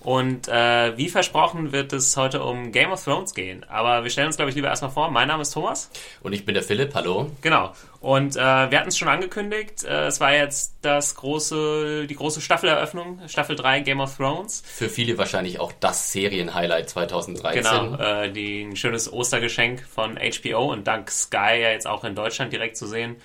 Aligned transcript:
Und 0.00 0.48
äh, 0.48 0.96
wie 0.96 1.08
versprochen 1.08 1.72
wird 1.72 1.92
es 1.92 2.16
heute 2.16 2.42
um 2.42 2.70
Game 2.70 2.92
of 2.92 3.02
Thrones 3.02 3.34
gehen. 3.34 3.64
Aber 3.68 4.04
wir 4.04 4.10
stellen 4.10 4.28
uns, 4.28 4.36
glaube 4.36 4.50
ich, 4.50 4.54
lieber 4.54 4.68
erstmal 4.68 4.90
vor. 4.90 5.10
Mein 5.10 5.28
Name 5.28 5.42
ist 5.42 5.50
Thomas. 5.50 5.90
Und 6.22 6.32
ich 6.32 6.44
bin 6.44 6.54
der 6.54 6.62
Philipp, 6.62 6.94
hallo. 6.94 7.30
Genau. 7.40 7.72
Und 8.00 8.36
äh, 8.36 8.38
wir 8.38 8.78
hatten 8.78 8.88
es 8.88 8.96
schon 8.96 9.08
angekündigt. 9.08 9.84
Äh, 9.84 10.06
es 10.06 10.20
war 10.20 10.32
jetzt 10.32 10.76
das 10.82 11.16
große, 11.16 12.06
die 12.06 12.14
große 12.14 12.40
Staffeleröffnung, 12.40 13.20
Staffel 13.26 13.56
3 13.56 13.80
Game 13.80 14.00
of 14.00 14.16
Thrones. 14.16 14.62
Für 14.64 14.88
viele 14.88 15.18
wahrscheinlich 15.18 15.58
auch 15.58 15.72
das 15.80 16.12
Serienhighlight 16.12 16.88
2013. 16.90 17.62
Genau, 17.62 17.96
äh, 17.96 18.30
die, 18.30 18.62
ein 18.62 18.76
schönes 18.76 19.12
Ostergeschenk 19.12 19.82
von 19.82 20.16
HBO 20.16 20.72
und 20.72 20.86
dank 20.86 21.10
Sky 21.10 21.60
ja 21.60 21.70
jetzt 21.70 21.88
auch 21.88 22.04
in 22.04 22.14
Deutschland 22.14 22.52
direkt 22.52 22.76
zu 22.76 22.86
sehen. 22.86 23.16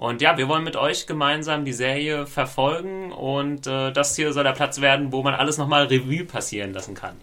Und 0.00 0.22
ja, 0.22 0.38
wir 0.38 0.48
wollen 0.48 0.64
mit 0.64 0.76
euch 0.76 1.06
gemeinsam 1.06 1.66
die 1.66 1.74
Serie 1.74 2.26
verfolgen 2.26 3.12
und 3.12 3.66
äh, 3.66 3.92
das 3.92 4.16
hier 4.16 4.32
soll 4.32 4.44
der 4.44 4.52
Platz 4.52 4.80
werden, 4.80 5.12
wo 5.12 5.22
man 5.22 5.34
alles 5.34 5.58
nochmal 5.58 5.88
Revue 5.88 6.24
passieren 6.24 6.72
lassen 6.72 6.94
kann. 6.94 7.16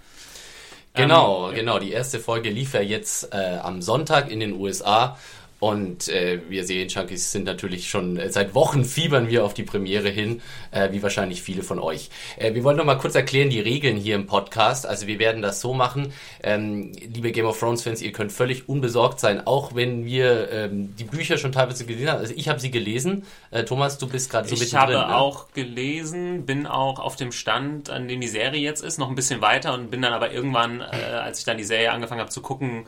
Genau, 0.94 1.50
ähm, 1.50 1.56
genau. 1.56 1.80
Die 1.80 1.92
erste 1.92 2.20
Folge 2.20 2.52
lief 2.52 2.76
ja 2.76 2.82
jetzt 2.82 3.34
äh, 3.34 3.58
am 3.64 3.82
Sonntag 3.82 4.30
in 4.30 4.40
den 4.40 4.54
USA 4.54 5.18
und 5.60 6.08
äh, 6.08 6.40
wir 6.50 6.66
Serienjunkies 6.66 7.32
sind 7.32 7.46
natürlich 7.46 7.90
schon 7.90 8.18
äh, 8.18 8.30
seit 8.30 8.54
Wochen 8.54 8.86
fiebern 8.86 9.28
wir 9.28 9.44
auf 9.44 9.54
die 9.54 9.64
Premiere 9.64 10.10
hin, 10.10 10.42
äh, 10.72 10.92
wie 10.92 11.02
wahrscheinlich 11.02 11.42
viele 11.42 11.64
von 11.64 11.80
euch. 11.80 12.10
Äh, 12.38 12.54
wir 12.54 12.64
wollen 12.64 12.78
noch 12.78 12.86
mal 12.86 12.98
kurz 12.98 13.16
erklären 13.16 13.50
die 13.50 13.60
Regeln 13.60 13.98
hier 13.98 14.16
im 14.16 14.28
Podcast. 14.28 14.86
Also 14.86 15.08
wir 15.08 15.18
werden 15.18 15.42
das 15.42 15.60
so 15.60 15.74
machen, 15.74 16.14
ähm, 16.44 16.92
liebe 16.94 17.32
Game 17.32 17.46
of 17.46 17.60
Thrones 17.60 17.82
Fans, 17.82 18.02
ihr 18.02 18.12
könnt 18.12 18.32
völlig 18.32 18.70
unbesorgt 18.70 19.20
sein, 19.20 19.48
auch 19.48 19.74
wenn 19.74 20.06
wir 20.06 20.52
ähm, 20.52 20.96
die 20.96 21.06
Bücher 21.06 21.38
schon 21.38 21.52
teilweise 21.52 21.86
gelesen 21.86 22.10
haben. 22.10 22.20
Also 22.20 22.34
ich 22.36 22.50
habe 22.50 22.60
sie 22.60 22.70
gelesen. 22.70 23.26
Äh, 23.50 23.64
Thomas, 23.64 23.98
du 23.98 24.08
bist 24.08 24.30
gerade 24.30 24.48
so 24.48 24.56
ich 24.56 24.76
habe 24.76 24.94
ne? 24.94 25.16
auch 25.16 25.52
gelesen, 25.54 26.46
bin 26.46 26.68
auch 26.68 27.00
auf 27.00 27.16
dem 27.16 27.32
Stand, 27.32 27.90
an 27.90 28.08
dem 28.08 28.22
die 28.22 28.28
Serie 28.28 28.62
jetzt 28.62 28.84
ist, 28.84 29.00
noch 29.00 29.10
ein 29.10 29.16
bisschen 29.16 29.42
weiter 29.42 29.74
und 29.74 29.90
bin 29.90 30.04
dann 30.04 30.14
aber 30.14 30.32
irgendwann, 30.32 30.82
äh, 30.82 30.84
als 30.84 31.40
ich 31.40 31.46
dann 31.46 31.58
die 31.58 31.64
Serie 31.64 31.92
angefangen 31.92 32.22
habe 32.22 32.30
zu 32.30 32.42
gucken, 32.42 32.86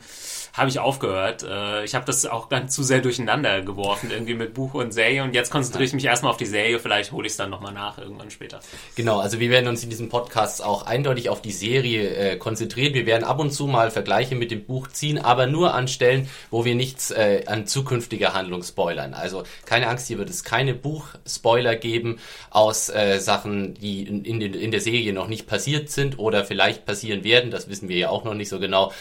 habe 0.52 0.68
ich 0.68 0.78
aufgehört. 0.78 1.42
Äh, 1.42 1.84
ich 1.84 1.94
habe 1.94 2.04
das 2.04 2.26
auch 2.26 2.48
dann 2.48 2.68
zu 2.68 2.82
sehr 2.82 3.00
durcheinander 3.00 3.62
geworfen, 3.62 4.10
irgendwie 4.10 4.34
mit 4.34 4.54
Buch 4.54 4.74
und 4.74 4.92
Serie. 4.92 5.22
Und 5.22 5.34
jetzt 5.34 5.50
konzentriere 5.50 5.84
ich 5.84 5.92
mich 5.92 6.04
erstmal 6.04 6.30
auf 6.30 6.36
die 6.36 6.46
Serie. 6.46 6.78
Vielleicht 6.78 7.12
hole 7.12 7.26
ich 7.26 7.32
es 7.32 7.36
dann 7.36 7.50
nochmal 7.50 7.72
nach, 7.72 7.98
irgendwann 7.98 8.30
später. 8.30 8.60
Genau, 8.96 9.20
also 9.20 9.40
wir 9.40 9.50
werden 9.50 9.68
uns 9.68 9.82
in 9.82 9.90
diesem 9.90 10.08
Podcast 10.08 10.62
auch 10.64 10.86
eindeutig 10.86 11.28
auf 11.28 11.42
die 11.42 11.52
Serie 11.52 12.14
äh, 12.14 12.36
konzentrieren. 12.36 12.94
Wir 12.94 13.06
werden 13.06 13.24
ab 13.24 13.38
und 13.38 13.50
zu 13.50 13.66
mal 13.66 13.90
Vergleiche 13.90 14.34
mit 14.34 14.50
dem 14.50 14.64
Buch 14.64 14.88
ziehen, 14.88 15.18
aber 15.18 15.46
nur 15.46 15.74
an 15.74 15.88
Stellen, 15.88 16.28
wo 16.50 16.64
wir 16.64 16.74
nichts 16.74 17.10
äh, 17.10 17.44
an 17.46 17.66
zukünftiger 17.66 18.34
Handlung 18.34 18.62
spoilern. 18.62 19.14
Also 19.14 19.44
keine 19.64 19.88
Angst, 19.88 20.08
hier 20.08 20.18
wird 20.18 20.30
es 20.30 20.44
keine 20.44 20.74
Buchspoiler 20.74 21.76
geben 21.76 22.18
aus 22.50 22.88
äh, 22.88 23.18
Sachen, 23.18 23.74
die 23.74 24.02
in, 24.02 24.24
in, 24.24 24.40
in 24.40 24.70
der 24.70 24.80
Serie 24.80 25.12
noch 25.12 25.28
nicht 25.28 25.46
passiert 25.46 25.90
sind 25.90 26.18
oder 26.18 26.44
vielleicht 26.44 26.86
passieren 26.86 27.24
werden. 27.24 27.50
Das 27.50 27.68
wissen 27.68 27.88
wir 27.88 27.96
ja 27.96 28.10
auch 28.10 28.24
noch 28.24 28.34
nicht 28.34 28.48
so 28.48 28.58
genau. 28.58 28.92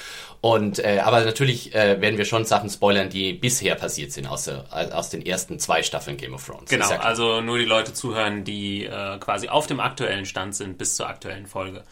Und 0.41 0.79
äh, 0.79 0.99
aber 1.03 1.25
natürlich 1.25 1.75
äh, 1.75 1.99
werden 1.99 2.17
wir 2.17 2.23
schon 2.23 2.45
Sachen 2.45 2.69
spoilern, 2.69 3.09
die 3.09 3.33
bisher 3.33 3.75
passiert 3.75 4.13
sind 4.13 4.25
aus, 4.27 4.45
der, 4.45 4.65
aus 4.93 5.09
den 5.09 5.25
ersten 5.25 5.59
zwei 5.59 5.83
Staffeln 5.83 6.15
Game 6.15 6.33
of 6.33 6.45
Thrones. 6.45 6.69
Genau, 6.69 6.89
ja 6.89 7.01
also 7.01 7.41
nur 7.41 7.57
die 7.57 7.65
Leute 7.65 7.93
zuhören, 7.93 8.45
die 8.45 8.85
äh, 8.85 9.17
quasi 9.19 9.49
auf 9.49 9.67
dem 9.67 9.81
aktuellen 9.81 10.25
Stand 10.25 10.55
sind 10.55 10.77
bis 10.77 10.95
zur 10.95 11.07
aktuellen 11.07 11.45
Folge. 11.45 11.83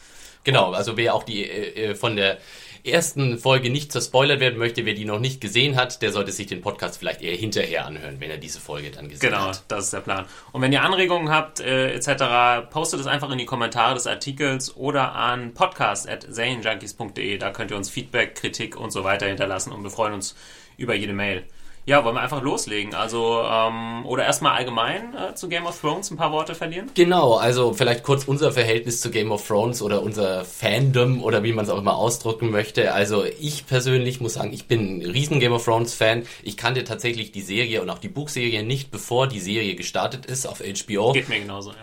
Genau, 0.45 0.71
also 0.71 0.95
wer 0.95 1.13
auch 1.13 1.23
die 1.23 1.43
äh, 1.43 1.93
von 1.93 2.15
der 2.15 2.37
ersten 2.91 3.37
Folge 3.37 3.69
nicht 3.69 3.91
zerspoilert 3.91 4.39
werden 4.39 4.57
möchte, 4.57 4.85
wer 4.85 4.93
die 4.93 5.05
noch 5.05 5.19
nicht 5.19 5.41
gesehen 5.41 5.75
hat, 5.75 6.01
der 6.01 6.11
sollte 6.11 6.31
sich 6.31 6.47
den 6.47 6.61
Podcast 6.61 6.97
vielleicht 6.97 7.21
eher 7.21 7.35
hinterher 7.35 7.85
anhören, 7.85 8.19
wenn 8.19 8.29
er 8.29 8.37
diese 8.37 8.59
Folge 8.59 8.91
dann 8.91 9.09
gesehen 9.09 9.29
genau, 9.29 9.47
hat. 9.47 9.53
Genau, 9.53 9.63
das 9.67 9.85
ist 9.85 9.93
der 9.93 10.01
Plan. 10.01 10.25
Und 10.51 10.61
wenn 10.61 10.71
ihr 10.71 10.81
Anregungen 10.83 11.29
habt 11.29 11.59
äh, 11.59 11.93
etc., 11.93 12.69
postet 12.71 12.99
es 12.99 13.07
einfach 13.07 13.31
in 13.31 13.37
die 13.37 13.45
Kommentare 13.45 13.93
des 13.93 14.07
Artikels 14.07 14.75
oder 14.75 15.13
an 15.15 15.53
podcast.zanejunkies.de. 15.53 17.37
Da 17.37 17.51
könnt 17.51 17.71
ihr 17.71 17.77
uns 17.77 17.89
Feedback, 17.89 18.35
Kritik 18.35 18.77
und 18.77 18.91
so 18.91 19.03
weiter 19.03 19.27
hinterlassen 19.27 19.71
und 19.71 19.83
wir 19.83 19.89
freuen 19.89 20.13
uns 20.13 20.35
über 20.77 20.95
jede 20.95 21.13
Mail. 21.13 21.43
Ja, 21.87 22.03
wollen 22.03 22.15
wir 22.15 22.21
einfach 22.21 22.41
loslegen? 22.41 22.93
Also, 22.93 23.41
ähm, 23.49 24.05
oder 24.05 24.25
erstmal 24.25 24.57
allgemein 24.57 25.15
äh, 25.15 25.35
zu 25.35 25.47
Game 25.47 25.65
of 25.65 25.79
Thrones 25.79 26.11
ein 26.11 26.17
paar 26.17 26.33
Worte 26.33 26.53
verlieren? 26.53 26.91
Genau, 26.95 27.35
also 27.35 27.71
vielleicht 27.71 28.03
kurz 28.03 28.25
unser 28.25 28.51
Verhältnis 28.51 28.99
zu 28.99 29.09
Game 29.09 29.31
of 29.31 29.47
Thrones 29.47 29.81
oder 29.81 30.03
unser 30.03 30.43
Fandom 30.43 31.23
oder 31.23 31.43
wie 31.43 31.53
man 31.53 31.63
es 31.63 31.71
auch 31.71 31.77
immer 31.77 31.95
ausdrücken 31.95 32.51
möchte. 32.51 32.93
Also 32.93 33.23
ich 33.23 33.67
persönlich 33.67 34.19
muss 34.19 34.33
sagen, 34.33 34.51
ich 34.51 34.67
bin 34.67 34.97
ein 34.97 35.05
riesen 35.05 35.39
Game 35.39 35.53
of 35.53 35.63
Thrones 35.63 35.93
Fan. 35.93 36.23
Ich 36.43 36.57
kannte 36.57 36.83
tatsächlich 36.83 37.31
die 37.31 37.39
Serie 37.39 37.81
und 37.81 37.89
auch 37.89 37.99
die 37.99 38.09
Buchserie 38.09 38.63
nicht, 38.63 38.91
bevor 38.91 39.27
die 39.27 39.39
Serie 39.39 39.75
gestartet 39.75 40.25
ist 40.25 40.45
auf 40.45 40.59
HBO. 40.59 41.13
Geht 41.13 41.29
mir 41.29 41.39
genauso, 41.39 41.69
ja. 41.69 41.77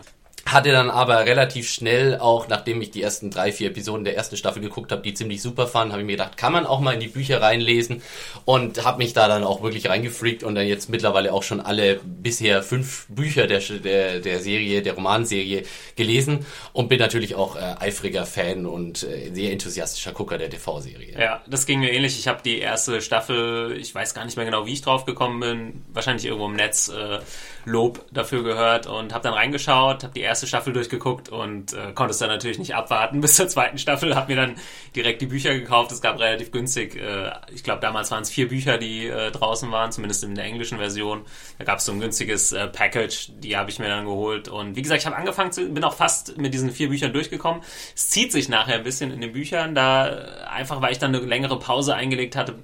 Hatte 0.47 0.73
dann 0.73 0.91
aber 0.91 1.25
relativ 1.25 1.71
schnell, 1.71 2.19
auch 2.19 2.49
nachdem 2.49 2.83
ich 2.83 2.91
die 2.91 3.03
ersten 3.03 3.31
drei, 3.31 3.51
vier 3.51 3.69
Episoden 3.69 4.05
der 4.05 4.17
ersten 4.17 4.37
Staffel 4.37 4.61
geguckt 4.61 4.93
habe, 4.93 5.03
die 5.03 5.15
ziemlich 5.15 5.41
super 5.41 5.67
fanden, 5.67 5.93
habe 5.93 6.03
ich 6.03 6.07
mir 6.07 6.13
gedacht, 6.13 6.37
kann 6.37 6.53
man 6.53 6.67
auch 6.67 6.81
mal 6.81 6.93
in 6.93 7.01
die 7.01 7.09
Bücher 7.09 7.41
reinlesen 7.41 8.03
und 8.45 8.85
habe 8.85 8.99
mich 8.99 9.15
da 9.15 9.27
dann 9.27 9.43
auch 9.43 9.63
wirklich 9.63 9.89
reingefreakt 9.89 10.43
und 10.43 10.55
dann 10.55 10.67
jetzt 10.67 10.91
mittlerweile 10.91 11.33
auch 11.33 11.43
schon 11.43 11.61
alle 11.61 12.01
bisher 12.05 12.63
fünf 12.63 13.07
Bücher 13.09 13.47
der, 13.47 13.61
der, 13.61 14.21
der 14.21 14.41
Serie, 14.41 14.83
der 14.83 14.95
Romanserie 14.95 15.65
gelesen 15.97 16.45
und 16.73 16.89
bin 16.89 16.99
natürlich 16.99 17.35
auch 17.35 17.57
äh, 17.57 17.77
eifriger 17.81 18.27
Fan 18.27 18.67
und 18.67 19.03
äh, 19.03 19.31
sehr 19.33 19.51
enthusiastischer 19.51 20.13
Gucker 20.13 20.37
der 20.37 20.51
TV-Serie. 20.51 21.19
Ja, 21.19 21.43
das 21.47 21.65
ging 21.65 21.81
mir 21.81 21.93
ähnlich. 21.93 22.19
Ich 22.19 22.29
habe 22.29 22.41
die 22.45 22.59
erste 22.59 23.01
Staffel, 23.01 23.77
ich 23.79 23.95
weiß 23.95 24.15
gar 24.15 24.25
nicht 24.25 24.37
mehr 24.37 24.45
genau, 24.45 24.67
wie 24.67 24.73
ich 24.73 24.83
drauf 24.83 25.07
gekommen 25.07 25.41
bin, 25.41 25.85
wahrscheinlich 25.93 26.27
irgendwo 26.27 26.47
im 26.47 26.57
Netz 26.57 26.89
äh, 26.89 27.21
Lob 27.65 28.05
dafür 28.13 28.43
gehört 28.43 28.87
und 28.87 29.13
habe 29.13 29.23
dann 29.23 29.35
reingeschaut, 29.35 30.05
habe 30.05 30.15
die 30.15 30.21
erste 30.21 30.47
Staffel 30.47 30.73
durchgeguckt 30.73 31.29
und 31.29 31.73
äh, 31.73 31.93
konnte 31.95 32.13
es 32.13 32.19
dann 32.19 32.29
natürlich 32.29 32.59
nicht 32.59 32.75
abwarten 32.75 33.21
bis 33.23 33.37
zur 33.37 33.49
zweiten 33.49 33.79
Staffel. 33.79 34.15
Habe 34.15 34.35
mir 34.35 34.41
dann 34.41 34.57
direkt 34.95 35.23
die 35.23 35.27
Bücher 35.27 35.55
gekauft. 35.55 35.93
Es 35.93 36.01
gab 36.01 36.19
relativ 36.19 36.51
günstig, 36.53 36.97
äh, 36.97 37.33
ich 37.53 37.65
glaube 37.65 37.81
damals 37.81 38.11
waren 38.11 38.23
es 38.23 38.31
vier 38.31 38.49
Bücher, 38.49 38.79
die 38.79 39.07
äh, 39.07 39.31
draußen 39.31 39.71
waren, 39.71 39.93
zumindest 39.93 40.25
in 40.25 40.35
der 40.35 40.45
englischen 40.45 40.79
Version. 40.79 41.23
Da 41.59 41.65
gab 41.65 41.79
es 41.79 41.85
so 41.85 41.93
ein 41.93 42.01
günstiges 42.01 42.53
äh, 42.53 42.67
Package, 42.67 43.31
die 43.39 43.57
habe 43.57 43.71
ich 43.71 43.79
mir 43.79 43.89
dann 43.89 44.05
geholt. 44.05 44.49
Und 44.49 44.77
wie 44.77 44.83
gesagt, 44.83 45.01
ich 45.01 45.07
habe 45.07 45.17
angefangen, 45.17 45.53
zu, 45.53 45.69
bin 45.69 45.85
auch 45.85 45.95
fast 45.95 46.37
mit 46.37 46.55
diesen 46.55 46.71
vier 46.71 46.89
Büchern 46.89 47.13
durchgekommen. 47.13 47.63
Es 47.95 48.11
zieht 48.11 48.33
sich 48.33 48.49
nachher 48.49 48.75
ein 48.75 48.85
bisschen 48.85 49.11
in 49.11 49.21
den 49.21 49.33
Büchern, 49.33 49.75
da 49.75 50.09
äh, 50.09 50.45
einfach, 50.45 50.83
weil 50.83 50.93
ich 50.93 50.99
dann 50.99 51.15
eine 51.15 51.25
längere 51.25 51.59
Pause 51.59 51.95
eingelegt 51.95 52.37
hatte, 52.37 52.57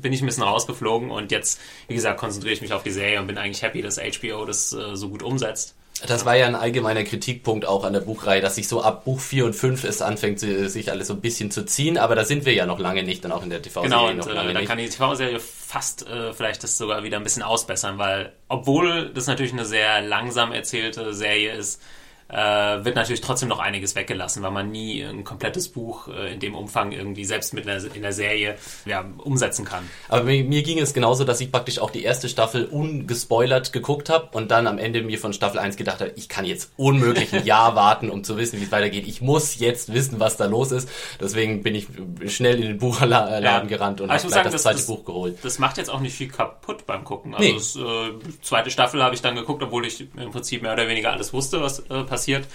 bin 0.00 0.12
ich 0.12 0.22
ein 0.22 0.26
bisschen 0.26 0.42
rausgeflogen 0.42 1.10
und 1.10 1.30
jetzt, 1.32 1.60
wie 1.88 1.94
gesagt, 1.94 2.18
konzentriere 2.18 2.54
ich 2.54 2.62
mich 2.62 2.72
auf 2.72 2.82
die 2.82 2.90
Serie 2.90 3.20
und 3.20 3.26
bin 3.26 3.38
eigentlich 3.38 3.62
happy, 3.62 3.82
dass 3.82 3.98
HBO 3.98 4.44
das 4.44 4.72
äh, 4.72 4.96
so 4.96 5.08
gut 5.08 5.22
umsetzt. 5.22 5.74
Das 6.06 6.24
war 6.24 6.36
ja 6.36 6.46
ein 6.46 6.56
allgemeiner 6.56 7.04
Kritikpunkt 7.04 7.66
auch 7.66 7.84
an 7.84 7.92
der 7.92 8.00
Buchreihe, 8.00 8.40
dass 8.40 8.56
sich 8.56 8.66
so 8.66 8.82
ab 8.82 9.04
Buch 9.04 9.20
4 9.20 9.46
und 9.46 9.54
5 9.54 9.84
es 9.84 10.02
anfängt, 10.02 10.40
sich 10.40 10.90
alles 10.90 11.06
so 11.06 11.14
ein 11.14 11.20
bisschen 11.20 11.50
zu 11.52 11.64
ziehen, 11.64 11.98
aber 11.98 12.16
da 12.16 12.24
sind 12.24 12.44
wir 12.44 12.52
ja 12.52 12.66
noch 12.66 12.80
lange 12.80 13.04
nicht, 13.04 13.24
dann 13.24 13.30
auch 13.30 13.44
in 13.44 13.50
der 13.50 13.62
TV-Serie 13.62 13.88
genau, 13.88 14.08
und, 14.08 14.16
noch 14.18 14.26
äh, 14.26 14.32
lange 14.32 14.52
da 14.52 14.58
nicht. 14.58 14.68
kann 14.68 14.78
die 14.78 14.88
TV-Serie 14.88 15.38
fast 15.38 16.06
äh, 16.08 16.32
vielleicht 16.32 16.64
das 16.64 16.76
sogar 16.76 17.04
wieder 17.04 17.16
ein 17.16 17.22
bisschen 17.22 17.44
ausbessern, 17.44 17.96
weil 17.98 18.32
obwohl 18.48 19.10
das 19.14 19.28
natürlich 19.28 19.52
eine 19.52 19.64
sehr 19.64 20.02
langsam 20.02 20.52
erzählte 20.52 21.14
Serie 21.14 21.54
ist, 21.54 21.80
äh, 22.28 22.36
wird 22.84 22.96
natürlich 22.96 23.20
trotzdem 23.20 23.48
noch 23.48 23.58
einiges 23.58 23.94
weggelassen, 23.94 24.42
weil 24.42 24.50
man 24.50 24.70
nie 24.70 25.02
ein 25.02 25.24
komplettes 25.24 25.68
Buch 25.68 26.08
äh, 26.08 26.32
in 26.32 26.40
dem 26.40 26.54
Umfang 26.54 26.92
irgendwie 26.92 27.24
selbst 27.24 27.54
mit 27.54 27.68
einer, 27.68 27.82
in 27.94 28.02
der 28.02 28.12
Serie 28.12 28.56
ja, 28.86 29.04
umsetzen 29.18 29.64
kann. 29.64 29.88
Aber 30.08 30.24
mir, 30.24 30.42
mir, 30.44 30.62
ging 30.62 30.78
es 30.78 30.94
genauso, 30.94 31.24
dass 31.24 31.40
ich 31.40 31.52
praktisch 31.52 31.78
auch 31.78 31.90
die 31.90 32.02
erste 32.02 32.28
Staffel 32.28 32.64
ungespoilert 32.64 33.72
geguckt 33.72 34.08
habe 34.08 34.28
und 34.32 34.50
dann 34.50 34.66
am 34.66 34.78
Ende 34.78 35.02
mir 35.02 35.18
von 35.18 35.32
Staffel 35.32 35.58
1 35.58 35.76
gedacht 35.76 36.00
habe, 36.00 36.12
ich 36.16 36.28
kann 36.28 36.44
jetzt 36.44 36.72
unmöglich 36.76 37.32
ein 37.34 37.44
Jahr 37.44 37.76
warten, 37.76 38.10
um 38.10 38.24
zu 38.24 38.36
wissen, 38.36 38.60
wie 38.60 38.64
es 38.64 38.72
weitergeht. 38.72 39.06
Ich 39.06 39.20
muss 39.20 39.58
jetzt 39.58 39.92
wissen, 39.92 40.18
was 40.18 40.36
da 40.36 40.46
los 40.46 40.72
ist. 40.72 40.88
Deswegen 41.20 41.62
bin 41.62 41.74
ich 41.74 41.88
schnell 42.26 42.56
in 42.56 42.62
den 42.62 42.78
Buchladen 42.78 43.44
ja. 43.44 43.60
gerannt 43.60 44.00
und 44.00 44.10
habe 44.10 44.20
gleich 44.20 44.32
sagen, 44.32 44.44
das, 44.44 44.52
das 44.52 44.62
zweite 44.62 44.76
das, 44.78 44.86
Buch 44.86 45.04
geholt. 45.04 45.38
Das 45.42 45.58
macht 45.58 45.76
jetzt 45.76 45.90
auch 45.90 46.00
nicht 46.00 46.14
viel 46.14 46.28
kaputt 46.28 46.86
beim 46.86 47.04
Gucken. 47.04 47.34
Also 47.34 47.46
nee. 47.46 47.54
das, 47.54 47.76
äh, 47.76 48.40
zweite 48.42 48.70
Staffel 48.70 49.02
habe 49.02 49.14
ich 49.14 49.22
dann 49.22 49.34
geguckt, 49.34 49.62
obwohl 49.62 49.86
ich 49.86 50.00
im 50.16 50.30
Prinzip 50.30 50.62
mehr 50.62 50.72
oder 50.72 50.88
weniger 50.88 51.12
alles 51.12 51.32
wusste, 51.32 51.60
was 51.60 51.80
äh, 51.90 52.04
passiert. 52.14 52.46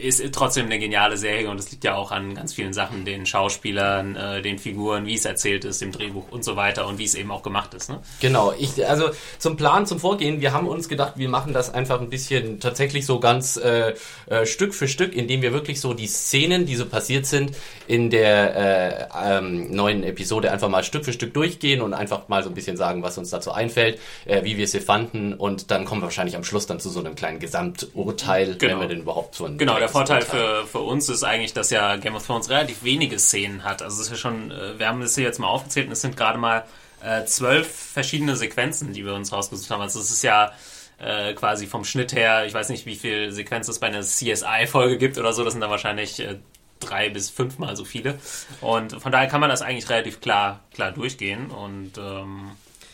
Ist 0.00 0.22
trotzdem 0.32 0.66
eine 0.66 0.78
geniale 0.78 1.16
Serie 1.16 1.48
und 1.50 1.58
es 1.58 1.70
liegt 1.70 1.84
ja 1.84 1.94
auch 1.94 2.10
an 2.12 2.34
ganz 2.34 2.54
vielen 2.54 2.72
Sachen, 2.72 3.04
den 3.04 3.26
Schauspielern, 3.26 4.16
äh, 4.16 4.42
den 4.42 4.58
Figuren, 4.58 5.06
wie 5.06 5.14
es 5.14 5.24
erzählt 5.24 5.64
ist, 5.64 5.80
dem 5.80 5.92
Drehbuch 5.92 6.30
und 6.30 6.44
so 6.44 6.56
weiter 6.56 6.86
und 6.86 6.98
wie 6.98 7.04
es 7.04 7.14
eben 7.14 7.30
auch 7.30 7.42
gemacht 7.42 7.74
ist. 7.74 7.88
Ne? 7.88 8.00
Genau, 8.20 8.52
ich, 8.58 8.86
also 8.88 9.10
zum 9.38 9.56
Plan, 9.56 9.86
zum 9.86 9.98
Vorgehen, 9.98 10.40
wir 10.40 10.52
haben 10.52 10.68
uns 10.68 10.88
gedacht, 10.88 11.14
wir 11.16 11.28
machen 11.28 11.52
das 11.52 11.72
einfach 11.72 12.00
ein 12.00 12.10
bisschen 12.10 12.60
tatsächlich 12.60 13.06
so 13.06 13.20
ganz 13.20 13.56
äh, 13.56 13.94
äh, 14.26 14.46
Stück 14.46 14.74
für 14.74 14.88
Stück, 14.88 15.14
indem 15.14 15.42
wir 15.42 15.52
wirklich 15.52 15.80
so 15.80 15.94
die 15.94 16.06
Szenen, 16.06 16.66
die 16.66 16.76
so 16.76 16.86
passiert 16.86 17.26
sind, 17.26 17.56
in 17.86 18.10
der 18.10 19.08
äh, 19.14 19.38
ähm, 19.38 19.70
neuen 19.70 20.04
Episode 20.04 20.50
einfach 20.52 20.68
mal 20.68 20.84
Stück 20.84 21.04
für 21.04 21.12
Stück 21.12 21.34
durchgehen 21.34 21.80
und 21.80 21.92
einfach 21.94 22.28
mal 22.28 22.42
so 22.42 22.50
ein 22.50 22.54
bisschen 22.54 22.76
sagen, 22.76 23.02
was 23.02 23.18
uns 23.18 23.30
dazu 23.30 23.52
einfällt, 23.52 23.98
äh, 24.26 24.44
wie 24.44 24.56
wir 24.56 24.68
sie 24.68 24.80
fanden 24.80 25.34
und 25.34 25.70
dann 25.70 25.84
kommen 25.84 26.00
wir 26.00 26.06
wahrscheinlich 26.06 26.36
am 26.36 26.44
Schluss 26.44 26.66
dann 26.66 26.80
zu 26.80 26.88
so 26.90 27.00
einem 27.00 27.14
kleinen 27.14 27.38
Gesamturteil, 27.38 28.56
Genau. 28.56 28.74
wenn 28.74 28.80
wir 28.80 28.88
denn 28.88 29.00
überhaupt 29.00 29.34
so 29.34 29.44
ein 29.46 29.58
Genau, 29.58 29.71
der 29.78 29.88
direktes 29.88 29.92
Vorteil 29.92 30.22
für, 30.22 30.66
für 30.66 30.80
uns 30.80 31.08
ist 31.08 31.24
eigentlich, 31.24 31.52
dass 31.52 31.70
ja 31.70 31.96
Game 31.96 32.14
of 32.14 32.26
Thrones 32.26 32.50
relativ 32.50 32.82
wenige 32.82 33.18
Szenen 33.18 33.64
hat. 33.64 33.82
Also 33.82 33.96
es 34.00 34.06
ist 34.06 34.10
ja 34.10 34.16
schon, 34.16 34.50
äh, 34.50 34.78
wir 34.78 34.88
haben 34.88 35.00
das 35.00 35.14
hier 35.14 35.24
jetzt 35.24 35.38
mal 35.38 35.48
aufgezählt 35.48 35.86
und 35.86 35.92
es 35.92 36.00
sind 36.00 36.16
gerade 36.16 36.38
mal 36.38 36.64
äh, 37.02 37.24
zwölf 37.24 37.68
verschiedene 37.68 38.36
Sequenzen, 38.36 38.92
die 38.92 39.04
wir 39.04 39.14
uns 39.14 39.32
rausgesucht 39.32 39.70
haben. 39.70 39.80
Also 39.80 40.00
es 40.00 40.10
ist 40.10 40.22
ja 40.22 40.52
äh, 40.98 41.34
quasi 41.34 41.66
vom 41.66 41.84
Schnitt 41.84 42.12
her, 42.12 42.46
ich 42.46 42.54
weiß 42.54 42.68
nicht, 42.68 42.86
wie 42.86 42.96
viel 42.96 43.32
Sequenzen 43.32 43.72
es 43.72 43.80
bei 43.80 43.88
einer 43.88 44.02
CSI-Folge 44.02 44.98
gibt 44.98 45.18
oder 45.18 45.32
so, 45.32 45.44
das 45.44 45.52
sind 45.52 45.60
dann 45.60 45.70
wahrscheinlich 45.70 46.20
äh, 46.20 46.36
drei 46.78 47.10
bis 47.10 47.30
fünfmal 47.30 47.76
so 47.76 47.84
viele. 47.84 48.18
Und 48.60 49.00
von 49.00 49.12
daher 49.12 49.28
kann 49.28 49.40
man 49.40 49.50
das 49.50 49.62
eigentlich 49.62 49.88
relativ 49.88 50.20
klar, 50.20 50.60
klar 50.74 50.92
durchgehen 50.92 51.50
und 51.50 51.98
ähm, 51.98 52.50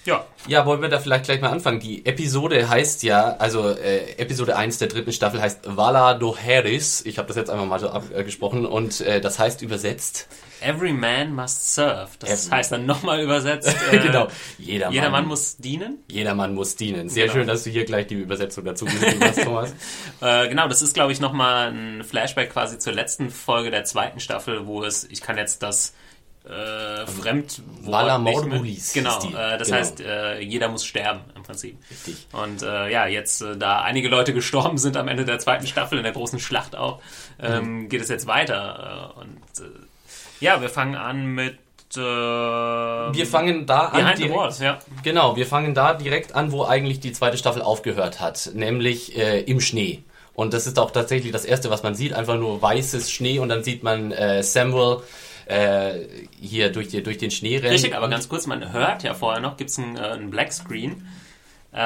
ja. 0.08 0.24
Ja, 0.46 0.64
wollen 0.66 0.80
wir 0.82 0.88
da 0.88 0.98
vielleicht 0.98 1.24
gleich 1.26 1.40
mal 1.40 1.50
anfangen. 1.50 1.80
Die 1.80 2.06
Episode 2.06 2.68
heißt 2.68 3.02
ja, 3.02 3.36
also 3.38 3.68
äh, 3.68 4.12
Episode 4.16 4.56
1 4.56 4.78
der 4.78 4.88
dritten 4.88 5.12
Staffel 5.12 5.40
heißt 5.42 5.60
Vala 5.76 6.14
Doheris. 6.14 7.02
Ich 7.04 7.18
habe 7.18 7.28
das 7.28 7.36
jetzt 7.36 7.50
einfach 7.50 7.66
mal 7.66 7.78
so 7.78 7.90
abgesprochen 7.90 8.64
und 8.66 9.00
äh, 9.02 9.20
das 9.20 9.38
heißt 9.38 9.62
übersetzt. 9.62 10.28
Every 10.60 10.92
man 10.92 11.34
must 11.34 11.74
serve. 11.74 12.08
Das 12.18 12.46
Every- 12.46 12.56
heißt 12.56 12.72
dann 12.72 12.86
nochmal 12.86 13.20
übersetzt. 13.22 13.68
äh, 13.92 13.98
genau. 13.98 14.28
Jeder, 14.58 14.90
Jeder 14.90 15.10
Mann 15.10 15.12
Mann 15.22 15.26
muss 15.28 15.56
dienen. 15.58 15.98
Jeder 16.10 16.34
Mann 16.34 16.54
muss 16.54 16.74
dienen. 16.76 17.08
Sehr 17.08 17.24
Genau. 17.26 17.34
schön, 17.38 17.46
dass 17.46 17.64
du 17.64 17.70
hier 17.70 17.84
gleich 17.84 18.06
die 18.08 18.14
Übersetzung 18.14 18.64
dazu 18.64 18.86
geschrieben 18.86 19.20
hast, 19.22 19.42
Thomas. 19.44 19.72
Äh, 20.20 20.48
genau, 20.48 20.66
das 20.66 20.82
ist, 20.82 20.94
glaube 20.94 21.12
ich, 21.12 21.20
nochmal 21.20 21.70
ein 21.70 22.02
Flashback 22.02 22.50
quasi 22.52 22.78
zur 22.80 22.92
letzten 22.92 23.30
Folge 23.30 23.70
der 23.70 23.84
zweiten 23.84 24.18
Staffel, 24.18 24.66
wo 24.66 24.82
es, 24.82 25.04
ich 25.04 25.20
kann 25.20 25.36
jetzt 25.38 25.62
das 25.62 25.94
äh, 26.48 27.06
Fremdwort 27.06 27.62
Vala 27.82 28.18
nicht 28.18 28.94
Genau, 28.94 29.18
äh, 29.18 29.58
das 29.58 29.68
Genau. 29.68 29.78
heißt, 29.78 30.00
äh, 30.00 30.40
jeder 30.40 30.68
muss 30.68 30.84
sterben 30.84 31.20
im 31.36 31.42
Prinzip. 31.42 31.76
Richtig. 31.90 32.26
Und 32.32 32.62
äh, 32.62 32.90
ja, 32.90 33.06
jetzt, 33.06 33.42
äh, 33.42 33.56
da 33.56 33.82
einige 33.82 34.08
Leute 34.08 34.32
gestorben 34.32 34.78
sind 34.78 34.96
am 34.96 35.08
Ende 35.08 35.24
der 35.24 35.38
zweiten 35.38 35.66
Staffel, 35.66 35.98
in 35.98 36.04
der 36.04 36.12
großen 36.12 36.38
Schlacht 36.40 36.74
auch, 36.76 37.00
ähm, 37.40 37.82
Mhm. 37.82 37.88
geht 37.88 38.00
es 38.00 38.08
jetzt 38.08 38.26
weiter. 38.26 39.12
Äh, 39.16 39.20
und 39.20 39.66
äh, 39.66 39.70
ja, 40.40 40.60
wir 40.60 40.68
fangen 40.70 40.94
an 40.94 41.26
mit 41.26 41.58
Wir 41.96 43.26
fangen 43.26 43.66
da 43.66 43.80
an. 43.86 44.16
Direkt- 44.16 44.34
Walls, 44.34 44.58
ja. 44.60 44.78
Genau, 45.02 45.36
wir 45.36 45.46
fangen 45.46 45.74
da 45.74 45.94
direkt 45.94 46.34
an, 46.34 46.52
wo 46.52 46.64
eigentlich 46.64 47.00
die 47.00 47.12
zweite 47.12 47.38
Staffel 47.38 47.62
aufgehört 47.62 48.20
hat, 48.20 48.50
nämlich 48.54 49.16
im 49.16 49.58
Schnee. 49.60 50.02
Und 50.34 50.52
das 50.54 50.66
ist 50.66 50.78
auch 50.78 50.90
tatsächlich 50.92 51.32
das 51.32 51.44
Erste, 51.44 51.70
was 51.70 51.82
man 51.82 51.94
sieht, 51.94 52.12
einfach 52.12 52.36
nur 52.36 52.60
weißes 52.62 53.10
Schnee 53.10 53.38
und 53.38 53.48
dann 53.48 53.64
sieht 53.64 53.82
man 53.82 54.14
Samuel 54.42 54.98
äh, 55.48 56.06
hier 56.38 56.70
durch, 56.70 56.88
die, 56.88 57.02
durch 57.02 57.18
den 57.18 57.30
Schnee 57.30 57.56
rennen. 57.56 57.72
Richtig, 57.72 57.96
aber 57.96 58.08
ganz 58.08 58.28
kurz, 58.28 58.46
man 58.46 58.72
hört 58.72 59.02
ja 59.02 59.14
vorher 59.14 59.40
noch, 59.40 59.56
gibt 59.56 59.70
es 59.70 59.78
einen, 59.78 59.96
äh, 59.96 60.00
einen 60.00 60.30
Blackscreen, 60.30 61.06
äh, 61.72 61.78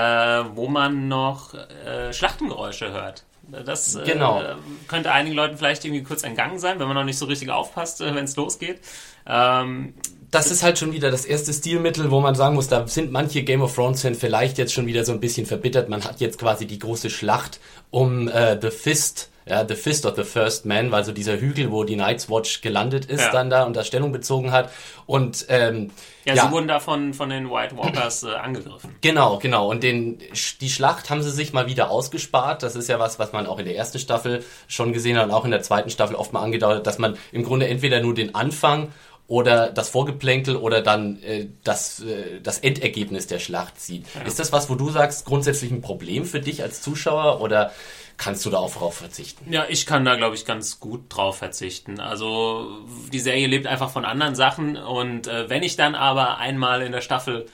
wo 0.54 0.68
man 0.68 1.08
noch 1.08 1.54
äh, 1.54 2.12
Schlachtengeräusche 2.12 2.92
hört. 2.92 3.24
Das 3.64 3.94
äh, 3.96 4.04
Genau. 4.04 4.42
könnte 4.88 5.12
einigen 5.12 5.34
Leuten 5.36 5.58
vielleicht 5.58 5.84
irgendwie 5.84 6.02
kurz 6.02 6.22
entgangen 6.22 6.58
sein, 6.58 6.78
wenn 6.78 6.86
man 6.86 6.96
noch 6.96 7.04
nicht 7.04 7.18
so 7.18 7.26
richtig 7.26 7.50
aufpasst, 7.50 8.00
wenn 8.00 8.24
es 8.24 8.36
losgeht. 8.36 8.80
Ähm, 9.26 9.94
das 10.32 10.50
ist 10.50 10.62
halt 10.64 10.78
schon 10.78 10.92
wieder 10.92 11.10
das 11.10 11.24
erste 11.24 11.52
Stilmittel, 11.52 12.10
wo 12.10 12.20
man 12.20 12.34
sagen 12.34 12.54
muss, 12.56 12.66
da 12.66 12.88
sind 12.88 13.12
manche 13.12 13.42
Game 13.44 13.62
of 13.62 13.74
Thrones 13.74 14.02
Fans 14.02 14.18
vielleicht 14.18 14.58
jetzt 14.58 14.72
schon 14.72 14.86
wieder 14.86 15.04
so 15.04 15.12
ein 15.12 15.20
bisschen 15.20 15.46
verbittert. 15.46 15.88
Man 15.88 16.02
hat 16.04 16.20
jetzt 16.20 16.38
quasi 16.38 16.66
die 16.66 16.78
große 16.80 17.10
Schlacht 17.10 17.60
um 17.90 18.28
äh, 18.28 18.58
The 18.60 18.70
Fist, 18.70 19.28
ja, 19.44 19.66
The 19.68 19.74
Fist 19.74 20.06
of 20.06 20.16
the 20.16 20.22
First 20.24 20.64
Man, 20.66 20.90
weil 20.90 21.04
so 21.04 21.12
dieser 21.12 21.38
Hügel, 21.38 21.70
wo 21.70 21.84
die 21.84 21.96
Night's 21.96 22.30
Watch 22.30 22.62
gelandet 22.62 23.04
ist, 23.04 23.20
Ja. 23.20 23.30
dann 23.32 23.50
da 23.50 23.64
und 23.64 23.76
da 23.76 23.84
Stellung 23.84 24.10
bezogen 24.12 24.52
hat. 24.52 24.70
Und 25.04 25.44
ähm, 25.48 25.90
ja, 26.24 26.36
sie 26.46 26.50
wurden 26.52 26.68
da 26.68 26.78
von, 26.80 27.12
von 27.12 27.28
den 27.28 27.50
White 27.50 27.76
Walkers 27.76 28.22
äh, 28.22 28.28
angegriffen. 28.28 28.94
Genau, 29.02 29.38
genau. 29.38 29.68
Und 29.68 29.82
den, 29.82 30.18
die 30.60 30.70
Schlacht 30.70 31.10
haben 31.10 31.22
sie 31.22 31.30
sich 31.32 31.52
mal 31.52 31.66
wieder 31.66 31.90
ausgespart. 31.90 32.62
Das 32.62 32.74
ist 32.76 32.88
ja 32.88 32.98
was, 33.00 33.18
was 33.18 33.32
man 33.32 33.46
auch 33.46 33.58
in 33.58 33.64
der 33.66 33.76
ersten 33.76 33.98
Staffel 33.98 34.44
schon 34.68 34.92
gesehen 34.94 35.18
hat 35.18 35.24
und 35.26 35.32
auch 35.32 35.44
in 35.44 35.50
der 35.50 35.62
zweiten 35.62 35.90
Staffel 35.90 36.16
oft 36.16 36.32
mal 36.32 36.40
angedauert 36.40 36.76
hat, 36.78 36.86
dass 36.86 36.98
man 36.98 37.18
im 37.32 37.42
Grunde 37.42 37.66
entweder 37.68 38.00
nur 38.00 38.14
den 38.14 38.34
Anfang 38.34 38.92
oder 39.32 39.70
das 39.70 39.88
Vorgeplänkel 39.88 40.56
oder 40.56 40.82
dann 40.82 41.22
äh, 41.22 41.46
das, 41.64 42.00
äh, 42.00 42.38
das 42.42 42.58
Endergebnis 42.58 43.26
der 43.26 43.38
Schlacht 43.38 43.80
sieht. 43.80 44.04
Ist 44.26 44.38
das 44.38 44.52
was, 44.52 44.68
wo 44.68 44.74
du 44.74 44.90
sagst, 44.90 45.24
grundsätzlich 45.24 45.70
ein 45.70 45.80
Problem 45.80 46.26
für 46.26 46.38
dich 46.40 46.62
als 46.62 46.82
Zuschauer 46.82 47.40
oder 47.40 47.72
kannst 48.18 48.44
du 48.44 48.50
da 48.50 48.58
auch 48.58 48.74
drauf 48.74 48.96
verzichten? 48.96 49.50
Ja, 49.50 49.64
ich 49.70 49.86
kann 49.86 50.04
da, 50.04 50.16
glaube 50.16 50.34
ich, 50.34 50.44
ganz 50.44 50.80
gut 50.80 51.04
drauf 51.08 51.38
verzichten. 51.38 51.98
Also 51.98 52.68
die 53.10 53.20
Serie 53.20 53.46
lebt 53.46 53.66
einfach 53.66 53.88
von 53.88 54.04
anderen 54.04 54.34
Sachen 54.34 54.76
und 54.76 55.28
äh, 55.28 55.48
wenn 55.48 55.62
ich 55.62 55.76
dann 55.76 55.94
aber 55.94 56.36
einmal 56.36 56.82
in 56.82 56.92
der 56.92 57.00
Staffel 57.00 57.46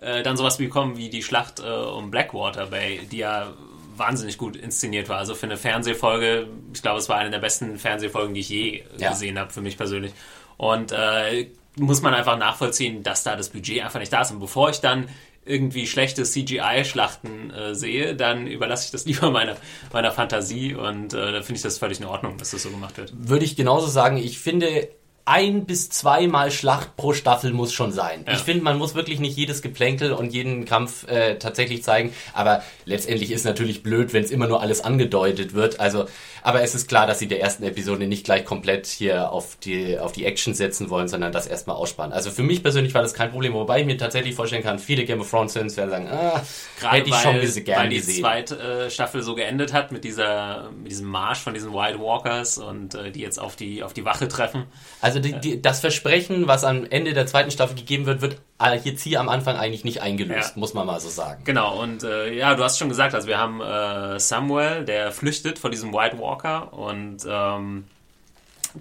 äh, 0.00 0.22
dann 0.22 0.38
sowas 0.38 0.56
bekomme 0.56 0.96
wie 0.96 1.10
die 1.10 1.22
Schlacht 1.22 1.60
äh, 1.60 1.64
um 1.70 2.10
Blackwater 2.10 2.68
Bay, 2.68 3.06
die 3.12 3.18
ja 3.18 3.52
wahnsinnig 3.94 4.38
gut 4.38 4.56
inszeniert 4.56 5.10
war. 5.10 5.18
Also 5.18 5.34
für 5.34 5.44
eine 5.46 5.58
Fernsehfolge, 5.58 6.48
ich 6.72 6.80
glaube, 6.80 6.98
es 6.98 7.10
war 7.10 7.18
eine 7.18 7.30
der 7.30 7.38
besten 7.40 7.78
Fernsehfolgen, 7.78 8.32
die 8.32 8.40
ich 8.40 8.48
je 8.48 8.84
Ja. 8.96 9.10
gesehen 9.10 9.38
habe, 9.38 9.52
für 9.52 9.60
mich 9.60 9.76
persönlich. 9.76 10.12
Und 10.56 10.92
äh, 10.92 11.48
muss 11.78 12.02
man 12.02 12.14
einfach 12.14 12.38
nachvollziehen, 12.38 13.02
dass 13.02 13.22
da 13.22 13.36
das 13.36 13.50
Budget 13.50 13.82
einfach 13.82 14.00
nicht 14.00 14.12
da 14.12 14.22
ist. 14.22 14.30
Und 14.30 14.40
bevor 14.40 14.70
ich 14.70 14.80
dann 14.80 15.08
irgendwie 15.44 15.86
schlechte 15.86 16.24
CGI-Schlachten 16.24 17.50
äh, 17.50 17.74
sehe, 17.74 18.16
dann 18.16 18.46
überlasse 18.46 18.86
ich 18.86 18.90
das 18.90 19.04
lieber 19.06 19.30
meiner, 19.30 19.56
meiner 19.92 20.10
Fantasie 20.10 20.74
und 20.74 21.14
äh, 21.14 21.32
da 21.32 21.42
finde 21.42 21.56
ich 21.56 21.62
das 21.62 21.78
völlig 21.78 22.00
in 22.00 22.06
Ordnung, 22.06 22.36
dass 22.38 22.50
das 22.50 22.62
so 22.62 22.70
gemacht 22.70 22.98
wird. 22.98 23.12
Würde 23.16 23.44
ich 23.44 23.56
genauso 23.56 23.86
sagen. 23.86 24.16
Ich 24.16 24.38
finde, 24.38 24.88
ein 25.26 25.66
bis 25.66 25.88
zweimal 25.88 26.52
Schlacht 26.52 26.96
pro 26.96 27.12
Staffel 27.12 27.52
muss 27.52 27.72
schon 27.72 27.90
sein. 27.90 28.24
Ja. 28.26 28.34
Ich 28.34 28.38
finde, 28.40 28.62
man 28.62 28.78
muss 28.78 28.94
wirklich 28.94 29.18
nicht 29.18 29.36
jedes 29.36 29.60
Geplänkel 29.60 30.12
und 30.12 30.32
jeden 30.32 30.64
Kampf 30.66 31.06
äh, 31.08 31.36
tatsächlich 31.38 31.82
zeigen. 31.82 32.12
Aber 32.32 32.62
letztendlich 32.84 33.32
ist 33.32 33.44
natürlich 33.44 33.82
blöd, 33.82 34.12
wenn 34.12 34.22
es 34.22 34.30
immer 34.30 34.46
nur 34.46 34.62
alles 34.62 34.82
angedeutet 34.82 35.52
wird. 35.52 35.80
Also, 35.80 36.06
aber 36.46 36.62
es 36.62 36.76
ist 36.76 36.86
klar, 36.86 37.08
dass 37.08 37.18
sie 37.18 37.26
der 37.26 37.40
ersten 37.40 37.64
Episode 37.64 38.06
nicht 38.06 38.24
gleich 38.24 38.44
komplett 38.44 38.86
hier 38.86 39.32
auf 39.32 39.56
die 39.56 39.98
auf 39.98 40.12
die 40.12 40.24
Action 40.24 40.54
setzen 40.54 40.90
wollen, 40.90 41.08
sondern 41.08 41.32
das 41.32 41.48
erstmal 41.48 41.74
aussparen. 41.74 42.12
Also 42.12 42.30
für 42.30 42.44
mich 42.44 42.62
persönlich 42.62 42.94
war 42.94 43.02
das 43.02 43.14
kein 43.14 43.32
Problem, 43.32 43.52
wobei 43.54 43.80
ich 43.80 43.86
mir 43.86 43.96
tatsächlich 43.98 44.36
vorstellen 44.36 44.62
kann, 44.62 44.78
viele 44.78 45.04
Game 45.04 45.20
of 45.20 45.28
Thrones 45.28 45.54
Fans 45.54 45.76
werden 45.76 45.90
sagen, 45.90 46.08
ah, 46.08 46.40
Gerade 46.78 46.96
hätte 46.98 47.08
ich 47.08 47.14
weil, 47.16 47.22
schon 47.22 47.36
gese- 47.36 47.62
gern 47.62 47.80
weil 47.80 47.88
die 47.88 47.96
gesehen. 47.96 48.20
zweite 48.20 48.56
äh, 48.86 48.90
Staffel 48.90 49.22
so 49.22 49.34
geendet 49.34 49.72
hat 49.72 49.90
mit 49.90 50.04
dieser 50.04 50.70
mit 50.70 50.92
diesem 50.92 51.08
Marsch 51.08 51.40
von 51.40 51.52
diesen 51.52 51.72
White 51.74 51.98
Walkers 51.98 52.58
und 52.58 52.94
äh, 52.94 53.10
die 53.10 53.20
jetzt 53.22 53.40
auf 53.40 53.56
die 53.56 53.82
auf 53.82 53.92
die 53.92 54.04
Wache 54.04 54.28
treffen. 54.28 54.66
Also 55.00 55.18
die, 55.18 55.32
die, 55.32 55.60
das 55.60 55.80
Versprechen, 55.80 56.46
was 56.46 56.62
am 56.62 56.84
Ende 56.88 57.12
der 57.12 57.26
zweiten 57.26 57.50
Staffel 57.50 57.74
gegeben 57.74 58.06
wird, 58.06 58.20
wird 58.22 58.34
äh, 58.55 58.55
jetzt 58.84 59.02
hier 59.02 59.20
am 59.20 59.28
Anfang 59.28 59.56
eigentlich 59.56 59.84
nicht 59.84 60.00
eingelöst, 60.02 60.54
Ja. 60.54 60.60
muss 60.60 60.72
man 60.74 60.86
mal 60.86 60.98
so 61.00 61.08
sagen. 61.08 61.42
Genau, 61.44 61.80
und 61.82 62.02
äh, 62.04 62.32
ja, 62.32 62.54
du 62.54 62.64
hast 62.64 62.78
schon 62.78 62.88
gesagt, 62.88 63.14
also 63.14 63.28
wir 63.28 63.38
haben 63.38 63.60
äh, 63.60 64.18
Samuel, 64.18 64.84
der 64.84 65.12
flüchtet 65.12 65.58
vor 65.58 65.70
diesem 65.70 65.92
White 65.92 66.18
Walker 66.18 66.72
und 66.72 67.18
ähm, 67.28 67.84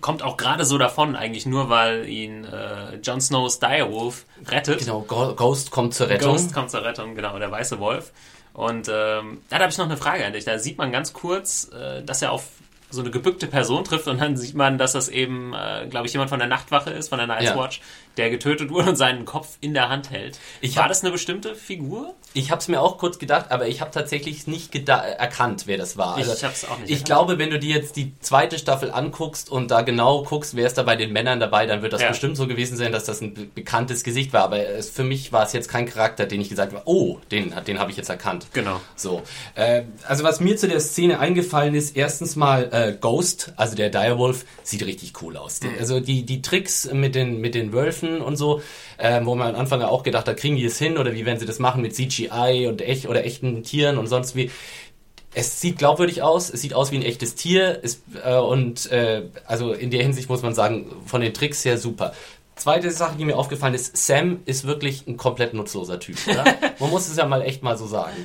kommt 0.02 0.24
auch 0.24 0.38
gerade 0.38 0.66
so 0.66 0.78
davon, 0.78 1.16
eigentlich 1.16 1.46
nur, 1.46 1.70
weil 1.70 2.08
ihn 2.08 2.46
äh, 2.46 2.96
Jon 3.04 3.22
Snows 3.22 3.60
Direwolf 3.60 4.26
rettet. 4.48 4.80
Genau, 4.80 5.02
Ghost 5.02 5.72
kommt 5.72 5.94
zur 5.94 6.10
Rettung. 6.10 6.32
Ghost 6.34 6.54
kommt 6.54 6.72
zur 6.72 6.84
Rettung, 6.84 7.16
genau, 7.16 7.38
der 7.40 7.52
weiße 7.52 7.80
Wolf. 7.80 8.12
Und 8.54 8.90
ähm, 8.90 9.42
da 9.50 9.60
habe 9.60 9.70
ich 9.70 9.78
noch 9.78 9.86
eine 9.86 9.98
Frage 9.98 10.26
an 10.26 10.32
dich. 10.34 10.46
Da 10.46 10.58
sieht 10.60 10.78
man 10.78 10.92
ganz 10.94 11.12
kurz, 11.12 11.70
äh, 11.74 12.02
dass 12.04 12.22
er 12.22 12.32
auf 12.32 12.44
so 12.90 13.02
eine 13.02 13.10
gebückte 13.12 13.48
Person 13.48 13.84
trifft 13.84 14.08
und 14.08 14.22
dann 14.22 14.38
sieht 14.38 14.56
man, 14.56 14.78
dass 14.78 14.94
das 14.94 15.10
eben, 15.10 15.54
äh, 15.54 15.88
glaube 15.90 16.08
ich, 16.08 16.14
jemand 16.14 16.30
von 16.30 16.40
der 16.40 16.48
Nachtwache 16.48 16.92
ist, 16.92 17.10
von 17.10 17.18
der 17.18 17.28
Night's 17.28 17.46
Ja. 17.46 17.58
Watch, 17.58 17.82
der 18.18 18.30
getötet 18.30 18.70
wurde 18.70 18.90
und 18.90 18.96
seinen 18.96 19.26
Kopf 19.26 19.58
in 19.62 19.74
der 19.74 19.90
Hand 19.90 20.10
hält. 20.12 20.40
Ich 20.62 20.76
War 20.76 20.84
hab- 20.84 20.90
das 20.90 21.02
eine 21.04 21.12
bestimmte 21.12 21.56
Figur? 21.56 22.14
Ich 22.34 22.52
habe 22.52 22.60
es 22.60 22.68
mir 22.68 22.82
auch 22.82 22.98
kurz 22.98 23.18
gedacht, 23.20 23.46
aber 23.52 23.68
ich 23.68 23.80
habe 23.82 23.92
tatsächlich 23.92 24.46
nicht 24.48 24.76
erkannt, 24.90 25.64
wer 25.68 25.78
das 25.78 25.98
war. 25.98 26.16
Also 26.16 26.34
Ich 26.34 26.44
hab's 26.44 26.66
auch 26.66 26.78
nicht 26.80 26.86
Ich 26.90 26.92
erkannt. 27.02 27.06
glaube, 27.06 27.38
wenn 27.40 27.50
du 27.50 27.60
dir 27.60 27.76
jetzt 27.76 27.96
die 27.96 28.12
zweite 28.20 28.60
Staffel 28.60 28.92
anguckst 28.92 29.50
und 29.50 29.72
da 29.72 29.82
genau 29.82 30.24
guckst, 30.24 30.56
wer 30.56 30.68
ist 30.68 30.78
da 30.78 30.84
bei 30.84 30.96
den 30.96 31.14
Männern 31.14 31.40
dabei, 31.40 31.66
dann 31.66 31.82
wird 31.82 31.94
das 31.94 32.02
Ja. 32.02 32.10
bestimmt 32.10 32.36
so 32.38 32.48
gewesen 32.48 32.76
sein, 32.78 32.92
dass 32.92 33.06
das 33.06 33.22
ein 33.22 33.34
be 33.34 33.46
bekanntes 33.46 34.04
Gesicht 34.04 34.34
war. 34.34 34.44
Aber 34.44 34.60
es, 34.68 34.90
für 34.90 35.04
mich 35.04 35.32
war 35.32 35.44
es 35.46 35.54
jetzt 35.54 35.70
kein 35.70 35.86
Charakter, 35.86 36.26
den 36.26 36.42
ich 36.42 36.50
gesagt 36.50 36.74
habe, 36.74 36.82
oh, 36.86 37.20
den, 37.32 37.54
den 37.68 37.80
habe 37.80 37.92
ich 37.92 37.98
jetzt 37.98 38.10
erkannt. 38.10 38.48
Genau. 38.54 38.82
So. 38.96 39.22
Äh, 39.56 39.84
also 40.08 40.24
was 40.24 40.40
mir 40.40 40.58
zu 40.58 40.68
der 40.68 40.80
Szene 40.82 41.20
eingefallen 41.20 41.74
ist, 41.74 41.96
erstens 41.96 42.36
mal 42.36 42.70
äh, 42.72 42.98
Ghost, 43.00 43.54
also 43.56 43.76
der 43.76 43.90
Direwolf, 43.90 44.46
sieht 44.64 44.86
richtig 44.86 45.14
cool 45.22 45.38
aus. 45.38 45.62
Mhm. 45.62 45.70
Also 45.80 46.00
die, 46.00 46.24
die 46.26 46.42
Tricks 46.42 46.90
mit 46.92 47.16
den, 47.16 47.40
mit 47.40 47.56
den 47.56 47.72
Wölfen 47.72 48.05
und 48.22 48.36
so, 48.36 48.62
äh, 48.98 49.22
wo 49.24 49.36
man 49.36 49.56
am 49.56 49.62
Anfang 49.62 49.82
auch 49.82 50.04
gedacht 50.04 50.28
hat, 50.28 50.38
kriegen 50.38 50.56
die 50.56 50.66
es 50.66 50.78
hin 50.78 50.98
oder 50.98 51.14
wie 51.14 51.26
werden 51.26 51.40
sie 51.40 51.46
das 51.46 51.60
machen 51.60 51.82
mit 51.82 51.96
CGI 51.96 52.68
und 52.68 52.82
echt 52.82 53.08
oder 53.08 53.26
echten 53.26 53.64
Tieren 53.64 53.98
und 53.98 54.08
sonst 54.08 54.36
wie. 54.36 54.52
Es 55.38 55.60
sieht 55.60 55.78
glaubwürdig 55.78 56.22
aus, 56.22 56.50
es 56.50 56.62
sieht 56.62 56.74
aus 56.74 56.94
wie 56.94 56.96
ein 56.96 57.02
echtes 57.02 57.36
Tier 57.36 57.80
es, 57.84 58.02
äh, 58.24 58.38
und 58.38 58.90
äh, 58.90 59.24
also 59.46 59.74
in 59.74 59.92
der 59.92 60.02
Hinsicht 60.02 60.30
muss 60.30 60.42
man 60.42 60.56
sagen, 60.56 60.90
von 61.06 61.20
den 61.20 61.34
Tricks 61.34 61.66
her 61.66 61.78
super. 61.78 62.14
Zweite 62.56 62.90
Sache, 62.92 63.18
die 63.18 63.26
mir 63.26 63.38
aufgefallen 63.38 63.74
ist, 63.74 63.98
Sam 63.98 64.40
ist 64.46 64.66
wirklich 64.66 65.06
ein 65.08 65.18
komplett 65.18 65.54
nutzloser 65.54 66.00
Typ. 66.00 66.18
Oder? 66.26 66.46
Man 66.80 66.90
muss 66.90 67.10
es 67.10 67.18
ja 67.18 67.26
mal 67.26 67.42
echt 67.42 67.64
mal 67.64 67.78
so 67.78 67.86
sagen. 67.86 68.16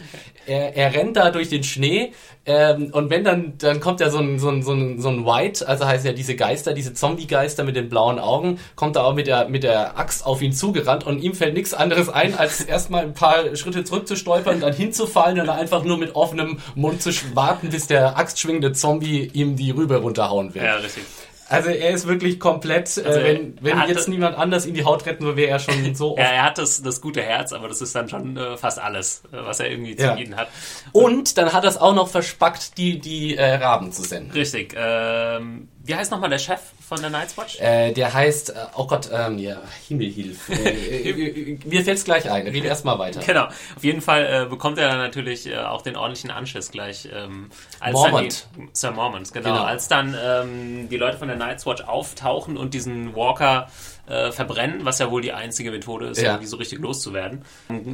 Er, 0.46 0.76
er 0.76 0.94
rennt 0.94 1.16
da 1.16 1.32
durch 1.32 1.49
den 1.49 1.64
Schnee 1.64 2.12
ähm, 2.46 2.90
und 2.92 3.10
wenn 3.10 3.25
dann, 3.25 3.58
dann 3.58 3.80
kommt 3.80 3.99
ja 4.00 4.08
so 4.08 4.18
ein, 4.18 4.38
so, 4.38 4.49
ein, 4.49 4.62
so, 4.62 4.72
ein, 4.72 5.00
so 5.00 5.08
ein 5.08 5.26
White, 5.26 5.66
also 5.66 5.84
heißt 5.84 6.06
ja 6.06 6.12
diese 6.12 6.37
Geister, 6.37 6.75
diese 6.75 6.94
Zombie-Geister 6.94 7.64
mit 7.64 7.75
den 7.75 7.88
blauen 7.88 8.20
Augen, 8.20 8.60
kommt 8.76 8.96
da 8.96 9.02
auch 9.02 9.14
mit 9.14 9.26
der, 9.26 9.49
mit 9.49 9.64
der 9.64 9.99
Axt 9.99 10.25
auf 10.25 10.40
ihn 10.42 10.52
zugerannt 10.52 11.04
und 11.04 11.20
ihm 11.20 11.34
fällt 11.34 11.54
nichts 11.54 11.75
anderes 11.75 12.08
ein, 12.08 12.34
als 12.37 12.60
erstmal 12.60 13.02
ein 13.02 13.14
paar 13.14 13.56
Schritte 13.56 13.82
zurückzustolpern, 13.82 14.60
dann 14.60 14.72
hinzufallen 14.72 15.40
und 15.40 15.49
dann 15.49 15.58
einfach 15.58 15.82
nur 15.82 15.99
mit 15.99 16.14
offenem 16.14 16.58
Mund 16.76 17.02
zu 17.02 17.10
warten, 17.34 17.70
bis 17.70 17.88
der 17.88 18.16
axtschwingende 18.16 18.72
Zombie 18.72 19.28
ihm 19.32 19.56
die 19.56 19.72
Rübe 19.72 19.96
runterhauen 19.96 20.54
will. 20.54 20.62
Ja, 20.62 20.76
richtig. 20.76 21.02
Also 21.50 21.71
er 21.71 21.90
ist 21.90 22.07
wirklich 22.07 22.38
komplett, 22.40 22.85
Also 23.04 23.19
äh, 23.21 23.25
wenn, 23.25 23.59
wenn 23.61 23.73
er 23.73 23.80
hatte- 23.80 23.92
jetzt 23.92 24.09
niemand 24.09 24.37
anders 24.38 24.66
in 24.66 24.75
die 24.75 24.85
Haut 24.85 25.04
retten 25.07 25.25
würde, 25.25 25.37
wäre 25.37 25.50
er 25.50 25.59
schon 25.59 25.95
so 25.95 26.14
Ja, 26.16 26.23
oft. 26.25 26.33
er 26.33 26.42
hat 26.45 26.59
das, 26.59 26.83
das 26.83 27.00
gute 27.00 27.23
Herz, 27.23 27.52
aber 27.52 27.69
das 27.69 27.80
ist 27.83 27.95
dann 27.95 28.09
schon 28.09 28.37
äh, 28.37 28.57
fast 28.57 28.78
alles, 28.78 29.23
äh, 29.33 29.37
was 29.45 29.61
er 29.61 29.71
irgendwie 29.71 29.97
zu 29.97 30.04
Ja. 30.04 30.14
bieten 30.14 30.37
hat. 30.37 30.49
Und 30.92 31.37
dann 31.38 31.52
hat 31.52 31.64
er 31.64 31.71
es 31.71 31.76
auch 31.76 31.95
noch 31.95 32.09
verspackt, 32.09 32.78
die, 32.78 32.99
die 33.00 33.37
äh, 33.37 33.54
Raben 33.57 33.92
zu 33.92 34.02
senden. 34.02 34.30
Richtig. 34.33 34.75
Ähm, 34.76 35.69
wie 35.83 35.95
heißt 35.95 36.11
nochmal 36.12 36.30
der 36.30 36.38
Chef 36.38 36.61
von 36.90 37.00
der 37.00 37.11
Night's 37.11 37.38
Watch? 37.38 37.61
Äh, 37.61 37.92
der 37.92 38.12
heißt, 38.12 38.50
äh, 38.50 38.54
oh 38.76 38.85
Gott, 38.85 39.09
ähm, 39.12 39.38
ja, 39.38 39.62
Himmelhilf. 39.87 40.49
Äh, 40.49 41.11
äh, 41.11 41.59
mir 41.64 41.85
fällt's 41.85 42.04
gleich 42.04 42.28
ein, 42.28 42.49
rede 42.49 42.66
erst 42.66 42.85
mal 42.85 42.99
weiter. 42.99 43.20
Genau. 43.25 43.44
Auf 43.44 43.85
jeden 43.85 44.00
Fall 44.00 44.44
äh, 44.47 44.50
bekommt 44.50 44.76
er 44.76 44.88
dann 44.88 44.99
natürlich 44.99 45.56
auch 45.56 45.82
den 45.82 45.94
ordentlichen 45.94 46.32
Anschiss 46.32 46.73
gleich. 46.73 47.09
Ähm, 47.14 47.50
als 47.78 47.92
Mormont. 47.92 48.47
Dann 48.56 48.66
die, 48.66 48.70
Sir 48.73 48.90
Mormont, 48.90 49.32
genau. 49.32 49.50
Genau. 49.50 49.62
Als 49.62 49.87
dann 49.87 50.16
ähm, 50.20 50.88
die 50.88 50.97
Leute 50.97 51.16
von 51.16 51.28
der 51.28 51.37
Night's 51.37 51.64
Watch 51.64 51.82
auftauchen 51.85 52.56
und 52.56 52.75
diesen 52.75 53.14
Walker 53.14 53.68
äh, 54.09 54.33
verbrennen, 54.33 54.85
was 54.85 54.99
ja 54.99 55.11
wohl 55.11 55.23
die 55.23 55.33
einzige 55.33 55.71
Methode 55.71 56.09
ist, 56.09 56.21
Ja. 56.21 56.30
irgendwie 56.33 56.47
so 56.47 56.57
richtig 56.57 56.78
loszuwerden, 56.80 57.42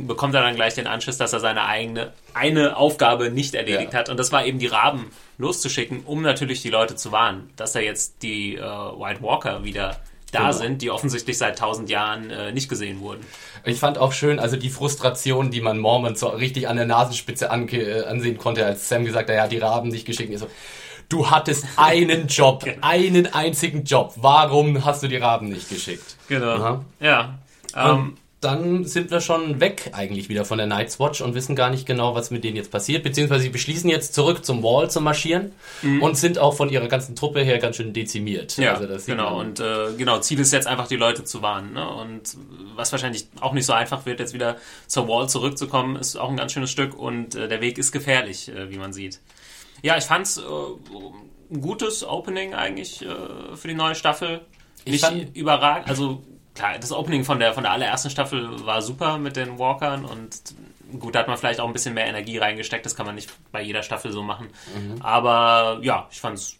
bekommt 0.06 0.34
er 0.34 0.42
dann 0.42 0.54
gleich 0.54 0.74
den 0.74 0.86
Anschiss, 0.86 1.18
dass 1.18 1.32
er 1.32 1.40
seine 1.40 1.64
eigene 1.66 2.12
eine 2.34 2.76
Aufgabe 2.76 3.30
nicht 3.30 3.54
erledigt 3.54 3.92
Ja. 3.92 3.98
hat. 4.00 4.08
Und 4.08 4.18
das 4.18 4.32
war 4.32 4.44
eben 4.46 4.58
die 4.58 4.66
Raben 4.66 5.10
loszuschicken, 5.38 6.02
um 6.04 6.22
natürlich 6.22 6.62
die 6.62 6.70
Leute 6.70 6.96
zu 6.96 7.12
warnen, 7.12 7.50
dass 7.56 7.74
er 7.74 7.82
jetzt 7.82 8.22
die 8.22 8.56
äh, 8.56 8.60
White 8.60 9.22
Walker 9.22 9.64
wieder 9.64 9.96
da 10.32 10.40
Genau. 10.48 10.52
sind, 10.52 10.82
die 10.82 10.90
offensichtlich 10.90 11.38
seit 11.38 11.58
tausend 11.58 11.88
Jahren 11.88 12.30
äh, 12.30 12.50
nicht 12.52 12.68
gesehen 12.68 13.00
wurden. 13.00 13.24
Ich 13.64 13.78
fand 13.78 13.96
auch 13.96 14.12
schön, 14.12 14.38
also 14.40 14.56
die 14.56 14.70
Frustration, 14.70 15.50
die 15.50 15.60
man 15.60 15.78
Mormon 15.78 16.16
so 16.16 16.26
richtig 16.28 16.68
an 16.68 16.76
der 16.76 16.84
Nasenspitze 16.86 17.50
ange 17.50 17.76
äh, 17.78 18.04
ansehen 18.04 18.36
konnte, 18.36 18.66
als 18.66 18.88
Sam 18.88 19.04
gesagt 19.04 19.28
hat, 19.28 19.36
er 19.36 19.42
hat 19.44 19.52
die 19.52 19.58
Raben 19.58 19.88
nicht 19.88 20.04
geschickt. 20.04 20.32
Ich 20.32 20.38
so, 20.38 20.48
du 21.08 21.30
hattest 21.30 21.64
einen 21.76 22.26
Job, 22.28 22.64
einen 22.80 23.32
einzigen 23.32 23.84
Job. 23.84 24.14
Warum 24.16 24.84
hast 24.84 25.02
du 25.02 25.08
die 25.08 25.16
Raben 25.16 25.48
nicht 25.48 25.68
geschickt? 25.68 26.16
Genau. 26.28 26.54
Aha. 26.54 26.84
Ja. 27.00 27.38
Ähm, 27.74 27.90
Und 27.90 28.16
dann 28.42 28.84
sind 28.84 29.10
wir 29.10 29.20
schon 29.20 29.60
weg 29.60 29.90
eigentlich 29.92 30.28
wieder 30.28 30.44
von 30.44 30.58
der 30.58 30.66
Night's 30.66 31.00
Watch 31.00 31.20
und 31.20 31.34
wissen 31.34 31.56
gar 31.56 31.70
nicht 31.70 31.86
genau, 31.86 32.14
was 32.14 32.30
mit 32.30 32.44
denen 32.44 32.54
jetzt 32.54 32.70
passiert. 32.70 33.02
Beziehungsweise 33.02 33.44
sie 33.44 33.48
beschließen 33.48 33.88
jetzt 33.88 34.14
zurück 34.14 34.44
zum 34.44 34.62
Wall 34.62 34.90
zu 34.90 35.00
marschieren 35.00 35.52
und 35.82 36.16
sind 36.16 36.38
auch 36.38 36.54
von 36.54 36.68
ihrer 36.68 36.86
ganzen 36.86 37.16
Truppe 37.16 37.40
her 37.40 37.58
ganz 37.58 37.76
schön 37.76 37.92
dezimiert. 37.92 38.56
Mhm. 38.58 38.64
ja, 38.64 38.74
also 38.74 39.06
genau. 39.06 39.40
Und 39.40 39.58
äh, 39.58 39.94
genau, 39.96 40.18
Ziel 40.20 40.38
ist 40.38 40.52
jetzt 40.52 40.66
einfach, 40.66 40.86
die 40.86 40.96
Leute 40.96 41.24
zu 41.24 41.42
warnen. 41.42 41.72
Ne? 41.72 41.88
Und 41.88 42.36
was 42.76 42.92
wahrscheinlich 42.92 43.26
auch 43.40 43.52
nicht 43.52 43.66
so 43.66 43.72
einfach 43.72 44.06
wird, 44.06 44.20
jetzt 44.20 44.34
wieder 44.34 44.56
zur 44.86 45.08
Wall 45.08 45.28
zurückzukommen, 45.28 45.96
ist 45.96 46.16
auch 46.16 46.28
ein 46.28 46.36
ganz 46.36 46.52
schönes 46.52 46.70
Stück. 46.70 46.96
Und 46.96 47.34
äh, 47.34 47.48
der 47.48 47.60
Weg 47.62 47.78
ist 47.78 47.90
gefährlich, 47.90 48.48
äh, 48.50 48.70
wie 48.70 48.76
man 48.76 48.92
sieht. 48.92 49.18
Ja, 49.82 49.96
ich 49.96 50.04
fand's 50.04 50.38
äh, 50.38 50.42
ein 51.50 51.60
gutes 51.60 52.04
Opening 52.04 52.54
eigentlich 52.54 53.02
äh, 53.02 53.56
für 53.56 53.68
die 53.68 53.74
neue 53.74 53.94
Staffel. 53.94 54.40
Ich 54.84 54.92
Nicht 54.92 55.04
fand- 55.04 55.36
überragend. 55.36 55.88
Also 55.88 56.22
klar, 56.54 56.78
das 56.80 56.92
Opening 56.92 57.24
von 57.24 57.38
der 57.38 57.52
von 57.54 57.62
der 57.64 57.72
allerersten 57.72 58.10
Staffel 58.10 58.64
war 58.66 58.82
super 58.82 59.18
mit 59.18 59.36
den 59.36 59.58
Walkern 59.58 60.04
und 60.04 60.38
gut, 61.00 61.14
da 61.14 61.20
hat 61.20 61.28
man 61.28 61.36
vielleicht 61.36 61.60
auch 61.60 61.66
ein 61.66 61.72
bisschen 61.72 61.94
mehr 61.94 62.06
Energie 62.06 62.38
reingesteckt. 62.38 62.86
Das 62.86 62.94
kann 62.96 63.06
man 63.06 63.14
nicht 63.16 63.30
bei 63.52 63.60
jeder 63.62 63.82
Staffel 63.82 64.12
so 64.12 64.22
machen. 64.22 64.48
Mhm. 64.74 65.02
Aber 65.02 65.78
ja, 65.82 66.08
ich 66.10 66.20
fand's 66.20 66.56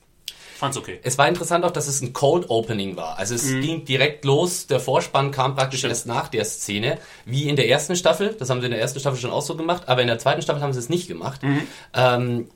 fand's 0.57 0.77
okay. 0.79 0.99
Es 1.03 1.19
war 1.19 1.29
interessant 1.29 1.65
auch, 1.67 1.71
dass 1.71 1.87
es 1.87 2.01
ein 2.01 2.15
Cold 2.15 2.49
Opening 2.49 2.97
war. 2.97 3.19
Also 3.19 3.35
es 3.35 3.47
ging 3.61 3.85
direkt 3.85 4.25
los. 4.25 4.67
Der 4.67 4.81
Vorspann 4.81 5.31
kam 5.31 5.55
praktisch 5.55 5.81
Mhm. 5.81 5.89
Stimmt. 5.89 5.91
erst 5.93 6.07
nach 6.07 6.29
der 6.29 6.45
Szene, 6.47 6.99
wie 7.27 7.47
in 7.49 7.57
der 7.57 7.69
ersten 7.69 7.95
Staffel. 7.95 8.35
Das 8.39 8.49
haben 8.51 8.61
sie 8.61 8.67
in 8.67 8.73
der 8.73 8.81
ersten 8.81 8.99
Staffel 8.99 9.19
schon 9.21 9.31
auch 9.31 9.43
so 9.43 9.55
gemacht, 9.55 9.83
aber 9.87 10.01
in 10.01 10.07
der 10.09 10.19
zweiten 10.19 10.41
Staffel 10.43 10.63
haben 10.63 10.73
sie 10.73 10.79
es 10.79 10.89
nicht 10.89 11.09
gemacht. 11.09 11.43
Mhm. 11.43 11.63
Ähm, 11.95 12.49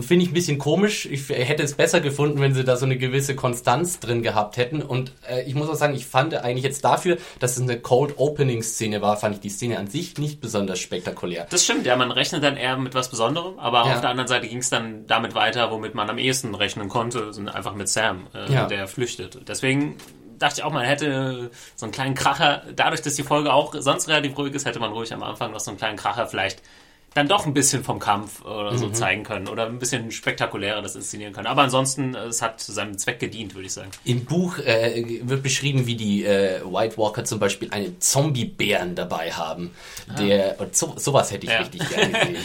Finde 0.00 0.24
ich 0.24 0.30
ein 0.30 0.34
bisschen 0.34 0.58
komisch. 0.58 1.06
Ich 1.06 1.28
hätte 1.30 1.62
es 1.62 1.74
besser 1.74 2.00
gefunden, 2.00 2.40
wenn 2.40 2.54
sie 2.54 2.64
da 2.64 2.76
so 2.76 2.84
eine 2.84 2.96
gewisse 2.96 3.34
Konstanz 3.34 3.98
drin 3.98 4.22
gehabt 4.22 4.56
hätten. 4.56 4.82
Und 4.82 5.12
äh, 5.28 5.42
ich 5.42 5.54
muss 5.54 5.68
auch 5.68 5.74
sagen, 5.74 5.94
ich 5.94 6.06
fand 6.06 6.34
eigentlich 6.34 6.64
jetzt 6.64 6.84
dafür, 6.84 7.16
dass 7.38 7.56
es 7.56 7.62
eine 7.62 7.80
Cold 7.80 8.14
Opening 8.18 8.62
Szene 8.62 9.02
war, 9.02 9.16
fand 9.16 9.34
ich 9.36 9.40
die 9.40 9.48
Szene 9.48 9.78
an 9.78 9.88
sich 9.88 10.16
nicht 10.18 10.40
besonders 10.40 10.78
spektakulär. 10.78 11.46
Das 11.50 11.64
stimmt, 11.64 11.86
ja, 11.86 11.96
man 11.96 12.10
rechnet 12.12 12.42
dann 12.44 12.56
eher 12.56 12.76
mit 12.76 12.94
was 12.94 13.08
Besonderem, 13.08 13.58
aber 13.58 13.86
Ja. 13.86 13.94
auf 13.94 14.00
der 14.00 14.10
anderen 14.10 14.28
Seite 14.28 14.46
ging 14.48 14.58
es 14.58 14.70
dann 14.70 15.06
damit 15.06 15.34
weiter, 15.34 15.70
womit 15.70 15.94
man 15.94 16.08
am 16.08 16.18
ehesten 16.18 16.54
rechnen 16.54 16.88
konnte, 16.88 17.32
sind 17.32 17.48
einfach 17.48 17.74
mit 17.74 17.88
Sam, 17.88 18.26
äh, 18.34 18.52
Ja. 18.52 18.66
der 18.66 18.86
flüchtet. 18.86 19.38
Deswegen 19.48 19.96
dachte 20.38 20.60
ich 20.60 20.64
auch, 20.64 20.72
man 20.72 20.84
hätte 20.84 21.50
so 21.74 21.86
einen 21.86 21.92
kleinen 21.92 22.14
Kracher, 22.14 22.62
dadurch, 22.76 23.02
dass 23.02 23.14
die 23.14 23.22
Folge 23.22 23.52
auch 23.52 23.74
sonst 23.78 24.08
relativ 24.08 24.38
ruhig 24.38 24.54
ist, 24.54 24.64
hätte 24.66 24.78
man 24.78 24.92
ruhig 24.92 25.12
am 25.12 25.22
Anfang 25.22 25.52
noch 25.52 25.60
so 25.60 25.70
einen 25.70 25.78
kleinen 25.78 25.96
Kracher 25.96 26.26
vielleicht 26.26 26.62
dann 27.14 27.26
doch 27.28 27.44
ein 27.46 27.54
bisschen 27.54 27.82
vom 27.82 27.98
Kampf 27.98 28.44
oder 28.44 28.70
Mhm. 28.72 28.78
so 28.78 28.90
zeigen 28.90 29.24
können 29.24 29.48
oder 29.48 29.66
ein 29.66 29.78
bisschen 29.80 30.10
spektakulärer 30.12 30.80
das 30.80 30.94
inszenieren 30.94 31.32
können. 31.32 31.46
Aber 31.48 31.62
ansonsten, 31.62 32.14
äh, 32.14 32.26
es 32.26 32.40
hat 32.40 32.60
seinem 32.60 32.96
Zweck 32.98 33.18
gedient, 33.18 33.54
würde 33.54 33.66
ich 33.66 33.72
sagen. 33.72 33.90
Im 34.04 34.24
Buch 34.24 34.58
äh, 34.58 35.20
wird 35.22 35.42
beschrieben, 35.42 35.86
wie 35.86 35.96
die 35.96 36.24
äh, 36.24 36.60
White 36.64 36.96
Walker 36.98 37.24
zum 37.24 37.38
Beispiel 37.40 37.68
einen 37.72 38.00
Zombie-Bären 38.00 38.94
dabei 38.94 39.32
haben. 39.32 39.72
Der, 40.18 40.60
und 40.60 40.76
so, 40.76 40.94
sowas 40.96 41.30
hätte 41.32 41.46
ich 41.46 41.50
Ah. 41.50 41.54
Ja. 41.54 41.60
richtig 41.60 41.88
gerne 41.88 42.12
gesehen. 42.18 42.36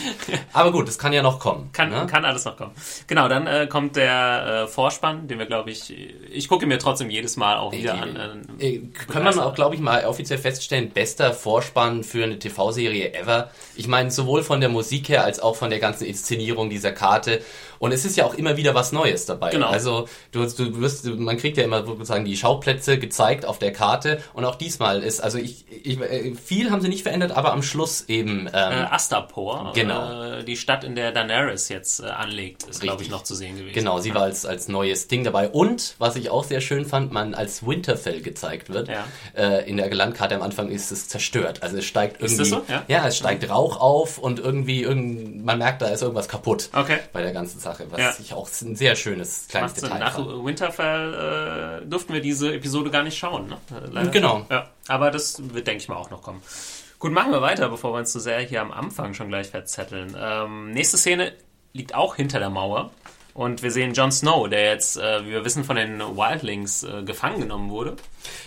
Aber 0.53 0.71
gut, 0.71 0.87
das 0.87 0.97
kann 0.97 1.13
ja 1.13 1.21
noch 1.21 1.39
kommen. 1.39 1.69
Kann, 1.71 1.89
ne? 1.89 2.07
kann 2.09 2.25
alles 2.25 2.45
noch 2.45 2.57
kommen. 2.57 2.71
Genau, 3.07 3.27
dann 3.27 3.45
äh, 3.47 3.67
kommt 3.67 3.95
der 3.95 4.63
äh, 4.63 4.67
Vorspann, 4.67 5.27
den 5.27 5.37
wir, 5.39 5.45
glaube 5.45 5.69
ich, 5.71 5.93
ich 6.31 6.47
gucke 6.47 6.65
mir 6.65 6.79
trotzdem 6.79 7.09
jedes 7.09 7.37
Mal 7.37 7.57
auch 7.57 7.71
wieder 7.71 7.93
an. 8.01 8.15
Äh, 8.59 8.65
Äh, 8.75 8.81
kann 9.11 9.23
man 9.23 9.37
auch, 9.39 9.53
glaube 9.53 9.75
ich, 9.75 9.81
mal 9.81 10.05
offiziell 10.05 10.39
feststellen, 10.39 10.89
bester 10.89 11.33
Vorspann 11.33 12.03
für 12.03 12.23
eine 12.23 12.39
TV-Serie 12.39 13.13
ever. 13.13 13.51
Ich 13.75 13.87
meine, 13.87 14.09
sowohl 14.11 14.41
von 14.43 14.54
der 14.61 14.69
Musik 14.69 15.09
her 15.09 15.23
als 15.23 15.39
auch 15.39 15.55
von 15.55 15.69
der 15.69 15.79
ganzen 15.79 16.05
Inszenierung 16.05 16.69
dieser 16.69 16.91
Karte. 16.91 17.41
Und 17.79 17.91
es 17.91 18.05
ist 18.05 18.17
ja 18.17 18.25
auch 18.25 18.33
immer 18.35 18.57
wieder 18.57 18.73
was 18.75 18.91
Neues 18.91 19.25
dabei. 19.25 19.51
Genau. 19.51 19.67
Also 19.67 20.07
du, 20.31 20.45
du 20.45 20.79
wirst, 20.81 21.05
man 21.05 21.37
kriegt 21.37 21.57
ja 21.57 21.63
immer 21.63 21.85
sozusagen 21.85 22.25
die 22.25 22.37
Schauplätze 22.37 22.97
gezeigt 22.97 23.45
auf 23.45 23.59
der 23.59 23.71
Karte. 23.73 24.21
Und 24.33 24.45
auch 24.45 24.55
diesmal 24.55 25.03
ist, 25.03 25.21
also 25.21 25.37
ich, 25.37 25.65
ich 25.83 25.99
äh, 25.99 26.33
viel 26.35 26.71
haben 26.71 26.81
sie 26.81 26.89
nicht 26.89 27.03
verändert, 27.03 27.31
aber 27.31 27.51
am 27.53 27.63
Schluss 27.63 28.05
eben. 28.07 28.47
äh, 28.47 28.51
Ähm, 28.53 28.87
Astapor, 28.91 29.71
Genau. 29.75 30.23
äh, 30.39 30.43
die 30.43 30.57
Stadt, 30.57 30.83
in 30.83 30.95
der 30.95 31.11
Daenerys 31.11 31.69
jetzt 31.69 31.99
äh, 31.99 32.05
anlegt, 32.07 32.63
ist, 32.63 32.81
glaube 32.81 33.03
ich, 33.03 33.09
noch 33.09 33.23
zu 33.23 33.35
sehen 33.35 33.57
gewesen. 33.57 33.73
Genau, 33.73 33.99
sie 33.99 34.13
war 34.13 34.23
als, 34.23 34.45
als 34.45 34.67
neues 34.67 35.07
Ding 35.07 35.23
dabei. 35.23 35.49
Und, 35.49 35.95
was 35.99 36.15
ich 36.15 36.29
auch 36.29 36.43
sehr 36.43 36.61
schön 36.61 36.85
fand, 36.85 37.11
man 37.11 37.33
als 37.33 37.65
Winterfell 37.65 38.21
gezeigt 38.21 38.69
wird. 38.69 38.87
Ja. 38.87 39.05
Äh, 39.35 39.69
in 39.69 39.77
der 39.77 39.93
Landkarte 39.93 40.35
am 40.35 40.41
Anfang 40.41 40.69
ist 40.69 40.91
es 40.91 41.07
zerstört. 41.07 41.61
Also 41.63 41.77
es 41.77 41.85
steigt 41.85 42.21
irgendwie. 42.21 42.37
das 42.37 42.49
so? 42.49 42.61
Ja. 42.87 43.05
es 43.07 43.17
steigt 43.17 43.49
Rauch 43.49 43.79
auf 43.79 44.17
und 44.17 44.39
irgendwie, 44.39 44.83
irgend, 44.83 45.45
man 45.45 45.57
merkt, 45.57 45.81
da 45.81 45.87
ist 45.87 46.01
irgendwas 46.01 46.27
kaputt 46.27 46.69
Okay. 46.73 46.97
bei 47.13 47.21
der 47.21 47.31
ganzen 47.33 47.59
Sache. 47.65 47.87
Was 47.91 47.99
Ja. 47.99 48.13
ich 48.19 48.33
auch 48.33 48.47
ein 48.61 48.75
sehr 48.75 48.95
schönes 48.95 49.47
kleines 49.49 49.73
Macht. 49.73 49.83
Detail 49.83 49.99
Nach 49.99 50.15
fand. 50.15 50.45
Winterfell 50.45 51.81
äh, 51.83 51.85
durften 51.85 52.13
wir 52.13 52.21
diese 52.21 52.53
Episode 52.53 52.89
gar 52.89 53.03
nicht 53.03 53.17
schauen. 53.17 53.47
Ne? 53.47 53.57
Äh, 53.71 53.89
leider. 53.91 54.09
Genau. 54.11 54.45
Ja, 54.49 54.69
aber 54.87 55.11
das 55.11 55.41
wird, 55.53 55.67
denke 55.67 55.81
ich 55.83 55.89
mal, 55.89 55.95
auch 55.97 56.09
noch 56.09 56.21
kommen. 56.21 56.41
Gut, 56.99 57.11
machen 57.11 57.31
wir 57.31 57.41
weiter, 57.41 57.67
bevor 57.69 57.93
wir 57.93 57.99
uns 57.99 58.11
zu 58.11 58.19
sehr 58.19 58.39
hier 58.39 58.61
am 58.61 58.71
Anfang 58.71 59.13
schon 59.13 59.27
gleich 59.27 59.47
verzetteln. 59.49 60.15
Ähm, 60.17 60.71
nächste 60.71 60.97
Szene 60.97 61.33
liegt 61.73 61.93
auch 61.93 62.15
hinter 62.15 62.39
der 62.39 62.49
Mauer. 62.49 62.91
Und 63.35 63.63
wir 63.63 63.69
sehen 63.69 63.93
Jon 63.93 64.13
Snow, 64.13 64.47
der 64.47 64.71
jetzt, 64.71 64.95
äh, 64.95 65.25
wie 65.25 65.31
wir 65.31 65.43
wissen, 65.43 65.65
von 65.65 65.75
den 65.75 65.99
Wildlings 65.99 66.83
äh, 66.83 67.03
gefangen 67.03 67.41
genommen 67.41 67.69
wurde. 67.69 67.97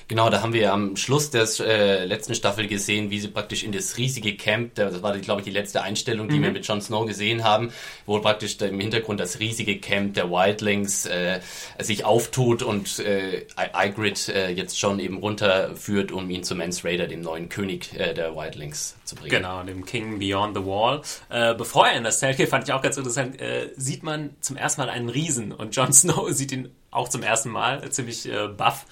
Genau, 0.09 0.31
da 0.31 0.41
haben 0.41 0.55
wir 0.55 0.73
am 0.73 0.97
Schluss 0.97 1.29
der 1.29 1.47
äh, 1.61 2.07
letzten 2.07 2.35
Staffel 2.35 2.67
gesehen, 2.69 3.11
wie 3.11 3.21
sie 3.21 3.29
praktisch 3.29 3.65
in 3.65 3.73
das 3.73 3.99
riesige 3.99 4.35
Camp, 4.35 4.77
das 4.77 5.03
war, 5.03 5.15
glaube 5.19 5.43
ich, 5.43 5.45
die 5.45 5.51
letzte 5.51 5.83
Einstellung, 5.83 6.31
die 6.31 6.41
wir 6.41 6.51
mit 6.51 6.67
Jon 6.67 6.81
Snow 6.81 7.05
gesehen 7.05 7.45
haben, 7.45 7.71
wo 8.07 8.19
praktisch 8.21 8.57
im 8.63 8.81
Hintergrund 8.81 9.21
das 9.21 9.41
riesige 9.41 9.79
Camp 9.79 10.15
der 10.15 10.31
Wildlings 10.31 11.05
äh, 11.05 11.41
sich 11.79 12.07
auftut 12.07 12.63
und 12.63 12.99
äh, 13.01 13.45
Ygritte 13.79 14.33
äh, 14.33 14.53
jetzt 14.53 14.79
schon 14.79 15.01
eben 15.01 15.19
runterführt, 15.19 16.13
um 16.13 16.31
ihn 16.31 16.45
zu 16.45 16.55
Mans 16.55 16.83
Raider, 16.83 17.07
dem 17.07 17.21
neuen 17.21 17.51
König 17.51 17.93
äh, 17.93 18.15
der 18.15 18.35
Wildlings, 18.35 18.97
zu 19.09 19.17
bringen. 19.17 19.31
Genau, 19.31 19.63
dem 19.63 19.85
King 19.85 20.19
Beyond 20.19 20.57
the 20.57 20.65
Wall. 20.65 21.03
Äh, 21.31 21.55
bevor 21.55 21.89
er 21.89 21.97
in 21.97 22.05
das 22.05 22.21
Zelt 22.21 22.37
geht, 22.37 22.49
fand 22.49 22.69
ich 22.69 22.73
auch 22.75 22.83
ganz 22.83 22.97
interessant, 22.97 23.41
äh, 23.41 23.71
sieht 23.77 24.03
man 24.03 24.31
zum 24.41 24.57
ersten 24.57 24.81
Mal 24.83 24.91
einen 24.91 25.09
Riesen 25.09 25.53
und 25.53 25.75
Jon 25.75 25.93
Snow 25.93 26.31
sieht 26.31 26.53
ihn 26.53 26.71
auch 26.91 27.09
zum 27.09 27.23
ersten 27.23 27.51
Mal, 27.51 27.89
ziemlich 27.91 28.27
äh, 28.29 28.49
buff. 28.49 28.87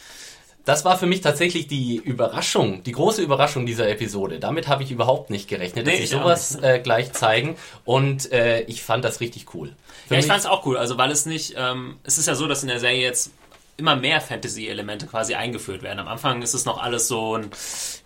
das 0.65 0.85
war 0.85 0.99
für 0.99 1.07
mich 1.07 1.21
tatsächlich 1.21 1.67
die 1.69 1.97
Überraschung, 1.97 2.83
die 2.83 2.93
große 2.93 3.23
Überraschung 3.23 3.67
dieser 3.67 3.89
Episode. 3.89 4.41
Damit 4.41 4.69
habe 4.69 4.83
ich 4.83 4.91
überhaupt 4.91 5.31
nicht 5.31 5.49
gerechnet, 5.49 5.87
dass 5.87 5.95
Nee, 5.95 6.01
sie 6.01 6.07
sowas 6.07 6.57
äh, 6.61 6.81
gleich 6.81 7.13
zeigen. 7.13 7.57
Und 7.85 8.33
äh, 8.33 8.63
ich 8.63 8.83
fand 8.83 9.05
das 9.05 9.21
richtig 9.21 9.55
cool. 9.55 9.75
Für 10.09 10.15
Ja, 10.15 10.21
ich 10.21 10.27
fand 10.27 10.41
es 10.41 10.47
auch 10.47 10.67
cool, 10.67 10.77
also 10.77 10.99
weil 10.99 11.11
es 11.11 11.25
nicht, 11.27 11.55
ähm, 11.57 11.99
es 12.05 12.19
ist 12.19 12.27
ja 12.27 12.35
so, 12.35 12.49
dass 12.49 12.63
in 12.63 12.69
der 12.69 12.81
Serie 12.81 13.01
jetzt 13.01 13.31
immer 13.77 13.97
mehr 13.97 14.21
Fantasy-Elemente 14.21 15.07
quasi 15.07 15.35
eingeführt 15.35 15.83
werden. 15.83 15.99
Am 15.99 16.09
Anfang 16.09 16.43
ist 16.43 16.55
es 16.55 16.65
noch 16.65 16.83
alles 16.83 17.09
so 17.09 17.37
ein, 17.37 17.51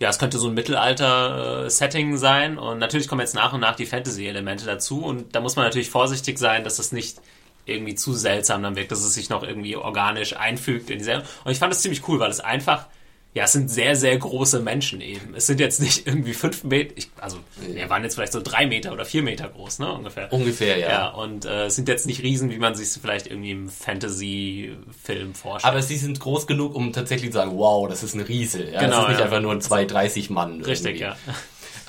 ja, 0.00 0.08
es 0.08 0.18
könnte 0.18 0.38
so 0.38 0.48
ein 0.48 0.54
Mittelalter-Setting 0.54 2.16
sein 2.16 2.58
und 2.58 2.78
natürlich 2.78 3.06
kommen 3.06 3.20
jetzt 3.20 3.34
nach 3.34 3.52
und 3.52 3.60
nach 3.60 3.76
die 3.76 3.86
Fantasy-Elemente 3.86 4.66
dazu 4.66 5.04
und 5.04 5.34
da 5.34 5.40
muss 5.40 5.56
man 5.56 5.64
natürlich 5.64 5.90
vorsichtig 5.90 6.38
sein, 6.38 6.64
dass 6.64 6.78
es 6.78 6.92
nicht 6.92 7.18
irgendwie 7.66 7.94
zu 7.94 8.14
seltsam 8.14 8.62
dann 8.62 8.74
wirkt, 8.74 8.90
dass 8.90 9.04
es 9.04 9.14
sich 9.14 9.28
noch 9.30 9.42
irgendwie 9.42 9.76
organisch 9.76 10.36
einfügt 10.36 10.90
in 10.90 10.98
die 10.98 11.04
Serie. 11.04 11.24
Und 11.44 11.52
ich 11.52 11.58
fand 11.58 11.72
es 11.72 11.82
ziemlich 11.82 12.06
cool, 12.08 12.18
weil 12.18 12.30
es 12.30 12.40
einfach, 12.40 12.86
ja, 13.32 13.44
es 13.44 13.52
sind 13.52 13.70
sehr, 13.70 13.94
sehr 13.94 14.16
große 14.18 14.58
Menschen 14.58 15.00
eben. 15.00 15.34
Es 15.36 15.46
sind 15.46 15.60
jetzt 15.60 15.80
nicht 15.80 16.06
irgendwie 16.06 16.34
fünf 16.34 16.64
Meter, 16.64 16.92
ich, 16.96 17.10
also, 17.20 17.38
wir 17.60 17.88
waren 17.88 18.02
jetzt 18.02 18.16
vielleicht 18.16 18.32
so 18.32 18.40
drei 18.42 18.66
Meter 18.66 18.92
oder 18.92 19.04
vier 19.04 19.22
Meter 19.22 19.48
groß, 19.48 19.78
ne, 19.78 19.92
ungefähr. 19.92 20.32
Ungefähr, 20.32 20.78
ja. 20.78 20.88
Ja, 20.88 21.08
und 21.10 21.44
äh, 21.44 21.66
es 21.66 21.76
sind 21.76 21.86
jetzt 21.86 22.06
nicht 22.06 22.24
Riesen, 22.24 22.50
wie 22.50 22.58
man 22.58 22.74
sich 22.74 22.88
vielleicht 22.88 23.28
irgendwie 23.28 23.52
im 23.52 23.68
Fantasy-Film 23.68 25.34
vorstellt. 25.34 25.72
Aber 25.72 25.80
sie 25.82 25.96
sind 25.96 26.18
groß 26.18 26.48
genug, 26.48 26.74
um 26.74 26.92
tatsächlich 26.92 27.30
zu 27.30 27.38
sagen, 27.38 27.52
wow, 27.54 27.88
das 27.88 28.02
ist 28.02 28.14
ein 28.14 28.20
Riese. 28.20 28.64
Ja, 28.64 28.80
Genau, 28.80 28.96
das 28.96 29.02
ist 29.02 29.08
nicht 29.10 29.18
ja. 29.20 29.24
einfach 29.26 29.40
nur 29.40 29.52
ein 29.52 29.60
230 29.60 30.30
Mann. 30.30 30.62
Richtig, 30.62 31.00
irgendwie. 31.00 31.04
ja. 31.04 31.16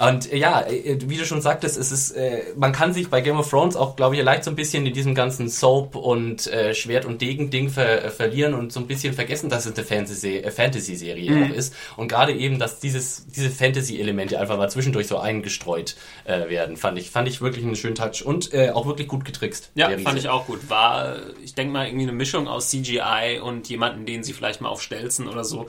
Und 0.07 0.31
äh, 0.31 0.37
ja, 0.37 0.61
äh, 0.67 0.97
wie 1.05 1.17
du 1.17 1.25
schon 1.25 1.41
sagtest, 1.41 1.77
es 1.77 1.91
ist, 1.91 2.11
äh, 2.11 2.41
man 2.55 2.71
kann 2.71 2.93
sich 2.93 3.09
bei 3.09 3.21
Game 3.21 3.37
of 3.37 3.49
Thrones 3.49 3.75
auch, 3.75 3.95
glaube 3.95 4.15
ich, 4.15 4.23
leicht 4.23 4.43
so 4.43 4.49
ein 4.49 4.55
bisschen 4.55 4.85
in 4.85 4.93
diesem 4.93 5.13
ganzen 5.13 5.47
Soap 5.49 5.95
und 5.95 6.47
äh, 6.47 6.73
Schwert- 6.73 7.05
und 7.05 7.21
Degen-Ding 7.21 7.69
ver 7.69 8.05
äh, 8.05 8.09
verlieren 8.09 8.53
und 8.53 8.71
so 8.73 8.79
ein 8.79 8.87
bisschen 8.87 9.13
vergessen, 9.13 9.49
dass 9.49 9.65
es 9.65 9.75
eine 9.75 9.85
Fantasy- 9.85 10.41
Fantasy-Serie 10.49 11.31
Mhm. 11.31 11.43
auch 11.51 11.55
ist. 11.55 11.75
Und 11.97 12.07
gerade 12.07 12.33
eben, 12.33 12.57
dass 12.57 12.79
dieses, 12.79 13.27
diese 13.27 13.49
Fantasy-Elemente 13.49 14.39
einfach 14.39 14.57
mal 14.57 14.69
zwischendurch 14.69 15.07
so 15.07 15.17
eingestreut 15.19 15.95
äh, 16.25 16.49
werden, 16.49 16.77
fand 16.77 16.97
ich, 16.97 17.11
fand 17.11 17.27
ich 17.27 17.41
wirklich 17.41 17.63
einen 17.65 17.75
schönen 17.75 17.95
Touch 17.95 18.23
und 18.25 18.51
auch 18.73 18.85
wirklich 18.85 19.07
gut 19.07 19.23
getrickst. 19.25 19.71
Ja, 19.75 19.89
fand 19.99 20.17
ich 20.17 20.29
auch 20.29 20.45
gut. 20.47 20.69
War, 20.69 21.17
ich 21.43 21.53
denke 21.53 21.73
mal, 21.73 21.85
irgendwie 21.85 22.03
eine 22.03 22.11
Mischung 22.13 22.47
aus 22.47 22.69
CGI 22.69 23.39
und 23.43 23.69
jemanden, 23.69 24.05
den 24.05 24.23
sie 24.23 24.33
vielleicht 24.33 24.61
mal 24.61 24.69
auf 24.69 24.81
Stelzen 24.81 25.27
oder 25.27 25.43
so 25.43 25.67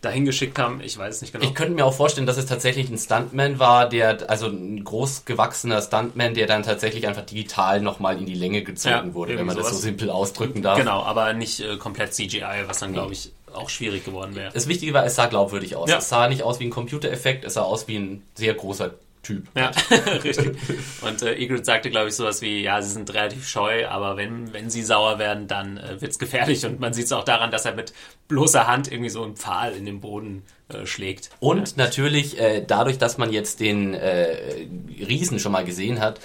dahin 0.00 0.24
geschickt 0.24 0.58
haben. 0.58 0.80
Ich 0.82 0.98
weiß 0.98 1.16
es 1.16 1.20
nicht 1.22 1.32
genau. 1.32 1.44
Ich 1.44 1.54
könnte 1.54 1.74
mir 1.74 1.84
auch 1.86 1.94
vorstellen, 1.94 2.26
dass 2.26 2.36
es 2.36 2.46
tatsächlich 2.46 2.90
ein 2.90 2.98
Stuntman 2.98 3.58
war, 3.60 3.71
der, 3.88 4.30
also 4.30 4.46
ein 4.46 4.82
groß 4.84 5.24
gewachsener 5.24 5.80
Stuntman, 5.82 6.34
der 6.34 6.46
dann 6.46 6.62
tatsächlich 6.62 7.06
einfach 7.06 7.22
digital 7.22 7.80
nochmal 7.80 8.18
in 8.18 8.26
die 8.26 8.34
Länge 8.34 8.62
gezogen 8.62 9.08
Ja, 9.08 9.14
wurde, 9.14 9.36
wenn 9.38 9.46
man 9.46 9.56
das 9.56 9.66
so 9.66 9.70
sowas. 9.72 9.82
simpel 9.82 10.10
ausdrücken 10.10 10.62
darf. 10.62 10.78
genau, 10.78 11.02
aber 11.02 11.32
nicht 11.32 11.60
äh, 11.60 11.76
komplett 11.76 12.14
CGI, 12.14 12.64
was 12.66 12.78
dann, 12.78 12.92
glaube 12.92 13.12
ich, 13.12 13.32
auch 13.54 13.68
schwierig 13.68 14.04
geworden 14.04 14.34
wäre. 14.34 14.50
Das 14.52 14.66
Wichtige 14.68 14.94
war, 14.94 15.04
es 15.04 15.14
sah 15.16 15.26
glaubwürdig 15.26 15.76
aus. 15.76 15.90
Ja. 15.90 15.98
Es 15.98 16.08
sah 16.08 16.28
nicht 16.28 16.42
aus 16.42 16.58
wie 16.60 16.64
ein 16.64 16.70
Computereffekt, 16.70 17.44
es 17.44 17.54
sah 17.54 17.62
aus 17.62 17.86
wie 17.88 17.96
ein 17.96 18.22
sehr 18.34 18.54
großer 18.54 18.92
Typ. 19.22 19.46
Ja, 19.56 19.70
richtig. 20.24 20.56
Und 21.00 21.22
äh, 21.22 21.34
Egret 21.34 21.64
sagte, 21.64 21.90
glaube 21.90 22.08
ich, 22.08 22.14
sowas 22.16 22.42
wie, 22.42 22.62
ja, 22.62 22.82
sie 22.82 22.90
sind 22.90 23.12
relativ 23.14 23.46
scheu, 23.46 23.86
aber 23.86 24.16
wenn, 24.16 24.52
wenn 24.52 24.68
sie 24.68 24.82
sauer 24.82 25.20
werden, 25.20 25.46
dann 25.46 25.76
äh, 25.76 26.00
wird's 26.00 26.18
gefährlich. 26.18 26.66
Und 26.66 26.80
man 26.80 26.92
sieht 26.92 27.04
es 27.04 27.12
auch 27.12 27.24
daran, 27.24 27.52
dass 27.52 27.64
er 27.64 27.74
mit 27.74 27.92
bloßer 28.26 28.66
Hand 28.66 28.90
irgendwie 28.90 29.10
so 29.10 29.22
einen 29.22 29.36
Pfahl 29.36 29.74
in 29.74 29.86
den 29.86 30.00
Boden 30.00 30.42
äh, 30.68 30.86
schlägt. 30.86 31.30
Und 31.38 31.76
natürlich, 31.76 32.40
äh, 32.40 32.64
dadurch, 32.66 32.98
dass 32.98 33.16
man 33.16 33.32
jetzt 33.32 33.60
den 33.60 33.94
äh, 33.94 34.66
Riesen 34.98 35.38
schon 35.38 35.52
mal 35.52 35.64
gesehen 35.64 36.00
hat, 36.00 36.18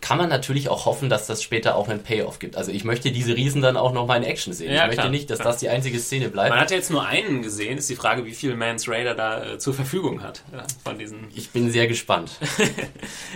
kann 0.00 0.18
man 0.18 0.28
natürlich 0.28 0.68
auch 0.68 0.86
hoffen, 0.86 1.08
dass 1.08 1.26
das 1.26 1.42
später 1.42 1.76
auch 1.76 1.88
einen 1.88 2.02
Payoff 2.02 2.38
gibt. 2.38 2.56
Also 2.56 2.70
ich 2.72 2.84
möchte 2.84 3.10
diese 3.10 3.34
Riesen 3.36 3.62
dann 3.62 3.76
auch 3.76 3.92
noch 3.92 4.06
mal 4.06 4.16
in 4.16 4.22
Action 4.22 4.52
sehen. 4.52 4.72
Ja, 4.72 4.82
ich 4.82 4.86
möchte 4.88 5.02
klar, 5.02 5.10
nicht, 5.10 5.30
dass 5.30 5.40
klar. 5.40 5.52
das 5.52 5.60
die 5.60 5.68
einzige 5.68 5.98
Szene 5.98 6.28
bleibt. 6.28 6.50
Man 6.50 6.60
hat 6.60 6.70
ja 6.70 6.76
jetzt 6.76 6.90
nur 6.90 7.04
einen 7.04 7.42
gesehen, 7.42 7.78
ist 7.78 7.90
die 7.90 7.96
Frage, 7.96 8.24
wie 8.24 8.34
viel 8.34 8.54
Mans 8.54 8.88
Raider 8.88 9.14
da 9.14 9.44
äh, 9.44 9.58
zur 9.58 9.74
Verfügung 9.74 10.22
hat 10.22 10.42
ja, 10.52 10.64
von 10.84 10.98
diesen 10.98 11.28
ich 11.34 11.50
bin 11.50 11.70
sehr 11.70 11.86
gespannt. 11.86 12.32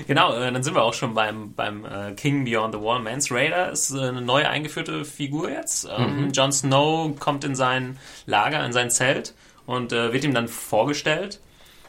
Genau, 0.06 0.34
äh, 0.34 0.52
dann 0.52 0.62
sind 0.62 0.74
wir 0.74 0.82
auch 0.82 0.94
schon 0.94 1.14
beim, 1.14 1.54
beim 1.54 1.84
äh, 1.84 2.12
King 2.12 2.44
Beyond 2.44 2.74
the 2.74 2.80
Wall. 2.80 3.00
Mance 3.00 3.32
Raider 3.34 3.70
ist 3.70 3.90
äh, 3.92 3.98
eine 4.00 4.20
neu 4.20 4.46
eingeführte 4.46 5.04
Figur 5.04 5.50
jetzt. 5.50 5.88
Ähm, 5.96 6.12
Mhm. 6.12 6.30
Jon 6.32 6.52
Snow 6.52 7.18
kommt 7.18 7.44
in 7.44 7.54
sein 7.54 7.98
Lager, 8.26 8.64
in 8.64 8.72
sein 8.72 8.90
Zelt 8.90 9.34
und 9.66 9.92
äh, 9.92 10.12
wird 10.12 10.24
ihm 10.24 10.34
dann 10.34 10.48
vorgestellt. 10.48 11.40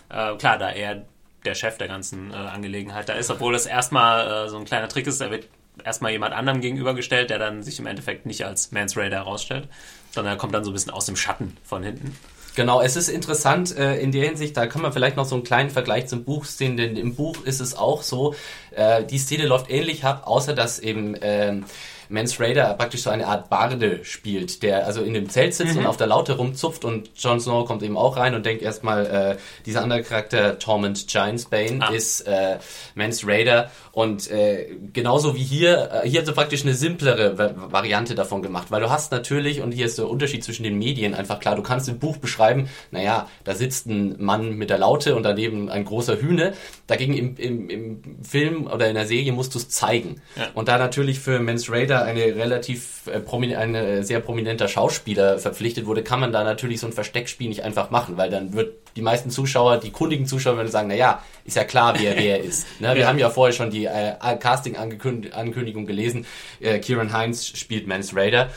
Äh, 0.10 0.36
klar, 0.36 0.58
da 0.58 0.70
er 0.70 1.06
der 1.46 1.56
Chef 1.56 1.78
der 1.78 1.88
ganzen 1.88 2.32
äh, 2.32 2.36
Angelegenheit 2.36 3.10
da 3.10 3.14
ist, 3.14 3.30
obwohl 3.30 3.54
das 3.54 3.66
erstmal 3.66 4.46
äh, 4.46 4.50
so 4.50 4.58
ein 4.58 4.66
kleiner 4.66 4.88
Trick 4.88 5.08
ist, 5.08 5.22
er 5.22 5.32
wird 5.32 5.48
erstmal 5.84 6.12
jemand 6.12 6.34
anderem 6.34 6.62
gegenübergestellt, 6.62 7.30
der 7.30 7.40
dann 7.40 7.64
sich 7.64 7.80
im 7.80 7.88
Endeffekt 7.88 8.26
nicht 8.26 8.46
als 8.46 8.72
Mance 8.72 9.00
Raider 9.00 9.18
herausstellt, 9.18 9.68
sondern 10.12 10.34
er 10.34 10.38
kommt 10.38 10.54
dann 10.54 10.64
so 10.64 10.72
ein 10.72 10.74
bisschen 10.74 10.92
aus 10.92 11.06
dem 11.06 11.16
Schatten 11.16 11.58
von 11.64 11.84
hinten. 11.84 12.16
Genau, 12.56 12.82
es 12.82 12.96
ist 12.96 13.10
interessant 13.10 13.76
äh, 13.76 13.98
in 13.98 14.12
der 14.12 14.26
Hinsicht, 14.26 14.56
da 14.56 14.68
kann 14.68 14.84
man 14.84 14.94
vielleicht 14.94 15.18
noch 15.18 15.26
so 15.26 15.34
einen 15.34 15.44
kleinen 15.44 15.72
Vergleich 15.72 16.06
zum 16.06 16.24
Buch 16.24 16.46
sehen, 16.46 16.78
denn 16.78 16.96
im 16.98 17.16
Buch 17.16 17.44
ist 17.46 17.60
es 17.60 17.76
auch 17.76 18.04
so, 18.04 18.36
äh, 18.76 19.04
die 19.04 19.18
Szene 19.18 19.48
läuft 19.48 19.72
ähnlich 19.72 20.04
ab, 20.06 20.24
außer 20.26 20.54
dass 20.54 20.78
eben 20.78 21.16
ähm, 21.22 21.66
Mance 22.10 22.40
Raider 22.40 22.74
praktisch 22.76 23.04
so 23.04 23.10
eine 23.10 23.28
Art 23.28 23.50
Barde 23.50 24.04
spielt, 24.04 24.64
der 24.64 24.86
also 24.86 25.02
in 25.02 25.14
dem 25.14 25.30
Zelt 25.30 25.54
sitzt 25.54 25.78
und 25.78 25.86
auf 25.86 25.98
der 25.98 26.08
Laute 26.08 26.34
rumzupft 26.34 26.86
und 26.86 27.10
Jon 27.16 27.40
Snow 27.40 27.66
kommt 27.66 27.84
eben 27.84 27.98
auch 27.98 28.18
rein 28.18 28.36
und 28.36 28.46
denkt 28.46 28.62
erstmal, 28.62 29.06
äh, 29.06 29.38
dieser 29.66 29.82
andere 29.84 30.04
Charakter, 30.04 30.60
Torment 30.60 31.08
Giantsbane, 31.08 31.80
Ah. 31.82 31.92
ist 31.94 32.22
äh, 32.28 32.58
Mance 32.96 33.26
Raider 33.28 33.72
und 33.92 34.30
äh, 34.32 34.68
genauso 34.94 35.36
wie 35.36 35.44
hier, 35.44 36.02
äh, 36.04 36.10
hier 36.10 36.20
hat 36.20 36.26
sie 36.28 36.34
praktisch 36.34 36.64
eine 36.64 36.74
simplere 36.74 37.38
Va 37.38 37.54
Variante 37.56 38.16
davon 38.16 38.42
gemacht, 38.42 38.72
weil 38.72 38.82
du 38.82 38.90
hast 38.90 39.12
natürlich, 39.12 39.62
und 39.62 39.72
hier 39.72 39.86
ist 39.86 39.98
der 39.98 40.10
Unterschied 40.10 40.44
zwischen 40.44 40.64
den 40.64 40.78
Medien 40.78 41.14
einfach 41.14 41.40
klar, 41.40 41.56
du 41.56 41.64
kannst 41.64 41.90
im 41.90 42.00
Buch 42.00 42.18
beschreiben, 42.18 42.70
naja, 42.92 43.28
da 43.44 43.56
sitzt 43.56 43.88
ein 43.88 44.16
Mann 44.24 44.56
mit 44.58 44.70
der 44.70 44.78
Laute 44.78 45.16
und 45.16 45.24
daneben 45.24 45.70
ein 45.70 45.86
großer 45.86 46.20
Hühne, 46.22 46.54
dagegen 46.88 47.14
im, 47.14 47.36
im, 47.38 47.70
im 47.70 48.24
Film 48.24 48.68
oder 48.68 48.88
in 48.88 48.96
der 48.96 49.06
Serie 49.08 49.32
musst 49.32 49.54
du 49.56 49.60
es 49.60 49.70
zeigen. 49.70 50.22
Ja. 50.36 50.48
Und 50.54 50.68
da 50.68 50.78
natürlich 50.78 51.20
für 51.20 51.40
Mance 51.40 51.72
Raider 51.72 51.93
eine 52.02 52.36
relativ 52.36 53.08
äh, 53.08 53.56
ein 53.56 54.04
sehr 54.04 54.20
prominenter 54.20 54.68
Schauspieler 54.68 55.38
verpflichtet 55.38 55.86
wurde, 55.86 56.04
kann 56.04 56.20
man 56.20 56.32
da 56.32 56.44
natürlich 56.44 56.80
so 56.80 56.88
ein 56.88 56.94
Versteckspiel 56.94 57.50
nicht 57.50 57.64
einfach 57.64 57.92
machen, 57.92 58.18
weil 58.18 58.30
dann 58.30 58.54
wird 58.54 58.74
die 58.96 59.02
meisten 59.02 59.30
Zuschauer, 59.30 59.78
die 59.78 59.92
kundigen 59.92 60.26
Zuschauer 60.26 60.58
würden 60.58 60.72
sagen, 60.72 60.88
naja, 60.88 61.24
ist 61.46 61.56
ja 61.58 61.64
klar, 61.64 61.96
wer 61.98 62.18
wer 62.18 62.40
ist. 62.44 62.68
Ne? 62.80 62.96
Wir 62.96 63.08
haben 63.08 63.20
ja 63.20 63.30
vorher 63.30 63.54
schon 63.54 63.70
die 63.70 63.86
äh, 63.86 64.16
Casting-Ankündigung 64.40 65.86
gelesen. 65.86 66.26
Äh, 66.60 66.80
Kieran 66.80 67.14
Heinz 67.14 67.48
spielt 67.48 67.88
Mance 67.88 68.16
Raider. 68.16 68.50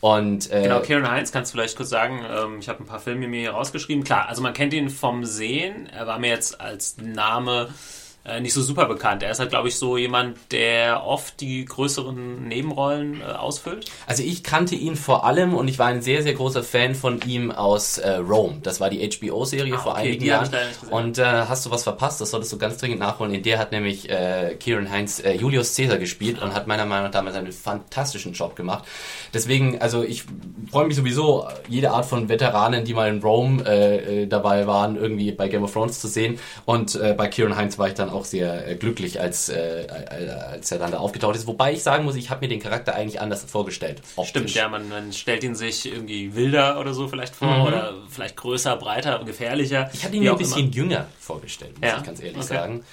Und 0.00 0.50
äh, 0.52 0.64
Genau, 0.64 0.80
Kieran 0.80 1.10
Heinz, 1.10 1.32
kannst 1.32 1.52
du 1.52 1.56
vielleicht 1.56 1.76
kurz 1.76 1.88
sagen, 1.88 2.22
ähm, 2.28 2.58
ich 2.58 2.68
habe 2.68 2.82
ein 2.82 2.86
paar 2.86 3.00
Filme 3.00 3.26
mir 3.26 3.40
hier 3.40 3.52
rausgeschrieben. 3.52 4.04
Klar, 4.04 4.28
also 4.28 4.42
man 4.42 4.52
kennt 4.52 4.74
ihn 4.74 4.90
vom 4.90 5.24
Sehen, 5.24 5.88
er 5.90 6.06
war 6.06 6.18
mir 6.18 6.28
jetzt 6.28 6.60
als 6.60 6.98
Name 6.98 7.70
äh, 8.24 8.40
nicht 8.40 8.54
so 8.54 8.62
super 8.62 8.86
bekannt. 8.86 9.22
Er 9.22 9.30
ist 9.30 9.38
halt, 9.38 9.50
glaube 9.50 9.68
ich, 9.68 9.76
so 9.76 9.96
jemand, 9.96 10.38
der 10.50 11.04
oft 11.04 11.40
die 11.40 11.64
größeren 11.64 12.48
Nebenrollen 12.48 13.20
äh, 13.20 13.24
ausfüllt. 13.24 13.90
Also 14.06 14.22
ich 14.22 14.42
kannte 14.42 14.74
ihn 14.74 14.96
vor 14.96 15.24
allem 15.24 15.54
und 15.54 15.68
ich 15.68 15.78
war 15.78 15.86
ein 15.86 16.00
sehr, 16.00 16.22
sehr 16.22 16.34
großer 16.34 16.62
Fan 16.62 16.94
von 16.94 17.20
ihm 17.26 17.50
aus 17.50 17.98
äh, 17.98 18.12
Rome. 18.16 18.60
Das 18.62 18.80
war 18.80 18.88
die 18.88 19.06
HBO-Serie 19.06 19.74
Ah, 19.74 19.78
vor 19.78 19.92
okay, 19.92 20.02
einigen 20.02 20.24
Jahren. 20.24 20.50
Und 20.90 21.18
äh, 21.18 21.24
hast 21.24 21.66
du 21.66 21.70
was 21.70 21.82
verpasst? 21.82 22.20
Das 22.20 22.30
solltest 22.30 22.52
du 22.52 22.58
ganz 22.58 22.78
dringend 22.78 23.00
nachholen. 23.00 23.34
In 23.34 23.42
der 23.42 23.58
hat 23.58 23.72
nämlich 23.72 24.08
äh, 24.08 24.56
Kieran 24.58 24.90
Heinz 24.90 25.20
äh, 25.20 25.34
Julius 25.34 25.76
Caesar 25.76 25.98
gespielt 25.98 26.40
und 26.40 26.54
hat 26.54 26.66
meiner 26.66 26.86
Meinung 26.86 27.04
nach 27.04 27.12
damals 27.12 27.36
einen 27.36 27.52
fantastischen 27.52 28.32
Job 28.32 28.56
gemacht. 28.56 28.84
Deswegen, 29.34 29.80
also 29.80 30.02
ich 30.02 30.24
freue 30.70 30.86
mich 30.86 30.96
sowieso, 30.96 31.46
jede 31.68 31.90
Art 31.90 32.06
von 32.06 32.28
Veteranen, 32.28 32.84
die 32.84 32.94
mal 32.94 33.08
in 33.08 33.20
Rome 33.22 33.64
äh, 33.66 34.22
äh, 34.22 34.26
dabei 34.26 34.66
waren, 34.66 34.96
irgendwie 34.96 35.32
bei 35.32 35.48
Game 35.48 35.62
of 35.62 35.72
Thrones 35.72 36.00
zu 36.00 36.08
sehen. 36.08 36.38
Und 36.64 36.94
äh, 36.94 37.14
bei 37.16 37.28
Kieran 37.28 37.56
Heinz 37.56 37.78
war 37.78 37.88
ich 37.88 37.94
dann 37.94 38.13
auch 38.14 38.24
sehr 38.24 38.66
äh, 38.68 38.74
glücklich, 38.76 39.20
als, 39.20 39.48
äh, 39.48 39.82
äh, 39.84 40.30
als 40.30 40.70
er 40.72 40.78
dann 40.78 40.92
da 40.92 40.98
aufgetaucht 40.98 41.36
ist. 41.36 41.46
Wobei 41.46 41.72
ich 41.72 41.82
sagen 41.82 42.04
muss, 42.04 42.16
ich 42.16 42.30
habe 42.30 42.40
mir 42.40 42.48
den 42.48 42.60
Charakter 42.60 42.94
eigentlich 42.94 43.20
anders 43.20 43.44
vorgestellt. 43.44 44.00
Stimmt, 44.04 44.18
optisch. 44.44 44.54
ja, 44.54 44.68
man, 44.68 44.88
man 44.88 45.12
stellt 45.12 45.44
ihn 45.44 45.54
sich 45.54 45.86
irgendwie 45.86 46.34
wilder 46.34 46.80
oder 46.80 46.94
so 46.94 47.08
vielleicht 47.08 47.34
vor 47.34 47.66
oder 47.66 47.94
vielleicht 48.08 48.36
größer, 48.36 48.76
breiter, 48.76 49.22
gefährlicher. 49.24 49.84
Mhm. 49.84 49.90
Ich 49.92 50.04
hatte 50.04 50.16
ihn 50.16 50.22
mir 50.22 50.32
ein 50.32 50.38
bisschen 50.38 50.64
immer. 50.66 50.74
jünger 50.74 51.06
vorgestellt, 51.18 51.78
muss 51.80 51.90
Ja, 51.90 51.98
ich 51.98 52.04
ganz 52.04 52.20
ehrlich 52.20 52.36
okay. 52.38 52.46
sagen. 52.54 52.84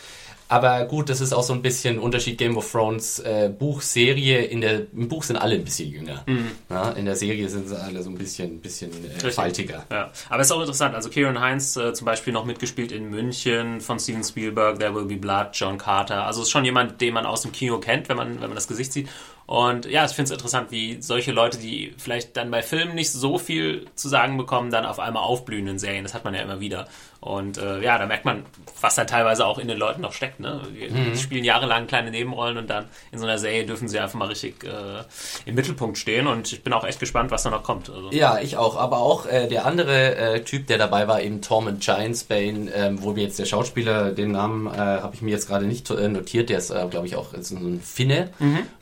Aber 0.52 0.84
gut, 0.86 1.10
das 1.10 1.22
ist 1.22 1.34
auch 1.34 1.44
so 1.44 1.54
ein 1.54 1.62
bisschen 1.62 1.98
Unterschied 1.98 2.38
Game 2.38 2.58
of 2.58 2.70
Thrones 2.70 3.20
äh, 3.20 3.50
Buchserie. 3.58 4.44
In 4.46 4.60
der, 4.62 4.82
Im 4.94 5.08
Buch 5.08 5.24
sind 5.24 5.38
alle 5.38 5.56
ein 5.56 5.64
bisschen 5.64 5.90
jünger. 5.90 6.26
Ja, 6.70 6.92
in 6.92 7.06
der 7.06 7.16
Serie 7.16 7.48
sind 7.48 7.70
sie 7.70 7.80
alle 7.80 8.04
so 8.04 8.10
ein 8.10 8.18
bisschen, 8.18 8.60
bisschen 8.60 8.92
äh, 8.92 9.26
Mhm. 9.28 9.32
Faltiger. 9.32 9.86
Ja, 9.90 10.12
aber 10.30 10.42
es 10.42 10.48
ist 10.48 10.52
auch 10.52 10.60
interessant. 10.60 10.94
Also 10.94 11.10
Kieran 11.10 11.40
Heinz 11.40 11.78
äh, 11.78 11.94
zum 11.94 12.06
Beispiel 12.06 12.34
noch 12.34 12.44
mitgespielt 12.46 12.92
in 12.92 13.10
München 13.10 13.80
von 13.82 13.98
Steven 14.00 14.24
Spielberg, 14.24 14.80
There 14.80 14.94
Will 14.94 15.06
Be 15.06 15.16
Blood, 15.16 15.50
John 15.54 15.78
Carter. 15.78 16.26
Also 16.26 16.42
ist 16.42 16.50
schon 16.52 16.66
jemand, 16.66 17.00
den 17.00 17.14
man 17.14 17.26
aus 17.26 17.44
dem 17.44 17.52
Kino 17.54 17.80
kennt, 17.80 18.10
wenn 18.10 18.18
man, 18.18 18.34
wenn 18.36 18.50
man 18.50 18.56
das 18.56 18.68
Gesicht 18.68 18.92
sieht. 18.94 19.08
Und 19.46 19.86
ja, 19.86 20.06
ich 20.06 20.12
finde 20.12 20.28
es 20.28 20.32
interessant, 20.32 20.72
wie 20.72 21.02
solche 21.02 21.32
Leute, 21.34 21.58
die 21.58 21.94
vielleicht 21.98 22.38
dann 22.38 22.52
bei 22.52 22.62
Filmen 22.62 22.96
nicht 22.96 23.12
so 23.12 23.38
viel 23.38 23.86
zu 23.96 24.08
sagen 24.08 24.38
bekommen, 24.38 24.72
dann 24.72 24.86
auf 24.86 25.00
einmal 25.00 25.24
aufblühen 25.24 25.68
in 25.68 25.78
Serien. 25.80 26.04
Das 26.04 26.14
hat 26.14 26.24
man 26.24 26.34
ja 26.34 26.42
immer 26.42 26.60
wieder. 26.62 26.88
Und 27.24 27.60
äh, 27.60 27.82
ja, 27.84 28.00
da 28.00 28.08
merkt 28.08 28.26
man, 28.26 28.44
was 28.82 28.96
da 28.96 29.06
teilweise 29.06 29.46
auch 29.46 29.60
in 29.60 29.68
den 29.68 29.78
Leuten 29.78 30.02
noch 30.02 30.12
steckt. 30.14 30.40
Ne? 30.40 30.60
Die 30.74 30.92
Mhm. 30.92 31.16
spielen 31.16 31.44
jahrelang 31.44 31.86
kleine 31.86 32.10
Nebenrollen 32.10 32.58
und 32.58 32.68
dann 32.68 32.86
in 33.12 33.20
so 33.20 33.26
einer 33.26 33.38
Serie 33.38 33.64
dürfen 33.64 33.88
sie 33.88 34.00
einfach 34.00 34.18
mal 34.18 34.28
richtig 34.28 34.64
äh, 34.64 35.04
im 35.46 35.54
Mittelpunkt 35.54 36.00
stehen. 36.00 36.26
Und 36.26 36.52
ich 36.52 36.64
bin 36.64 36.74
auch 36.74 36.84
echt 36.84 37.00
gespannt, 37.00 37.30
was 37.30 37.44
da 37.44 37.52
noch 37.52 37.62
kommt. 37.62 37.92
Also, 37.92 38.10
Ja, 38.12 38.40
ich 38.40 38.58
auch. 38.58 38.76
Aber 38.76 38.98
auch 38.98 39.28
äh, 39.28 39.48
der 39.48 39.66
andere 39.68 40.16
äh, 40.16 40.44
Typ, 40.44 40.66
der 40.66 40.80
dabei 40.80 41.08
war, 41.08 41.22
eben 41.22 41.42
Tormund 41.44 41.82
Giantsbane, 41.82 42.72
ähm, 42.74 43.04
wo 43.04 43.16
wir 43.16 43.22
jetzt 43.22 43.38
der 43.38 43.46
Schauspieler, 43.46 44.12
den 44.14 44.32
Namen 44.32 44.66
äh, 44.66 44.78
habe 44.78 45.14
ich 45.14 45.22
mir 45.22 45.30
jetzt 45.30 45.48
gerade 45.48 45.66
nicht 45.68 45.88
äh, 45.92 46.08
notiert, 46.08 46.50
der 46.50 46.58
ist, 46.58 46.72
äh, 46.72 46.88
glaube 46.90 47.06
ich, 47.06 47.16
auch 47.16 47.28
so 47.40 47.56
ein 47.56 47.82
Finne. 47.82 48.30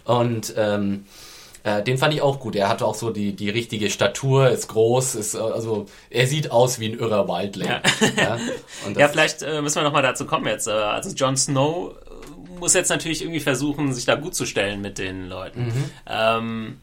Und 0.06 0.54
ähm, 0.56 1.06
äh, 1.64 1.84
den 1.84 1.98
fand 1.98 2.14
ich 2.14 2.22
auch 2.22 2.40
gut. 2.40 2.56
Er 2.56 2.70
hatte 2.70 2.86
auch 2.86 2.96
so 2.96 3.10
die, 3.10 3.36
die 3.36 3.50
richtige 3.50 3.90
Statur, 3.90 4.50
ist 4.50 4.68
groß, 4.68 5.16
ist 5.16 5.36
äh, 5.36 5.40
also 5.40 5.86
er 6.10 6.28
sieht 6.28 6.52
aus 6.52 6.80
wie 6.80 6.88
ein 6.90 7.00
irrer 7.00 7.28
Wildling. 7.28 7.70
Ja. 7.70 7.82
Ja, 8.18 8.38
Ja, 8.98 9.08
vielleicht 9.08 9.42
äh, 9.42 9.62
müssen 9.62 9.78
wir 9.78 9.84
nochmal 9.84 10.04
dazu 10.04 10.26
kommen 10.26 10.48
jetzt. 10.48 10.68
Äh, 10.68 10.72
also 10.72 11.10
Jon 11.10 11.36
Snow 11.36 11.92
äh, 11.92 12.60
muss 12.60 12.74
jetzt 12.74 12.90
natürlich 12.90 13.22
irgendwie 13.22 13.40
versuchen, 13.40 13.94
sich 13.94 14.06
da 14.06 14.16
gut 14.16 14.36
zu 14.36 14.46
stellen 14.46 14.82
mit 14.82 14.98
den 14.98 15.28
Leuten. 15.28 15.66
Mhm. 15.66 15.92
Ähm, 16.08 16.78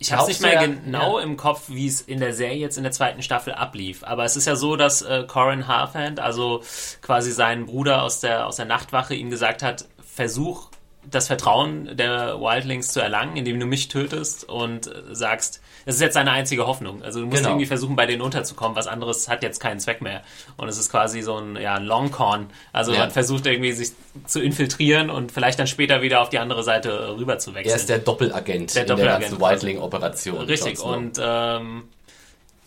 ich 0.00 0.12
habe 0.12 0.24
Glaubst 0.24 0.40
nicht 0.40 0.52
mehr 0.52 0.68
genau 0.68 1.18
ja. 1.18 1.24
im 1.24 1.36
Kopf, 1.36 1.64
wie 1.68 1.86
es 1.86 2.00
in 2.00 2.20
der 2.20 2.32
Serie 2.32 2.58
jetzt 2.58 2.76
in 2.76 2.84
der 2.84 2.92
zweiten 2.92 3.20
Staffel 3.22 3.52
ablief. 3.52 4.04
Aber 4.04 4.24
es 4.24 4.36
ist 4.36 4.46
ja 4.46 4.54
so, 4.54 4.76
dass 4.76 5.02
äh, 5.02 5.24
Corin 5.26 5.66
Harfand, 5.66 6.20
also 6.20 6.62
quasi 7.02 7.32
sein 7.32 7.66
Bruder 7.66 8.02
aus 8.02 8.20
der, 8.20 8.46
aus 8.46 8.56
der 8.56 8.66
Nachtwache, 8.66 9.14
ihm 9.14 9.28
gesagt 9.28 9.62
hat, 9.62 9.86
versuch 10.00 10.70
das 11.10 11.26
Vertrauen 11.26 11.96
der 11.96 12.40
Wildlings 12.40 12.92
zu 12.92 13.00
erlangen, 13.00 13.36
indem 13.36 13.58
du 13.60 13.66
mich 13.66 13.88
tötest 13.88 14.48
und 14.48 14.90
sagst, 15.12 15.60
das 15.86 15.94
ist 15.94 16.00
jetzt 16.02 16.14
seine 16.14 16.32
einzige 16.32 16.66
Hoffnung. 16.66 17.02
Also 17.02 17.20
du 17.20 17.26
musst 17.26 17.38
Genau. 17.38 17.50
irgendwie 17.50 17.66
versuchen, 17.66 17.96
bei 17.96 18.04
denen 18.04 18.20
unterzukommen. 18.20 18.76
Was 18.76 18.86
anderes 18.86 19.28
hat 19.28 19.42
jetzt 19.42 19.58
keinen 19.58 19.80
Zweck 19.80 20.02
mehr. 20.02 20.22
Und 20.58 20.68
es 20.68 20.78
ist 20.78 20.90
quasi 20.90 21.22
so 21.22 21.36
ein, 21.38 21.56
ja, 21.56 21.74
ein 21.76 21.84
Longcon. 21.84 22.48
Also 22.72 22.92
Ja. 22.92 22.98
man 23.00 23.10
versucht 23.10 23.46
irgendwie 23.46 23.72
sich 23.72 23.92
zu 24.26 24.40
infiltrieren 24.42 25.08
und 25.08 25.32
vielleicht 25.32 25.58
dann 25.58 25.66
später 25.66 26.02
wieder 26.02 26.20
auf 26.20 26.28
die 26.28 26.38
andere 26.38 26.62
Seite 26.62 26.90
äh, 26.90 27.04
rüber 27.12 27.38
zu 27.38 27.54
wechseln. 27.54 27.70
er 27.70 27.76
ist 27.76 27.88
der 27.88 27.98
Doppelagent 28.00 28.74
Der 28.74 28.82
in 28.82 28.86
der 28.88 28.96
Doppelagent 28.96 29.22
ganzen 29.22 29.38
quasi. 29.38 29.52
Wildling-Operation. 29.66 30.38
Richtig, 30.42 30.80
und 30.80 31.18
ähm, 31.20 31.84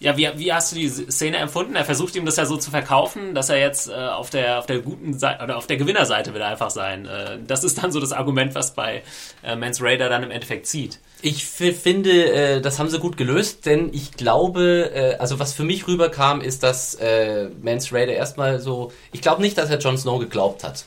ja, 0.01 0.17
wie, 0.17 0.27
wie 0.35 0.51
hast 0.51 0.71
du 0.71 0.77
die 0.77 0.89
Szene 0.89 1.37
empfunden? 1.37 1.75
Er 1.75 1.85
versucht 1.85 2.15
ihm 2.15 2.25
das 2.25 2.35
ja 2.35 2.45
so 2.45 2.57
zu 2.57 2.71
verkaufen, 2.71 3.35
dass 3.35 3.49
er 3.49 3.59
jetzt 3.59 3.87
äh, 3.87 3.93
auf 3.93 4.31
der 4.31 4.57
auf 4.57 4.65
der 4.65 4.79
guten 4.79 5.13
Seite 5.13 5.43
oder 5.43 5.57
auf 5.57 5.67
der 5.67 5.77
Gewinnerseite 5.77 6.33
will 6.33 6.41
er 6.41 6.47
einfach 6.47 6.71
sein. 6.71 7.05
Äh, 7.05 7.37
das 7.45 7.63
ist 7.63 7.81
dann 7.81 7.91
so 7.91 7.99
das 7.99 8.11
Argument, 8.11 8.55
was 8.55 8.73
bei 8.73 9.03
äh, 9.43 9.55
Mans 9.55 9.79
Raider 9.79 10.09
dann 10.09 10.23
im 10.23 10.31
Endeffekt 10.31 10.65
zieht. 10.65 10.99
Ich 11.21 11.45
finde, 11.45 12.33
äh, 12.33 12.61
das 12.61 12.79
haben 12.79 12.89
sie 12.89 12.97
gut 12.97 13.15
gelöst, 13.15 13.67
denn 13.67 13.93
ich 13.93 14.13
glaube, 14.13 14.91
äh, 14.91 15.15
also 15.17 15.37
was 15.37 15.53
für 15.53 15.63
mich 15.63 15.87
rüberkam, 15.87 16.41
ist, 16.41 16.63
dass 16.63 16.95
äh, 16.95 17.49
Mance 17.61 17.93
Raider 17.93 18.13
erstmal 18.13 18.59
so, 18.59 18.91
ich 19.11 19.21
glaube 19.21 19.43
nicht, 19.43 19.55
dass 19.55 19.69
er 19.69 19.77
Jon 19.77 19.99
Snow 19.99 20.19
geglaubt 20.19 20.63
hat. 20.63 20.85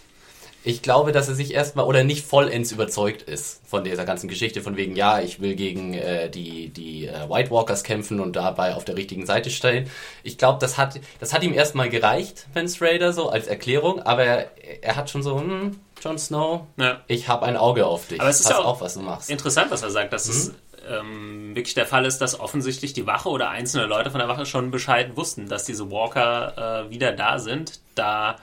Ich 0.66 0.80
glaube, 0.80 1.12
dass 1.12 1.28
er 1.28 1.34
sich 1.34 1.52
erstmal 1.52 1.84
oder 1.84 2.04
nicht 2.04 2.24
vollends 2.26 2.72
überzeugt 2.72 3.20
ist 3.22 3.60
von 3.66 3.84
dieser 3.84 4.04
ganzen 4.06 4.28
Geschichte, 4.28 4.62
von 4.62 4.76
wegen, 4.76 4.96
ja, 4.96 5.20
ich 5.20 5.40
will 5.40 5.54
gegen 5.56 5.92
äh, 5.92 6.30
die, 6.30 6.70
die 6.70 7.06
äh, 7.06 7.28
White 7.28 7.50
Walkers 7.50 7.84
kämpfen 7.84 8.18
und 8.18 8.34
dabei 8.34 8.74
auf 8.74 8.84
der 8.84 8.96
richtigen 8.96 9.26
Seite 9.26 9.50
stehen. 9.50 9.90
Ich 10.22 10.38
glaube, 10.38 10.58
das 10.60 10.78
hat, 10.78 10.98
das 11.20 11.34
hat 11.34 11.42
ihm 11.42 11.52
erstmal 11.52 11.90
gereicht, 11.90 12.46
Mance 12.54 12.82
Raider, 12.82 13.12
so 13.12 13.28
als 13.28 13.46
Erklärung, 13.46 14.00
aber 14.02 14.24
er, 14.24 14.50
er 14.82 14.96
hat 14.96 15.10
schon 15.10 15.22
so, 15.22 15.38
hm, 15.38 15.78
Jon 16.02 16.18
Snow, 16.18 16.62
Ja. 16.78 17.02
ich 17.08 17.28
habe 17.28 17.44
ein 17.46 17.56
Auge 17.56 17.86
auf 17.86 18.08
dich. 18.08 18.20
Aber 18.20 18.30
es 18.30 18.40
ist 18.40 18.46
Pass 18.46 18.52
ja 18.52 18.58
auch 18.60 18.66
auf, 18.66 18.80
was 18.80 18.94
du 18.94 19.00
machst. 19.00 19.30
Interessant, 19.30 19.70
was 19.70 19.82
er 19.82 19.90
sagt, 19.90 20.12
dass 20.14 20.28
es 20.28 20.52
ähm, 20.88 21.54
wirklich 21.54 21.74
der 21.74 21.86
Fall 21.86 22.04
ist, 22.04 22.18
dass 22.18 22.38
offensichtlich 22.40 22.92
die 22.92 23.06
Wache 23.06 23.28
oder 23.28 23.50
einzelne 23.50 23.86
Leute 23.86 24.10
von 24.10 24.18
der 24.18 24.28
Wache 24.28 24.46
schon 24.46 24.70
Bescheid 24.70 25.16
wussten, 25.16 25.48
dass 25.48 25.64
diese 25.64 25.90
Walker 25.90 26.86
äh, 26.86 26.90
wieder 26.90 27.12
da 27.12 27.38
sind, 27.38 27.80
da 27.94 28.36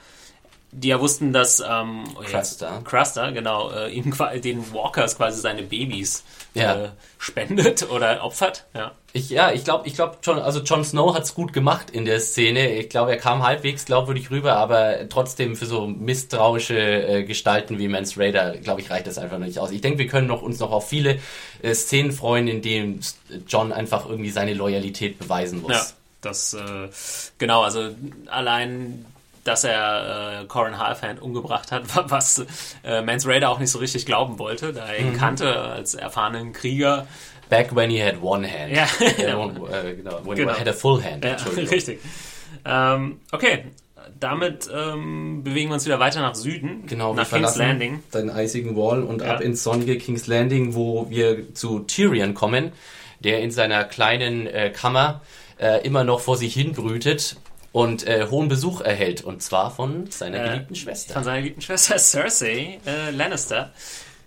die 0.72 0.88
ja 0.88 0.98
wussten, 1.00 1.32
dass 1.32 1.60
ähm, 1.60 2.04
oh, 2.16 2.22
jetzt- 2.22 2.32
Cruster. 2.32 2.80
Cruster, 2.84 3.32
genau, 3.32 3.70
äh, 3.70 3.90
ihm 3.92 4.12
den 4.42 4.72
Walkers 4.72 5.16
quasi 5.16 5.40
seine 5.40 5.62
Babys 5.62 6.24
Ja. 6.54 6.84
äh, 6.84 6.88
spendet 7.18 7.88
oder 7.90 8.24
opfert. 8.24 8.64
Ja. 8.74 8.92
Ich, 9.12 9.28
ja, 9.28 9.52
ich 9.52 9.64
glaube, 9.64 9.86
ich 9.86 9.94
glaube 9.94 10.16
John, 10.22 10.38
also 10.38 10.60
Jon 10.60 10.82
Snow 10.84 11.14
hat's 11.14 11.34
gut 11.34 11.52
gemacht 11.52 11.90
in 11.90 12.06
der 12.06 12.18
Szene. 12.20 12.74
Ich 12.76 12.88
glaube, 12.88 13.10
er 13.10 13.18
kam 13.18 13.42
halbwegs 13.42 13.84
glaubwürdig 13.84 14.30
rüber, 14.30 14.56
aber 14.56 15.06
trotzdem 15.10 15.54
für 15.56 15.66
so 15.66 15.86
misstrauische 15.86 16.78
äh, 16.78 17.22
Gestalten 17.24 17.78
wie 17.78 17.88
Mance 17.88 18.18
Raider, 18.18 18.56
glaube 18.56 18.80
ich, 18.80 18.90
reicht 18.90 19.06
das 19.06 19.18
einfach 19.18 19.38
noch 19.38 19.46
nicht 19.46 19.58
aus. 19.58 19.70
Ich 19.70 19.82
denke, 19.82 19.98
wir 19.98 20.06
können 20.06 20.26
noch, 20.26 20.40
uns 20.40 20.58
noch 20.58 20.72
auf 20.72 20.88
viele 20.88 21.18
äh, 21.60 21.74
Szenen 21.74 22.12
freuen, 22.12 22.48
in 22.48 22.62
denen 22.62 23.00
John 23.46 23.72
einfach 23.72 24.08
irgendwie 24.08 24.30
seine 24.30 24.54
Loyalität 24.54 25.18
beweisen 25.18 25.60
muss. 25.60 25.72
Ja, 25.72 25.86
das, 26.22 26.54
äh, 26.54 26.88
genau, 27.36 27.60
also 27.62 27.90
allein, 28.30 29.04
dass 29.44 29.64
er 29.64 30.40
äh, 30.42 30.44
Corin 30.46 30.78
Halfhand 30.78 31.20
umgebracht 31.20 31.72
hat, 31.72 31.94
wa- 31.96 32.04
was 32.08 32.44
äh, 32.84 33.02
Mans 33.02 33.26
Raider 33.26 33.50
auch 33.50 33.58
nicht 33.58 33.70
so 33.70 33.78
richtig 33.78 34.06
glauben 34.06 34.38
wollte, 34.38 34.72
da 34.72 34.86
er 34.86 34.98
ihn 34.98 35.16
kannte 35.16 35.56
als 35.56 35.94
erfahrenen 35.94 36.52
Krieger. 36.52 37.06
Back 37.48 37.74
when 37.76 37.90
he 37.90 38.02
had 38.02 38.22
one 38.22 38.46
hand. 38.50 38.72
Ja, 38.74 38.86
Äh, 39.00 39.12
genau. 39.14 39.66
äh, 39.68 39.94
genau. 39.94 40.20
When 40.24 40.36
Genau. 40.36 40.52
he 40.54 40.60
had 40.60 40.68
a 40.68 40.72
full 40.72 41.02
hand. 41.02 41.24
Ja, 41.24 41.36
richtig. 41.56 41.98
Ähm, 42.64 43.20
okay, 43.32 43.64
damit 44.18 44.70
ähm, 44.72 45.42
bewegen 45.42 45.70
wir 45.70 45.74
uns 45.74 45.84
wieder 45.84 45.98
weiter 46.00 46.20
nach 46.20 46.34
Süden, 46.34 46.84
Genau, 46.86 47.12
nach 47.14 47.28
King's 47.28 47.56
Landing. 47.56 48.02
den 48.14 48.30
eisigen 48.30 48.76
Wall 48.76 49.02
und 49.02 49.20
Ja. 49.22 49.34
ab 49.34 49.40
ins 49.40 49.62
sonnige 49.62 49.98
King's 49.98 50.26
Landing, 50.26 50.74
wo 50.74 51.08
wir 51.10 51.54
zu 51.54 51.80
Tyrion 51.80 52.34
kommen, 52.34 52.72
der 53.20 53.40
in 53.40 53.50
seiner 53.50 53.84
kleinen 53.84 54.46
äh, 54.46 54.70
Kammer 54.70 55.20
äh, 55.58 55.84
immer 55.86 56.04
noch 56.04 56.20
vor 56.20 56.36
sich 56.36 56.54
hin 56.54 56.72
brütet 56.72 57.36
und 57.72 58.06
äh, 58.06 58.26
hohen 58.30 58.48
Besuch 58.48 58.80
erhält. 58.80 59.24
Und 59.24 59.42
zwar 59.42 59.70
von 59.70 60.10
seiner 60.10 60.44
Äh, 60.44 60.48
geliebten 60.50 60.74
Schwester. 60.74 61.14
Von 61.14 61.24
seiner 61.24 61.38
geliebten 61.38 61.62
Schwester 61.62 61.98
Cersei 61.98 62.80
äh, 62.86 63.10
Lannister, 63.10 63.72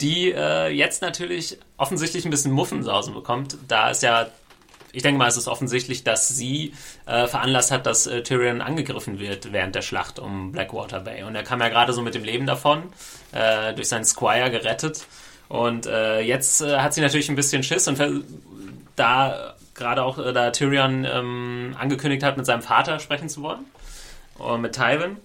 die 0.02 0.32
äh, 0.32 0.70
jetzt 0.70 1.02
natürlich 1.02 1.58
offensichtlich 1.78 2.26
ein 2.26 2.32
bisschen 2.32 2.52
Muffensausen 2.52 3.14
bekommt, 3.14 3.58
da 3.68 3.92
es 3.92 4.02
ja, 4.02 4.28
ich 4.92 5.04
denke 5.04 5.20
mal, 5.20 5.28
es 5.28 5.38
ist 5.38 5.48
offensichtlich, 5.48 6.04
dass 6.04 6.28
sie 6.28 6.74
äh, 7.06 7.28
veranlasst 7.28 7.72
hat, 7.72 7.86
dass 7.86 8.08
äh, 8.08 8.24
Tyrion 8.24 8.62
angegriffen 8.62 9.20
wird 9.20 9.52
während 9.54 9.76
der 9.76 9.82
Schlacht 9.82 10.20
um 10.20 10.52
Blackwater 10.52 11.02
Bay. 11.02 11.24
Und 11.24 11.36
er 11.36 11.44
kam 11.44 11.60
ja 11.62 11.70
gerade 11.70 11.94
so 11.94 12.02
mit 12.02 12.16
dem 12.16 12.24
Leben 12.24 12.46
davon, 12.46 12.84
äh, 13.32 13.74
durch 13.74 13.90
seinen 13.90 14.06
Squire 14.06 14.50
gerettet. 14.50 15.06
Und 15.48 15.86
äh, 15.86 16.22
jetzt 16.22 16.62
äh, 16.62 16.78
hat 16.80 16.94
sie 16.94 17.02
natürlich 17.02 17.30
ein 17.30 17.36
bisschen 17.36 17.62
Schiss 17.62 17.88
und 17.88 18.00
da 18.96 19.55
gerade 19.76 20.04
auch 20.04 20.18
äh, 20.18 20.34
da 20.34 20.52
Tyrion 20.52 21.06
ähm, 21.06 21.76
angekündigt 21.80 22.24
hat, 22.24 22.38
mit 22.38 22.46
seinem 22.46 22.62
Vater 22.62 23.00
sprechen 23.00 23.30
zu 23.30 23.42
wollen, 23.44 23.66
und 24.40 24.62
mit 24.62 24.74
Tywin. 24.74 25.18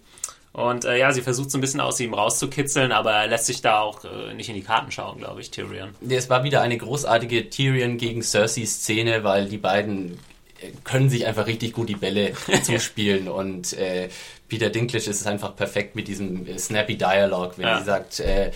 Und 0.53 0.85
äh, 0.85 0.99
ja, 0.99 1.13
sie 1.13 1.23
versucht 1.23 1.51
so 1.53 1.59
ein 1.59 1.61
bisschen 1.61 1.81
aus 1.81 2.01
ihm 2.01 2.13
rauszukitzeln, 2.13 2.91
aber 2.91 3.13
er 3.13 3.29
lässt 3.29 3.47
sich 3.47 3.63
da 3.63 3.81
auch 3.81 4.05
äh, 4.05 4.35
nicht 4.35 4.49
in 4.49 4.57
die 4.57 4.63
Karten 4.63 4.91
schauen, 4.91 5.19
glaube 5.19 5.41
ich, 5.41 5.53
Tyrion. 5.53 5.91
Es 6.09 6.29
war 6.29 6.43
wieder 6.43 6.61
eine 6.61 6.77
großartige 6.77 7.49
Tyrion 7.51 7.99
gegen 7.99 8.21
Cersei-Szene, 8.23 9.23
weil 9.23 9.49
die 9.49 9.59
beiden 9.59 10.15
äh, 10.61 10.73
können 10.83 11.09
sich 11.09 11.25
einfach 11.27 11.47
richtig 11.47 11.73
gut 11.73 11.89
die 11.89 11.95
Bälle 11.95 12.33
zuspielen 12.65 13.29
und 13.29 13.73
äh, 13.75 14.09
Peter 14.49 14.71
Dinklage 14.71 15.09
ist 15.09 15.25
einfach 15.29 15.55
perfekt 15.55 15.95
mit 15.95 16.09
diesem 16.09 16.45
äh, 16.49 16.59
snappy 16.59 16.97
Dialog, 16.97 17.57
wenn 17.57 17.69
Ja. 17.69 17.79
sie 17.79 17.85
sagt, 17.85 18.19
äh, 18.19 18.49
äh, 18.49 18.51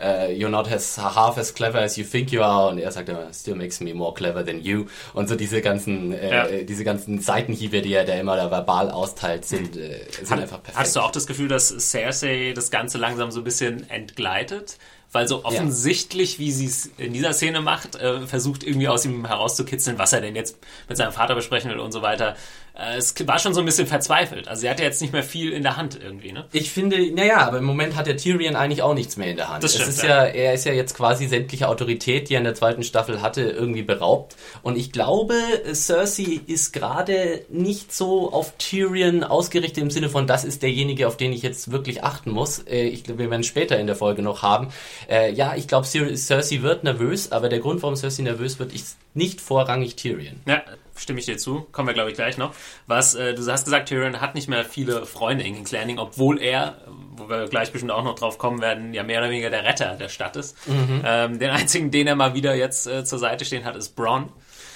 you're 0.00 0.48
not 0.48 0.70
as 0.70 0.96
half 0.98 1.38
as 1.38 1.54
clever 1.54 1.78
as 1.78 1.96
you 1.96 2.04
think 2.04 2.32
you 2.32 2.42
are 2.42 2.68
und 2.70 2.78
er 2.78 2.90
sagt 2.92 3.08
immer, 3.08 3.32
still 3.32 3.54
makes 3.54 3.80
me 3.80 3.94
more 3.94 4.14
clever 4.14 4.44
than 4.44 4.60
you 4.60 4.86
und 5.14 5.28
so 5.28 5.36
diese 5.36 5.60
ganzen 5.60 6.12
äh, 6.12 6.30
Ja. 6.30 6.46
äh, 6.46 6.64
diese 6.64 6.84
ganzen 6.84 7.20
Seitenhiebe, 7.20 7.82
die 7.82 7.92
er 7.94 8.04
da 8.04 8.14
immer 8.14 8.36
da 8.36 8.50
verbal 8.50 8.90
austeilt, 8.90 9.44
sind, 9.44 9.76
äh, 9.76 10.00
sind 10.22 10.40
einfach 10.40 10.62
perfekt. 10.62 10.78
Hast 10.78 10.96
du 10.96 11.00
auch 11.00 11.10
das 11.10 11.26
Gefühl, 11.26 11.48
dass 11.48 11.68
Cersei 11.68 12.52
das 12.54 12.70
Ganze 12.70 12.98
langsam 12.98 13.30
so 13.30 13.40
ein 13.40 13.44
bisschen 13.44 13.88
entgleitet? 13.90 14.78
Weil 15.14 15.28
so 15.28 15.44
offensichtlich, 15.44 16.38
wie 16.38 16.50
sie 16.50 16.64
es 16.64 16.86
in 16.96 17.12
dieser 17.12 17.34
Szene 17.34 17.60
macht, 17.60 17.96
äh, 17.96 18.22
versucht 18.26 18.64
irgendwie 18.64 18.88
aus 18.88 19.04
ihm 19.04 19.26
herauszukitzeln, 19.26 19.98
was 19.98 20.14
er 20.14 20.22
denn 20.22 20.34
jetzt 20.34 20.56
mit 20.88 20.96
seinem 20.96 21.12
Vater 21.12 21.34
besprechen 21.34 21.70
will 21.70 21.80
und 21.80 21.92
so 21.92 22.00
weiter. 22.00 22.34
Äh, 22.74 22.96
es 22.96 23.14
war 23.26 23.38
schon 23.38 23.52
so 23.54 23.60
ein 23.60 23.66
bisschen 23.66 23.86
verzweifelt. 23.86 24.48
Also 24.48 24.62
sie 24.62 24.70
hatte 24.70 24.82
jetzt 24.82 25.00
nicht 25.02 25.12
mehr 25.12 25.22
viel 25.22 25.52
in 25.52 25.62
der 25.62 25.76
Hand 25.76 25.98
irgendwie, 26.02 26.32
ne? 26.32 26.46
Ich 26.52 26.70
finde, 26.70 27.12
naja, 27.14 27.38
aber 27.46 27.58
im 27.58 27.64
Moment 27.64 27.96
hat 27.96 28.06
der 28.06 28.16
Tyrion 28.16 28.56
eigentlich 28.56 28.82
auch 28.82 28.94
nichts 28.94 29.16
mehr 29.16 29.28
in 29.28 29.36
der 29.36 29.48
Hand. 29.48 29.62
Das 29.62 29.74
stimmt, 29.74 29.88
es 29.90 29.96
ist 29.96 30.02
ja. 30.02 30.24
ja. 30.26 30.32
er 30.32 30.54
ist 30.54 30.64
ja 30.64 30.72
jetzt 30.72 30.96
quasi 30.96 31.26
sämtliche 31.26 31.68
Autorität, 31.68 32.28
die 32.30 32.34
er 32.34 32.38
in 32.38 32.44
der 32.44 32.54
zweiten 32.54 32.82
Staffel 32.82 33.20
hatte, 33.20 33.42
irgendwie 33.42 33.82
beraubt. 33.82 34.36
Und 34.62 34.76
ich 34.78 34.90
glaube, 34.92 35.34
Cersei 35.74 36.40
ist 36.46 36.72
gerade 36.72 37.42
nicht 37.50 37.92
so 37.94 38.32
auf 38.32 38.56
Tyrion 38.56 39.22
ausgerichtet 39.24 39.82
im 39.82 39.90
Sinne 39.90 40.08
von, 40.08 40.26
das 40.26 40.44
ist 40.44 40.62
derjenige, 40.62 41.06
auf 41.08 41.16
den 41.16 41.32
ich 41.32 41.42
jetzt 41.42 41.70
wirklich 41.72 42.02
achten 42.04 42.30
muss. 42.30 42.60
Äh, 42.66 42.84
Ich 42.88 43.04
glaube, 43.04 43.20
wir 43.24 43.30
werden 43.30 43.44
später 43.44 43.78
in 43.78 43.86
der 43.86 43.96
Folge 43.96 44.22
noch 44.22 44.42
haben. 44.42 44.68
Äh, 45.10 45.32
Ja, 45.32 45.54
ich 45.56 45.68
glaube, 45.68 45.86
Cer- 45.86 46.16
Cersei 46.16 46.62
wird 46.62 46.84
nervös, 46.84 47.32
aber 47.32 47.48
der 47.48 47.58
Grund, 47.60 47.82
warum 47.82 47.96
Cersei 47.96 48.22
nervös 48.22 48.58
wird, 48.58 48.72
ist 48.74 48.96
nicht 49.14 49.40
vorrangig 49.40 49.96
Tyrion. 49.96 50.40
Ja, 50.46 50.62
stimme 50.96 51.20
ich 51.20 51.26
dir 51.26 51.38
zu. 51.38 51.66
Kommen 51.72 51.88
wir, 51.88 51.94
glaube 51.94 52.10
ich, 52.10 52.16
gleich 52.16 52.38
noch. 52.38 52.54
Was, 52.86 53.14
äh, 53.14 53.34
du 53.34 53.46
hast 53.50 53.64
gesagt, 53.64 53.88
Tyrion 53.88 54.20
hat 54.20 54.34
nicht 54.34 54.48
mehr 54.48 54.64
viele 54.64 55.06
Freunde 55.06 55.44
in 55.44 55.54
King's 55.54 55.72
Landing, 55.72 55.98
obwohl 55.98 56.40
er 56.40 56.76
wo 57.16 57.28
wir 57.28 57.46
gleich 57.48 57.72
bestimmt 57.72 57.92
auch 57.92 58.04
noch 58.04 58.14
drauf 58.14 58.38
kommen 58.38 58.60
werden, 58.60 58.94
ja 58.94 59.02
mehr 59.02 59.20
oder 59.20 59.30
weniger 59.30 59.50
der 59.50 59.64
Retter 59.64 59.96
der 59.96 60.08
Stadt 60.08 60.36
ist. 60.36 60.56
Mhm. 60.66 61.02
Ähm, 61.04 61.38
den 61.38 61.50
einzigen, 61.50 61.90
den 61.90 62.06
er 62.06 62.16
mal 62.16 62.34
wieder 62.34 62.54
jetzt 62.54 62.86
äh, 62.86 63.04
zur 63.04 63.18
Seite 63.18 63.44
stehen 63.44 63.64
hat, 63.64 63.76
ist 63.76 63.90
Braun. 63.90 64.30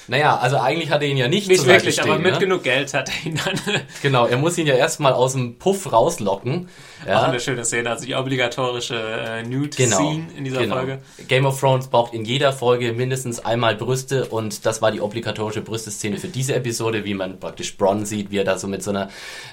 Naja, 0.08 0.36
also 0.36 0.58
eigentlich 0.58 0.90
hat 0.90 1.02
er 1.02 1.08
ihn 1.08 1.16
ja 1.16 1.26
nicht, 1.26 1.48
Nicht 1.48 1.58
zur 1.58 1.66
Seite 1.66 1.78
wirklich, 1.78 1.96
stehen, 1.96 2.10
aber 2.10 2.20
mit 2.20 2.34
ne? 2.34 2.38
genug 2.38 2.62
Geld 2.62 2.94
hat 2.94 3.08
er 3.08 3.26
ihn 3.26 3.40
dann 3.44 3.58
Genau, 4.02 4.26
er 4.26 4.36
muss 4.36 4.56
ihn 4.56 4.66
ja 4.66 4.74
erstmal 4.74 5.12
aus 5.12 5.32
dem 5.32 5.58
Puff 5.58 5.92
rauslocken. 5.92 6.68
Auch 7.06 7.22
Ja, 7.22 7.22
eine 7.24 7.40
schöne 7.40 7.64
Szene, 7.64 7.90
also 7.90 8.04
die 8.04 8.14
obligatorische 8.14 8.94
äh, 8.96 9.42
genau. 9.42 9.58
Nude-Scene 9.58 10.26
in 10.36 10.44
dieser 10.44 10.60
genau. 10.60 10.76
Folge. 10.76 10.98
Game 11.28 11.46
of 11.46 11.58
Thrones 11.60 11.88
braucht 11.88 12.14
in 12.14 12.24
jeder 12.24 12.52
Folge 12.52 12.92
mindestens 12.92 13.44
einmal 13.44 13.76
Brüste 13.76 14.26
und 14.26 14.66
das 14.66 14.82
war 14.82 14.90
die 14.92 15.00
obligatorische 15.00 15.60
Brüsteszene 15.62 16.18
für 16.18 16.28
diese 16.28 16.54
Episode, 16.54 17.04
wie 17.04 17.14
man 17.14 17.38
praktisch 17.40 17.76
Bronn 17.76 18.04
sieht, 18.06 18.30
wie 18.30 18.38
er 18.38 18.44
da 18.44 18.58
so 18.58 18.66
mit 18.68 18.82
so 18.82 18.90
einer 18.90 19.08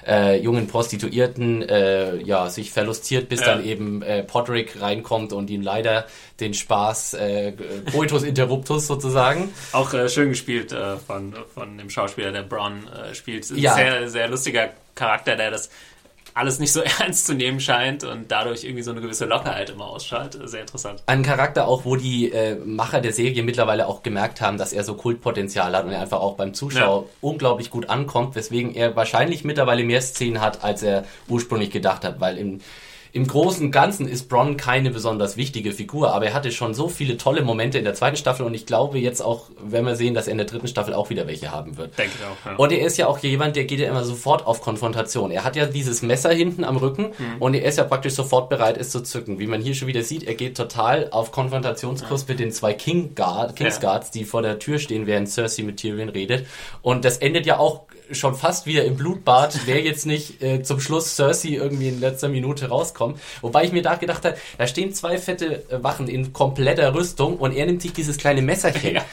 äh, 0.06 0.38
jungen 0.40 0.66
Prostituierten 0.66 1.62
äh, 1.62 2.16
ja, 2.22 2.48
sich 2.50 2.70
verlustiert, 2.70 3.28
bis 3.28 3.40
Ja. 3.40 3.46
dann 3.46 3.64
eben 3.64 4.02
äh, 4.02 4.22
Podrick 4.22 4.80
reinkommt 4.80 5.32
und 5.32 5.50
ihm 5.50 5.62
leider 5.62 6.06
den 6.40 6.54
Spaß 6.54 7.14
äh, 7.14 7.52
Coitus 7.92 8.22
Interruptus 8.24 8.86
sozusagen. 8.86 9.52
Auch 9.72 9.92
äh, 9.94 10.08
schön 10.08 10.30
gespielt 10.30 10.72
äh, 10.72 10.96
von, 10.96 11.34
von 11.54 11.78
dem 11.78 11.90
Schauspieler, 11.90 12.32
der 12.32 12.42
Braun 12.42 12.88
äh, 12.88 13.14
spielt. 13.14 13.48
Ja. 13.50 13.74
Sehr, 13.74 14.08
sehr 14.08 14.28
lustiger 14.28 14.70
Charakter, 14.94 15.36
der 15.36 15.50
das 15.50 15.70
alles 16.34 16.58
nicht 16.58 16.72
so 16.72 16.80
ernst 17.00 17.26
zu 17.26 17.34
nehmen 17.34 17.60
scheint 17.60 18.04
und 18.04 18.30
dadurch 18.30 18.64
irgendwie 18.64 18.82
so 18.82 18.90
eine 18.90 19.00
gewisse 19.00 19.24
Lockerheit 19.24 19.70
immer 19.70 19.86
ausstrahlt. 19.86 20.38
Sehr 20.44 20.62
interessant. 20.62 21.02
Ein 21.06 21.22
Charakter 21.22 21.66
auch, 21.68 21.84
wo 21.84 21.96
die 21.96 22.32
äh, 22.32 22.56
Macher 22.56 23.00
der 23.00 23.12
Serie 23.12 23.42
mittlerweile 23.42 23.86
auch 23.86 24.02
gemerkt 24.02 24.40
haben, 24.40 24.58
dass 24.58 24.72
er 24.72 24.84
so 24.84 24.94
Kultpotenzial 24.94 25.74
hat 25.76 25.84
und 25.84 25.92
er 25.92 26.00
einfach 26.00 26.20
auch 26.20 26.34
beim 26.34 26.52
Zuschauer 26.54 27.02
Ja. 27.04 27.08
unglaublich 27.20 27.70
gut 27.70 27.88
ankommt, 27.88 28.34
weswegen 28.34 28.74
er 28.74 28.96
wahrscheinlich 28.96 29.44
mittlerweile 29.44 29.84
mehr 29.84 30.02
Szenen 30.02 30.40
hat, 30.40 30.64
als 30.64 30.82
er 30.82 31.04
ursprünglich 31.28 31.70
gedacht 31.70 32.04
hat, 32.04 32.20
weil 32.20 32.36
im 32.36 32.60
im 33.14 33.28
Großen 33.28 33.66
und 33.66 33.70
Ganzen 33.70 34.08
ist 34.08 34.28
Bronn 34.28 34.56
keine 34.56 34.90
besonders 34.90 35.36
wichtige 35.36 35.70
Figur, 35.70 36.12
aber 36.12 36.26
er 36.26 36.34
hatte 36.34 36.50
schon 36.50 36.74
so 36.74 36.88
viele 36.88 37.16
tolle 37.16 37.42
Momente 37.42 37.78
in 37.78 37.84
der 37.84 37.94
zweiten 37.94 38.16
Staffel 38.16 38.44
und 38.44 38.54
ich 38.54 38.66
glaube 38.66 38.98
jetzt 38.98 39.20
auch, 39.20 39.50
wenn 39.62 39.86
wir 39.86 39.94
sehen, 39.94 40.14
dass 40.14 40.26
er 40.26 40.32
in 40.32 40.38
der 40.38 40.48
dritten 40.48 40.66
Staffel 40.66 40.94
auch 40.94 41.10
wieder 41.10 41.28
welche 41.28 41.52
haben 41.52 41.76
wird. 41.76 41.96
Denke 41.96 42.14
ich 42.18 42.26
auch. 42.26 42.50
Ja. 42.50 42.56
Und 42.56 42.72
er 42.72 42.84
ist 42.84 42.96
ja 42.96 43.06
auch 43.06 43.20
jemand, 43.20 43.54
der 43.54 43.66
geht 43.66 43.78
ja 43.78 43.88
immer 43.88 44.02
sofort 44.02 44.44
auf 44.48 44.60
Konfrontation. 44.60 45.30
Er 45.30 45.44
hat 45.44 45.54
ja 45.54 45.66
dieses 45.66 46.02
Messer 46.02 46.32
hinten 46.32 46.64
am 46.64 46.76
Rücken 46.76 47.12
und 47.38 47.54
er 47.54 47.64
ist 47.64 47.78
ja 47.78 47.84
praktisch 47.84 48.14
sofort 48.14 48.48
bereit, 48.48 48.76
es 48.78 48.90
zu 48.90 49.00
zücken. 49.00 49.38
Wie 49.38 49.46
man 49.46 49.60
hier 49.60 49.76
schon 49.76 49.86
wieder 49.86 50.02
sieht, 50.02 50.24
er 50.24 50.34
geht 50.34 50.56
total 50.56 51.08
auf 51.12 51.30
Konfrontationskurs 51.30 52.26
mit 52.26 52.40
den 52.40 52.50
zwei 52.50 52.72
King 52.72 53.14
Guard, 53.14 53.54
Kingsguards, 53.54 54.10
die 54.10 54.24
vor 54.24 54.42
der 54.42 54.58
Tür 54.58 54.80
stehen, 54.80 55.06
während 55.06 55.28
Cersei 55.28 55.62
mit 55.62 55.76
Tyrion 55.76 56.08
redet. 56.08 56.48
Und 56.82 57.04
das 57.04 57.18
endet 57.18 57.46
ja 57.46 57.58
auch 57.58 57.82
schon 58.10 58.34
fast 58.34 58.66
wieder 58.66 58.84
im 58.84 58.96
Blutbad, 58.96 59.60
wer 59.66 59.80
jetzt 59.82 60.06
nicht 60.06 60.42
äh, 60.42 60.62
zum 60.62 60.80
Schluss 60.80 61.16
Cersei 61.16 61.50
irgendwie 61.50 61.88
in 61.88 62.00
letzter 62.00 62.28
Minute 62.28 62.68
rauskommt. 62.68 63.20
Wobei 63.40 63.64
ich 63.64 63.72
mir 63.72 63.82
da 63.82 63.94
gedacht 63.94 64.24
habe, 64.24 64.36
da 64.58 64.66
stehen 64.66 64.92
zwei 64.92 65.18
fette 65.18 65.64
äh, 65.70 65.82
Wachen 65.82 66.08
in 66.08 66.32
kompletter 66.32 66.94
Rüstung 66.94 67.38
und 67.38 67.52
er 67.52 67.66
nimmt 67.66 67.82
sich 67.82 67.92
dieses 67.92 68.16
kleine 68.16 68.42
Messerchen. 68.42 68.96
Ja. 68.96 69.04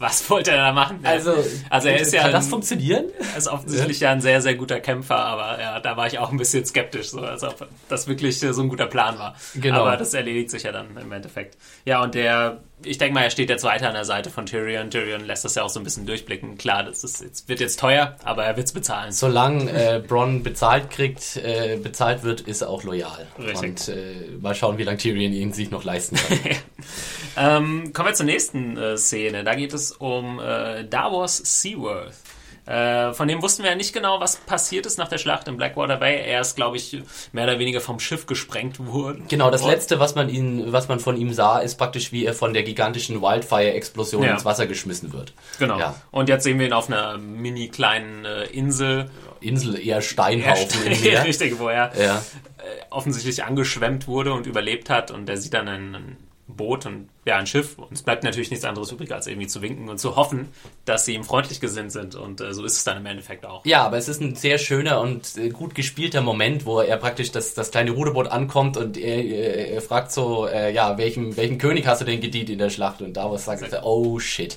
Was 0.00 0.30
wollte 0.30 0.52
er 0.52 0.58
da 0.58 0.72
machen? 0.72 1.00
Also, 1.02 1.34
also 1.70 1.88
er 1.88 2.00
ist 2.00 2.12
ja 2.12 2.22
kann 2.22 2.32
das 2.32 2.46
funktionieren? 2.46 3.06
Er 3.32 3.36
ist 3.36 3.48
offensichtlich 3.48 3.98
ja 3.98 4.12
ein 4.12 4.20
sehr, 4.20 4.40
sehr 4.40 4.54
guter 4.54 4.78
Kämpfer, 4.78 5.16
aber 5.16 5.60
ja, 5.60 5.80
da 5.80 5.96
war 5.96 6.06
ich 6.06 6.20
auch 6.20 6.30
ein 6.30 6.38
bisschen 6.38 6.64
skeptisch, 6.64 7.08
so, 7.10 7.18
als 7.18 7.42
ob 7.42 7.66
das 7.88 8.06
wirklich 8.06 8.40
äh, 8.44 8.54
so 8.54 8.62
ein 8.62 8.68
guter 8.68 8.86
Plan 8.86 9.18
war. 9.18 9.34
Genau. 9.56 9.80
Aber 9.80 9.96
das 9.96 10.14
erledigt 10.14 10.50
sich 10.50 10.62
ja 10.62 10.70
dann 10.70 10.96
im 10.96 11.10
Endeffekt. 11.10 11.56
Ja, 11.84 12.00
und 12.00 12.14
der, 12.14 12.60
ich 12.84 12.98
denke 12.98 13.14
mal, 13.14 13.22
er 13.22 13.30
steht 13.30 13.50
jetzt 13.50 13.64
weiter 13.64 13.88
an 13.88 13.94
der 13.94 14.04
Seite 14.04 14.30
von 14.30 14.46
Tyrion. 14.46 14.90
Tyrion 14.90 15.24
lässt 15.24 15.44
das 15.44 15.54
ja 15.54 15.62
auch 15.62 15.68
so 15.68 15.80
ein 15.80 15.84
bisschen 15.84 16.06
durchblicken. 16.06 16.58
Klar, 16.58 16.84
das 16.84 17.04
ist, 17.04 17.20
jetzt, 17.20 17.48
wird 17.48 17.60
jetzt 17.60 17.80
teuer, 17.80 18.16
aber 18.24 18.44
er 18.44 18.56
wird 18.56 18.66
es 18.66 18.72
bezahlen. 18.72 19.12
Solange 19.12 19.70
äh, 19.70 19.98
Bronn 20.00 20.42
bezahlt 20.42 20.90
kriegt, 20.90 21.36
äh, 21.36 21.78
bezahlt 21.82 22.22
wird, 22.22 22.42
ist 22.42 22.62
er 22.62 22.70
auch 22.70 22.84
loyal. 22.84 23.26
Richtig. 23.38 23.70
Und 23.70 23.88
äh, 23.88 24.30
mal 24.40 24.54
schauen, 24.54 24.78
wie 24.78 24.84
lange 24.84 24.98
Tyrion 24.98 25.32
ihn 25.32 25.52
sich 25.52 25.70
noch 25.70 25.84
leisten 25.84 26.16
kann. 26.16 26.38
Ähm, 27.40 27.92
kommen 27.92 28.08
wir 28.08 28.14
zur 28.14 28.26
nächsten 28.26 28.76
äh, 28.76 28.96
Szene. 28.96 29.44
Da 29.44 29.54
geht 29.54 29.72
es 29.72 29.92
um 29.92 30.40
äh, 30.40 30.84
Davos 30.84 31.36
Seaworth. 31.36 32.14
Äh, 32.68 33.14
von 33.14 33.26
dem 33.28 33.40
wussten 33.40 33.62
wir 33.62 33.70
ja 33.70 33.76
nicht 33.76 33.94
genau, 33.94 34.20
was 34.20 34.36
passiert 34.36 34.84
ist 34.84 34.98
nach 34.98 35.08
der 35.08 35.16
Schlacht 35.16 35.48
in 35.48 35.56
Blackwater 35.56 35.96
Bay. 35.96 36.20
Er 36.22 36.42
ist, 36.42 36.54
glaube 36.54 36.76
ich, 36.76 37.00
mehr 37.32 37.44
oder 37.44 37.58
weniger 37.58 37.80
vom 37.80 37.98
Schiff 37.98 38.26
gesprengt 38.26 38.84
worden. 38.86 39.24
genau, 39.28 39.50
das 39.50 39.64
letzte, 39.64 39.98
was 40.00 40.14
man 40.14 40.28
ihn, 40.28 40.70
was 40.70 40.86
man 40.88 41.00
von 41.00 41.16
ihm 41.16 41.32
sah, 41.32 41.60
ist 41.60 41.76
praktisch, 41.76 42.12
wie 42.12 42.26
er 42.26 42.34
von 42.34 42.52
der 42.52 42.64
gigantischen 42.64 43.22
Wildfire-Explosion 43.22 44.22
Ja. 44.22 44.32
ins 44.32 44.44
Wasser 44.44 44.66
geschmissen 44.66 45.14
wird. 45.14 45.32
Genau. 45.58 45.78
Ja. 45.78 45.94
Und 46.10 46.28
jetzt 46.28 46.44
sehen 46.44 46.58
wir 46.58 46.66
ihn 46.66 46.74
auf 46.74 46.88
einer 46.88 47.16
mini 47.16 47.68
kleinen 47.68 48.26
äh, 48.26 48.44
Insel. 48.44 49.08
Insel 49.40 49.78
eher 49.80 50.02
Steinhaufen 50.02 50.84
im 50.92 51.00
Meer. 51.02 51.24
Richtig, 51.24 51.58
wo 51.58 51.68
er 51.68 51.90
Ja. 51.98 52.22
offensichtlich 52.90 53.44
angeschwemmt 53.44 54.06
wurde 54.08 54.32
und 54.34 54.46
überlebt 54.46 54.90
hat. 54.90 55.10
Und 55.10 55.28
er 55.30 55.36
sieht 55.38 55.54
dann 55.54 55.68
ein, 55.68 55.94
ein 55.94 56.16
Boot 56.48 56.86
und 56.86 57.08
ja, 57.28 57.36
ein 57.36 57.46
Schiff. 57.46 57.78
Und 57.78 57.92
es 57.92 58.02
bleibt 58.02 58.24
natürlich 58.24 58.50
nichts 58.50 58.64
anderes 58.64 58.90
übrig, 58.90 59.12
als 59.12 59.26
irgendwie 59.26 59.46
zu 59.46 59.62
winken 59.62 59.88
und 59.88 59.98
zu 59.98 60.16
hoffen, 60.16 60.48
dass 60.84 61.04
sie 61.04 61.14
ihm 61.14 61.24
freundlich 61.24 61.60
gesinnt 61.60 61.92
sind. 61.92 62.14
Und 62.14 62.40
äh, 62.40 62.54
so 62.54 62.64
ist 62.64 62.78
es 62.78 62.84
dann 62.84 62.96
im 62.96 63.06
Endeffekt 63.06 63.44
auch. 63.44 63.64
Ja, 63.66 63.84
aber 63.84 63.98
es 63.98 64.08
ist 64.08 64.20
ein 64.20 64.34
sehr 64.34 64.58
schöner 64.58 65.00
und 65.00 65.36
äh, 65.36 65.50
gut 65.50 65.74
gespielter 65.74 66.22
Moment, 66.22 66.64
wo 66.64 66.80
er 66.80 66.96
praktisch 66.96 67.30
das, 67.30 67.54
das 67.54 67.70
kleine 67.70 67.90
Ruderboot 67.90 68.28
ankommt 68.28 68.76
und 68.76 68.96
er, 68.96 69.22
er, 69.24 69.68
er 69.72 69.82
fragt 69.82 70.10
so, 70.10 70.46
äh, 70.46 70.72
ja, 70.72 70.96
welchen, 70.96 71.36
welchen 71.36 71.58
König 71.58 71.86
hast 71.86 72.00
du 72.00 72.06
denn 72.06 72.20
gedient 72.20 72.50
in 72.50 72.58
der 72.58 72.70
Schlacht? 72.70 73.02
Und 73.02 73.16
Davos 73.16 73.44
sagt, 73.44 73.62
er, 73.62 73.84
oh 73.84 74.18
shit. 74.18 74.56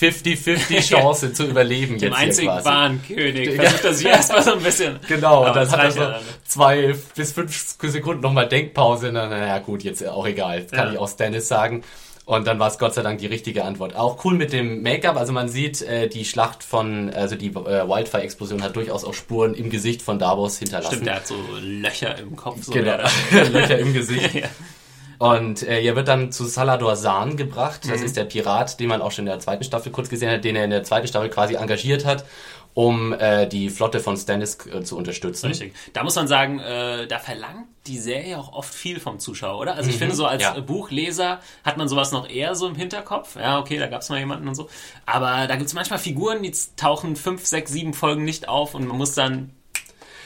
50-50 0.00 0.80
Chance 0.88 1.32
zu 1.32 1.44
überleben 1.46 1.98
Dem 1.98 2.08
jetzt 2.12 2.16
hier 2.18 2.26
einzigen 2.26 2.64
wahren 2.64 3.00
König. 3.06 3.54
Versucht 3.54 3.84
er 3.84 3.94
sich 3.94 4.06
erstmal 4.06 4.42
so 4.42 4.52
ein 4.54 4.62
bisschen. 4.62 4.98
Genau, 5.08 5.46
und 5.46 5.56
dann 5.56 5.70
hat 5.70 5.80
er 5.84 5.90
so 5.90 6.00
dann. 6.00 6.14
zwei 6.46 6.94
bis 7.16 7.32
fünf 7.32 7.76
Sekunden 7.82 8.20
nochmal 8.22 8.48
Denkpause. 8.48 9.08
Und 9.08 9.14
dann, 9.14 9.30
naja, 9.30 9.58
gut, 9.58 9.82
jetzt 9.82 10.06
auch 10.06 10.26
egal. 10.26 10.62
Das 10.62 10.70
kann 10.72 10.86
Ja. 10.88 10.92
ich 10.94 10.98
auch 10.98 11.08
Stannis 11.08 11.48
sagen. 11.48 11.82
Und 12.24 12.46
dann 12.46 12.58
war 12.58 12.68
es 12.68 12.78
Gott 12.78 12.92
sei 12.92 13.00
Dank 13.00 13.20
die 13.20 13.26
richtige 13.26 13.64
Antwort. 13.64 13.96
Auch 13.96 14.22
cool 14.26 14.34
mit 14.34 14.52
dem 14.52 14.82
Make-up. 14.82 15.16
Also 15.16 15.32
man 15.32 15.48
sieht, 15.48 15.80
äh, 15.80 16.08
die 16.08 16.26
Schlacht 16.26 16.62
von, 16.62 17.08
also 17.14 17.36
die 17.36 17.46
äh, 17.48 17.88
Wildfire-Explosion 17.88 18.62
hat 18.62 18.76
durchaus 18.76 19.02
auch 19.04 19.14
Spuren 19.14 19.54
im 19.54 19.70
Gesicht 19.70 20.02
von 20.02 20.18
Davos 20.18 20.58
hinterlassen. 20.58 20.88
Stimmt, 20.92 21.06
der 21.06 21.14
hat 21.16 21.26
so 21.26 21.36
Löcher 21.62 22.18
im 22.18 22.36
Kopf. 22.36 22.64
So 22.64 22.72
Genau, 22.72 22.98
Löcher 23.52 23.78
im 23.78 23.94
Gesicht. 23.94 24.34
Ja. 24.34 24.42
Und 25.18 25.64
äh, 25.64 25.82
er 25.82 25.96
wird 25.96 26.08
dann 26.08 26.30
zu 26.30 26.44
Salador 26.44 26.94
Sahn 26.96 27.36
gebracht. 27.36 27.84
Mhm. 27.84 27.90
Das 27.90 28.02
ist 28.02 28.16
der 28.16 28.24
Pirat, 28.24 28.78
den 28.78 28.88
man 28.88 29.02
auch 29.02 29.10
schon 29.10 29.26
in 29.26 29.30
der 29.30 29.40
zweiten 29.40 29.64
Staffel 29.64 29.90
kurz 29.90 30.08
gesehen 30.08 30.30
hat, 30.30 30.44
den 30.44 30.56
er 30.56 30.64
in 30.64 30.70
der 30.70 30.84
zweiten 30.84 31.08
Staffel 31.08 31.28
quasi 31.28 31.54
engagiert 31.54 32.04
hat, 32.04 32.24
um 32.74 33.12
äh, 33.12 33.48
die 33.48 33.68
Flotte 33.70 33.98
von 33.98 34.16
Stannis 34.16 34.58
äh, 34.66 34.84
zu 34.84 34.96
unterstützen. 34.96 35.48
Richtig. 35.48 35.74
Da 35.92 36.04
muss 36.04 36.14
man 36.14 36.28
sagen, 36.28 36.60
äh, 36.60 37.08
da 37.08 37.18
verlangt 37.18 37.66
die 37.88 37.98
Serie 37.98 38.38
auch 38.38 38.52
oft 38.52 38.72
viel 38.72 39.00
vom 39.00 39.18
Zuschauer, 39.18 39.58
oder? 39.58 39.74
Also 39.74 39.90
ich 39.90 39.96
finde 39.96 40.14
so 40.14 40.26
als 40.26 40.42
ja. 40.42 40.60
Buchleser 40.60 41.40
hat 41.64 41.78
man 41.78 41.88
sowas 41.88 42.12
noch 42.12 42.28
eher 42.28 42.54
so 42.54 42.68
im 42.68 42.76
Hinterkopf. 42.76 43.36
Ja, 43.36 43.58
okay, 43.58 43.78
da 43.78 43.88
gab 43.88 44.02
es 44.02 44.10
mal 44.10 44.18
jemanden 44.18 44.46
und 44.46 44.54
so. 44.54 44.68
Aber 45.06 45.48
da 45.48 45.56
gibt 45.56 45.68
es 45.68 45.74
manchmal 45.74 45.98
Figuren, 45.98 46.42
die 46.42 46.52
tauchen 46.76 47.16
fünf, 47.16 47.44
sechs, 47.46 47.72
sieben 47.72 47.94
Folgen 47.94 48.24
nicht 48.24 48.48
auf 48.48 48.74
und 48.74 48.86
man 48.86 48.96
muss 48.96 49.14
dann 49.14 49.54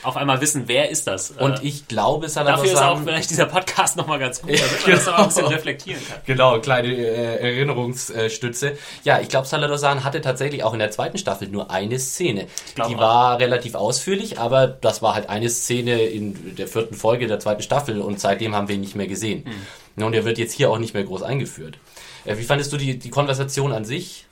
auf 0.02 0.16
einmal 0.16 0.40
wissen, 0.40 0.64
wer 0.66 0.90
ist 0.90 1.06
das? 1.06 1.30
Und 1.30 1.62
Äh, 1.62 1.66
ich 1.66 1.88
glaube, 1.88 2.28
Salador 2.28 2.64
Dafür 2.64 2.72
ist 2.72 2.82
auch 2.82 3.00
vielleicht 3.02 3.30
dieser 3.30 3.46
Podcast 3.46 3.96
nochmal 3.96 4.18
ganz 4.18 4.42
gut, 4.42 4.50
damit 4.50 4.86
man 4.86 4.90
das 4.90 5.04
genau. 5.04 5.16
aber 5.16 5.22
ein 5.22 5.28
bisschen 5.28 5.46
reflektieren 5.46 6.00
kann. 6.08 6.18
Genau, 6.26 6.60
kleine 6.60 6.88
äh, 6.88 7.36
Erinnerungsstütze. 7.36 8.76
Ja, 9.04 9.20
ich 9.20 9.28
glaube, 9.28 9.46
Salador 9.46 9.78
Sahn 9.78 10.04
hatte 10.04 10.20
tatsächlich 10.20 10.64
auch 10.64 10.72
in 10.72 10.78
der 10.78 10.90
zweiten 10.90 11.18
Staffel 11.18 11.48
nur 11.48 11.70
eine 11.70 11.98
Szene. 11.98 12.46
Die 12.76 12.82
auch. 12.82 12.98
war 12.98 13.38
relativ 13.38 13.74
ausführlich, 13.74 14.38
aber 14.38 14.66
das 14.66 15.02
war 15.02 15.14
halt 15.14 15.28
eine 15.28 15.48
Szene 15.48 16.02
in 16.02 16.56
der 16.56 16.66
vierten 16.66 16.94
Folge 16.94 17.26
der 17.26 17.38
zweiten 17.38 17.62
Staffel 17.62 18.00
und 18.00 18.20
seitdem 18.20 18.54
haben 18.54 18.68
wir 18.68 18.74
ihn 18.74 18.80
nicht 18.80 18.96
mehr 18.96 19.08
gesehen. 19.08 19.44
Hm. 19.96 20.04
Und 20.04 20.14
er 20.14 20.24
wird 20.24 20.38
jetzt 20.38 20.52
hier 20.52 20.70
auch 20.70 20.78
nicht 20.78 20.94
mehr 20.94 21.04
groß 21.04 21.22
eingeführt. 21.22 21.78
Äh, 22.24 22.38
wie 22.38 22.44
fandest 22.44 22.72
du 22.72 22.76
die, 22.76 22.98
die 22.98 23.10
Konversation 23.10 23.72
an 23.72 23.84
sich? 23.84 24.26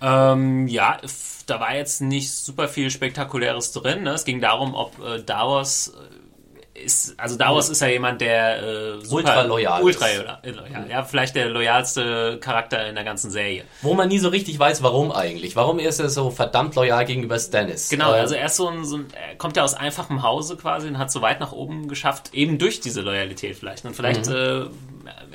Ähm, 0.00 0.66
ja, 0.66 0.98
da 1.46 1.60
war 1.60 1.74
jetzt 1.76 2.00
nicht 2.00 2.30
super 2.32 2.68
viel 2.68 2.90
Spektakuläres 2.90 3.72
drin. 3.72 4.02
Ne? 4.02 4.10
Es 4.12 4.24
ging 4.24 4.40
darum, 4.40 4.74
ob 4.74 4.98
äh, 5.04 5.22
Davos 5.22 5.88
äh, 5.88 6.82
ist, 6.84 7.14
also 7.20 7.36
Davos 7.36 7.68
ist 7.68 7.80
ja 7.82 7.88
jemand, 7.88 8.22
der 8.22 8.62
äh, 8.62 9.00
super, 9.04 9.16
Ultra 9.16 9.42
loyal 9.42 9.82
ultra 9.82 10.06
ist. 10.08 10.16
loyal, 10.18 10.38
loyal, 10.44 10.90
ja, 10.90 11.04
vielleicht 11.04 11.34
der 11.36 11.50
loyalste 11.50 12.38
Charakter 12.40 12.88
in 12.88 12.94
der 12.94 13.04
ganzen 13.04 13.30
Serie. 13.30 13.64
Wo 13.82 13.92
man 13.94 14.08
nie 14.08 14.18
so 14.18 14.30
richtig 14.30 14.58
weiß, 14.58 14.82
warum 14.82 15.12
eigentlich. 15.12 15.54
Warum 15.54 15.78
ist 15.78 15.98
er 16.00 16.08
so 16.08 16.30
verdammt 16.30 16.74
loyal 16.74 17.04
gegenüber 17.04 17.38
Stannis? 17.38 17.90
Genau, 17.90 18.12
Äh, 18.14 18.20
also 18.20 18.34
er 18.34 18.46
ist 18.46 18.56
so 18.56 18.68
ein, 18.68 18.84
so 18.86 18.96
ein 18.96 19.06
er 19.12 19.36
kommt 19.36 19.56
ja 19.58 19.64
aus 19.64 19.74
einfachem 19.74 20.22
Hause 20.22 20.56
quasi 20.56 20.88
und 20.88 20.96
hat 20.98 21.12
so 21.12 21.20
weit 21.20 21.40
nach 21.40 21.52
oben 21.52 21.88
geschafft, 21.88 22.32
eben 22.32 22.58
durch 22.58 22.80
diese 22.80 23.02
Loyalität 23.02 23.56
vielleicht. 23.58 23.84
Und 23.84 23.94
vielleicht, 23.94 24.26
Mhm. 24.28 24.32
äh, 24.34 24.64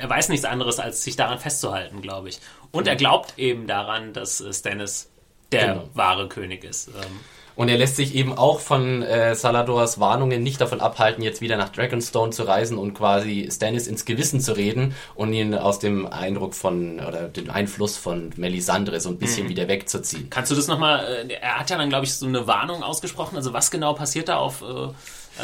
er 0.02 0.10
weiß 0.10 0.30
nichts 0.30 0.46
anderes, 0.46 0.80
als 0.80 1.04
sich 1.04 1.15
daran 1.17 1.38
festzuhalten, 1.38 2.02
glaube 2.02 2.30
ich. 2.30 2.39
Und 2.72 2.88
er 2.88 2.96
glaubt 2.96 3.38
eben 3.38 3.67
daran, 3.67 4.12
dass 4.12 4.41
äh, 4.41 4.52
Stannis 4.52 5.12
der 5.52 5.68
Genau. 5.74 5.90
wahre 5.94 6.28
König 6.28 6.64
ist. 6.64 6.90
Ähm, 6.90 6.94
Und 7.56 7.70
er 7.70 7.78
lässt 7.80 7.96
sich 7.96 8.14
eben 8.14 8.38
auch 8.38 8.60
von 8.60 9.02
äh, 9.02 9.34
Saladors 9.34 10.00
Warnungen 10.00 10.44
nicht 10.44 10.62
davon 10.62 10.80
abhalten, 10.80 11.24
jetzt 11.24 11.42
wieder 11.42 11.58
nach 11.58 11.70
Dragonstone 11.70 12.32
zu 12.32 12.44
reisen 12.44 12.78
und 12.78 12.94
quasi 12.94 13.50
Stannis 13.52 13.88
ins 13.88 14.06
Gewissen 14.06 14.40
zu 14.42 14.56
reden 14.56 14.94
und 15.16 15.34
ihn 15.34 15.56
aus 15.56 15.80
dem 15.80 16.06
Eindruck 16.06 16.54
von 16.54 17.00
oder 17.00 17.28
dem 17.30 17.50
Einfluss 17.50 17.98
von 17.98 18.32
Melisandre 18.38 19.00
so 19.00 19.10
ein 19.10 19.18
bisschen 19.18 19.46
Mhm. 19.46 19.50
wieder 19.50 19.68
wegzuziehen. 19.68 20.30
Kannst 20.30 20.52
du 20.52 20.56
das 20.56 20.68
nochmal, 20.68 21.04
äh, 21.30 21.34
er 21.42 21.60
hat 21.60 21.72
ja 21.72 21.78
dann, 21.80 21.90
glaube 21.90 22.06
ich, 22.06 22.14
so 22.14 22.28
eine 22.28 22.46
Warnung 22.46 22.84
ausgesprochen. 22.84 23.36
Also 23.38 23.54
was 23.54 23.72
genau 23.72 23.94
passiert 23.94 24.30
da 24.30 24.38
auf, 24.38 24.62
äh, 24.62 24.90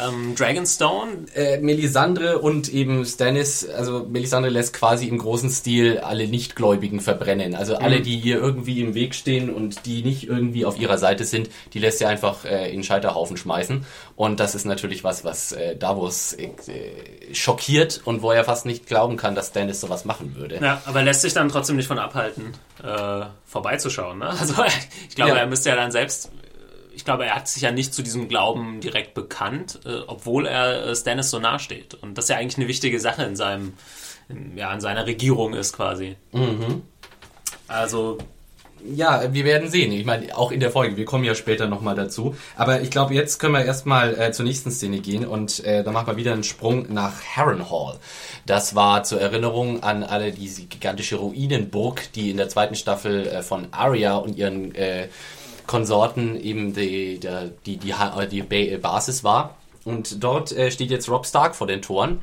Ähm, 0.02 0.34
Dragonstone, 0.34 1.26
äh, 1.34 1.58
Melisandre 1.58 2.38
und 2.38 2.68
eben 2.68 3.04
Stannis, 3.04 3.68
also 3.68 4.06
Melisandre 4.08 4.50
lässt 4.50 4.72
quasi 4.74 5.06
im 5.08 5.18
großen 5.18 5.50
Stil 5.50 5.98
alle 5.98 6.26
Nichtgläubigen 6.28 7.00
verbrennen. 7.00 7.54
Also 7.54 7.76
alle, 7.76 8.00
die 8.00 8.16
ihr 8.18 8.36
irgendwie 8.38 8.80
im 8.80 8.94
Weg 8.94 9.14
stehen 9.14 9.50
und 9.50 9.86
die 9.86 10.02
nicht 10.02 10.26
irgendwie 10.26 10.64
auf 10.64 10.78
ihrer 10.78 10.98
Seite 10.98 11.24
sind, 11.24 11.48
die 11.72 11.78
lässt 11.78 11.98
sie 11.98 12.06
einfach 12.06 12.44
äh, 12.44 12.72
in 12.72 12.82
Scheiterhaufen 12.82 13.36
schmeißen. 13.36 13.84
Und 14.16 14.40
das 14.40 14.54
ist 14.54 14.64
natürlich 14.64 15.04
was, 15.04 15.24
was 15.24 15.52
äh, 15.52 15.76
Davos 15.76 16.32
äh, 16.34 16.50
schockiert 17.32 18.00
und 18.04 18.22
wo 18.22 18.30
er 18.32 18.44
fast 18.44 18.66
nicht 18.66 18.86
glauben 18.86 19.16
kann, 19.16 19.34
dass 19.34 19.48
Stannis 19.48 19.80
sowas 19.80 20.04
machen 20.04 20.34
würde. 20.36 20.58
ja, 20.62 20.82
aber 20.86 21.02
lässt 21.02 21.22
sich 21.22 21.34
dann 21.34 21.48
trotzdem 21.48 21.76
nicht 21.76 21.86
von 21.88 21.98
abhalten, 21.98 22.52
äh, 22.82 23.24
vorbeizuschauen. 23.46 24.18
Ne? 24.18 24.28
Also 24.28 24.54
ich 25.08 25.14
glaube, 25.14 25.32
Ja. 25.32 25.36
er 25.38 25.46
müsste 25.46 25.70
ja 25.70 25.76
dann 25.76 25.90
selbst, 25.90 26.30
ich 26.94 27.04
glaube, 27.04 27.26
er 27.26 27.34
hat 27.34 27.48
sich 27.48 27.62
ja 27.62 27.70
nicht 27.72 27.92
zu 27.94 28.02
diesem 28.02 28.28
Glauben 28.28 28.80
direkt 28.80 29.14
bekannt, 29.14 29.80
äh, 29.84 30.00
obwohl 30.06 30.46
er 30.46 30.86
äh, 30.86 30.96
Stannis 30.96 31.30
so 31.30 31.38
nahe 31.38 31.58
steht. 31.58 31.94
Und 31.94 32.16
das 32.18 32.28
ja 32.28 32.36
eigentlich 32.36 32.56
eine 32.58 32.68
wichtige 32.68 33.00
Sache 33.00 33.24
in 33.24 33.36
seinem, 33.36 33.74
in, 34.28 34.56
ja, 34.56 34.72
in 34.72 34.80
seiner 34.80 35.06
Regierung 35.06 35.54
ist 35.54 35.72
quasi. 35.74 36.16
Also 37.68 38.18
Ja, 38.86 39.32
wir 39.32 39.44
werden 39.46 39.70
sehen. 39.70 39.92
Ich 39.92 40.04
meine, 40.04 40.36
auch 40.36 40.52
in 40.52 40.60
der 40.60 40.70
Folge. 40.70 40.98
Wir 40.98 41.06
kommen 41.06 41.24
ja 41.24 41.34
später 41.34 41.66
nochmal 41.68 41.94
dazu. 41.94 42.36
Aber 42.54 42.82
ich 42.82 42.90
glaube, 42.90 43.14
jetzt 43.14 43.38
können 43.38 43.54
wir 43.54 43.64
erstmal 43.64 44.14
äh, 44.20 44.32
zur 44.32 44.44
nächsten 44.44 44.70
Szene 44.70 44.98
gehen 45.00 45.26
und 45.26 45.64
äh, 45.64 45.82
da 45.82 45.90
machen 45.90 46.06
wir 46.08 46.16
wieder 46.16 46.34
einen 46.34 46.44
Sprung 46.44 46.92
nach 46.92 47.14
Harrenhal. 47.34 47.98
Das 48.44 48.74
war 48.74 49.02
zur 49.02 49.22
Erinnerung 49.22 49.82
an 49.82 50.02
alle 50.02 50.32
diese 50.32 50.64
gigantische 50.64 51.16
Ruinenburg, 51.16 52.12
die 52.12 52.30
in 52.30 52.36
der 52.36 52.50
zweiten 52.50 52.74
Staffel 52.74 53.26
äh, 53.26 53.42
von 53.42 53.68
Arya 53.70 54.16
und 54.16 54.36
ihren 54.36 54.74
äh, 54.74 55.08
Konsorten 55.66 56.40
eben 56.40 56.74
die, 56.74 57.18
die, 57.20 57.76
die, 57.78 57.92
die 58.28 58.42
ba 58.42 58.78
Basis 58.78 59.24
war. 59.24 59.56
Und 59.84 60.22
dort 60.22 60.52
äh, 60.52 60.70
steht 60.70 60.90
jetzt 60.90 61.08
Rob 61.08 61.26
Stark 61.26 61.54
vor 61.54 61.66
den 61.66 61.82
Toren 61.82 62.20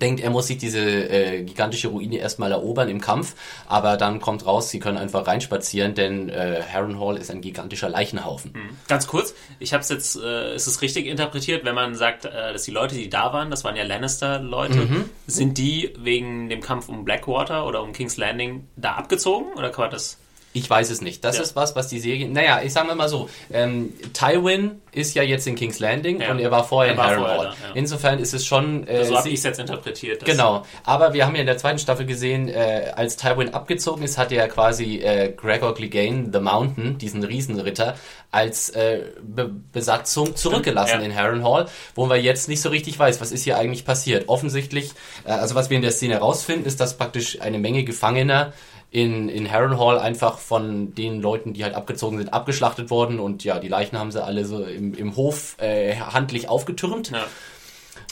denkt, 0.00 0.20
er 0.20 0.30
muss 0.30 0.46
sich 0.46 0.58
diese 0.58 0.80
äh, 0.80 1.42
gigantische 1.42 1.88
Ruine 1.88 2.18
erstmal 2.18 2.52
erobern 2.52 2.88
im 2.88 3.00
Kampf, 3.00 3.34
aber 3.66 3.96
dann 3.96 4.20
kommt 4.20 4.46
raus, 4.46 4.70
sie 4.70 4.78
können 4.78 4.96
einfach 4.98 5.26
reinspazieren, 5.26 5.94
denn 5.94 6.28
äh, 6.28 6.62
Harrenhal 6.72 7.16
ist 7.16 7.30
ein 7.30 7.40
gigantischer 7.40 7.88
Leichenhaufen. 7.88 8.54
Ganz 8.88 9.06
kurz, 9.06 9.34
ich 9.58 9.72
habe 9.72 9.82
es 9.82 9.88
jetzt, 9.88 10.16
äh, 10.16 10.54
ist 10.54 10.66
es 10.66 10.80
richtig 10.82 11.06
interpretiert, 11.06 11.64
wenn 11.64 11.74
man 11.74 11.94
sagt, 11.94 12.24
äh, 12.24 12.52
dass 12.52 12.62
die 12.62 12.70
Leute, 12.70 12.94
die 12.94 13.10
da 13.10 13.32
waren, 13.32 13.50
das 13.50 13.64
waren 13.64 13.76
ja 13.76 13.84
Lannister-Leute, 13.84 14.70
Mhm. 14.80 15.04
sind 15.26 15.58
die 15.58 15.92
wegen 15.98 16.48
dem 16.48 16.60
Kampf 16.60 16.88
um 16.88 17.04
Blackwater 17.04 17.66
oder 17.66 17.82
um 17.82 17.92
King's 17.92 18.16
Landing 18.16 18.68
da 18.76 18.92
abgezogen 18.92 19.52
oder 19.56 19.70
kann 19.70 19.84
man 19.84 19.90
das? 19.90 20.18
Ich 20.52 20.68
weiß 20.68 20.90
es 20.90 21.00
nicht. 21.00 21.22
Das 21.24 21.36
Ja. 21.36 21.42
ist 21.42 21.54
was, 21.54 21.76
was 21.76 21.86
die 21.86 22.00
Serie. 22.00 22.28
Naja, 22.28 22.60
ich 22.64 22.72
sage 22.72 22.92
mal 22.96 23.08
so. 23.08 23.28
Ähm, 23.52 23.92
Tywin 24.12 24.80
ist 24.90 25.14
ja 25.14 25.22
jetzt 25.22 25.46
in 25.46 25.54
King's 25.54 25.78
Landing 25.78 26.20
Ja. 26.20 26.32
und 26.32 26.40
er 26.40 26.50
war 26.50 26.64
vorher 26.64 26.94
Er 26.94 26.98
war 26.98 27.12
in 27.14 27.20
Harrenhal. 27.20 27.46
ja. 27.46 27.54
Insofern 27.74 28.18
ist 28.18 28.34
es 28.34 28.44
schon. 28.44 28.84
Äh, 28.88 29.04
So 29.04 29.14
habe 29.14 29.22
sie- 29.22 29.28
ich 29.30 29.36
es 29.38 29.44
jetzt 29.44 29.60
interpretiert. 29.60 30.24
Genau, 30.24 30.64
aber 30.82 31.12
wir 31.12 31.24
haben 31.24 31.36
ja 31.36 31.42
in 31.42 31.46
der 31.46 31.56
zweiten 31.56 31.78
Staffel 31.78 32.04
gesehen, 32.04 32.48
äh, 32.48 32.90
als 32.96 33.16
Tywin 33.16 33.54
abgezogen 33.54 34.02
ist, 34.02 34.18
hatte 34.18 34.34
er 34.34 34.48
quasi 34.48 34.96
äh, 34.98 35.32
Gregor 35.36 35.72
Clegane, 35.72 36.30
The 36.32 36.40
Mountain, 36.40 36.98
diesen 36.98 37.22
Riesenritter, 37.22 37.94
als 38.32 38.70
äh, 38.70 39.02
Be 39.22 39.50
Besatzung 39.72 40.34
zurückgelassen 40.34 41.00
in 41.02 41.14
Harrenhal, 41.14 41.66
wo 41.94 42.06
man 42.06 42.20
jetzt 42.20 42.48
nicht 42.48 42.60
so 42.60 42.70
richtig 42.70 42.98
weiß, 42.98 43.20
was 43.20 43.30
ist 43.30 43.44
hier 43.44 43.56
eigentlich 43.56 43.84
passiert. 43.84 44.28
Offensichtlich, 44.28 44.90
äh, 45.24 45.30
also 45.30 45.54
was 45.54 45.70
wir 45.70 45.76
in 45.76 45.82
der 45.82 45.92
Szene 45.92 46.14
herausfinden, 46.14 46.66
ist, 46.66 46.80
dass 46.80 46.96
praktisch 46.96 47.40
eine 47.40 47.58
Menge 47.58 47.84
Gefangener 47.84 48.52
in, 48.90 49.28
in 49.28 49.50
Harrenhal 49.50 49.98
einfach 49.98 50.38
von 50.38 50.94
den 50.94 51.22
Leuten, 51.22 51.52
die 51.52 51.62
halt 51.62 51.74
abgezogen 51.74 52.18
sind, 52.18 52.32
abgeschlachtet 52.32 52.90
wurden 52.90 53.20
und 53.20 53.44
ja, 53.44 53.60
die 53.60 53.68
Leichen 53.68 53.98
haben 53.98 54.10
sie 54.10 54.22
alle 54.22 54.44
so 54.44 54.64
im, 54.64 54.94
im 54.94 55.14
Hof 55.16 55.56
äh, 55.60 55.96
handlich 55.96 56.48
aufgetürmt. 56.48 57.10
Ja. 57.10 57.24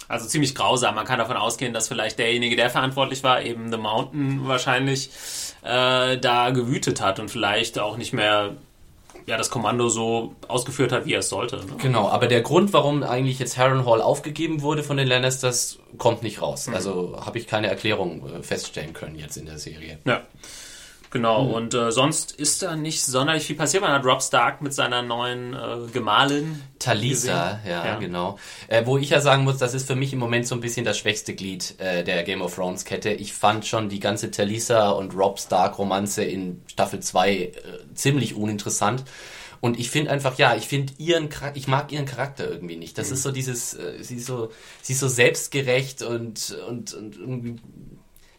Also 0.06 0.26
ziemlich 0.26 0.54
grausam. 0.54 0.94
Man 0.94 1.04
kann 1.04 1.18
davon 1.18 1.36
ausgehen, 1.36 1.74
dass 1.74 1.88
vielleicht 1.88 2.18
derjenige, 2.18 2.56
der 2.56 2.70
verantwortlich 2.70 3.22
war, 3.24 3.42
eben 3.42 3.70
The 3.70 3.76
Mountain 3.76 4.46
wahrscheinlich 4.48 5.10
äh, 5.62 6.16
da 6.16 6.50
gewütet 6.50 7.00
hat 7.00 7.18
und 7.18 7.30
vielleicht 7.30 7.78
auch 7.78 7.96
nicht 7.96 8.12
mehr 8.12 8.56
ja, 9.26 9.36
das 9.36 9.50
Kommando 9.50 9.90
so 9.90 10.34
ausgeführt 10.46 10.90
hat, 10.92 11.04
wie 11.04 11.12
er 11.12 11.18
es 11.18 11.28
sollte. 11.28 11.56
Ne? 11.56 11.64
Genau, 11.82 12.08
aber 12.08 12.28
der 12.28 12.40
Grund, 12.40 12.72
warum 12.72 13.02
eigentlich 13.02 13.38
jetzt 13.38 13.58
Harrenhal 13.58 14.00
aufgegeben 14.00 14.62
wurde 14.62 14.82
von 14.82 14.96
den 14.96 15.06
Lannisters, 15.06 15.78
kommt 15.98 16.22
nicht 16.22 16.40
raus. 16.40 16.68
Also 16.72 17.20
habe 17.26 17.36
ich 17.36 17.46
keine 17.46 17.66
Erklärung 17.66 18.26
äh, 18.26 18.42
feststellen 18.42 18.94
können 18.94 19.16
jetzt 19.16 19.36
in 19.36 19.44
der 19.44 19.58
Serie. 19.58 19.98
Ja. 20.06 20.22
Genau, 21.11 21.47
Hm. 21.47 21.53
und 21.53 21.75
äh, 21.75 21.90
sonst 21.90 22.33
ist 22.33 22.62
da 22.62 22.77
nicht 22.77 23.03
sonderlich 23.03 23.44
viel 23.44 23.57
passiert. 23.57 23.83
Man 23.83 23.92
hat 23.92 24.05
Rob 24.05 24.23
Stark 24.23 24.61
mit 24.61 24.75
seiner 24.75 25.01
neuen 25.03 25.55
äh, 25.55 25.90
Gemahlin. 25.92 26.62
Talisa, 26.79 27.61
ja, 27.66 27.85
Ja. 27.87 27.99
genau. 27.99 28.38
Äh, 28.68 28.85
wo 28.87 28.99
ich 28.99 29.11
ja 29.11 29.21
sagen 29.21 29.44
muss, 29.44 29.57
das 29.59 29.73
ist 29.75 29.87
für 29.87 29.97
mich 29.97 30.12
im 30.12 30.18
Moment 30.18 30.47
so 30.47 30.55
ein 30.55 30.61
bisschen 30.61 30.85
das 30.85 30.99
schwächste 30.99 31.35
Glied 31.35 31.75
äh, 31.81 32.05
der 32.05 32.23
Game 32.25 32.42
of 32.42 32.55
Thrones 32.55 32.85
Kette. 32.85 33.11
Ich 33.11 33.33
fand 33.33 33.64
schon 33.66 33.88
die 33.88 34.01
ganze 34.01 34.31
Talisa 34.31 34.90
und 34.90 35.14
Rob 35.16 35.40
Stark 35.40 35.79
Romanze 35.79 36.25
in 36.25 36.62
Staffel 36.66 37.01
2 37.01 37.31
äh, 37.37 37.53
ziemlich 37.94 38.35
uninteressant. 38.35 39.05
Und 39.61 39.77
ich 39.81 39.90
finde 39.90 40.12
einfach, 40.12 40.38
ja, 40.38 40.55
ich 40.55 40.68
finde 40.68 40.92
ihren, 40.99 41.29
ich 41.55 41.66
mag 41.66 41.90
ihren 41.90 42.07
Charakter 42.07 42.49
irgendwie 42.49 42.77
nicht. 42.77 42.97
Das 42.97 43.11
ist 43.11 43.25
so 43.25 43.33
dieses, 43.33 43.75
äh, 43.75 44.03
sie 44.05 44.16
ist 44.16 44.27
so, 44.27 44.51
sie 44.83 44.92
ist 44.92 45.01
so 45.01 45.09
selbstgerecht 45.09 46.03
und, 46.03 46.57
und, 46.68 46.94
und 46.94 47.16
irgendwie 47.16 47.57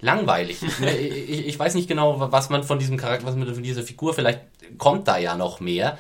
langweilig. 0.02 0.58
Ne, 0.80 0.96
ich, 0.98 1.48
ich 1.48 1.60
weiß 1.60 1.76
nicht 1.76 1.88
genau, 1.88 2.32
was 2.32 2.50
man 2.50 2.64
von 2.64 2.80
diesem 2.80 2.98
Charakter, 2.98 3.26
was 3.28 3.36
man 3.36 3.54
von 3.54 3.64
dieser 3.64 3.84
Figur, 3.84 4.14
vielleicht 4.14 4.42
kommt 4.78 5.08
da 5.08 5.18
ja 5.18 5.36
noch 5.36 5.60
mehr. 5.60 5.98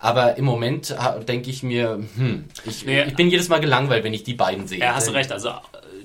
Aber 0.00 0.36
im 0.36 0.44
Moment 0.44 0.94
denke 1.26 1.50
ich 1.50 1.62
mir, 1.64 1.98
hm, 2.16 2.44
ich, 2.64 2.86
Nee. 2.86 3.02
ich 3.04 3.16
bin 3.16 3.30
jedes 3.30 3.48
Mal 3.48 3.58
gelangweilt, 3.60 4.04
wenn 4.04 4.14
ich 4.14 4.22
die 4.22 4.34
beiden 4.34 4.68
sehe. 4.68 4.78
Ja, 4.78 4.94
hast 4.94 5.08
du 5.08 5.12
recht. 5.12 5.32
Also 5.32 5.48
äh, 5.48 5.52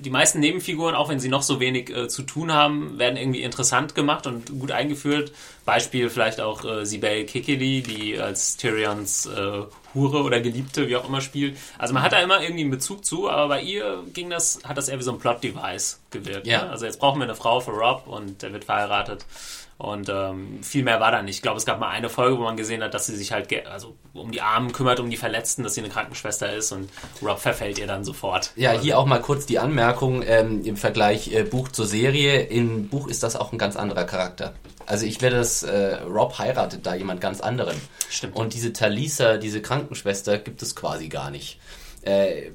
die 0.04 0.10
meisten 0.10 0.40
Nebenfiguren, 0.40 0.94
auch 0.94 1.08
wenn 1.08 1.18
sie 1.18 1.28
noch 1.28 1.42
so 1.42 1.60
wenig 1.60 1.90
äh, 1.90 2.08
zu 2.08 2.22
tun 2.22 2.52
haben, 2.52 2.98
werden 2.98 3.16
irgendwie 3.16 3.42
interessant 3.42 3.94
gemacht 3.94 4.26
und 4.26 4.60
gut 4.60 4.70
eingeführt. 4.70 5.32
Beispiel 5.64 6.10
vielleicht 6.10 6.40
auch 6.40 6.64
äh, 6.64 6.84
Sibel 6.84 7.24
Kikili, 7.24 7.82
die 7.82 8.18
als 8.18 8.56
Tyrions 8.56 9.26
äh, 9.26 9.62
Hure 9.94 10.22
oder 10.22 10.40
Geliebte, 10.40 10.88
wie 10.88 10.96
auch 10.96 11.08
immer, 11.08 11.20
spielt. 11.20 11.56
Also 11.78 11.94
man 11.94 12.02
hat 12.02 12.12
da 12.12 12.20
immer 12.20 12.42
irgendwie 12.42 12.62
einen 12.62 12.70
Bezug 12.70 13.04
zu, 13.04 13.30
aber 13.30 13.48
bei 13.48 13.62
ihr 13.62 14.02
ging 14.12 14.28
das, 14.28 14.60
hat 14.64 14.76
das 14.76 14.88
eher 14.88 14.98
wie 14.98 15.04
so 15.04 15.12
ein 15.12 15.18
Plot-Device 15.18 16.00
gewirkt. 16.10 16.46
Ja. 16.46 16.64
Ne? 16.64 16.70
Also 16.70 16.84
jetzt 16.84 16.98
brauchen 16.98 17.18
wir 17.20 17.24
eine 17.24 17.34
Frau 17.34 17.60
für 17.60 17.70
Rob 17.70 18.06
und 18.06 18.42
der 18.42 18.52
wird 18.52 18.64
verheiratet. 18.64 19.24
Und 19.76 20.08
ähm, 20.08 20.62
viel 20.62 20.84
mehr 20.84 21.00
war 21.00 21.10
da 21.10 21.22
nicht. 21.22 21.36
Ich 21.36 21.42
glaube, 21.42 21.58
es 21.58 21.66
gab 21.66 21.80
mal 21.80 21.88
eine 21.88 22.08
Folge, 22.08 22.38
wo 22.38 22.42
man 22.42 22.56
gesehen 22.56 22.82
hat, 22.82 22.94
dass 22.94 23.06
sie 23.06 23.16
sich 23.16 23.32
halt 23.32 23.48
also 23.66 23.96
um 24.12 24.30
die 24.30 24.40
Armen 24.40 24.72
kümmert, 24.72 25.00
um 25.00 25.10
die 25.10 25.16
Verletzten, 25.16 25.64
dass 25.64 25.74
sie 25.74 25.80
eine 25.80 25.90
Krankenschwester 25.90 26.52
ist 26.52 26.70
und 26.70 26.88
Rob 27.22 27.40
verfällt 27.40 27.78
ihr 27.78 27.86
dann 27.86 28.04
sofort. 28.04 28.52
Ja, 28.54 28.70
hier 28.72 28.98
auch 28.98 29.06
mal 29.06 29.20
kurz 29.20 29.46
die 29.46 29.58
Anmerkung 29.58 30.22
ähm, 30.24 30.64
im 30.64 30.76
Vergleich 30.76 31.32
äh, 31.32 31.42
Buch 31.42 31.68
zur 31.68 31.86
Serie. 31.86 32.42
Im 32.42 32.88
Buch 32.88 33.08
ist 33.08 33.24
das 33.24 33.34
auch 33.34 33.52
ein 33.52 33.58
ganz 33.58 33.76
anderer 33.76 34.04
Charakter. 34.04 34.54
Also 34.86 35.06
ich 35.06 35.20
werde 35.22 35.36
das, 35.36 35.62
äh, 35.62 35.96
Rob 36.04 36.38
heiratet 36.38 36.86
da 36.86 36.94
jemand 36.94 37.20
ganz 37.20 37.40
anderen. 37.40 37.76
Stimmt. 38.08 38.36
Und 38.36 38.54
diese 38.54 38.72
Talisa, 38.72 39.38
diese 39.38 39.60
Krankenschwester, 39.60 40.38
gibt 40.38 40.62
es 40.62 40.76
quasi 40.76 41.08
gar 41.08 41.30
nicht. 41.30 41.58
Äh, 42.02 42.50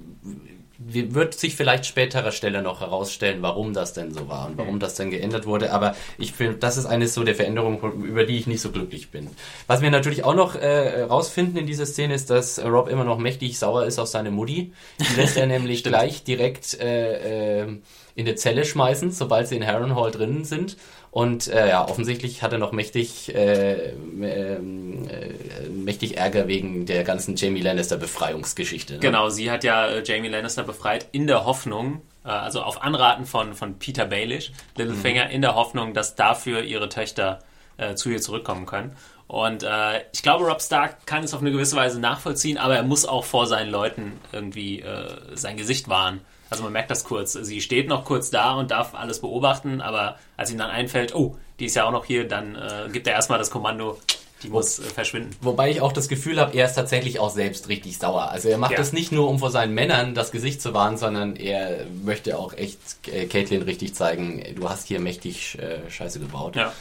wird 0.81 1.33
sich 1.33 1.55
vielleicht 1.57 1.85
späterer 1.85 2.31
Stelle 2.31 2.61
noch 2.61 2.79
herausstellen, 2.79 3.41
warum 3.41 3.73
das 3.73 3.91
denn 3.91 4.13
so 4.13 4.29
war 4.29 4.47
und 4.47 4.57
warum 4.57 4.79
das 4.79 4.95
denn 4.95 5.11
geändert 5.11 5.45
wurde. 5.45 5.73
Aber 5.73 5.93
ich 6.17 6.31
finde, 6.31 6.55
das 6.55 6.77
ist 6.77 6.85
eines 6.85 7.13
so 7.13 7.23
der 7.25 7.35
Veränderungen, 7.35 7.79
über 8.03 8.23
die 8.23 8.37
ich 8.37 8.47
nicht 8.47 8.61
so 8.61 8.71
glücklich 8.71 9.11
bin. 9.11 9.29
Was 9.67 9.81
wir 9.81 9.91
natürlich 9.91 10.23
auch 10.23 10.35
noch 10.35 10.55
äh, 10.55 11.01
rausfinden 11.01 11.57
in 11.57 11.67
dieser 11.67 11.85
Szene 11.85 12.13
ist, 12.13 12.29
dass 12.29 12.63
Rob 12.63 12.87
immer 12.87 13.03
noch 13.03 13.17
mächtig 13.17 13.59
sauer 13.59 13.85
ist 13.85 13.99
auf 13.99 14.07
seine 14.07 14.31
Mutti. 14.31 14.71
Die 14.99 15.19
lässt 15.19 15.35
er 15.35 15.47
nämlich 15.47 15.83
gleich 15.83 16.23
direkt 16.23 16.79
äh, 16.79 17.63
äh, 17.63 17.67
in 18.15 18.27
eine 18.27 18.35
Zelle 18.35 18.63
schmeißen, 18.63 19.11
sobald 19.11 19.47
sie 19.47 19.57
in 19.57 19.67
Harrenhal 19.67 20.11
drinnen 20.11 20.45
sind. 20.45 20.77
Und 21.19 21.47
äh, 21.47 21.67
ja, 21.69 21.85
offensichtlich 21.87 22.41
hat 22.43 22.53
er 22.53 22.59
noch 22.59 22.71
mächtig, 22.71 23.35
äh, 23.35 23.89
ähm, 23.91 25.07
äh, 25.09 25.67
mächtig 25.69 26.17
Ärger 26.17 26.47
wegen 26.47 26.85
der 26.85 27.03
ganzen 27.03 27.35
Jamie 27.35 27.61
Lannister 27.61 27.97
Befreiungsgeschichte. 27.97 28.93
Ne? 28.93 28.99
Genau, 28.99 29.29
sie 29.29 29.51
hat 29.51 29.63
ja 29.63 29.87
äh, 29.87 30.03
Jamie 30.05 30.29
Lannister 30.29 30.63
befreit 30.63 31.07
in 31.11 31.27
der 31.27 31.45
Hoffnung, 31.45 32.01
äh, 32.23 32.29
also 32.29 32.61
auf 32.61 32.81
Anraten 32.83 33.25
von, 33.25 33.53
von 33.53 33.79
Peter 33.79 34.05
Baelish, 34.05 34.51
Littlefinger, 34.77 35.25
Mhm. 35.25 35.31
in 35.31 35.41
der 35.41 35.55
Hoffnung, 35.55 35.93
dass 35.93 36.15
dafür 36.15 36.63
ihre 36.63 36.87
Töchter 36.87 37.39
äh, 37.77 37.95
zu 37.95 38.09
ihr 38.09 38.21
zurückkommen 38.21 38.65
können. 38.65 38.95
Und 39.27 39.63
äh, 39.63 40.01
ich 40.13 40.23
glaube, 40.23 40.45
Rob 40.45 40.61
Stark 40.61 41.05
kann 41.05 41.23
es 41.23 41.33
auf 41.33 41.41
eine 41.41 41.51
gewisse 41.51 41.75
Weise 41.75 41.99
nachvollziehen, 41.99 42.57
aber 42.57 42.77
er 42.77 42.83
muss 42.83 43.05
auch 43.05 43.25
vor 43.25 43.45
seinen 43.45 43.69
Leuten 43.71 44.13
irgendwie 44.31 44.79
äh, 44.81 45.07
sein 45.35 45.57
Gesicht 45.57 45.87
wahren. 45.89 46.21
Also 46.49 46.63
man 46.63 46.73
merkt 46.73 46.89
das 46.91 47.03
kurz. 47.03 47.33
Sie 47.33 47.61
steht 47.61 47.87
noch 47.87 48.05
kurz 48.05 48.29
da 48.31 48.53
und 48.53 48.71
darf 48.71 48.93
alles 48.95 49.21
beobachten, 49.21 49.81
aber 49.81 50.17
als 50.37 50.51
ihm 50.51 50.57
dann 50.57 50.69
einfällt, 50.69 51.13
oh, 51.15 51.35
die 51.59 51.65
ist 51.65 51.75
ja 51.75 51.85
auch 51.85 51.91
noch 51.91 52.05
hier, 52.05 52.27
dann 52.27 52.55
äh, 52.55 52.89
gibt 52.91 53.05
er 53.07 53.13
erstmal 53.13 53.37
das 53.37 53.51
Kommando, 53.51 53.99
die 54.43 54.49
muss 54.49 54.79
äh, 54.79 54.83
verschwinden. 54.83 55.35
Wobei 55.41 55.69
ich 55.69 55.81
auch 55.81 55.91
das 55.91 56.07
Gefühl 56.07 56.39
habe, 56.39 56.55
er 56.57 56.65
ist 56.65 56.73
tatsächlich 56.75 57.19
auch 57.19 57.29
selbst 57.29 57.67
richtig 57.69 57.97
sauer. 57.97 58.29
Also 58.31 58.49
er 58.49 58.57
macht 58.57 58.71
Ja. 58.71 58.77
das 58.77 58.93
nicht 58.93 59.11
nur, 59.11 59.29
um 59.29 59.37
vor 59.39 59.51
seinen 59.51 59.73
Männern 59.73 60.15
das 60.15 60.31
Gesicht 60.31 60.61
zu 60.61 60.73
wahren, 60.73 60.97
sondern 60.97 61.35
er 61.35 61.85
möchte 62.03 62.37
auch 62.39 62.53
echt 62.53 62.79
äh, 63.11 63.25
Caitlin 63.25 63.61
richtig 63.63 63.93
zeigen, 63.95 64.43
du 64.55 64.69
hast 64.69 64.87
hier 64.87 64.99
mächtig 64.99 65.57
äh, 65.59 65.89
Scheiße 65.91 66.19
gebaut. 66.19 66.55
Ja. 66.55 66.71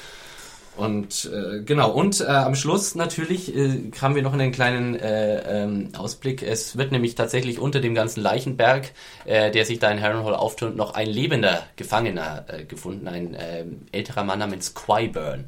Und 0.78 1.28
äh, 1.34 1.62
genau, 1.64 1.90
und 1.90 2.20
äh, 2.20 2.26
am 2.26 2.54
Schluss 2.54 2.94
natürlich 2.94 3.52
äh, 3.54 3.90
haben 4.00 4.14
wir 4.14 4.22
noch 4.22 4.32
einen 4.32 4.52
kleinen 4.52 4.94
äh, 4.94 5.62
ähm, 5.64 5.88
Ausblick. 5.98 6.40
Es 6.44 6.78
wird 6.78 6.92
nämlich 6.92 7.16
tatsächlich 7.16 7.58
unter 7.58 7.80
dem 7.80 7.96
ganzen 7.96 8.20
Leichenberg, 8.20 8.92
äh, 9.24 9.50
der 9.50 9.64
sich 9.64 9.80
da 9.80 9.90
in 9.90 10.00
Harrenhal 10.00 10.36
auftürmt, 10.36 10.76
noch 10.76 10.94
ein 10.94 11.08
lebender 11.08 11.64
Gefangener 11.74 12.44
äh, 12.46 12.64
gefunden, 12.64 13.08
ein 13.08 13.34
äh, 13.34 13.64
älterer 13.90 14.22
Mann 14.22 14.38
namens 14.38 14.72
Quiburn. 14.74 15.46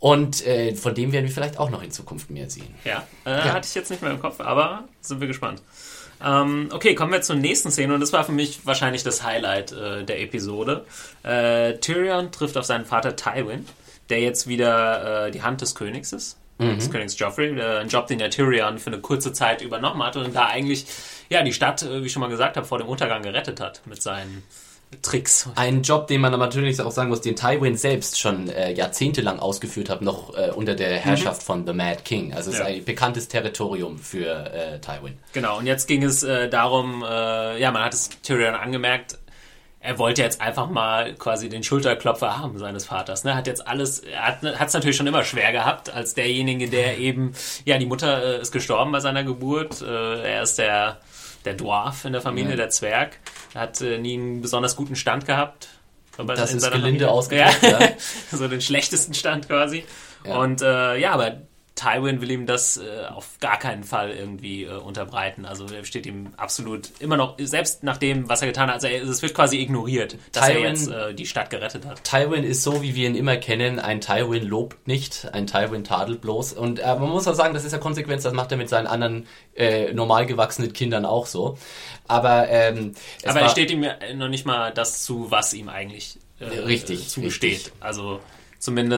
Und 0.00 0.44
äh, 0.44 0.74
von 0.74 0.96
dem 0.96 1.12
werden 1.12 1.26
wir 1.26 1.32
vielleicht 1.32 1.60
auch 1.60 1.70
noch 1.70 1.84
in 1.84 1.92
Zukunft 1.92 2.28
mehr 2.28 2.50
sehen. 2.50 2.74
Ja, 2.84 3.06
äh, 3.24 3.30
hatte 3.30 3.68
ich 3.68 3.74
jetzt 3.76 3.90
nicht 3.90 4.02
mehr 4.02 4.10
im 4.10 4.20
Kopf, 4.20 4.40
aber 4.40 4.88
sind 5.00 5.20
wir 5.20 5.28
gespannt. 5.28 5.62
Ähm, 6.24 6.70
okay, 6.72 6.96
kommen 6.96 7.12
wir 7.12 7.22
zur 7.22 7.36
nächsten 7.36 7.70
Szene 7.70 7.94
und 7.94 8.00
das 8.00 8.12
war 8.12 8.24
für 8.24 8.32
mich 8.32 8.66
wahrscheinlich 8.66 9.04
das 9.04 9.22
Highlight 9.22 9.70
äh, 9.70 10.04
der 10.04 10.20
Episode. 10.20 10.84
Äh, 11.22 11.74
Tyrion 11.74 12.32
trifft 12.32 12.56
auf 12.56 12.64
seinen 12.64 12.84
Vater 12.84 13.14
Tywin, 13.14 13.66
der 14.10 14.20
jetzt 14.20 14.46
wieder 14.48 15.26
äh, 15.26 15.30
die 15.30 15.42
Hand 15.42 15.60
des 15.60 15.74
Königs 15.74 16.12
ist. 16.12 16.38
Des 16.60 16.90
Königs 16.90 17.16
Joffrey, 17.16 17.56
äh, 17.56 17.78
ein 17.78 17.88
Job, 17.88 18.08
den 18.08 18.18
der 18.18 18.30
Tyrion 18.30 18.78
für 18.80 18.88
eine 18.90 19.00
kurze 19.00 19.32
Zeit 19.32 19.62
übernommen 19.62 20.02
hat 20.02 20.16
und 20.16 20.34
da 20.34 20.46
eigentlich 20.46 20.86
ja 21.28 21.42
die 21.44 21.52
Stadt, 21.52 21.82
äh, 21.82 22.02
wie 22.02 22.06
ich 22.06 22.12
schon 22.12 22.18
mal 22.20 22.28
gesagt 22.28 22.56
habe, 22.56 22.66
vor 22.66 22.78
dem 22.78 22.88
Untergang 22.88 23.22
gerettet 23.22 23.60
hat 23.60 23.82
mit 23.86 24.02
seinen 24.02 24.42
Tricks. 25.02 25.48
Ein 25.54 25.82
Job, 25.82 26.08
den 26.08 26.20
man 26.20 26.32
aber 26.34 26.46
natürlich 26.46 26.80
auch 26.80 26.90
sagen 26.90 27.10
muss, 27.10 27.20
den 27.20 27.36
Tywin 27.36 27.76
selbst 27.76 28.18
schon 28.18 28.48
äh, 28.48 28.72
jahrzehntelang 28.72 29.38
ausgeführt 29.38 29.88
hat, 29.90 30.02
noch 30.02 30.36
äh, 30.36 30.50
unter 30.50 30.74
der 30.74 30.96
Herrschaft 30.96 31.42
von 31.44 31.64
The 31.66 31.74
Mad 31.74 32.00
King. 32.04 32.32
Also 32.32 32.50
es 32.50 32.58
Ja. 32.58 32.64
ist 32.64 32.70
ein 32.78 32.84
bekanntes 32.84 33.28
Territorium 33.28 33.98
für 33.98 34.26
äh, 34.52 34.80
Tywin. 34.80 35.18
Genau, 35.34 35.58
und 35.58 35.66
jetzt 35.66 35.86
ging 35.86 36.02
es 36.02 36.22
äh, 36.24 36.48
darum, 36.48 37.04
äh, 37.08 37.60
ja, 37.60 37.70
man 37.70 37.84
hat 37.84 37.94
es 37.94 38.08
Tyrion 38.22 38.54
angemerkt, 38.54 39.18
er 39.88 39.98
wollte 39.98 40.20
jetzt 40.20 40.42
einfach 40.42 40.68
mal 40.68 41.14
quasi 41.14 41.48
den 41.48 41.62
Schulterklopfer 41.62 42.38
haben 42.38 42.58
seines 42.58 42.84
Vaters. 42.84 43.24
Ne? 43.24 43.34
Hat 43.34 43.46
jetzt 43.46 43.66
alles, 43.66 44.00
er 44.00 44.22
hat 44.26 44.68
es 44.68 44.74
natürlich 44.74 44.98
schon 44.98 45.06
immer 45.06 45.24
schwer 45.24 45.50
gehabt, 45.50 45.88
als 45.88 46.12
derjenige, 46.12 46.68
der 46.68 46.98
eben, 46.98 47.32
ja, 47.64 47.78
die 47.78 47.86
Mutter 47.86 48.22
äh, 48.38 48.42
ist 48.42 48.52
gestorben 48.52 48.92
bei 48.92 49.00
seiner 49.00 49.24
Geburt. 49.24 49.80
Äh, 49.80 50.34
er 50.34 50.42
ist 50.42 50.58
der, 50.58 50.98
der 51.46 51.54
Dwarf 51.54 52.04
in 52.04 52.12
der 52.12 52.20
Familie, 52.20 52.50
Ja. 52.50 52.56
der 52.56 52.68
Zwerg. 52.68 53.18
Er 53.54 53.62
hat 53.62 53.80
äh, 53.80 53.96
nie 53.96 54.12
einen 54.18 54.42
besonders 54.42 54.76
guten 54.76 54.94
Stand 54.94 55.24
gehabt. 55.24 55.70
Das 56.18 56.50
in 56.50 56.58
ist 56.58 56.64
seiner 56.64 56.76
gelinde 56.76 57.10
ausgedrückt, 57.10 57.62
Ja. 57.62 57.80
ja. 57.80 57.88
so 58.30 58.46
den 58.46 58.60
schlechtesten 58.60 59.14
Stand 59.14 59.48
quasi. 59.48 59.86
Ja. 60.26 60.36
Und 60.36 60.60
äh, 60.60 60.98
ja, 60.98 61.12
aber 61.12 61.38
Tywin 61.78 62.20
will 62.20 62.30
ihm 62.30 62.44
das 62.46 62.76
äh, 62.76 63.06
auf 63.06 63.38
gar 63.40 63.58
keinen 63.58 63.84
Fall 63.84 64.10
irgendwie 64.10 64.64
äh, 64.64 64.76
unterbreiten. 64.76 65.46
Also 65.46 65.66
er 65.66 65.84
steht 65.84 66.06
ihm 66.06 66.32
absolut 66.36 66.90
immer 66.98 67.16
noch, 67.16 67.36
selbst 67.38 67.82
nach 67.84 67.96
dem, 67.96 68.28
was 68.28 68.42
er 68.42 68.48
getan 68.48 68.68
hat, 68.68 68.74
also 68.74 68.88
er, 68.88 69.02
es 69.04 69.22
wird 69.22 69.32
quasi 69.34 69.58
ignoriert, 69.60 70.16
dass 70.32 70.48
er 70.48 70.56
Tywin- 70.56 70.68
jetzt 70.68 70.88
äh, 70.88 71.14
die 71.14 71.26
Stadt 71.26 71.50
gerettet 71.50 71.86
hat. 71.86 72.02
Tywin 72.04 72.44
ist 72.44 72.62
so, 72.62 72.82
wie 72.82 72.94
wir 72.94 73.08
ihn 73.08 73.14
immer 73.14 73.36
kennen. 73.36 73.78
Ein 73.78 74.00
Tywin 74.00 74.44
lobt 74.46 74.86
nicht, 74.88 75.28
ein 75.32 75.46
Tywin 75.46 75.84
tadelt 75.84 76.20
bloß. 76.20 76.52
Und 76.54 76.80
äh, 76.80 76.86
man 76.86 77.08
muss 77.10 77.28
auch 77.28 77.34
sagen, 77.34 77.54
das 77.54 77.64
ist 77.64 77.72
ja 77.72 77.78
Konsequenz, 77.78 78.24
das 78.24 78.32
macht 78.32 78.50
er 78.50 78.58
mit 78.58 78.68
seinen 78.68 78.86
anderen 78.86 79.26
äh, 79.54 79.92
normal 79.92 80.26
gewachsenen 80.26 80.72
Kindern 80.72 81.04
auch 81.04 81.26
so. 81.26 81.56
Aber, 82.08 82.48
ähm, 82.48 82.94
Aber 83.24 83.40
er 83.40 83.48
steht 83.50 83.70
ihm 83.70 83.84
ja 83.84 83.94
noch 84.14 84.28
nicht 84.28 84.46
mal 84.46 84.72
das 84.72 85.04
zu, 85.04 85.30
was 85.30 85.54
ihm 85.54 85.68
eigentlich 85.68 86.18
äh, 86.40 86.44
Richtig, 86.44 87.08
zugesteht. 87.08 87.52
richtig. 87.52 87.72
Also 87.80 88.20
zumindest 88.58 88.97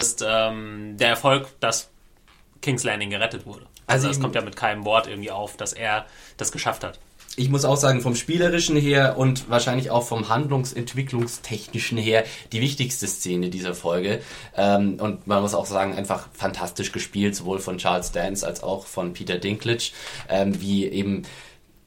Ist 0.00 0.22
ähm, 0.26 0.96
der 0.98 1.08
Erfolg, 1.08 1.48
dass 1.60 1.88
King's 2.60 2.84
Landing 2.84 3.10
gerettet 3.10 3.46
wurde. 3.46 3.62
Also 3.86 4.08
Also 4.08 4.10
ich- 4.18 4.20
kommt 4.22 4.34
ja 4.34 4.42
mit 4.42 4.56
keinem 4.56 4.84
Wort 4.84 5.06
irgendwie 5.06 5.30
auf, 5.30 5.56
dass 5.56 5.72
er 5.72 6.06
das 6.36 6.52
geschafft 6.52 6.84
hat. 6.84 6.98
ich 7.38 7.50
muss 7.50 7.66
auch 7.66 7.76
sagen, 7.76 8.00
vom 8.00 8.14
Spielerischen 8.14 8.76
her 8.78 9.18
und 9.18 9.50
wahrscheinlich 9.50 9.90
auch 9.90 10.06
vom 10.06 10.28
Handlungsentwicklungstechnischen 10.30 11.98
her 11.98 12.24
die 12.52 12.62
wichtigste 12.62 13.06
Szene 13.06 13.50
dieser 13.50 13.74
Folge. 13.74 14.22
Ähm, 14.56 14.98
und 15.00 15.26
man 15.26 15.42
muss 15.42 15.52
auch 15.54 15.66
sagen, 15.66 15.94
einfach 15.94 16.28
fantastisch 16.32 16.92
gespielt, 16.92 17.34
sowohl 17.36 17.58
von 17.58 17.76
Charles 17.78 18.10
Dance 18.12 18.46
als 18.46 18.62
auch 18.62 18.86
von 18.86 19.12
Peter 19.12 19.38
Dinklage, 19.38 19.90
ähm, 20.30 20.58
wie 20.62 20.86
eben 20.86 21.22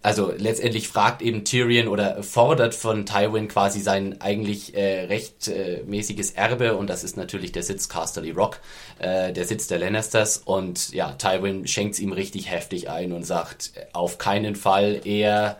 also 0.01 0.31
letztendlich 0.37 0.87
fragt 0.87 1.21
eben 1.21 1.43
Tyrion 1.43 1.89
oder 1.89 2.23
fordert 2.23 2.73
von 2.73 3.05
Tywin 3.05 3.49
quasi 3.49 3.81
sein 3.81 4.21
eigentlich 4.21 4.73
äh, 4.73 5.05
rechtmäßiges 5.05 6.31
Erbe 6.31 6.77
und 6.77 6.89
das 6.89 7.03
ist 7.03 7.17
natürlich 7.17 7.51
der 7.51 7.63
Sitz 7.63 7.89
Casterly 7.89 8.31
Rock, 8.31 8.59
äh, 8.99 9.33
der 9.33 9.43
Sitz 9.45 9.67
der 9.67 9.79
Lannisters 9.79 10.37
und 10.37 10.93
ja, 10.93 11.11
Tywin 11.13 11.67
schenkt's 11.67 11.99
ihm 11.99 12.13
richtig 12.13 12.49
heftig 12.49 12.89
ein 12.89 13.11
und 13.11 13.23
sagt, 13.23 13.73
äh, 13.75 13.85
auf 13.91 14.17
keinen 14.17 14.55
Fall 14.55 15.01
eher 15.03 15.57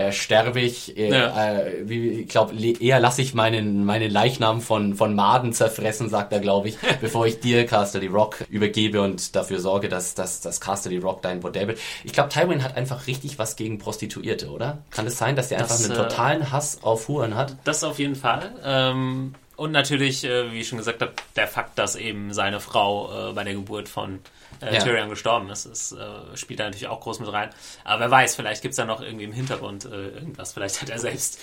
äh, 0.00 0.12
sterbe 0.12 0.60
ich, 0.60 0.96
äh, 0.96 1.10
Ja. 1.10 1.58
äh, 1.58 1.88
wie, 1.88 2.08
ich 2.22 2.28
glaube, 2.28 2.54
eher 2.56 3.00
lasse 3.00 3.22
ich 3.22 3.34
meinen, 3.34 3.84
meinen 3.84 4.10
Leichnam 4.10 4.60
von, 4.60 4.94
von 4.94 5.14
Maden 5.14 5.52
zerfressen, 5.52 6.08
sagt 6.08 6.32
er, 6.32 6.40
glaube 6.40 6.68
ich, 6.68 6.78
bevor 7.00 7.26
ich 7.26 7.40
dir 7.40 7.66
Casterly 7.66 8.06
Rock 8.08 8.44
übergebe 8.48 9.00
und 9.02 9.34
dafür 9.36 9.60
sorge, 9.60 9.88
dass, 9.88 10.14
dass, 10.14 10.40
dass 10.40 10.60
Casterly 10.60 10.98
Rock 10.98 11.22
dein 11.22 11.40
Bordell 11.40 11.68
wird. 11.68 11.78
Ich 12.04 12.12
glaube, 12.12 12.28
Tywin 12.30 12.62
hat 12.64 12.76
einfach 12.76 13.06
richtig 13.06 13.38
was 13.38 13.56
gegen 13.56 13.78
Prostituierte, 13.78 14.50
oder? 14.50 14.78
Kann 14.90 15.06
es 15.06 15.18
sein, 15.18 15.36
dass 15.36 15.50
er 15.50 15.58
einfach 15.58 15.76
Das, 15.76 15.84
einen 15.84 15.92
äh, 15.92 16.02
totalen 16.02 16.50
Hass 16.52 16.78
auf 16.82 17.08
Huren 17.08 17.34
hat? 17.34 17.56
Das 17.64 17.84
auf 17.84 17.98
jeden 17.98 18.16
Fall. 18.16 18.52
Ähm, 18.64 19.34
und 19.56 19.72
natürlich, 19.72 20.24
äh, 20.24 20.52
wie 20.52 20.60
ich 20.60 20.68
schon 20.68 20.78
gesagt 20.78 21.02
habe, 21.02 21.12
der 21.36 21.46
Fakt, 21.46 21.78
dass 21.78 21.94
eben 21.94 22.32
seine 22.32 22.60
Frau 22.60 23.30
äh, 23.30 23.32
bei 23.34 23.44
der 23.44 23.52
Geburt 23.54 23.88
von 23.90 24.20
äh, 24.60 24.74
Ja. 24.74 24.80
Tyrion 24.80 25.08
gestorben 25.08 25.50
ist, 25.50 25.66
ist 25.66 25.92
äh, 25.92 26.36
spielt 26.36 26.60
da 26.60 26.64
natürlich 26.64 26.88
auch 26.88 27.00
groß 27.00 27.20
mit 27.20 27.32
rein. 27.32 27.50
Aber 27.84 28.00
wer 28.00 28.10
weiß, 28.10 28.36
vielleicht 28.36 28.62
gibt's 28.62 28.76
da 28.76 28.84
noch 28.84 29.00
irgendwie 29.00 29.24
im 29.24 29.32
Hintergrund 29.32 29.84
äh, 29.84 30.08
irgendwas. 30.08 30.52
Vielleicht 30.52 30.80
hat 30.82 30.90
er 30.90 30.98
selbst, 30.98 31.38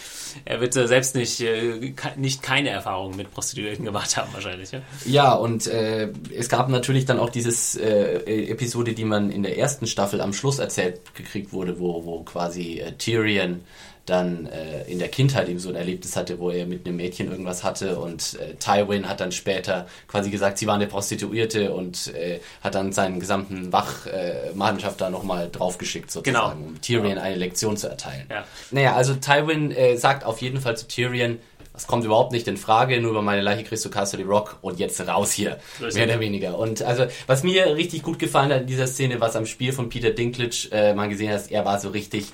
er 0.45 0.61
wird 0.61 0.75
äh, 0.75 0.87
selbst 0.87 1.15
nicht, 1.15 1.39
äh, 1.41 1.93
nicht 2.15 2.41
keine 2.43 2.69
Erfahrungen 2.69 3.15
mit 3.17 3.31
Prostituierten 3.31 3.85
gemacht 3.85 4.17
haben, 4.17 4.33
wahrscheinlich. 4.33 4.71
Ja? 4.71 4.81
Ja, 5.05 5.33
und 5.33 5.67
es 5.67 6.49
gab 6.49 6.69
natürlich 6.69 7.05
dann 7.05 7.19
auch 7.19 7.29
dieses 7.29 7.75
äh, 7.75 8.49
Episode, 8.49 8.93
die 8.93 9.05
man 9.05 9.31
in 9.31 9.43
der 9.43 9.57
ersten 9.57 9.87
Staffel 9.87 10.21
am 10.21 10.33
Schluss 10.33 10.59
erzählt 10.59 11.01
gekriegt 11.15 11.53
wurde, 11.53 11.79
wo, 11.79 12.05
wo 12.05 12.23
quasi 12.23 12.83
Tyrion 12.97 13.61
dann 14.07 14.47
äh, 14.47 14.83
in 14.89 14.99
der 14.99 15.09
Kindheit 15.09 15.49
eben 15.49 15.59
so 15.59 15.69
ein 15.69 15.75
Erlebnis 15.75 16.15
hatte, 16.15 16.39
wo 16.39 16.49
er 16.49 16.65
mit 16.65 16.87
einem 16.87 16.95
Mädchen 16.97 17.29
irgendwas 17.29 17.63
hatte 17.63 17.99
und 17.99 18.37
äh, 18.39 18.55
Tywin 18.55 19.07
hat 19.07 19.19
dann 19.19 19.31
später 19.31 19.85
quasi 20.07 20.29
gesagt, 20.31 20.57
sie 20.57 20.65
war 20.65 20.75
eine 20.75 20.87
Prostituierte 20.87 21.73
und 21.73 22.07
äh, 22.15 22.39
hat 22.63 22.73
dann 22.75 22.91
seinen 22.93 23.19
gesamten 23.19 23.71
Wachmannschaft 23.71 24.95
äh, 24.95 24.99
da 25.03 25.09
nochmal 25.09 25.49
draufgeschickt 25.51 26.09
sozusagen, 26.11 26.57
Genau. 26.57 26.67
um 26.69 26.81
Tyrion 26.81 27.17
eine 27.17 27.35
Lektion 27.35 27.77
zu 27.77 27.87
erteilen. 27.87 28.25
Ja. 28.29 28.45
Naja, 28.71 28.95
also 28.95 29.13
Tywin 29.13 29.71
äh, 29.71 29.97
sagt 29.97 30.23
auf 30.25 30.41
jeden 30.41 30.59
Fall 30.61 30.77
zu 30.77 30.87
Tyrion, 30.87 31.39
das 31.73 31.85
kommt 31.85 32.03
überhaupt 32.05 32.31
nicht 32.31 32.47
in 32.47 32.57
Frage, 32.57 32.99
nur 32.99 33.11
über 33.11 33.21
meine 33.21 33.41
Leiche 33.41 33.63
kriegst 33.63 33.85
du 33.85 33.91
Castle 33.91 34.23
Rock 34.25 34.57
und 34.63 34.79
jetzt 34.79 34.99
raus 35.07 35.31
hier. 35.31 35.57
Richtig. 35.79 35.93
Mehr 35.95 36.05
oder 36.05 36.19
weniger. 36.19 36.57
Und 36.57 36.81
also, 36.81 37.05
was 37.27 37.43
mir 37.43 37.75
richtig 37.75 38.01
gut 38.01 38.17
gefallen 38.17 38.51
hat 38.51 38.61
in 38.61 38.67
dieser 38.67 38.87
Szene, 38.87 39.21
was 39.21 39.35
am 39.35 39.45
Spiel 39.45 39.71
von 39.73 39.87
Peter 39.87 40.09
Dinklage 40.09 40.69
äh, 40.71 40.95
man 40.95 41.07
gesehen 41.09 41.31
hat, 41.31 41.51
er 41.51 41.65
war 41.65 41.79
so 41.79 41.89
richtig, 41.89 42.31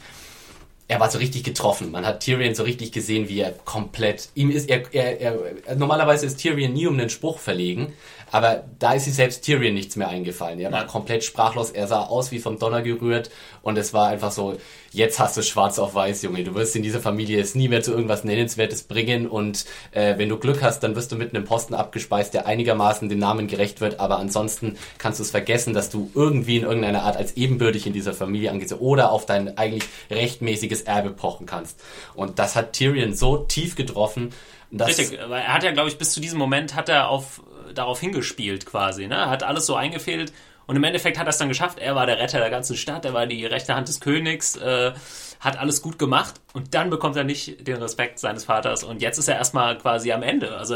er 0.87 0.99
war 0.99 1.09
so 1.09 1.17
richtig 1.17 1.43
getroffen. 1.43 1.91
Man 1.91 2.05
hat 2.05 2.21
Tyrion 2.21 2.55
so 2.55 2.63
richtig 2.63 2.91
gesehen, 2.91 3.29
wie 3.29 3.39
er 3.39 3.51
komplett, 3.51 4.29
ihm 4.35 4.51
ist, 4.51 4.69
er, 4.69 4.83
er, 4.93 5.21
er, 5.21 5.75
normalerweise 5.75 6.25
ist 6.25 6.37
Tyrion 6.37 6.73
nie 6.73 6.87
um 6.87 6.99
einen 6.99 7.09
Spruch 7.09 7.39
verlegen, 7.39 7.93
aber 8.31 8.63
da 8.79 8.93
ist 8.93 9.05
sich 9.05 9.13
selbst 9.13 9.43
Tyrion 9.43 9.75
nichts 9.75 9.95
mehr 9.95 10.09
eingefallen. 10.09 10.59
Er 10.59 10.71
war 10.71 10.87
komplett 10.87 11.23
sprachlos, 11.23 11.69
er 11.69 11.87
sah 11.87 12.05
aus 12.05 12.31
wie 12.31 12.39
vom 12.39 12.57
Donner 12.57 12.81
gerührt 12.81 13.29
und 13.61 13.77
es 13.77 13.93
war 13.93 14.07
einfach 14.07 14.31
so, 14.31 14.57
jetzt 14.91 15.19
hast 15.19 15.37
du 15.37 15.43
schwarz 15.43 15.77
auf 15.77 15.93
weiß, 15.93 16.23
Junge. 16.23 16.43
Du 16.43 16.55
wirst 16.55 16.75
in 16.75 16.81
dieser 16.81 16.99
Familie 16.99 17.39
es 17.39 17.53
nie 17.53 17.67
mehr 17.67 17.83
zu 17.83 17.91
irgendwas 17.91 18.23
Nennenswertes 18.23 18.83
bringen 18.83 19.27
und 19.27 19.65
äh, 19.91 20.17
wenn 20.17 20.29
du 20.29 20.37
Glück 20.37 20.63
hast, 20.63 20.81
dann 20.81 20.95
wirst 20.95 21.11
du 21.11 21.15
mit 21.15 21.35
einem 21.35 21.45
Posten 21.45 21.75
abgespeist, 21.75 22.33
der 22.33 22.47
einigermaßen 22.47 23.07
dem 23.07 23.19
Namen 23.19 23.47
gerecht 23.47 23.81
wird, 23.81 23.99
aber 23.99 24.17
ansonsten 24.17 24.77
kannst 24.97 25.19
du 25.19 25.23
es 25.23 25.29
vergessen, 25.29 25.75
dass 25.75 25.91
du 25.91 26.09
irgendwie 26.15 26.57
in 26.57 26.63
irgendeiner 26.63 27.03
Art 27.03 27.17
als 27.17 27.37
ebenbürtig 27.37 27.85
in 27.85 27.93
dieser 27.93 28.15
Familie 28.15 28.49
angesehen 28.49 28.79
oder 28.79 29.11
auf 29.11 29.27
dein 29.27 29.59
eigentlich 29.59 29.83
rechtmäßiges 30.09 30.72
Erbe 30.81 31.11
pochen 31.11 31.45
kannst. 31.45 31.79
Und 32.13 32.39
das 32.39 32.55
hat 32.55 32.73
Tyrion 32.73 33.13
so 33.13 33.37
tief 33.37 33.75
getroffen, 33.75 34.33
dass 34.71 34.97
Richtig, 34.97 35.19
weil 35.27 35.41
er 35.41 35.53
hat 35.53 35.63
ja, 35.63 35.71
glaube 35.71 35.89
ich, 35.89 35.97
bis 35.97 36.11
zu 36.11 36.19
diesem 36.19 36.39
Moment 36.39 36.75
hat 36.75 36.89
er 36.89 37.09
auf, 37.09 37.41
darauf 37.73 37.99
hingespielt 37.99 38.65
quasi. 38.65 39.07
Ne? 39.07 39.15
Er 39.15 39.29
hat 39.29 39.43
alles 39.43 39.65
so 39.67 39.75
eingefädelt 39.75 40.33
Und 40.65 40.75
im 40.75 40.83
Endeffekt 40.83 41.17
hat 41.17 41.27
er 41.27 41.31
es 41.31 41.37
dann 41.37 41.49
geschafft. 41.49 41.79
Er 41.79 41.95
war 41.95 42.05
der 42.05 42.19
Retter 42.19 42.39
der 42.39 42.49
ganzen 42.49 42.75
Stadt, 42.77 43.05
er 43.05 43.13
war 43.13 43.27
die 43.27 43.45
rechte 43.45 43.75
Hand 43.75 43.87
des 43.87 43.99
Königs, 43.99 44.55
äh, 44.55 44.93
hat 45.39 45.57
alles 45.59 45.81
gut 45.81 45.99
gemacht. 45.99 46.35
Und 46.53 46.73
dann 46.73 46.89
bekommt 46.89 47.15
er 47.17 47.23
nicht 47.23 47.67
den 47.67 47.77
Respekt 47.77 48.19
seines 48.19 48.45
Vaters. 48.45 48.83
Und 48.83 49.01
jetzt 49.01 49.17
ist 49.17 49.27
er 49.27 49.35
erstmal 49.35 49.77
quasi 49.77 50.11
am 50.11 50.23
Ende. 50.23 50.55
Also 50.55 50.75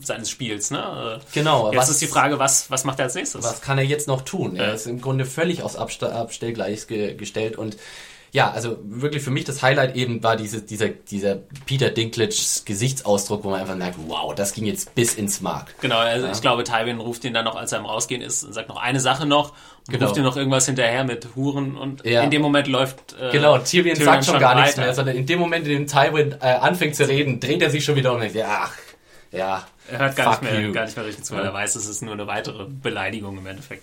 seines 0.00 0.30
Spiels. 0.30 0.70
Ne? 0.70 1.20
Genau. 1.32 1.72
Jetzt 1.72 1.88
ist 1.88 2.00
die 2.00 2.06
Frage, 2.06 2.38
was, 2.38 2.70
was 2.70 2.84
macht 2.84 2.98
er 2.98 3.06
als 3.06 3.14
nächstes? 3.14 3.44
Was 3.44 3.60
kann 3.60 3.78
er 3.78 3.84
jetzt 3.84 4.08
noch 4.08 4.22
tun? 4.22 4.56
Er 4.56 4.74
ist 4.74 4.86
im 4.86 5.00
Grunde 5.00 5.24
völlig 5.24 5.62
aufs 5.62 5.76
Abste 5.76 6.12
Abstellgleis 6.12 6.86
ge 6.86 7.14
gestellt 7.14 7.56
und 7.56 7.76
ja, 8.36 8.50
also 8.50 8.76
wirklich 8.84 9.22
für 9.22 9.30
mich 9.30 9.44
das 9.44 9.62
Highlight 9.62 9.96
eben 9.96 10.22
war 10.22 10.36
diese, 10.36 10.60
dieser, 10.60 10.88
dieser 10.88 11.36
Peter 11.64 11.88
Dinklage's 11.88 12.64
Gesichtsausdruck, 12.66 13.44
wo 13.44 13.48
man 13.50 13.60
einfach 13.62 13.76
merkt, 13.76 13.96
wow, 14.06 14.34
das 14.34 14.52
ging 14.52 14.66
jetzt 14.66 14.94
bis 14.94 15.14
ins 15.14 15.40
Mark. 15.40 15.74
Genau, 15.80 15.96
also 15.96 16.26
ja. 16.26 16.32
ich 16.32 16.42
glaube, 16.42 16.62
Tywin 16.62 17.00
ruft 17.00 17.24
ihn 17.24 17.32
dann 17.32 17.46
noch, 17.46 17.56
als 17.56 17.72
er 17.72 17.78
am 17.78 17.86
Rausgehen 17.86 18.20
ist, 18.20 18.44
und 18.44 18.52
sagt 18.52 18.68
noch 18.68 18.76
eine 18.76 19.00
Sache 19.00 19.24
noch 19.24 19.52
und 19.86 19.92
Genau. 19.94 20.04
ruft 20.04 20.18
ihm 20.18 20.24
noch 20.24 20.36
irgendwas 20.36 20.66
hinterher 20.66 21.04
mit 21.04 21.28
Huren 21.34 21.78
und 21.78 22.04
Ja. 22.04 22.22
in 22.24 22.30
dem 22.30 22.42
Moment 22.42 22.66
läuft 22.68 23.16
äh, 23.18 23.30
Genau, 23.32 23.56
Tyrion, 23.56 23.96
sagt 23.96 24.26
schon 24.26 24.38
gar 24.38 24.54
nichts 24.54 24.72
weiter. 24.76 24.82
mehr, 24.86 24.94
sondern 24.94 25.16
in 25.16 25.24
dem 25.24 25.38
Moment, 25.38 25.66
in 25.66 25.72
dem 25.72 25.86
Tywin 25.86 26.32
äh, 26.42 26.44
anfängt 26.60 26.94
zu 26.94 27.08
reden, 27.08 27.40
dreht 27.40 27.62
er 27.62 27.70
sich 27.70 27.84
schon 27.86 27.96
wieder 27.96 28.10
um 28.10 28.16
und 28.20 28.22
denkt, 28.34 28.36
ach, 28.46 28.72
ja, 29.32 29.64
Er 29.90 29.98
hört 29.98 30.16
gar 30.16 30.30
nicht, 30.30 30.42
mehr, 30.42 30.60
you. 30.60 30.72
gar 30.72 30.84
nicht 30.84 30.96
mehr 30.96 31.06
richtig 31.06 31.24
zu, 31.24 31.34
weil 31.34 31.40
Ja. 31.44 31.48
er 31.50 31.54
weiß, 31.54 31.74
es 31.76 31.86
ist 31.86 32.02
nur 32.02 32.12
eine 32.12 32.26
weitere 32.26 32.66
Beleidigung 32.66 33.38
im 33.38 33.46
Endeffekt. 33.46 33.82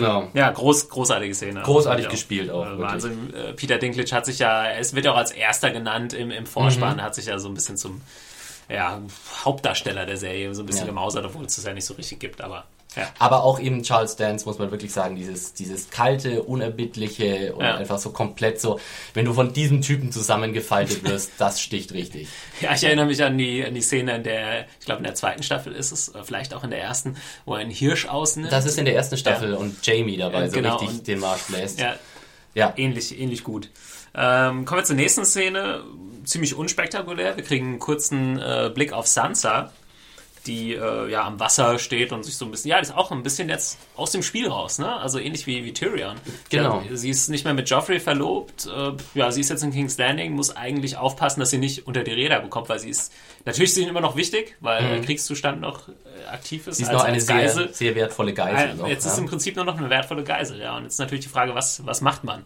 Genau. 0.00 0.28
Ja, 0.34 0.50
groß, 0.50 0.88
großartige 0.88 1.34
Szene. 1.34 1.62
Großartig 1.62 2.08
gespielt 2.08 2.50
auch, 2.50 2.64
Äh, 2.64 2.70
wirklich. 2.70 2.88
Wahnsinn. 2.88 3.34
Äh, 3.34 3.52
Peter 3.54 3.78
Dinklage 3.78 4.10
hat 4.12 4.26
sich 4.26 4.38
ja, 4.38 4.68
es 4.70 4.94
wird 4.94 5.04
ja 5.06 5.12
auch 5.12 5.16
als 5.16 5.30
erster 5.30 5.70
genannt 5.70 6.12
im, 6.12 6.30
im 6.30 6.42
Mhm. 6.44 6.46
Vorspann, 6.46 7.02
hat 7.02 7.14
sich 7.14 7.26
ja 7.26 7.38
so 7.38 7.48
ein 7.48 7.54
bisschen 7.54 7.76
zum 7.76 8.00
ja, 8.68 9.00
Hauptdarsteller 9.44 10.06
der 10.06 10.16
Serie 10.16 10.54
so 10.54 10.62
ein 10.62 10.66
bisschen 10.66 10.86
Ja. 10.86 10.92
gemausert, 10.92 11.24
obwohl 11.26 11.44
es 11.44 11.56
das 11.56 11.64
ja 11.64 11.72
nicht 11.74 11.84
so 11.84 11.94
richtig 11.94 12.18
gibt, 12.20 12.40
aber 12.40 12.64
ja. 12.96 13.08
Aber 13.18 13.42
auch 13.44 13.58
eben 13.60 13.82
Charles 13.82 14.16
Dance, 14.16 14.46
muss 14.46 14.58
man 14.58 14.70
wirklich 14.70 14.92
sagen, 14.92 15.16
dieses, 15.16 15.52
dieses 15.54 15.90
kalte, 15.90 16.42
unerbittliche 16.42 17.54
und 17.54 17.64
Ja. 17.64 17.76
einfach 17.76 17.98
so 17.98 18.10
komplett 18.10 18.60
so, 18.60 18.78
wenn 19.14 19.24
du 19.24 19.32
von 19.32 19.52
diesem 19.52 19.80
Typen 19.82 20.12
zusammengefaltet 20.12 21.04
wirst, 21.04 21.32
das 21.38 21.60
sticht 21.60 21.92
richtig. 21.92 22.28
Ja, 22.60 22.72
ich 22.74 22.84
erinnere 22.84 23.06
mich 23.06 23.22
an 23.22 23.36
die, 23.38 23.64
an 23.64 23.74
die 23.74 23.80
Szene 23.82 24.16
in 24.16 24.22
der, 24.24 24.66
ich 24.80 24.86
glaube 24.86 24.98
in 24.98 25.04
der 25.04 25.14
zweiten 25.14 25.42
Staffel 25.42 25.72
ist 25.74 25.92
es, 25.92 26.08
äh, 26.14 26.22
vielleicht 26.24 26.54
auch 26.54 26.64
in 26.64 26.70
der 26.70 26.80
ersten, 26.82 27.16
wo 27.44 27.54
er 27.54 27.60
einen 27.60 27.70
Hirsch 27.70 28.06
ausnimmt. 28.06 28.52
Das 28.52 28.66
ist 28.66 28.78
in 28.78 28.84
der 28.84 28.94
ersten 28.94 29.16
Staffel 29.16 29.52
Ja. 29.52 29.56
und 29.56 29.84
Jamie 29.86 30.16
dabei 30.16 30.48
so 30.48 30.54
genau, 30.56 30.76
richtig 30.76 31.04
den 31.04 31.20
Marsch 31.20 31.42
bläst. 31.42 31.80
ja, 31.80 31.96
ja. 32.54 32.72
ähnlich, 32.76 33.18
ähnlich 33.18 33.44
gut. 33.44 33.70
Ähm, 34.16 34.64
kommen 34.64 34.80
wir 34.80 34.84
zur 34.84 34.94
nächsten 34.96 35.24
Szene. 35.24 35.82
Ziemlich 36.24 36.54
unspektakulär. 36.54 37.36
Wir 37.36 37.42
kriegen 37.44 37.66
einen 37.66 37.78
kurzen 37.80 38.38
äh, 38.38 38.70
Blick 38.72 38.92
auf 38.92 39.06
Sansa, 39.08 39.72
die 40.46 40.74
äh, 40.74 41.10
ja 41.10 41.24
am 41.24 41.40
Wasser 41.40 41.78
steht 41.78 42.12
und 42.12 42.24
sich 42.24 42.36
so 42.36 42.44
ein 42.44 42.50
bisschen, 42.50 42.70
ja, 42.70 42.76
die 42.76 42.82
ist 42.82 42.94
auch 42.94 43.10
ein 43.10 43.22
bisschen 43.22 43.48
jetzt 43.48 43.78
aus 43.96 44.12
dem 44.12 44.22
Spiel 44.22 44.48
raus, 44.48 44.78
ne? 44.78 44.96
Also 44.96 45.18
ähnlich 45.18 45.46
wie, 45.46 45.64
wie 45.64 45.72
Tyrion. 45.72 46.16
Genau. 46.50 46.82
Ja, 46.88 46.96
sie 46.96 47.10
ist 47.10 47.28
nicht 47.28 47.44
mehr 47.44 47.54
mit 47.54 47.68
Joffrey 47.68 48.00
verlobt. 48.00 48.66
Äh, 48.66 48.92
ja, 49.14 49.30
sie 49.30 49.40
ist 49.40 49.50
jetzt 49.50 49.62
in 49.62 49.72
King's 49.72 49.96
Landing, 49.96 50.32
muss 50.32 50.54
eigentlich 50.54 50.96
aufpassen, 50.96 51.40
dass 51.40 51.50
sie 51.50 51.58
nicht 51.58 51.86
unter 51.86 52.02
die 52.02 52.12
Räder 52.12 52.40
bekommt, 52.40 52.68
weil 52.68 52.78
sie 52.78 52.90
ist, 52.90 53.12
natürlich 53.44 53.70
ist 53.70 53.76
sie 53.76 53.84
immer 53.84 54.00
noch 54.00 54.16
wichtig, 54.16 54.56
weil 54.60 54.86
der 54.86 55.00
Kriegszustand 55.00 55.60
noch 55.60 55.88
äh, 55.88 55.92
aktiv 56.30 56.66
ist. 56.66 56.78
Mhm. 56.78 56.84
Sie 56.84 56.90
ist 56.90 56.92
noch 56.92 57.04
eine 57.04 57.20
sehr, 57.20 57.36
Geisel. 57.36 57.72
sehr 57.72 57.94
wertvolle 57.94 58.34
Geisel. 58.34 58.74
Noch, 58.74 58.88
jetzt 58.88 59.04
ja. 59.04 59.12
ist 59.12 59.18
im 59.18 59.26
Prinzip 59.26 59.56
nur 59.56 59.64
noch 59.64 59.78
eine 59.78 59.90
wertvolle 59.90 60.24
Geisel, 60.24 60.60
ja. 60.60 60.76
Und 60.76 60.84
jetzt 60.84 60.94
ist 60.94 60.98
natürlich 60.98 61.24
die 61.24 61.30
Frage, 61.30 61.54
was, 61.54 61.84
was 61.86 62.00
macht 62.00 62.24
man? 62.24 62.44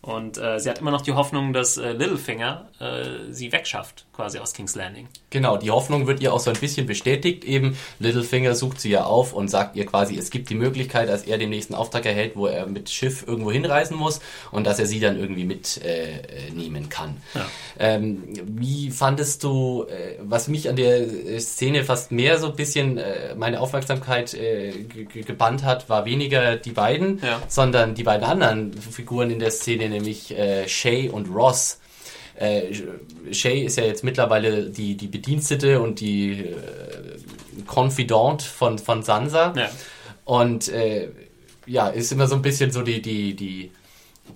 Und 0.00 0.38
äh, 0.38 0.60
sie 0.60 0.70
hat 0.70 0.78
immer 0.78 0.92
noch 0.92 1.00
die 1.02 1.12
Hoffnung, 1.12 1.52
dass 1.52 1.76
äh, 1.76 1.90
Littlefinger 1.92 2.68
äh, 2.80 3.32
sie 3.32 3.50
wegschafft, 3.50 4.06
quasi 4.14 4.38
aus 4.38 4.52
King's 4.52 4.76
Landing. 4.76 5.08
Genau, 5.30 5.56
die 5.56 5.72
Hoffnung 5.72 6.06
wird 6.06 6.20
ihr 6.22 6.32
auch 6.32 6.38
so 6.38 6.50
ein 6.50 6.56
bisschen 6.58 6.86
bestätigt. 6.86 7.44
Eben 7.44 7.76
Littlefinger 7.98 8.54
sucht 8.54 8.80
sie 8.80 8.90
ja 8.90 9.04
auf 9.04 9.32
und 9.32 9.48
sagt 9.48 9.74
ihr 9.76 9.84
quasi, 9.86 10.16
es 10.16 10.30
gibt 10.30 10.50
die 10.50 10.54
Möglichkeit, 10.54 11.08
dass 11.08 11.24
er 11.24 11.36
den 11.36 11.50
nächsten 11.50 11.74
Auftrag 11.74 12.06
erhält, 12.06 12.36
wo 12.36 12.46
er 12.46 12.66
mit 12.66 12.88
Schiff 12.90 13.24
irgendwo 13.26 13.50
hinreisen 13.50 13.96
muss 13.96 14.20
und 14.52 14.66
dass 14.68 14.78
er 14.78 14.86
sie 14.86 15.00
dann 15.00 15.18
irgendwie 15.18 15.44
mitnehmen 15.44 15.84
äh, 15.84 16.50
nehmen 16.54 16.88
kann. 16.88 17.16
Ähm, 17.78 18.22
wie 18.44 18.90
fandest 18.90 19.42
du, 19.44 19.84
äh, 19.88 20.14
was 20.22 20.48
mich 20.48 20.68
an 20.68 20.76
der 20.76 21.00
äh, 21.00 21.40
Szene 21.40 21.84
fast 21.84 22.12
mehr 22.12 22.38
so 22.38 22.46
ein 22.46 22.56
bisschen 22.56 22.98
äh, 22.98 23.34
meine 23.36 23.60
Aufmerksamkeit 23.60 24.32
äh, 24.34 24.70
ge- 24.72 25.04
ge- 25.06 25.22
gebannt 25.22 25.64
hat, 25.64 25.88
war 25.88 26.04
weniger 26.04 26.56
die 26.56 26.70
beiden, 26.72 27.20
Ja. 27.22 27.42
sondern 27.48 27.94
die 27.94 28.04
beiden 28.04 28.24
anderen 28.24 28.72
Figuren 28.72 29.30
in 29.30 29.38
der 29.40 29.50
Szene, 29.50 29.87
nämlich 29.88 30.36
äh, 30.36 30.68
Shay 30.68 31.08
und 31.08 31.26
Ross. 31.34 31.80
Äh, 32.36 32.72
Shay 33.32 33.62
ist 33.64 33.76
ja 33.78 33.84
jetzt 33.84 34.04
mittlerweile 34.04 34.70
die, 34.70 34.96
die 34.96 35.08
Bedienstete 35.08 35.80
und 35.80 36.00
die 36.00 36.40
äh, 36.40 37.64
Confidant 37.66 38.42
von, 38.42 38.78
von 38.78 39.02
Sansa. 39.02 39.52
Ja. 39.56 39.68
Und 40.24 40.68
äh, 40.68 41.08
ja, 41.66 41.88
ist 41.88 42.12
immer 42.12 42.26
so 42.26 42.34
ein 42.36 42.42
bisschen 42.42 42.70
so 42.70 42.82
die, 42.82 43.02
die, 43.02 43.34
die, 43.34 43.72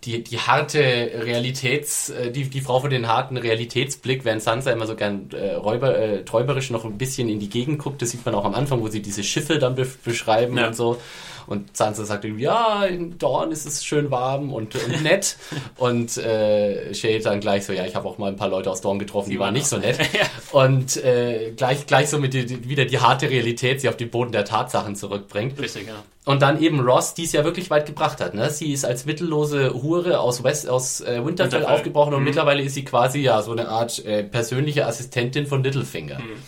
die, 0.04 0.24
die 0.24 0.38
harte 0.38 0.78
Realitäts, 0.80 2.10
äh, 2.10 2.30
die, 2.30 2.44
die 2.44 2.60
Frau 2.60 2.80
für 2.80 2.88
den 2.88 3.06
harten 3.08 3.36
Realitätsblick, 3.36 4.24
während 4.24 4.42
Sansa 4.42 4.72
immer 4.72 4.86
so 4.86 4.96
gern 4.96 5.30
äh, 5.32 5.54
räuber, 5.54 5.96
äh, 5.96 6.24
träuberisch 6.24 6.70
noch 6.70 6.84
ein 6.84 6.98
bisschen 6.98 7.28
in 7.28 7.38
die 7.40 7.48
Gegend 7.48 7.78
guckt. 7.78 8.02
Das 8.02 8.10
sieht 8.10 8.24
man 8.26 8.34
auch 8.34 8.44
am 8.44 8.54
Anfang, 8.54 8.80
wo 8.80 8.88
sie 8.88 9.00
diese 9.02 9.22
Schiffe 9.22 9.58
dann 9.58 9.74
be 9.74 9.86
beschreiben 10.04 10.56
Ja. 10.58 10.68
und 10.68 10.76
so. 10.76 11.00
Und 11.46 11.76
Sansa 11.76 12.04
sagt 12.04 12.24
irgendwie, 12.24 12.44
ja, 12.44 12.84
in 12.84 13.18
Dorn 13.18 13.52
ist 13.52 13.66
es 13.66 13.84
schön 13.84 14.10
warm 14.10 14.52
und, 14.52 14.74
und 14.74 15.02
nett. 15.02 15.36
und 15.76 16.16
äh, 16.18 16.92
Shay 16.94 17.20
dann 17.20 17.40
gleich 17.40 17.64
so, 17.64 17.72
ja, 17.72 17.84
ich 17.86 17.94
habe 17.94 18.08
auch 18.08 18.18
mal 18.18 18.28
ein 18.28 18.36
paar 18.36 18.48
Leute 18.48 18.70
aus 18.70 18.80
Dorn 18.80 18.98
getroffen, 18.98 19.30
die, 19.30 19.38
waren 19.38 19.46
waren 19.46 19.54
nicht 19.54 19.66
so 19.66 19.78
nett. 19.78 19.98
Und 20.52 20.96
äh, 21.02 21.52
gleich, 21.56 21.86
gleich 21.86 22.08
so 22.08 22.18
mit 22.18 22.34
die, 22.34 22.44
die, 22.46 22.68
wieder 22.68 22.84
die 22.84 22.98
harte 22.98 23.30
Realität, 23.30 23.80
sie 23.80 23.88
auf 23.88 23.96
den 23.96 24.10
Boden 24.10 24.32
der 24.32 24.44
Tatsachen 24.44 24.96
zurückbringt. 24.96 25.58
Richtig, 25.60 25.86
ja. 25.86 26.02
Und 26.24 26.42
dann 26.42 26.60
eben 26.60 26.80
Ross, 26.80 27.14
die 27.14 27.24
es 27.24 27.32
ja 27.32 27.44
wirklich 27.44 27.70
weit 27.70 27.86
gebracht 27.86 28.20
hat. 28.20 28.34
Ne? 28.34 28.48
Sie 28.50 28.72
ist 28.72 28.84
als 28.84 29.06
mittellose 29.06 29.72
Hure 29.82 30.20
aus 30.20 30.44
West, 30.44 30.68
aus 30.68 31.00
äh, 31.00 31.24
Winterfell, 31.24 31.26
Winterfell. 31.26 31.66
aufgebrochen 31.66 32.14
und 32.14 32.20
Mhm. 32.20 32.26
mittlerweile 32.26 32.62
ist 32.62 32.74
sie 32.74 32.84
quasi 32.84 33.20
ja 33.20 33.42
so 33.42 33.52
eine 33.52 33.68
Art 33.68 34.04
äh, 34.04 34.22
persönliche 34.22 34.86
Assistentin 34.86 35.46
von 35.46 35.64
Littlefinger. 35.64 36.18
Mhm. 36.20 36.42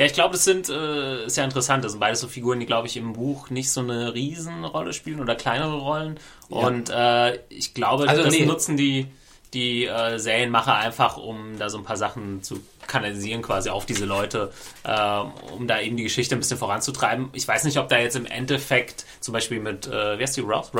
Ja, 0.00 0.06
ich 0.06 0.14
glaube, 0.14 0.32
das 0.32 0.44
sind, 0.44 0.70
äh, 0.70 1.26
ist 1.26 1.36
ja 1.36 1.44
interessant, 1.44 1.84
das 1.84 1.92
sind 1.92 2.00
beides 2.00 2.20
so 2.20 2.26
Figuren, 2.26 2.58
die, 2.58 2.64
glaube 2.64 2.88
ich, 2.88 2.96
im 2.96 3.12
Buch 3.12 3.50
nicht 3.50 3.70
so 3.70 3.82
eine 3.82 4.14
Riesenrolle 4.14 4.94
spielen 4.94 5.20
oder 5.20 5.34
kleinere 5.34 5.76
Rollen. 5.76 6.18
Und 6.48 6.88
äh, 6.88 7.38
ich 7.50 7.74
glaube, 7.74 8.08
Also, 8.08 8.22
das 8.22 8.32
nee. 8.32 8.46
nutzen 8.46 8.78
die, 8.78 9.08
die 9.52 9.84
äh, 9.84 10.18
Serienmacher 10.18 10.74
einfach, 10.74 11.18
um 11.18 11.58
da 11.58 11.68
so 11.68 11.76
ein 11.76 11.84
paar 11.84 11.98
Sachen 11.98 12.42
zu 12.42 12.62
kanalisieren 12.86 13.42
quasi 13.42 13.68
auf 13.68 13.84
diese 13.84 14.06
Leute, 14.06 14.52
äh, 14.84 15.18
um 15.54 15.66
da 15.66 15.82
eben 15.82 15.98
die 15.98 16.04
Geschichte 16.04 16.34
ein 16.34 16.38
bisschen 16.38 16.56
voranzutreiben. 16.56 17.28
Ich 17.34 17.46
weiß 17.46 17.64
nicht, 17.64 17.76
ob 17.76 17.90
da 17.90 17.98
jetzt 17.98 18.16
im 18.16 18.24
Endeffekt 18.24 19.04
zum 19.20 19.34
Beispiel 19.34 19.60
mit, 19.60 19.86
äh, 19.86 20.18
wie 20.18 20.22
heißt 20.22 20.34
die, 20.34 20.40
Ross? 20.40 20.70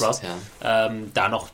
Ross, 0.00 0.22
ähm, 0.64 1.10
da 1.12 1.28
noch 1.28 1.50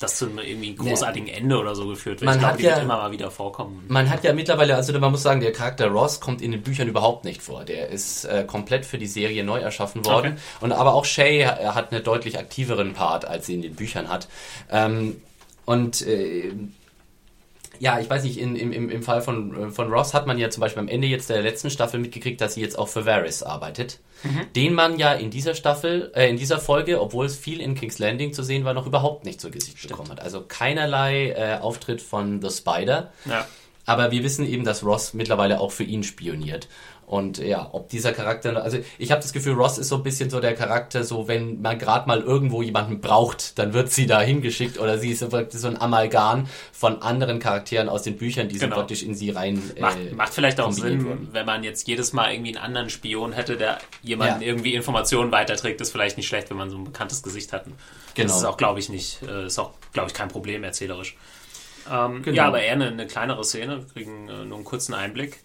das 0.00 0.16
zu 0.16 0.26
einem 0.26 0.38
irgendwie 0.38 0.74
großartigen 0.74 1.28
Ende 1.28 1.58
oder 1.58 1.74
so 1.74 1.86
geführt 1.86 2.20
wird. 2.20 2.26
Man 2.26 2.36
ich 2.36 2.40
glaube, 2.40 2.52
hat 2.54 2.60
die 2.60 2.64
ja- 2.64 2.70
wird 2.72 2.84
immer 2.84 2.96
mal 2.96 3.12
wieder 3.12 3.30
vorkommen. 3.30 3.84
Man 3.88 4.10
hat 4.10 4.24
ja 4.24 4.32
mittlerweile, 4.32 4.74
also 4.74 4.98
man 4.98 5.12
muss 5.12 5.22
sagen, 5.22 5.40
der 5.40 5.52
Charakter 5.52 5.88
Ross 5.88 6.20
kommt 6.20 6.40
in 6.40 6.52
den 6.52 6.62
Büchern 6.62 6.88
überhaupt 6.88 7.24
nicht 7.24 7.42
vor. 7.42 7.64
Der 7.64 7.88
ist 7.90 8.24
äh, 8.24 8.44
komplett 8.44 8.86
für 8.86 8.96
die 8.98 9.06
Serie 9.06 9.44
neu 9.44 9.60
erschaffen 9.60 10.04
worden. 10.06 10.32
Okay. 10.32 10.40
Und 10.62 10.72
aber 10.72 10.94
auch 10.94 11.04
Shay 11.04 11.40
er 11.40 11.74
hat 11.74 11.92
einen 11.92 12.02
deutlich 12.02 12.38
aktiveren 12.38 12.94
Part, 12.94 13.26
als 13.26 13.46
sie 13.46 13.54
in 13.54 13.62
den 13.62 13.74
Büchern 13.74 14.08
hat. 14.08 14.26
Ähm, 14.70 15.20
und 15.66 16.00
äh, 16.06 16.52
ja, 17.80 17.98
ich 17.98 18.10
weiß 18.10 18.24
nicht, 18.24 18.38
in, 18.38 18.56
im, 18.56 18.90
im, 18.90 19.02
Fall 19.02 19.22
von, 19.22 19.68
äh, 19.68 19.70
von 19.70 19.90
Ross 19.90 20.12
hat 20.12 20.26
man 20.26 20.38
ja 20.38 20.50
zum 20.50 20.60
Beispiel 20.60 20.82
am 20.82 20.88
Ende 20.88 21.08
jetzt 21.08 21.30
der 21.30 21.40
letzten 21.40 21.70
Staffel 21.70 21.98
mitgekriegt, 21.98 22.40
dass 22.40 22.54
sie 22.54 22.60
jetzt 22.60 22.78
auch 22.78 22.88
für 22.88 23.06
Varys 23.06 23.42
arbeitet. 23.42 24.00
Den 24.54 24.74
man 24.74 24.98
ja 24.98 25.14
in 25.14 25.30
dieser 25.30 25.54
Staffel, 25.54 26.12
äh, 26.14 26.28
in 26.28 26.36
dieser 26.36 26.58
Folge, 26.58 27.00
obwohl 27.00 27.24
es 27.24 27.36
viel 27.36 27.58
in 27.58 27.74
King's 27.74 27.98
Landing 27.98 28.34
zu 28.34 28.42
sehen 28.42 28.66
war, 28.66 28.74
noch 28.74 28.86
überhaupt 28.86 29.24
nicht 29.24 29.40
zu 29.40 29.50
Gesicht 29.50 29.88
bekommen 29.88 30.10
hat. 30.10 30.20
Also 30.20 30.44
keinerlei 30.46 31.30
äh, 31.30 31.58
Auftritt 31.58 32.02
von 32.02 32.42
The 32.42 32.50
Spider. 32.50 33.12
Ja. 33.24 33.46
Aber 33.90 34.12
wir 34.12 34.22
wissen 34.22 34.46
eben, 34.46 34.62
dass 34.64 34.84
Ross 34.84 35.14
mittlerweile 35.14 35.58
auch 35.60 35.72
für 35.72 35.82
ihn 35.82 36.04
spioniert. 36.04 36.68
Und 37.06 37.38
ja, 37.38 37.68
ob 37.72 37.88
dieser 37.88 38.12
Charakter, 38.12 38.62
also 38.62 38.78
ich 38.96 39.10
habe 39.10 39.20
das 39.20 39.32
Gefühl, 39.32 39.54
Ross 39.54 39.78
ist 39.78 39.88
so 39.88 39.96
ein 39.96 40.04
bisschen 40.04 40.30
so 40.30 40.38
der 40.38 40.54
Charakter, 40.54 41.02
so 41.02 41.26
wenn 41.26 41.60
man 41.60 41.76
gerade 41.76 42.06
mal 42.06 42.20
irgendwo 42.20 42.62
jemanden 42.62 43.00
braucht, 43.00 43.58
dann 43.58 43.72
wird 43.72 43.90
sie 43.90 44.06
da 44.06 44.20
hingeschickt 44.20 44.78
oder 44.78 44.96
sie 44.96 45.10
ist 45.10 45.18
so 45.28 45.66
ein 45.66 45.80
Amalgam 45.80 46.46
von 46.72 47.02
anderen 47.02 47.40
Charakteren 47.40 47.88
aus 47.88 48.04
den 48.04 48.16
Büchern, 48.16 48.48
die 48.48 48.58
Genau. 48.58 48.76
so 48.76 48.78
praktisch 48.78 49.02
in 49.02 49.16
sie 49.16 49.30
rein 49.30 49.60
Macht, 49.80 49.98
äh, 49.98 50.14
macht 50.14 50.32
vielleicht 50.32 50.60
auch 50.60 50.70
Sinn, 50.70 51.04
wurden. 51.04 51.28
wenn 51.32 51.46
man 51.46 51.64
jetzt 51.64 51.88
jedes 51.88 52.12
Mal 52.12 52.32
irgendwie 52.32 52.54
einen 52.56 52.64
anderen 52.64 52.90
Spion 52.90 53.32
hätte, 53.32 53.56
der 53.56 53.78
jemanden 54.04 54.42
Ja. 54.42 54.46
irgendwie 54.46 54.74
Informationen 54.74 55.32
weiterträgt, 55.32 55.80
ist 55.80 55.90
vielleicht 55.90 56.16
nicht 56.16 56.28
schlecht, 56.28 56.48
wenn 56.50 56.58
man 56.58 56.70
so 56.70 56.76
ein 56.76 56.84
bekanntes 56.84 57.24
Gesicht 57.24 57.52
hat. 57.52 57.64
Genau. 57.64 58.28
Das 58.28 58.36
ist 58.36 58.44
auch, 58.44 58.56
glaube 58.56 58.78
ich, 58.78 58.88
nicht, 58.88 59.18
äh, 59.24 59.46
ist 59.46 59.58
auch, 59.58 59.72
glaube 59.92 60.06
ich, 60.10 60.14
kein 60.14 60.28
Problem 60.28 60.62
erzählerisch. 60.62 61.16
Ähm, 61.90 62.22
Genau. 62.22 62.36
Ja, 62.36 62.46
aber 62.46 62.62
eher 62.62 62.72
eine, 62.72 62.88
eine 62.88 63.06
kleinere 63.06 63.44
Szene. 63.44 63.78
Wir 63.78 63.86
kriegen 63.86 64.28
äh, 64.28 64.44
nur 64.44 64.56
einen 64.56 64.64
kurzen 64.64 64.94
Einblick 64.94 65.40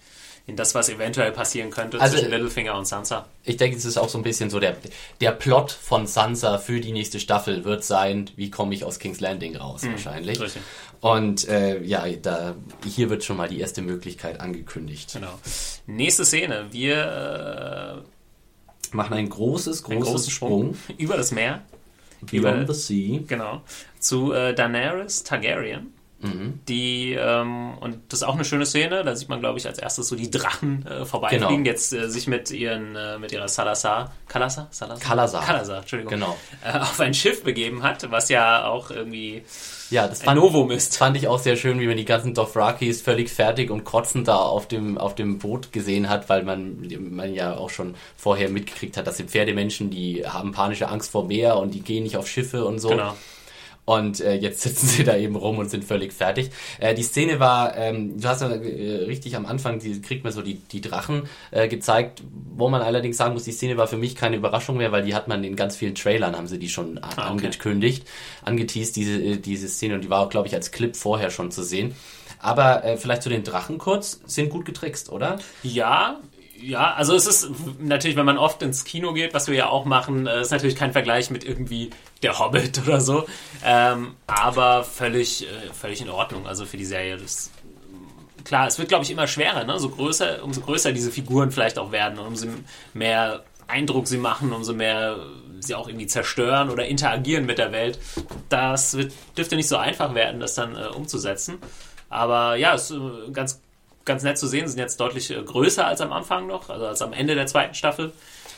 in 0.47 0.55
das, 0.55 0.75
was 0.75 0.89
eventuell 0.89 1.31
passieren 1.31 1.71
könnte 1.71 1.99
Also, 1.99 2.17
zwischen 2.17 2.29
Littlefinger 2.29 2.77
und 2.77 2.85
Sansa. 2.85 3.25
Ich 3.43 3.57
denke, 3.57 3.77
es 3.77 3.83
ist 3.85 3.97
auch 3.97 4.09
so 4.09 4.19
ein 4.19 4.23
bisschen 4.23 4.51
so 4.51 4.59
der, 4.59 4.77
der 5.19 5.31
Plot 5.31 5.71
von 5.71 6.05
Sansa 6.05 6.59
für 6.59 6.79
die 6.79 6.91
nächste 6.91 7.19
Staffel 7.19 7.65
wird 7.65 7.83
sein, 7.83 8.29
wie 8.35 8.51
komme 8.51 8.75
ich 8.75 8.83
aus 8.83 8.99
King's 8.99 9.19
Landing 9.21 9.55
raus, 9.55 9.81
wahrscheinlich. 9.83 10.37
Hm, 10.37 10.43
richtig. 10.43 10.61
Und 11.01 11.47
äh, 11.49 11.81
ja, 11.81 12.05
da, 12.21 12.55
hier 12.85 13.09
wird 13.09 13.23
schon 13.23 13.37
mal 13.37 13.47
die 13.49 13.59
erste 13.59 13.81
Möglichkeit 13.81 14.39
angekündigt. 14.39 15.13
Genau. 15.13 15.33
Nächste 15.87 16.25
Szene. 16.25 16.67
Wir 16.71 18.03
machen 18.91 19.13
ein 19.15 19.29
großes, 19.29 19.83
einen 19.85 19.99
großes 20.01 20.11
großen 20.13 20.31
Sprung. 20.31 20.75
Sprung 20.75 20.95
über 20.97 21.17
das 21.17 21.31
Meer. 21.31 21.63
Beyond 22.21 22.63
über- 22.65 22.73
the 22.73 22.79
Sea. 22.79 23.19
Genau. 23.27 23.61
Zu 23.99 24.31
äh, 24.31 24.53
Daenerys 24.53 25.23
Targaryen. 25.23 25.91
Mhm. 26.25 26.59
Die, 26.67 27.13
ähm, 27.13 27.77
und 27.79 27.99
das 28.09 28.19
ist 28.21 28.23
auch 28.27 28.35
eine 28.35 28.45
schöne 28.45 28.65
Szene, 28.65 29.03
da 29.03 29.15
sieht 29.15 29.29
man, 29.29 29.39
glaube 29.39 29.59
ich, 29.59 29.65
als 29.67 29.79
erstes 29.79 30.07
so 30.07 30.15
die 30.15 30.29
Drachen 30.31 30.85
äh, 30.87 31.05
vorbeifliegen, 31.05 31.47
Genau. 31.49 31.65
jetzt 31.65 31.93
äh, 31.93 32.09
sich 32.09 32.27
mit 32.27 32.51
ihren, 32.51 32.95
äh, 32.95 33.17
mit 33.19 33.31
ihrer 33.31 33.47
Salazar, 33.47 34.13
Kalasar? 34.27 34.67
Salazar? 34.71 34.99
Kalasar. 35.07 35.45
Kalasar, 35.45 35.77
Entschuldigung. 35.79 36.13
Genau. 36.13 36.37
Äh, 36.63 36.77
auf 36.79 36.99
ein 36.99 37.13
Schiff 37.13 37.43
begeben 37.43 37.83
hat, 37.83 38.09
was 38.11 38.29
ja 38.29 38.65
auch 38.67 38.91
irgendwie 38.91 39.43
Ja, 39.91 40.07
das 40.07 40.23
fand, 40.23 40.39
Novum 40.39 40.71
ist. 40.71 40.97
fand 40.97 41.15
ich 41.17 41.27
auch 41.27 41.39
sehr 41.39 41.55
schön, 41.55 41.79
wie 41.79 41.87
man 41.87 41.97
die 41.97 42.05
ganzen 42.05 42.33
Dothrakis 42.33 43.01
völlig 43.01 43.29
fertig 43.31 43.69
und 43.71 43.83
kotzend 43.83 44.27
da 44.27 44.37
auf 44.37 44.67
dem, 44.67 44.97
auf 44.97 45.15
dem 45.15 45.37
Boot 45.39 45.71
gesehen 45.71 46.09
hat, 46.09 46.27
weil 46.29 46.43
man, 46.43 46.77
man 47.11 47.33
ja 47.33 47.55
auch 47.55 47.69
schon 47.69 47.95
vorher 48.17 48.49
mitgekriegt 48.49 48.97
hat, 48.97 49.05
das 49.07 49.17
sind 49.17 49.29
Pferdemenschen, 49.29 49.89
die 49.91 50.25
haben 50.27 50.51
panische 50.51 50.87
Angst 50.89 51.11
vor 51.11 51.25
Meer 51.25 51.57
und 51.57 51.73
die 51.73 51.81
gehen 51.81 52.03
nicht 52.03 52.17
auf 52.17 52.27
Schiffe 52.27 52.65
und 52.65 52.79
so. 52.79 52.89
Genau. 52.89 53.15
Und 53.85 54.19
äh, 54.19 54.33
jetzt 54.35 54.61
sitzen 54.63 54.87
sie 54.87 55.03
da 55.03 55.15
eben 55.15 55.35
rum 55.35 55.59
und 55.59 55.69
sind 55.69 55.83
völlig 55.85 56.11
fertig. 56.11 56.49
Äh, 56.79 56.95
die 56.95 57.03
Szene 57.03 57.39
war, 57.39 57.77
ähm, 57.77 58.19
du 58.19 58.27
hast 58.27 58.41
ja 58.41 58.49
äh, 58.49 59.03
richtig 59.05 59.35
am 59.35 59.45
Anfang, 59.45 59.77
die 59.79 60.01
kriegt 60.01 60.23
man 60.23 60.33
so 60.33 60.41
die, 60.41 60.55
die 60.55 60.81
Drachen 60.81 61.23
äh, 61.51 61.67
gezeigt, 61.67 62.23
wo 62.55 62.67
man 62.69 62.81
allerdings 62.81 63.17
sagen 63.17 63.33
muss, 63.33 63.43
die 63.43 63.51
Szene 63.51 63.77
war 63.77 63.87
für 63.87 63.97
mich 63.97 64.15
keine 64.15 64.37
Überraschung 64.37 64.77
mehr, 64.77 64.91
weil 64.91 65.03
die 65.03 65.13
hat 65.13 65.27
man 65.27 65.43
in 65.43 65.55
ganz 65.55 65.75
vielen 65.75 65.93
Trailern, 65.95 66.35
haben 66.35 66.47
sie 66.47 66.57
die 66.59 66.69
schon 66.69 66.97
a- 66.97 67.01
Ah, 67.07 67.11
okay. 67.11 67.45
angekündigt, 67.45 68.07
angeteased, 68.43 68.95
diese, 68.95 69.21
äh, 69.21 69.37
diese 69.37 69.67
Szene 69.67 69.95
und 69.95 70.03
die 70.03 70.09
war 70.09 70.21
auch, 70.21 70.29
glaube 70.29 70.47
ich, 70.47 70.55
als 70.55 70.71
Clip 70.71 70.95
vorher 70.95 71.29
schon 71.29 71.51
zu 71.51 71.61
sehen. 71.63 71.93
Aber 72.39 72.83
äh, 72.83 72.97
vielleicht 72.97 73.21
zu 73.23 73.29
den 73.29 73.43
Drachen 73.43 73.77
kurz, 73.77 74.19
sind 74.25 74.49
gut 74.49 74.65
getrickst, 74.65 75.11
oder? 75.11 75.37
Ja, 75.63 76.19
ja, 76.65 76.93
also 76.93 77.15
es 77.15 77.27
ist 77.27 77.49
natürlich, 77.79 78.17
wenn 78.17 78.25
man 78.25 78.37
oft 78.37 78.61
ins 78.61 78.83
Kino 78.83 79.13
geht, 79.13 79.33
was 79.33 79.47
wir 79.47 79.55
ja 79.55 79.69
auch 79.69 79.85
machen, 79.85 80.25
äh, 80.25 80.41
ist 80.41 80.51
natürlich 80.51 80.75
kein 80.75 80.91
Vergleich 80.91 81.29
mit 81.29 81.43
irgendwie 81.43 81.91
der 82.23 82.39
Hobbit 82.39 82.81
oder 82.87 83.01
so, 83.01 83.25
ähm, 83.63 84.15
aber 84.27 84.83
völlig, 84.83 85.43
äh, 85.43 85.73
völlig 85.73 86.01
in 86.01 86.09
Ordnung. 86.09 86.47
Also 86.47 86.65
für 86.65 86.77
die 86.77 86.85
Serie, 86.85 87.17
das 87.17 87.51
klar, 88.43 88.67
es 88.67 88.79
wird 88.79 88.89
glaube 88.89 89.03
ich 89.03 89.11
immer 89.11 89.27
schwerer, 89.27 89.63
ne? 89.63 89.79
So 89.79 89.89
größer, 89.89 90.43
umso 90.43 90.61
größer 90.61 90.91
diese 90.91 91.11
Figuren 91.11 91.51
vielleicht 91.51 91.77
auch 91.77 91.91
werden, 91.91 92.17
und 92.17 92.27
umso 92.27 92.47
mehr 92.93 93.43
Eindruck 93.67 94.07
sie 94.07 94.17
machen, 94.17 94.51
umso 94.51 94.73
mehr 94.73 95.17
sie 95.59 95.75
auch 95.75 95.87
irgendwie 95.87 96.07
zerstören 96.07 96.69
oder 96.69 96.85
interagieren 96.85 97.45
mit 97.45 97.57
der 97.57 97.71
Welt. 97.71 97.99
Das 98.49 98.97
wird, 98.97 99.13
dürfte 99.37 99.55
nicht 99.55 99.67
so 99.67 99.77
einfach 99.77 100.13
werden, 100.15 100.39
das 100.39 100.55
dann 100.55 100.75
äh, 100.75 100.87
umzusetzen. 100.87 101.57
Aber 102.09 102.55
ja, 102.55 102.75
es 102.75 102.91
ist 102.91 102.97
äh, 102.97 103.31
ganz, 103.31 103.61
ganz 104.05 104.23
nett 104.23 104.37
zu 104.37 104.47
sehen. 104.47 104.67
Sind 104.67 104.79
jetzt 104.79 104.99
deutlich 104.99 105.31
äh, 105.31 105.41
größer 105.41 105.85
als 105.85 106.01
am 106.01 106.13
Anfang 106.13 106.47
noch, 106.47 106.69
also 106.69 106.85
als 106.85 107.01
am 107.01 107.13
Ende 107.13 107.35
der 107.35 107.47
zweiten 107.47 107.73
Staffel. 107.73 108.13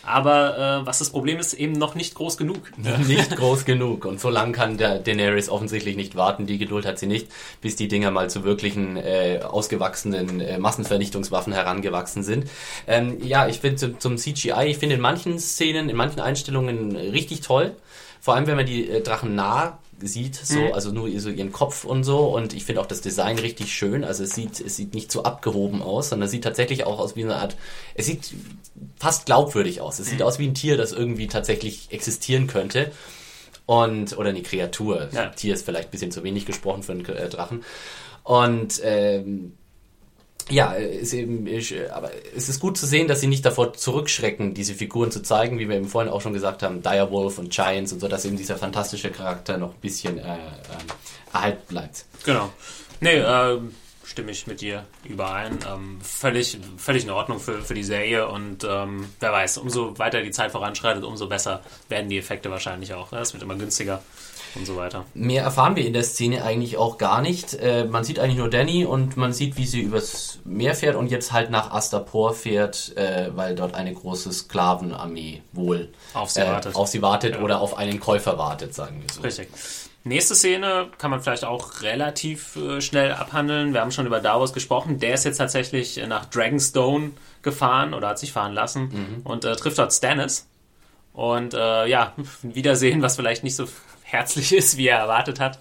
Aber 0.08 0.82
äh, 0.82 0.86
was 0.86 1.00
das 1.00 1.10
Problem 1.10 1.38
ist, 1.38 1.54
eben 1.54 1.74
noch 1.74 1.94
nicht 1.94 2.16
groß 2.16 2.38
genug. 2.38 2.72
nicht 3.08 3.36
groß 3.36 3.66
genug. 3.66 4.06
Und 4.06 4.22
so 4.22 4.30
lange 4.30 4.54
kann 4.54 4.78
der 4.78 5.00
Daenerys 5.00 5.50
offensichtlich 5.50 5.98
nicht 5.98 6.16
warten. 6.16 6.46
Die 6.46 6.58
Geduld 6.58 6.86
hat 6.86 6.98
sie 6.98 7.08
nicht, 7.08 7.28
bis 7.62 7.76
die 7.76 7.90
Dinger 7.90 8.10
mal 8.10 8.30
zu 8.30 8.46
wirklichen 8.46 8.96
äh, 8.96 9.42
ausgewachsenen 9.44 10.40
äh, 10.40 10.60
Massenvernichtungswaffen 10.60 11.52
herangewachsen 11.52 12.24
sind. 12.24 12.50
Ähm, 12.88 13.18
ja, 13.22 13.48
ich 13.48 13.60
finde 13.60 13.76
zum, 13.76 14.00
zum 14.00 14.18
CGI, 14.18 14.68
ich 14.68 14.78
finde 14.78 14.96
in 14.96 15.02
manchen 15.02 15.40
Szenen, 15.40 15.90
in 15.90 15.98
manchen 15.98 16.22
Einstellungen 16.22 16.96
richtig 16.96 17.42
toll. 17.42 17.76
Vor 18.22 18.36
allem, 18.36 18.48
wenn 18.48 18.56
man 18.56 18.66
die 18.66 18.90
äh, 18.90 19.02
Drachen 19.02 19.36
nah 19.36 19.78
sieht, 20.02 20.36
so, 20.36 20.74
also 20.74 20.92
nur 20.92 21.10
so 21.20 21.30
ihren 21.30 21.52
Kopf 21.52 21.84
und 21.84 22.04
so. 22.04 22.28
Und 22.28 22.54
ich 22.54 22.66
finde 22.66 22.82
auch 22.82 22.86
das 22.86 23.02
Design 23.02 23.40
richtig 23.40 23.74
schön. 23.74 24.04
Also 24.04 24.24
es 24.24 24.32
sieht, 24.32 24.60
es 24.60 24.76
sieht 24.76 24.94
nicht 24.94 25.12
so 25.12 25.24
abgehoben 25.24 25.82
aus, 25.82 26.10
sondern 26.10 26.26
es 26.26 26.32
sieht 26.32 26.44
tatsächlich 26.44 26.86
auch 26.86 27.00
aus 27.00 27.16
wie 27.16 27.24
eine 27.24 27.36
Art, 27.36 27.56
es 27.96 28.06
sieht 28.06 28.34
fast 28.98 29.26
glaubwürdig 29.26 29.82
aus. 29.82 30.00
Es 30.00 30.08
sieht 30.08 30.22
aus 30.22 30.40
wie 30.40 30.48
ein 30.48 30.54
Tier, 30.54 30.78
das 30.78 30.92
irgendwie 30.92 31.28
tatsächlich 31.28 31.88
existieren 31.92 32.48
könnte. 32.48 32.92
Und, 33.66 34.18
oder 34.18 34.30
eine 34.30 34.44
Kreatur. 34.44 35.10
Ja. 35.12 35.28
Tier 35.30 35.54
ist 35.54 35.66
vielleicht 35.66 35.90
ein 35.90 35.92
bisschen 35.92 36.12
zu 36.12 36.24
wenig 36.24 36.46
gesprochen 36.46 36.84
für 36.84 36.94
einen 36.94 37.06
äh, 37.06 37.28
Drachen. 37.28 37.64
Und 38.24 38.80
ähm, 38.84 39.54
ja, 40.50 40.72
ist 40.74 41.14
eben, 41.14 41.46
ich, 41.46 41.76
aber 41.92 42.12
es 42.36 42.48
ist 42.50 42.60
gut 42.60 42.78
zu 42.78 42.86
sehen, 42.86 43.08
dass 43.08 43.20
sie 43.20 43.28
nicht 43.28 43.46
davor 43.46 43.74
zurückschrecken, 43.74 44.54
diese 44.54 44.74
Figuren 44.74 45.12
zu 45.12 45.22
zeigen, 45.22 45.60
wie 45.60 45.68
wir 45.68 45.76
eben 45.76 45.88
vorhin 45.88 46.12
auch 46.12 46.22
schon 46.22 46.34
gesagt 46.34 46.64
haben, 46.64 46.82
Direwolf 46.82 47.38
und 47.38 47.52
Giants 47.52 47.92
und 47.92 48.00
so, 48.00 48.08
dass 48.08 48.26
eben 48.26 48.38
dieser 48.38 48.58
fantastische 48.58 49.12
Charakter 49.12 49.58
noch 49.58 49.74
ein 49.74 49.82
bisschen 49.82 50.18
äh, 50.18 50.22
ähm, 50.22 50.88
erhalten 51.34 51.64
bleibt. 51.68 52.06
Genau. 52.24 52.50
Nee, 53.02 53.18
ähm, 53.18 53.74
stimme 54.06 54.32
ich 54.32 54.48
mit 54.48 54.62
dir 54.62 54.86
überein. 55.04 55.60
Ähm, 55.70 56.00
völlig, 56.02 56.58
völlig 56.78 57.04
in 57.04 57.10
Ordnung 57.10 57.40
für, 57.40 57.62
für 57.62 57.74
die 57.74 57.84
Serie 57.84 58.28
und 58.28 58.64
ähm, 58.64 59.10
wer 59.20 59.32
weiß, 59.34 59.58
umso 59.58 60.00
weiter 60.00 60.22
die 60.22 60.32
Zeit 60.32 60.52
voranschreitet, 60.52 61.04
umso 61.04 61.28
besser 61.28 61.62
werden 61.90 62.10
die 62.10 62.18
Effekte 62.18 62.50
wahrscheinlich 62.50 62.94
auch. 62.94 63.12
ne? 63.12 63.20
Es 63.20 63.34
wird 63.34 63.44
immer 63.44 63.56
günstiger 63.56 64.02
und 64.56 64.66
so 64.66 64.76
weiter. 64.76 65.06
Mehr 65.14 65.44
erfahren 65.44 65.76
wir 65.76 65.86
in 65.86 65.94
der 65.94 66.04
Szene 66.04 66.44
eigentlich 66.44 66.78
auch 66.78 66.98
gar 66.98 67.22
nicht. 67.22 67.54
Äh, 67.56 67.86
man 67.86 68.04
sieht 68.04 68.20
eigentlich 68.20 68.38
nur 68.38 68.50
Danny 68.50 68.86
und 68.86 69.18
man 69.18 69.34
sieht, 69.34 69.58
wie 69.58 69.66
sie 69.66 69.82
übers 69.82 70.40
Meer 70.46 70.74
fährt 70.76 70.96
und 70.96 71.12
jetzt 71.12 71.32
halt 71.32 71.50
nach 71.52 71.72
Astapor 71.72 72.34
fährt, 72.34 72.96
äh, 72.98 73.30
weil 73.36 73.56
dort 73.56 73.76
eine 73.76 73.94
große 73.94 74.32
Sklavenarmee 74.32 75.42
wohl 75.54 75.90
Auf 76.14 76.30
sie 76.32 76.42
äh, 76.42 76.48
wartet. 76.48 76.76
auf 76.76 76.88
sie 76.88 77.02
wartet 77.02 77.36
Ja. 77.36 77.42
oder 77.42 77.62
auf 77.62 77.78
einen 77.78 78.00
Käufer 78.00 78.38
wartet, 78.38 78.74
sagen 78.74 79.02
wir 79.02 79.14
so. 79.14 79.22
Richtig. 79.22 79.50
Nächste 80.04 80.36
Szene 80.36 80.88
kann 81.00 81.12
man 81.12 81.20
vielleicht 81.22 81.44
auch 81.44 81.82
relativ 81.82 82.56
äh, 82.56 82.80
schnell 82.80 83.12
abhandeln. 83.12 83.74
Wir 83.74 83.82
haben 83.82 83.92
schon 83.92 84.06
über 84.06 84.22
Davos 84.22 84.54
gesprochen. 84.54 85.00
Der 85.00 85.14
ist 85.16 85.26
jetzt 85.26 85.38
tatsächlich 85.38 85.98
äh, 85.98 86.08
nach 86.08 86.26
Dragonstone 86.26 87.12
gefahren 87.42 87.94
oder 87.94 88.08
hat 88.10 88.20
sich 88.20 88.32
fahren 88.32 88.54
lassen 88.54 89.22
und 89.26 89.44
äh, 89.44 89.56
trifft 89.58 89.78
dort 89.80 89.92
Stannis. 89.92 90.48
Und 91.14 91.54
äh, 91.56 91.88
ja, 91.88 92.14
ein 92.16 92.28
Wiedersehen, 92.56 93.02
was 93.02 93.16
vielleicht 93.18 93.44
nicht 93.44 93.56
so 93.56 93.66
herzlich 94.08 94.54
ist, 94.54 94.78
wie 94.78 94.88
er 94.88 95.00
erwartet 95.00 95.40
hat. 95.40 95.60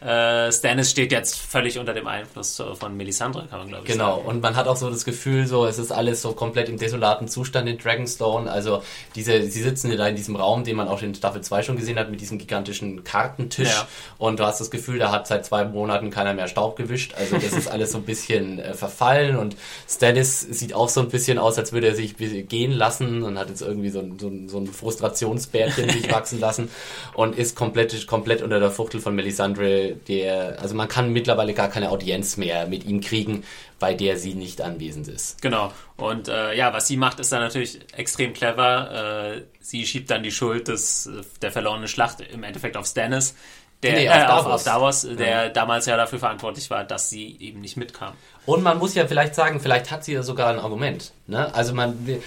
Äh, 0.00 0.52
Stannis 0.52 0.90
steht 0.90 1.10
jetzt 1.12 1.38
völlig 1.38 1.78
unter 1.78 1.94
dem 1.94 2.06
Einfluss 2.06 2.62
von 2.74 2.96
Melisandre, 2.96 3.46
kann 3.48 3.58
man 3.60 3.68
glaube 3.68 3.84
ich 3.86 3.92
Genau, 3.92 4.16
sagen. 4.16 4.28
und 4.28 4.42
man 4.42 4.56
hat 4.56 4.68
auch 4.68 4.76
so 4.76 4.90
das 4.90 5.04
Gefühl, 5.04 5.46
so 5.46 5.66
es 5.66 5.78
ist 5.78 5.90
alles 5.92 6.22
so 6.22 6.32
komplett 6.32 6.68
im 6.68 6.76
desolaten 6.78 7.28
Zustand 7.28 7.68
in 7.68 7.78
Dragonstone. 7.78 8.50
Also 8.50 8.82
diese, 9.14 9.42
sie 9.50 9.62
sitzen 9.62 9.96
da 9.96 10.06
in 10.08 10.16
diesem 10.16 10.36
Raum, 10.36 10.64
den 10.64 10.76
man 10.76 10.88
auch 10.88 11.00
in 11.02 11.14
Staffel 11.14 11.40
2 11.40 11.62
schon 11.62 11.76
gesehen 11.76 11.98
hat, 11.98 12.10
mit 12.10 12.20
diesem 12.20 12.38
gigantischen 12.38 13.04
Kartentisch. 13.04 13.68
Ja. 13.70 13.88
Und 14.18 14.38
du 14.40 14.44
hast 14.44 14.60
das 14.60 14.70
Gefühl, 14.70 14.98
da 14.98 15.10
hat 15.12 15.26
seit 15.26 15.46
zwei 15.46 15.64
Monaten 15.64 16.10
keiner 16.10 16.34
mehr 16.34 16.48
Staub 16.48 16.76
gewischt. 16.76 17.14
Also 17.18 17.36
das 17.36 17.52
ist 17.52 17.68
alles 17.68 17.92
so 17.92 17.98
ein 17.98 18.04
bisschen 18.04 18.58
äh, 18.58 18.74
verfallen 18.74 19.36
und 19.36 19.56
Stannis 19.88 20.40
sieht 20.40 20.74
auch 20.74 20.88
so 20.88 21.00
ein 21.00 21.08
bisschen 21.08 21.38
aus, 21.38 21.58
als 21.58 21.72
würde 21.72 21.86
er 21.88 21.94
sich 21.94 22.16
gehen 22.16 22.72
lassen 22.72 23.22
und 23.22 23.38
hat 23.38 23.48
jetzt 23.48 23.62
irgendwie 23.62 23.90
so 23.90 24.00
ein, 24.00 24.18
so 24.18 24.30
so 24.46 24.58
ein 24.58 24.66
Frustrationsbärchen 24.66 25.88
sich 25.90 26.10
wachsen 26.12 26.40
lassen 26.40 26.68
und 27.14 27.36
ist 27.36 27.56
komplett, 27.56 28.06
komplett 28.06 28.42
unter 28.42 28.60
der 28.60 28.70
Fuchtel 28.70 29.00
von 29.00 29.14
Melisandre, 29.14 29.85
der, 29.94 30.60
also 30.60 30.74
man 30.74 30.88
kann 30.88 31.12
mittlerweile 31.12 31.54
gar 31.54 31.68
keine 31.68 31.90
Audienz 31.90 32.36
mehr 32.36 32.66
mit 32.66 32.84
ihm 32.84 33.00
kriegen, 33.00 33.44
bei 33.78 33.94
der 33.94 34.16
sie 34.18 34.34
nicht 34.34 34.60
anwesend 34.60 35.08
ist. 35.08 35.40
Genau. 35.42 35.72
Und 35.96 36.28
äh, 36.28 36.54
ja, 36.54 36.72
was 36.72 36.86
sie 36.88 36.96
macht, 36.96 37.20
ist 37.20 37.32
dann 37.32 37.40
natürlich 37.40 37.78
extrem 37.96 38.32
clever. 38.32 39.34
Äh, 39.36 39.42
sie 39.60 39.86
schiebt 39.86 40.10
dann 40.10 40.22
die 40.22 40.32
Schuld 40.32 40.68
des, 40.68 41.06
äh, 41.06 41.22
der 41.42 41.52
verlorenen 41.52 41.88
Schlacht 41.88 42.20
im 42.20 42.42
Endeffekt 42.42 42.76
auf 42.76 42.86
Stannis. 42.86 43.34
Der, 43.82 43.92
Nee, 43.92 44.06
äh, 44.06 44.08
auf 44.08 44.16
auf, 44.16 44.26
Davos. 44.28 44.52
auf 44.52 44.64
Davos, 44.64 45.06
der 45.18 45.50
damals 45.50 45.84
ja 45.84 45.96
dafür 45.98 46.18
verantwortlich 46.18 46.70
war, 46.70 46.84
dass 46.84 47.10
sie 47.10 47.36
eben 47.40 47.60
nicht 47.60 47.76
mitkam. 47.76 48.14
Und 48.46 48.62
man 48.62 48.78
muss 48.78 48.94
ja 48.94 49.06
vielleicht 49.06 49.34
sagen, 49.34 49.60
vielleicht 49.60 49.90
hat 49.90 50.02
sie 50.04 50.14
ja 50.14 50.22
sogar 50.22 50.48
ein 50.50 50.58
Argument. 50.58 51.12
Ne? 51.26 51.54
Also 51.54 51.74
man, 51.74 52.08
äh, 52.08 52.18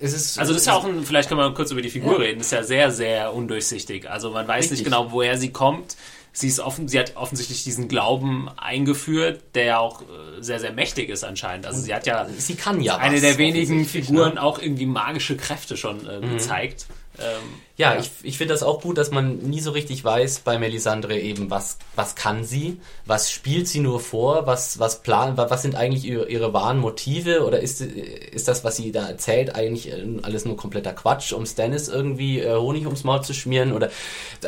es 0.00 0.12
ist, 0.12 0.38
Also 0.40 0.52
das 0.52 0.62
ist 0.62 0.66
ja 0.66 0.74
auch 0.74 0.84
ein, 0.84 1.04
vielleicht 1.04 1.28
können 1.28 1.38
wir 1.40 1.54
kurz 1.54 1.70
über 1.70 1.82
die 1.82 1.90
Figur 1.90 2.18
reden, 2.18 2.40
ist 2.40 2.50
ja 2.50 2.64
sehr, 2.64 2.90
sehr 2.90 3.32
undurchsichtig. 3.32 4.10
Also 4.10 4.30
man 4.30 4.48
weiß 4.48 4.64
Richtig. 4.64 4.78
nicht 4.78 4.84
genau, 4.84 5.12
woher 5.12 5.38
sie 5.38 5.52
kommt. 5.52 5.96
Sie, 6.34 6.48
ist 6.48 6.60
offen, 6.60 6.88
sie 6.88 6.98
hat 6.98 7.16
offensichtlich 7.16 7.62
diesen 7.62 7.88
Glauben 7.88 8.48
eingeführt, 8.56 9.42
der 9.54 9.64
ja 9.64 9.78
auch 9.78 10.02
äh, 10.02 10.04
sehr, 10.40 10.60
sehr 10.60 10.72
mächtig 10.72 11.10
ist 11.10 11.24
anscheinend. 11.24 11.66
Also 11.66 11.80
sie 11.80 11.94
hat 11.94 12.06
ja 12.06 12.26
sie 12.36 12.54
kann 12.54 12.80
ja 12.80 12.96
eine 12.96 13.16
was, 13.16 13.20
der 13.20 13.38
wenigen 13.38 13.74
offensichtlich, 13.74 14.06
Figuren 14.06 14.34
ne? 14.34 14.42
auch 14.42 14.58
irgendwie 14.58 14.86
magische 14.86 15.36
Kräfte 15.36 15.76
schon 15.76 16.08
äh, 16.08 16.20
gezeigt. 16.26 16.86
Ähm, 17.18 17.42
Ja, 17.76 17.98
ich, 17.98 18.10
ich 18.22 18.38
finde 18.38 18.54
das 18.54 18.62
auch 18.62 18.80
gut, 18.80 18.96
dass 18.96 19.10
man 19.10 19.38
nie 19.38 19.60
so 19.60 19.72
richtig 19.72 20.02
weiß 20.04 20.40
bei 20.40 20.58
Melisandre 20.58 21.18
eben, 21.18 21.50
was, 21.50 21.78
was 21.96 22.14
kann 22.14 22.44
sie, 22.44 22.80
was 23.06 23.30
spielt 23.30 23.66
sie 23.68 23.80
nur 23.80 23.98
vor, 24.00 24.46
was, 24.46 24.78
was 24.78 25.02
plan, 25.02 25.36
wa- 25.36 25.50
was 25.50 25.62
sind 25.62 25.74
eigentlich 25.74 26.04
ihre, 26.04 26.28
ihre 26.28 26.52
wahren 26.54 26.78
Motive 26.78 27.44
oder 27.44 27.60
ist, 27.60 27.80
ist 27.80 28.46
das, 28.48 28.62
was 28.64 28.76
sie 28.76 28.92
da 28.92 29.08
erzählt, 29.08 29.54
eigentlich 29.54 29.88
äh, 29.90 30.04
alles 30.22 30.44
nur 30.44 30.56
kompletter 30.56 30.92
Quatsch, 30.92 31.32
um 31.32 31.44
Stannis 31.44 31.88
irgendwie 31.88 32.40
äh, 32.40 32.54
Honig 32.56 32.84
ums 32.86 33.04
Maul 33.04 33.22
zu 33.22 33.34
schmieren 33.34 33.72
oder, 33.72 33.90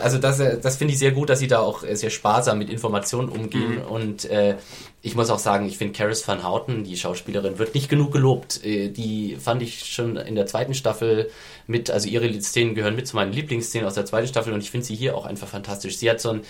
also 0.00 0.18
das, 0.18 0.40
äh, 0.40 0.58
das 0.60 0.76
finde 0.76 0.92
ich 0.94 0.98
sehr 0.98 1.12
gut, 1.12 1.28
dass 1.30 1.38
sie 1.40 1.48
da 1.48 1.58
auch 1.60 1.82
sehr 1.92 2.10
sparsam 2.10 2.58
mit 2.58 2.70
Informationen 2.70 3.28
umgehen 3.28 3.78
und 3.82 4.24
äh, 4.26 4.56
ich 5.02 5.14
muss 5.16 5.28
auch 5.28 5.38
sagen, 5.38 5.66
ich 5.66 5.76
finde 5.76 5.92
Caris 5.92 6.26
van 6.26 6.48
Houten, 6.48 6.84
die 6.84 6.96
Schauspielerin, 6.96 7.58
wird 7.58 7.74
nicht 7.74 7.90
genug 7.90 8.10
gelobt. 8.10 8.64
Äh, 8.64 8.88
Die 8.88 9.36
fand 9.38 9.60
ich 9.60 9.84
schon 9.84 10.16
in 10.16 10.34
der 10.34 10.46
zweiten 10.46 10.72
Staffel 10.72 11.30
mit, 11.66 11.90
also 11.90 12.08
ihre 12.08 12.40
Szenen 12.40 12.74
gehören 12.74 12.96
mit 12.96 13.06
zu 13.06 13.16
meinen 13.16 13.32
Lieblingsszenen 13.32 13.86
aus 13.86 13.94
der 13.94 14.06
zweiten 14.06 14.28
Staffel 14.28 14.52
und 14.52 14.60
ich 14.60 14.70
finde 14.70 14.86
sie 14.86 14.94
hier 14.94 15.16
auch 15.16 15.26
einfach 15.26 15.48
fantastisch. 15.48 15.96
Sie 15.96 16.10
hat 16.10 16.20
so 16.20 16.30
ein, 16.30 16.40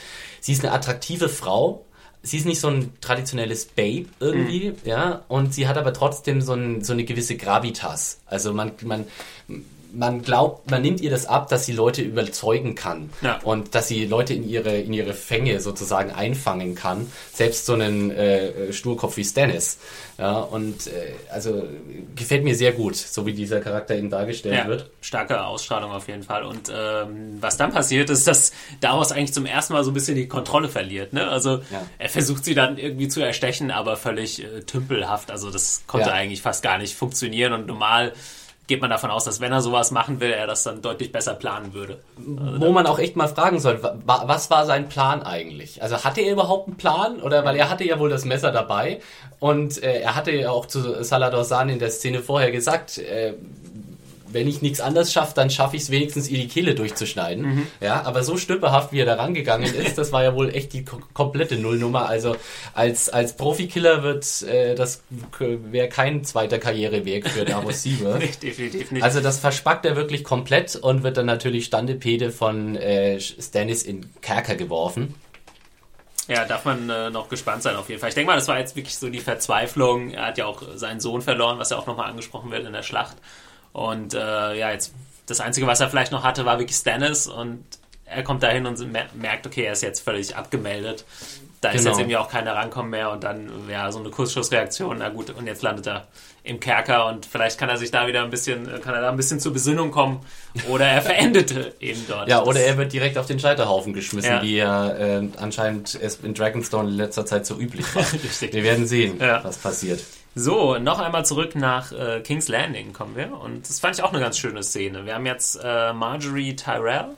sie 0.41 0.53
ist 0.53 0.65
eine 0.65 0.73
attraktive 0.73 1.29
Frau. 1.29 1.85
Sie 2.23 2.39
ist 2.39 2.47
nicht 2.47 2.61
so 2.61 2.69
ein 2.69 2.93
traditionelles 3.03 3.67
Babe 3.67 4.07
irgendwie, 4.19 4.73
ja, 4.87 5.25
und 5.29 5.53
sie 5.53 5.69
hat 5.69 5.77
aber 5.77 5.93
trotzdem 5.93 6.41
so, 6.41 6.55
ein, 6.55 6.83
so 6.83 6.95
eine 6.95 7.05
gewisse 7.05 7.37
Gravitas. 7.37 8.21
Also 8.25 8.55
man, 8.55 8.73
man, 8.83 9.05
man 9.97 10.23
glaubt, 10.23 10.71
man 10.71 10.83
nimmt 10.83 11.01
ihr 11.01 11.11
das 11.11 11.27
ab, 11.27 11.49
dass 11.49 11.67
sie 11.67 11.73
Leute 11.73 12.03
überzeugen 12.03 12.75
kann 12.75 13.11
Ja. 13.23 13.39
und 13.45 13.75
dass 13.75 13.89
sie 13.89 14.07
Leute 14.07 14.35
in 14.35 14.49
ihre 14.49 14.77
in 14.77 14.93
ihre 14.93 15.15
Fänge 15.15 15.61
sozusagen 15.61 16.11
einfangen 16.11 16.75
kann, 16.75 17.11
selbst 17.33 17.67
so 17.67 17.75
einen 17.75 18.11
äh, 18.11 18.73
Sturkopf 18.73 19.17
wie 19.17 19.25
Stannis. 19.25 19.79
Ja, 20.19 20.39
und 20.39 20.87
äh, 20.87 21.13
also 21.33 21.65
gefällt 22.15 22.45
mir 22.45 22.55
sehr 22.55 22.73
gut, 22.73 22.95
so 22.97 23.27
wie 23.27 23.33
dieser 23.33 23.61
Charakter 23.61 23.97
eben 23.97 24.11
dargestellt 24.11 24.55
Ja, 24.55 24.69
wird. 24.69 24.91
starke 25.01 25.45
Ausstrahlung 25.45 25.91
auf 25.91 26.07
jeden 26.07 26.23
Fall. 26.23 26.45
Und 26.45 26.71
ähm, 26.73 27.39
was 27.41 27.57
dann 27.57 27.73
passiert, 27.73 28.11
ist, 28.11 28.27
dass 28.29 28.53
Davos 28.81 29.11
eigentlich 29.11 29.33
zum 29.33 29.45
ersten 29.47 29.73
Mal 29.73 29.83
so 29.83 29.91
ein 29.91 29.95
bisschen 29.95 30.15
die 30.15 30.29
Kontrolle 30.29 30.69
verliert. 30.69 31.13
Ne? 31.13 31.27
Also 31.29 31.63
Ja. 31.73 31.85
er 31.99 32.09
versucht 32.09 32.45
sie 32.45 32.55
dann 32.55 32.79
irgendwie 32.79 33.09
zu 33.09 33.21
erstechen, 33.21 33.73
aber 33.73 33.97
völlig 33.97 34.45
äh, 34.45 34.61
tümpelhaft. 34.63 35.31
Also 35.33 35.51
das 35.51 35.83
konnte 35.89 36.13
eigentlich 36.13 36.43
fast 36.43 36.63
gar 36.63 36.79
nicht 36.79 36.95
funktionieren. 36.95 37.53
Und 37.53 37.67
normal 37.67 38.13
geht 38.67 38.81
man 38.81 38.89
davon 38.91 39.11
aus, 39.11 39.25
dass 39.25 39.41
wenn 39.41 39.53
er 39.53 39.61
sowas 39.61 39.91
machen 39.91 40.21
will, 40.21 40.31
er 40.31 40.47
das 40.47 40.63
dann 40.63 40.81
deutlich 40.81 41.13
besser 41.13 41.35
planen 41.35 41.75
würde. 41.75 41.99
Wo 42.17 42.71
man 42.73 42.87
auch 42.87 42.99
echt 42.99 43.15
mal 43.15 43.29
fragen 43.29 43.61
soll, 43.61 43.83
wa- 43.83 43.95
wa- 44.07 44.23
was 44.27 44.51
war 44.51 44.65
sein 44.65 44.89
Plan 44.89 45.23
eigentlich? 45.23 45.83
Also 45.83 46.03
hatte 46.03 46.23
er 46.23 46.33
überhaupt 46.33 46.69
einen 46.69 46.77
Plan? 46.77 47.21
Oder 47.21 47.45
weil 47.45 47.57
er 47.57 47.69
hatte 47.69 47.85
ja 47.85 47.99
wohl 47.99 48.09
das 48.11 48.25
Messer 48.25 48.53
dabei 48.53 49.01
und 49.39 49.83
äh, 49.83 50.01
er 50.01 50.15
hatte 50.17 50.31
ja 50.33 50.51
auch 50.51 50.65
zu 50.67 51.03
Salador 51.05 51.45
San 51.45 51.69
in 51.69 51.79
der 51.79 51.91
Szene 51.91 52.21
vorher 52.23 52.51
gesagt, 52.51 52.97
äh, 52.99 53.35
wenn 54.35 54.49
ich 54.49 54.61
nichts 54.63 54.81
anderes 54.81 55.13
schaffe, 55.13 55.33
dann 55.35 55.51
schaffe 55.51 55.77
ich 55.77 55.83
es 55.83 55.91
wenigstens, 55.91 56.29
ihr 56.29 56.39
die 56.39 56.49
Kehle 56.49 56.75
durchzuschneiden. 56.75 57.67
Ja, 57.81 58.03
aber 58.05 58.23
so 58.23 58.37
stümperhaft, 58.37 58.93
wie 58.93 59.01
er 59.01 59.07
da 59.07 59.15
rangegangen 59.15 59.73
ist, 59.75 59.97
das 59.97 60.13
war 60.13 60.23
ja 60.23 60.35
wohl 60.35 60.55
echt 60.55 60.73
die 60.73 60.85
ko 60.85 60.99
komplette 61.13 61.57
Nullnummer. 61.57 62.07
Also 62.07 62.37
als, 62.75 63.09
als 63.09 63.37
Profikiller 63.37 64.03
wird 64.03 64.43
äh, 64.43 64.75
das 64.75 65.03
wäre 65.39 65.89
kein 65.89 66.25
zweiter 66.25 66.59
Karriereweg 66.59 67.29
für 67.29 67.45
Davos 67.45 67.83
Seaworth. 67.85 68.19
Nee, 68.19 68.31
definitiv 68.43 68.91
nicht. 68.91 69.03
Also 69.03 69.21
das 69.21 69.39
verspackt 69.39 69.87
er 69.87 69.97
wirklich 69.97 70.25
komplett 70.25 70.77
und 70.77 71.03
wird 71.03 71.17
dann 71.17 71.27
natürlich 71.27 71.67
Standepede 71.67 72.31
von 72.31 72.77
äh, 72.77 73.21
Stannis 73.21 73.83
in 73.83 74.07
Kerker 74.21 74.57
geworfen. 74.57 75.15
Ja, 76.27 76.47
darf 76.47 76.65
man 76.65 76.89
äh, 76.89 77.11
noch 77.11 77.29
gespannt 77.29 77.63
sein 77.63 77.77
auf 77.77 77.89
jeden 77.89 78.01
Fall. 78.01 78.09
Ich 78.09 78.15
denke 78.15 78.31
mal, 78.31 78.37
das 78.37 78.49
war 78.49 78.59
jetzt 78.59 78.77
wirklich 78.77 78.97
so 78.97 79.11
die 79.11 79.21
Verzweiflung. 79.21 80.11
Er 80.11 80.27
hat 80.27 80.39
ja 80.39 80.47
auch 80.47 80.63
seinen 80.75 81.01
Sohn 81.01 81.21
verloren, 81.21 81.59
was 81.59 81.71
ja 81.71 81.77
auch 81.77 81.87
nochmal 81.87 82.09
angesprochen 82.09 82.51
wird 82.51 82.65
in 82.65 82.73
der 82.73 82.83
Schlacht. 82.83 83.17
Und 83.75 84.15
äh, 84.15 84.57
ja, 84.59 84.71
jetzt 84.71 84.95
das 85.27 85.41
Einzige, 85.41 85.67
was 85.67 85.81
er 85.81 85.91
vielleicht 85.91 86.13
noch 86.13 86.23
hatte, 86.25 86.47
war 86.47 86.59
wirklich 86.59 86.77
Stannis 86.77 87.27
und 87.27 87.63
er 88.07 88.23
kommt 88.23 88.43
dahin 88.43 88.65
und 88.67 88.79
mer- 88.93 89.07
merkt, 89.15 89.47
okay, 89.47 89.65
er 89.65 89.73
ist 89.73 89.83
jetzt 89.83 90.01
völlig 90.01 90.37
abgemeldet. 90.37 91.05
Da 91.61 91.71
ist 91.71 91.79
Genau. 91.79 91.91
jetzt 91.91 91.99
irgendwie 92.01 92.17
auch 92.19 92.29
keiner 92.31 92.55
rankommen 92.55 92.91
mehr 92.91 93.11
und 93.11 93.25
dann, 93.25 93.51
ja, 93.71 93.91
so 93.91 93.99
eine 93.99 94.11
Kursschussreaktion, 94.11 94.99
na 94.99 95.09
gut, 95.09 95.31
und 95.31 95.47
jetzt 95.47 95.63
landet 95.63 95.87
er 95.87 96.07
im 96.45 96.61
Kerker 96.61 97.07
und 97.07 97.25
vielleicht 97.25 97.59
kann 97.59 97.71
er 97.71 97.79
sich 97.79 97.91
da 97.91 98.07
wieder 98.07 98.23
ein 98.23 98.29
bisschen, 98.31 98.69
äh, 98.73 98.79
kann 98.81 98.95
er 98.95 99.01
da 99.01 99.09
ein 99.09 99.17
bisschen 99.17 99.41
zur 99.41 99.55
Besinnung 99.55 99.91
kommen 99.91 100.21
oder 100.69 100.87
er 100.87 101.01
verendete 101.01 101.75
eben 101.81 102.05
dort. 102.07 102.29
Ja, 102.29 102.43
oder 102.43 102.59
Das- 102.61 102.69
er 102.69 102.77
wird 102.77 102.93
direkt 102.93 103.17
auf 103.17 103.25
den 103.27 103.41
Scheiterhaufen 103.41 103.95
geschmissen, 103.95 104.31
Ja. 104.31 104.43
wie 104.43 104.59
er 104.59 104.97
äh, 105.01 105.29
anscheinend 105.39 105.99
es 106.01 106.17
in 106.23 106.35
Dragonstone 106.35 106.91
in 106.91 106.97
letzter 106.97 107.25
Zeit 107.25 107.47
so 107.47 107.57
üblich 107.59 107.87
war. 107.97 108.05
Wir 108.53 108.63
werden 108.63 108.87
sehen, 108.87 109.19
Ja. 109.19 109.43
was 109.43 109.57
passiert. 109.57 110.01
So, 110.37 110.79
noch 110.79 110.99
einmal 110.99 111.25
zurück 111.25 111.55
nach 111.55 111.93
äh, 111.93 112.21
King's 112.21 112.49
Landing 112.49 112.93
kommen 112.93 113.15
wir. 113.15 113.39
Und 113.39 113.69
das 113.69 113.79
fand 113.79 113.97
ich 113.97 114.03
auch 114.03 114.13
eine 114.13 114.21
ganz 114.21 114.37
schöne 114.37 114.63
Szene. 114.63 115.07
Wir 115.07 115.15
haben 115.15 115.27
jetzt 115.27 115.61
äh, 115.63 115.93
Marjorie 115.93 116.57
Tyrell 116.57 117.15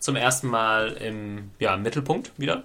zum 0.00 0.16
ersten 0.16 0.48
Mal 0.48 0.92
im, 0.94 1.52
ja, 1.60 1.74
im 1.74 1.82
Mittelpunkt 1.82 2.32
wieder. 2.38 2.64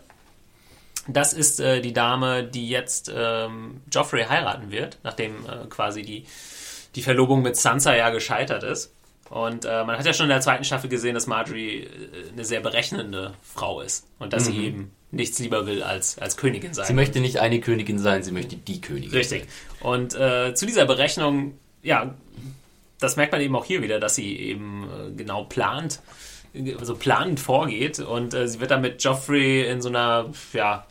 Das 1.08 1.34
ist 1.34 1.60
äh, 1.60 1.82
die 1.82 1.94
Dame, 1.94 2.44
die 2.44 2.68
jetzt 2.68 3.12
ähm, 3.16 3.82
Joffrey 3.92 4.24
heiraten 4.24 4.72
wird, 4.72 4.98
nachdem 5.04 5.46
äh, 5.46 5.68
quasi 5.70 6.02
die, 6.02 6.26
die 6.96 7.04
Verlobung 7.04 7.44
mit 7.44 7.56
Sansa 7.56 7.96
ja 7.96 8.10
gescheitert 8.10 8.64
ist. 8.64 8.92
Und 9.30 9.66
äh, 9.66 9.84
man 9.84 10.00
hat 10.00 10.06
ja 10.06 10.14
schon 10.14 10.26
in 10.26 10.30
der 10.32 10.42
zweiten 10.42 10.64
Staffel 10.64 10.90
gesehen, 10.90 11.14
dass 11.14 11.28
Marjorie 11.28 11.82
äh, 11.82 12.32
eine 12.32 12.44
sehr 12.44 12.62
berechnende 12.62 13.34
Frau 13.44 13.82
ist 13.82 14.08
und 14.18 14.34
dass 14.34 14.46
sie 14.46 14.66
eben 14.66 14.95
nichts 15.12 15.40
lieber 15.40 15.66
will 15.66 15.84
als, 15.84 16.18
als 16.20 16.36
Königin 16.38 16.74
sein. 16.74 16.86
Sie 16.88 16.94
möchte 16.94 17.20
nicht 17.20 17.40
eine 17.40 17.60
Königin 17.60 18.00
sein, 18.00 18.24
sie 18.24 18.32
möchte 18.32 18.56
die 18.58 18.82
Königin 18.82 19.12
Richtig. 19.12 19.44
sein. 19.44 19.90
Und 19.92 20.16
äh, 20.16 20.54
zu 20.56 20.66
dieser 20.66 20.86
Berechnung, 20.86 21.58
ja, 21.84 22.14
das 23.00 23.16
merkt 23.16 23.32
man 23.32 23.42
eben 23.42 23.56
auch 23.56 23.66
hier 23.66 23.82
wieder, 23.82 24.00
dass 24.00 24.16
sie 24.16 24.36
eben 24.38 24.84
äh, 24.90 25.12
genau 25.16 25.44
plant, 25.44 26.00
also 26.80 26.96
planend 26.96 27.40
vorgeht. 27.40 28.00
Und 28.00 28.34
äh, 28.34 28.48
sie 28.48 28.60
wird 28.60 28.72
dann 28.72 28.82
mit 28.82 29.04
Joffrey 29.04 29.68
in 29.70 29.82
so 29.82 29.90
einer, 29.90 30.32
ja, 30.54 30.86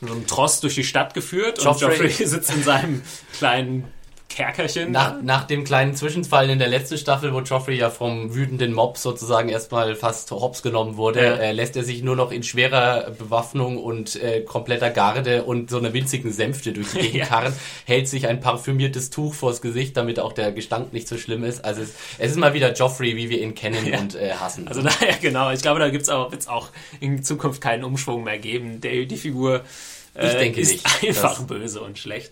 in 0.00 0.08
so 0.08 0.14
einem 0.14 0.26
Tross 0.26 0.60
durch 0.60 0.74
die 0.74 0.84
Stadt 0.84 1.14
geführt. 1.14 1.58
Und 1.58 1.64
Joffrey- 1.64 2.02
Joffrey 2.06 2.10
sitzt 2.26 2.54
in 2.54 2.62
seinem 2.62 3.02
kleinen 3.32 3.84
Kerkerchen. 4.30 4.90
Nach, 4.92 5.20
nach 5.22 5.44
dem 5.44 5.64
kleinen 5.64 5.94
Zwischenfall 5.94 6.48
in 6.48 6.58
der 6.58 6.68
letzten 6.68 6.96
Staffel, 6.96 7.34
wo 7.34 7.40
Joffrey 7.40 7.76
ja 7.76 7.90
vom 7.90 8.34
wütenden 8.34 8.72
Mob 8.72 8.96
sozusagen 8.96 9.48
erstmal 9.50 9.94
fast 9.96 10.30
hops 10.30 10.62
genommen 10.62 10.96
wurde, 10.96 11.22
Ja. 11.22 11.32
äh, 11.34 11.52
lässt 11.52 11.76
er 11.76 11.84
sich 11.84 12.02
nur 12.02 12.16
noch 12.16 12.32
in 12.32 12.42
schwerer 12.42 13.10
Bewaffnung 13.10 13.76
und 13.76 14.16
äh, 14.22 14.40
kompletter 14.42 14.90
Garde 14.90 15.42
und 15.44 15.68
so 15.68 15.78
einer 15.78 15.92
winzigen 15.92 16.32
Sänfte 16.32 16.72
durch 16.72 16.92
die 16.92 16.98
Gegend 17.00 17.14
Ja. 17.16 17.26
karren, 17.26 17.52
hält 17.84 18.08
sich 18.08 18.26
ein 18.28 18.40
parfümiertes 18.40 19.10
Tuch 19.10 19.34
vors 19.34 19.60
Gesicht, 19.60 19.96
damit 19.96 20.18
auch 20.20 20.32
der 20.32 20.52
Gestank 20.52 20.92
nicht 20.92 21.08
so 21.08 21.18
schlimm 21.18 21.44
ist. 21.44 21.64
Also 21.64 21.82
es, 21.82 21.94
es 22.18 22.30
ist 22.30 22.36
mal 22.38 22.54
wieder 22.54 22.72
Joffrey, 22.72 23.16
wie 23.16 23.28
wir 23.28 23.40
ihn 23.42 23.54
kennen 23.54 23.92
und 24.00 24.14
äh, 24.14 24.32
hassen. 24.34 24.68
Also 24.68 24.80
daher, 24.84 25.16
genau, 25.20 25.50
ich 25.50 25.60
glaube, 25.60 25.80
da 25.80 25.90
gibt's 25.90 26.08
auch, 26.08 26.30
wird's 26.30 26.48
auch 26.48 26.68
in 27.00 27.22
Zukunft 27.22 27.60
keinen 27.60 27.84
Umschwung 27.84 28.24
mehr 28.24 28.38
geben. 28.38 28.80
Der, 28.80 29.04
die 29.04 29.16
Figur 29.16 29.62
äh, 30.14 30.28
Ich 30.28 30.34
denke 30.34 30.60
ist 30.60 30.70
nicht. 30.72 30.86
einfach 31.08 31.38
Das- 31.38 31.46
böse 31.46 31.80
und 31.80 31.98
schlecht. 31.98 32.30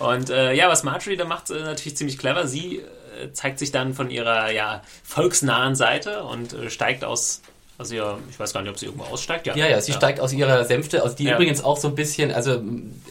Und 0.00 0.30
äh, 0.30 0.52
ja, 0.54 0.68
was 0.68 0.82
Marjorie 0.82 1.16
da 1.16 1.24
macht, 1.24 1.50
äh, 1.50 1.60
natürlich 1.60 1.96
ziemlich 1.96 2.18
clever. 2.18 2.46
Sie 2.46 2.78
äh, 2.78 3.32
zeigt 3.32 3.58
sich 3.58 3.70
dann 3.70 3.94
von 3.94 4.10
ihrer 4.10 4.50
ja, 4.50 4.82
volksnahen 5.04 5.74
Seite 5.74 6.24
und 6.24 6.52
äh, 6.54 6.70
steigt 6.70 7.04
aus, 7.04 7.42
also 7.76 7.94
ihr, 7.94 8.18
ich 8.30 8.38
weiß 8.38 8.52
gar 8.52 8.62
nicht, 8.62 8.70
ob 8.70 8.78
sie 8.78 8.86
irgendwo 8.86 9.04
aussteigt. 9.04 9.46
Ja, 9.46 9.54
ja, 9.54 9.80
sie 9.80 9.92
steigt 9.92 10.20
aus 10.20 10.32
ihrer 10.32 10.64
Sänfte, 10.64 11.02
aus 11.02 11.16
die 11.16 11.24
Ja. 11.24 11.34
übrigens 11.34 11.62
auch 11.62 11.76
so 11.78 11.88
ein 11.88 11.94
bisschen, 11.94 12.30
also 12.30 12.62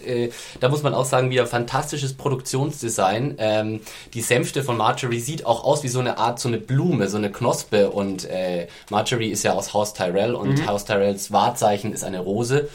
äh, 0.06 0.30
da 0.60 0.70
muss 0.70 0.84
man 0.84 0.94
auch 0.94 1.06
sagen, 1.06 1.30
wieder 1.30 1.48
fantastisches 1.48 2.14
Produktionsdesign. 2.14 3.36
Ähm, 3.40 3.82
die 4.14 4.22
Sänfte 4.22 4.64
von 4.64 4.78
Marjorie 4.78 5.20
sieht 5.20 5.46
auch 5.46 5.64
aus 5.64 5.84
wie 5.84 5.88
so 5.88 6.00
eine 6.00 6.18
Art, 6.18 6.40
so 6.40 6.48
eine 6.48 6.58
Blume, 6.58 7.08
so 7.08 7.18
eine 7.18 7.32
Knospe 7.32 7.90
und 7.92 8.26
äh, 8.26 8.68
Marjorie 8.90 9.30
ist 9.30 9.44
ja 9.44 9.54
aus 9.54 9.74
Haus 9.74 9.94
Tyrell 9.94 10.34
und 10.36 10.66
Haus 10.68 10.86
Tyrells 10.86 11.32
Wahrzeichen 11.32 11.94
ist 11.94 12.04
eine 12.04 12.20
Rose. 12.20 12.70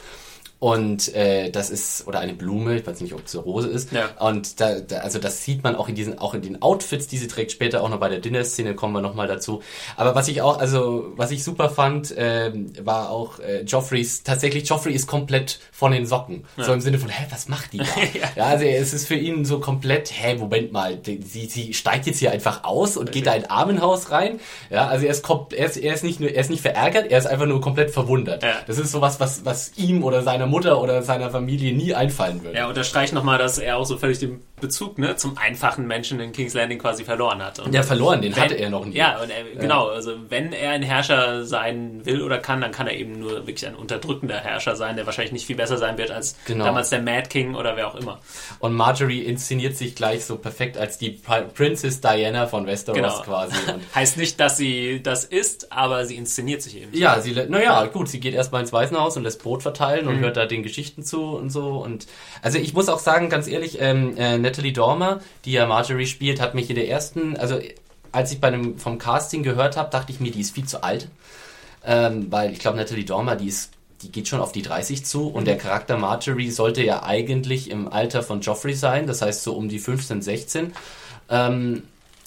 Und 0.64 1.14
äh, 1.14 1.50
das 1.50 1.68
ist, 1.68 2.06
oder 2.06 2.20
eine 2.20 2.32
Blume, 2.32 2.76
ich 2.76 2.86
weiß 2.86 3.02
nicht, 3.02 3.12
ob 3.12 3.26
es 3.26 3.34
eine 3.34 3.44
Rose 3.44 3.68
ist. 3.68 3.92
Ja. 3.92 4.06
Und 4.18 4.62
da, 4.62 4.80
da, 4.80 5.00
also 5.00 5.18
das 5.18 5.44
sieht 5.44 5.62
man 5.62 5.76
auch 5.76 5.90
in 5.90 5.94
diesen, 5.94 6.18
auch 6.18 6.32
in 6.32 6.40
den 6.40 6.62
Outfits, 6.62 7.06
die 7.06 7.18
sie 7.18 7.28
trägt, 7.28 7.52
später 7.52 7.82
auch 7.82 7.90
noch 7.90 8.00
bei 8.00 8.08
der 8.08 8.18
Dinner-Szene, 8.18 8.74
kommen 8.74 8.94
wir 8.94 9.02
nochmal 9.02 9.28
dazu. 9.28 9.60
Aber 9.94 10.14
was 10.14 10.26
ich 10.26 10.40
auch, 10.40 10.58
also 10.58 11.12
was 11.16 11.32
ich 11.32 11.44
super 11.44 11.68
fand, 11.68 12.14
ähm, 12.16 12.72
war 12.80 13.10
auch 13.10 13.40
äh, 13.40 13.60
Joffreys, 13.64 14.22
tatsächlich 14.22 14.66
Joffrey 14.66 14.94
ist 14.94 15.06
komplett 15.06 15.60
von 15.70 15.92
den 15.92 16.06
Socken. 16.06 16.46
So 16.56 16.72
im 16.72 16.80
Sinne 16.80 16.98
von, 16.98 17.10
hä, 17.10 17.26
was 17.28 17.46
macht 17.46 17.74
die 17.74 17.78
da? 17.80 17.84
ja. 18.34 18.46
also 18.46 18.64
es 18.64 18.94
ist 18.94 19.06
für 19.06 19.16
ihn 19.16 19.44
so 19.44 19.60
komplett, 19.60 20.12
hä, 20.14 20.36
Moment 20.36 20.72
mal, 20.72 20.96
die, 20.96 21.20
sie, 21.20 21.44
sie 21.44 21.74
steigt 21.74 22.06
jetzt 22.06 22.20
hier 22.20 22.30
einfach 22.30 22.64
aus 22.64 22.96
und 22.96 23.12
geht 23.12 23.26
da 23.26 23.34
in 23.34 23.44
ein 23.44 23.50
Armenhaus 23.50 24.10
rein. 24.10 24.40
Ja, 24.70 24.86
also 24.86 25.04
er 25.04 25.10
ist, 25.10 25.28
er 25.28 25.66
ist, 25.66 25.76
er 25.76 25.92
ist 25.92 26.04
nicht 26.04 26.20
nur, 26.20 26.30
er 26.30 26.40
ist 26.40 26.48
nicht 26.48 26.62
verärgert, 26.62 27.10
er 27.10 27.18
ist 27.18 27.26
einfach 27.26 27.44
nur 27.44 27.60
komplett 27.60 27.90
verwundert. 27.90 28.42
Ja. 28.42 28.54
Das 28.66 28.78
ist 28.78 28.92
sowas, 28.92 29.20
was, 29.20 29.44
was 29.44 29.72
ihm 29.76 30.02
oder 30.02 30.22
seiner 30.22 30.46
Mutter 30.46 30.53
oder 30.62 31.02
seiner 31.02 31.30
Familie 31.30 31.74
nie 31.74 31.94
einfallen 31.94 32.42
würde. 32.44 32.56
Ja, 32.58 32.68
unterstreicht 32.68 33.12
nochmal, 33.12 33.38
dass 33.38 33.58
er 33.58 33.76
auch 33.76 33.84
so 33.86 33.96
völlig 33.98 34.18
den 34.18 34.42
Bezug 34.60 34.98
ne, 34.98 35.16
zum 35.16 35.36
einfachen 35.36 35.86
Menschen 35.86 36.20
in 36.20 36.32
King's 36.32 36.54
Landing 36.54 36.78
quasi 36.78 37.04
verloren 37.04 37.42
hat. 37.42 37.58
Und 37.58 37.74
Der 37.74 37.82
verloren, 37.84 38.22
den 38.22 38.34
wenn- 38.34 38.42
hatte 38.42 38.54
er 38.54 38.70
noch 38.70 38.84
nie. 38.86 38.94
Ja, 38.96 39.20
und 39.20 39.28
er, 39.30 39.44
genau, 39.60 39.88
also 39.88 40.12
wenn 40.30 40.52
er 40.52 40.70
ein 40.70 40.82
Herrscher 40.82 41.44
sein 41.44 42.00
will 42.04 42.22
oder 42.22 42.38
kann, 42.38 42.60
dann 42.60 42.70
kann 42.72 42.86
er 42.86 42.94
eben 42.94 43.18
nur 43.18 43.46
wirklich 43.46 43.66
ein 43.66 43.74
unterdrückender 43.74 44.36
Herrscher 44.40 44.76
sein, 44.76 44.96
der 44.96 45.04
wahrscheinlich 45.06 45.32
nicht 45.32 45.46
viel 45.46 45.56
besser 45.56 45.76
sein 45.76 45.98
wird 45.98 46.10
als 46.10 46.36
Genau. 46.46 46.64
damals 46.64 46.88
der 46.90 47.02
Mad 47.02 47.28
King 47.28 47.54
oder 47.56 47.76
wer 47.76 47.88
auch 47.88 47.94
immer. 47.96 48.20
Und 48.60 48.72
Marjorie 48.74 49.20
inszeniert 49.20 49.76
sich 49.76 49.94
gleich 49.94 50.24
so 50.24 50.36
perfekt 50.36 50.78
als 50.78 50.96
die 50.98 51.10
Pri- 51.18 51.42
Princess 51.52 52.00
Diana 52.00 52.46
von 52.46 52.66
Westeros 52.66 52.96
Genau. 52.96 53.22
quasi. 53.22 53.56
Heißt 53.94 54.16
nicht, 54.16 54.40
dass 54.40 54.56
sie 54.56 55.02
das 55.02 55.24
ist, 55.24 55.72
aber 55.72 56.06
sie 56.06 56.16
inszeniert 56.16 56.62
sich 56.62 56.80
eben. 56.80 56.96
ja, 56.96 57.20
sie, 57.20 57.32
lä- 57.32 57.48
naja, 57.48 57.84
gut, 57.86 58.08
sie 58.08 58.20
geht 58.20 58.34
erstmal 58.34 58.62
ins 58.62 58.72
Waisenhaus 58.72 59.16
und 59.16 59.24
lässt 59.24 59.42
Brot 59.42 59.62
verteilen 59.62 60.04
Mhm. 60.06 60.10
und 60.10 60.18
hört 60.20 60.33
da 60.34 60.46
den 60.46 60.62
Geschichten 60.62 61.02
zu 61.02 61.22
und 61.22 61.50
so. 61.50 61.82
Und 61.82 62.06
also 62.42 62.58
ich 62.58 62.74
muss 62.74 62.88
auch 62.88 62.98
sagen, 62.98 63.30
ganz 63.30 63.48
ehrlich, 63.48 63.78
ähm, 63.80 64.16
äh, 64.16 64.38
Natalie 64.38 64.72
Dormer, 64.72 65.20
die 65.44 65.52
ja 65.52 65.66
Marjorie 65.66 66.06
spielt, 66.06 66.40
hat 66.40 66.54
mich 66.54 66.68
in 66.68 66.76
der 66.76 66.88
ersten, 66.88 67.36
also 67.36 67.58
als 68.12 68.32
ich 68.32 68.40
bei 68.40 68.48
einem 68.48 68.78
vom 68.78 68.98
Casting 68.98 69.42
gehört 69.42 69.76
habe, 69.76 69.90
dachte 69.90 70.12
ich 70.12 70.20
mir, 70.20 70.30
die 70.30 70.40
ist 70.40 70.54
viel 70.54 70.66
zu 70.66 70.82
alt. 70.82 71.08
Ähm, 71.86 72.30
weil 72.30 72.52
ich 72.52 72.58
glaube, 72.58 72.76
Natalie 72.76 73.04
Dormer, 73.04 73.36
die 73.36 73.48
ist, 73.48 73.72
die 74.02 74.10
geht 74.10 74.28
schon 74.28 74.40
auf 74.40 74.52
die 74.52 74.62
30 74.62 75.04
zu 75.04 75.28
und 75.28 75.46
der 75.46 75.58
Charakter 75.58 75.96
Marjorie 75.96 76.50
sollte 76.50 76.82
ja 76.82 77.02
eigentlich 77.02 77.70
im 77.70 77.88
Alter 77.88 78.22
von 78.22 78.40
Joffrey 78.40 78.74
sein, 78.74 79.06
das 79.06 79.22
heißt 79.22 79.42
so 79.42 79.54
um 79.54 79.68
die 79.68 79.78
15, 79.78 80.22
16. 80.22 80.72
Ähm, 81.28 81.82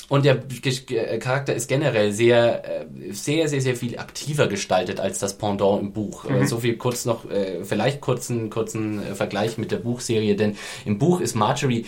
und 0.09 0.23
der 0.25 0.35
G 0.35 0.71
Charakter 1.19 1.53
ist 1.53 1.67
generell 1.67 2.11
sehr, 2.11 2.63
äh, 2.81 2.85
sehr, 3.11 3.49
sehr, 3.49 3.61
sehr 3.61 3.75
viel 3.75 3.99
aktiver 3.99 4.47
gestaltet 4.47 4.99
als 4.99 5.19
das 5.19 5.37
Pendant 5.37 5.81
im 5.81 5.91
Buch. 5.91 6.25
Äh, 6.25 6.45
So 6.45 6.59
viel 6.59 6.77
kurz 6.77 7.05
noch, 7.05 7.29
äh, 7.29 7.63
vielleicht 7.65 7.99
kurzen, 7.99 8.49
kurzen 8.49 9.05
äh, 9.05 9.15
Vergleich 9.15 9.57
mit 9.57 9.71
der 9.71 9.77
Buchserie, 9.77 10.35
denn 10.35 10.55
im 10.85 10.97
Buch 10.97 11.19
ist 11.19 11.35
Marjorie 11.35 11.85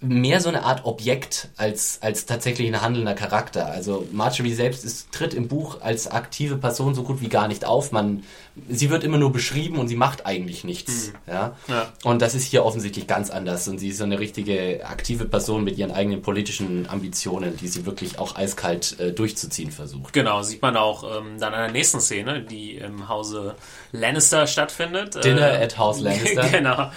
mehr 0.00 0.40
so 0.40 0.48
eine 0.48 0.62
Art 0.62 0.84
Objekt 0.84 1.48
als, 1.56 1.98
als 2.02 2.24
tatsächlich 2.24 2.68
ein 2.68 2.80
handelnder 2.80 3.14
Charakter. 3.14 3.66
Also 3.66 4.06
Marjorie 4.12 4.54
selbst 4.54 4.84
ist, 4.84 5.10
tritt 5.10 5.34
im 5.34 5.48
Buch 5.48 5.80
als 5.80 6.08
aktive 6.08 6.56
Person 6.56 6.94
so 6.94 7.02
gut 7.02 7.20
wie 7.20 7.28
gar 7.28 7.48
nicht 7.48 7.64
auf. 7.64 7.90
Man, 7.90 8.22
sie 8.68 8.90
wird 8.90 9.04
immer 9.04 9.18
nur 9.18 9.32
beschrieben 9.32 9.78
und 9.78 9.88
sie 9.88 9.96
macht 9.96 10.26
eigentlich 10.26 10.64
nichts. 10.64 11.08
Mhm. 11.08 11.32
Ja? 11.32 11.56
ja? 11.68 11.92
Und 12.04 12.22
das 12.22 12.34
ist 12.34 12.44
hier 12.44 12.64
offensichtlich 12.64 13.06
ganz 13.06 13.30
anders. 13.30 13.68
Und 13.68 13.78
sie 13.78 13.88
ist 13.88 13.98
so 13.98 14.04
eine 14.04 14.18
richtige 14.18 14.84
aktive 14.84 15.24
Person 15.24 15.64
mit 15.64 15.78
ihren 15.78 15.90
eigenen 15.90 16.22
politischen 16.22 16.88
Ambitionen, 16.88 17.56
die 17.56 17.68
sie 17.68 17.86
wirklich 17.86 18.18
auch 18.18 18.36
eiskalt 18.36 18.98
äh, 19.00 19.12
durchzuziehen 19.12 19.70
versucht. 19.70 20.12
Genau, 20.12 20.42
sieht 20.42 20.62
man 20.62 20.76
auch 20.76 21.04
ähm, 21.04 21.38
dann 21.38 21.52
in 21.52 21.60
der 21.60 21.72
nächsten 21.72 22.00
Szene, 22.00 22.42
die 22.42 22.76
im 22.76 23.08
Hause 23.08 23.54
Lannister 23.92 24.46
stattfindet. 24.46 25.22
Dinner 25.24 25.60
äh, 25.60 25.64
at 25.64 25.78
House 25.78 26.00
Lannister. 26.02 26.48
genau. 26.48 26.90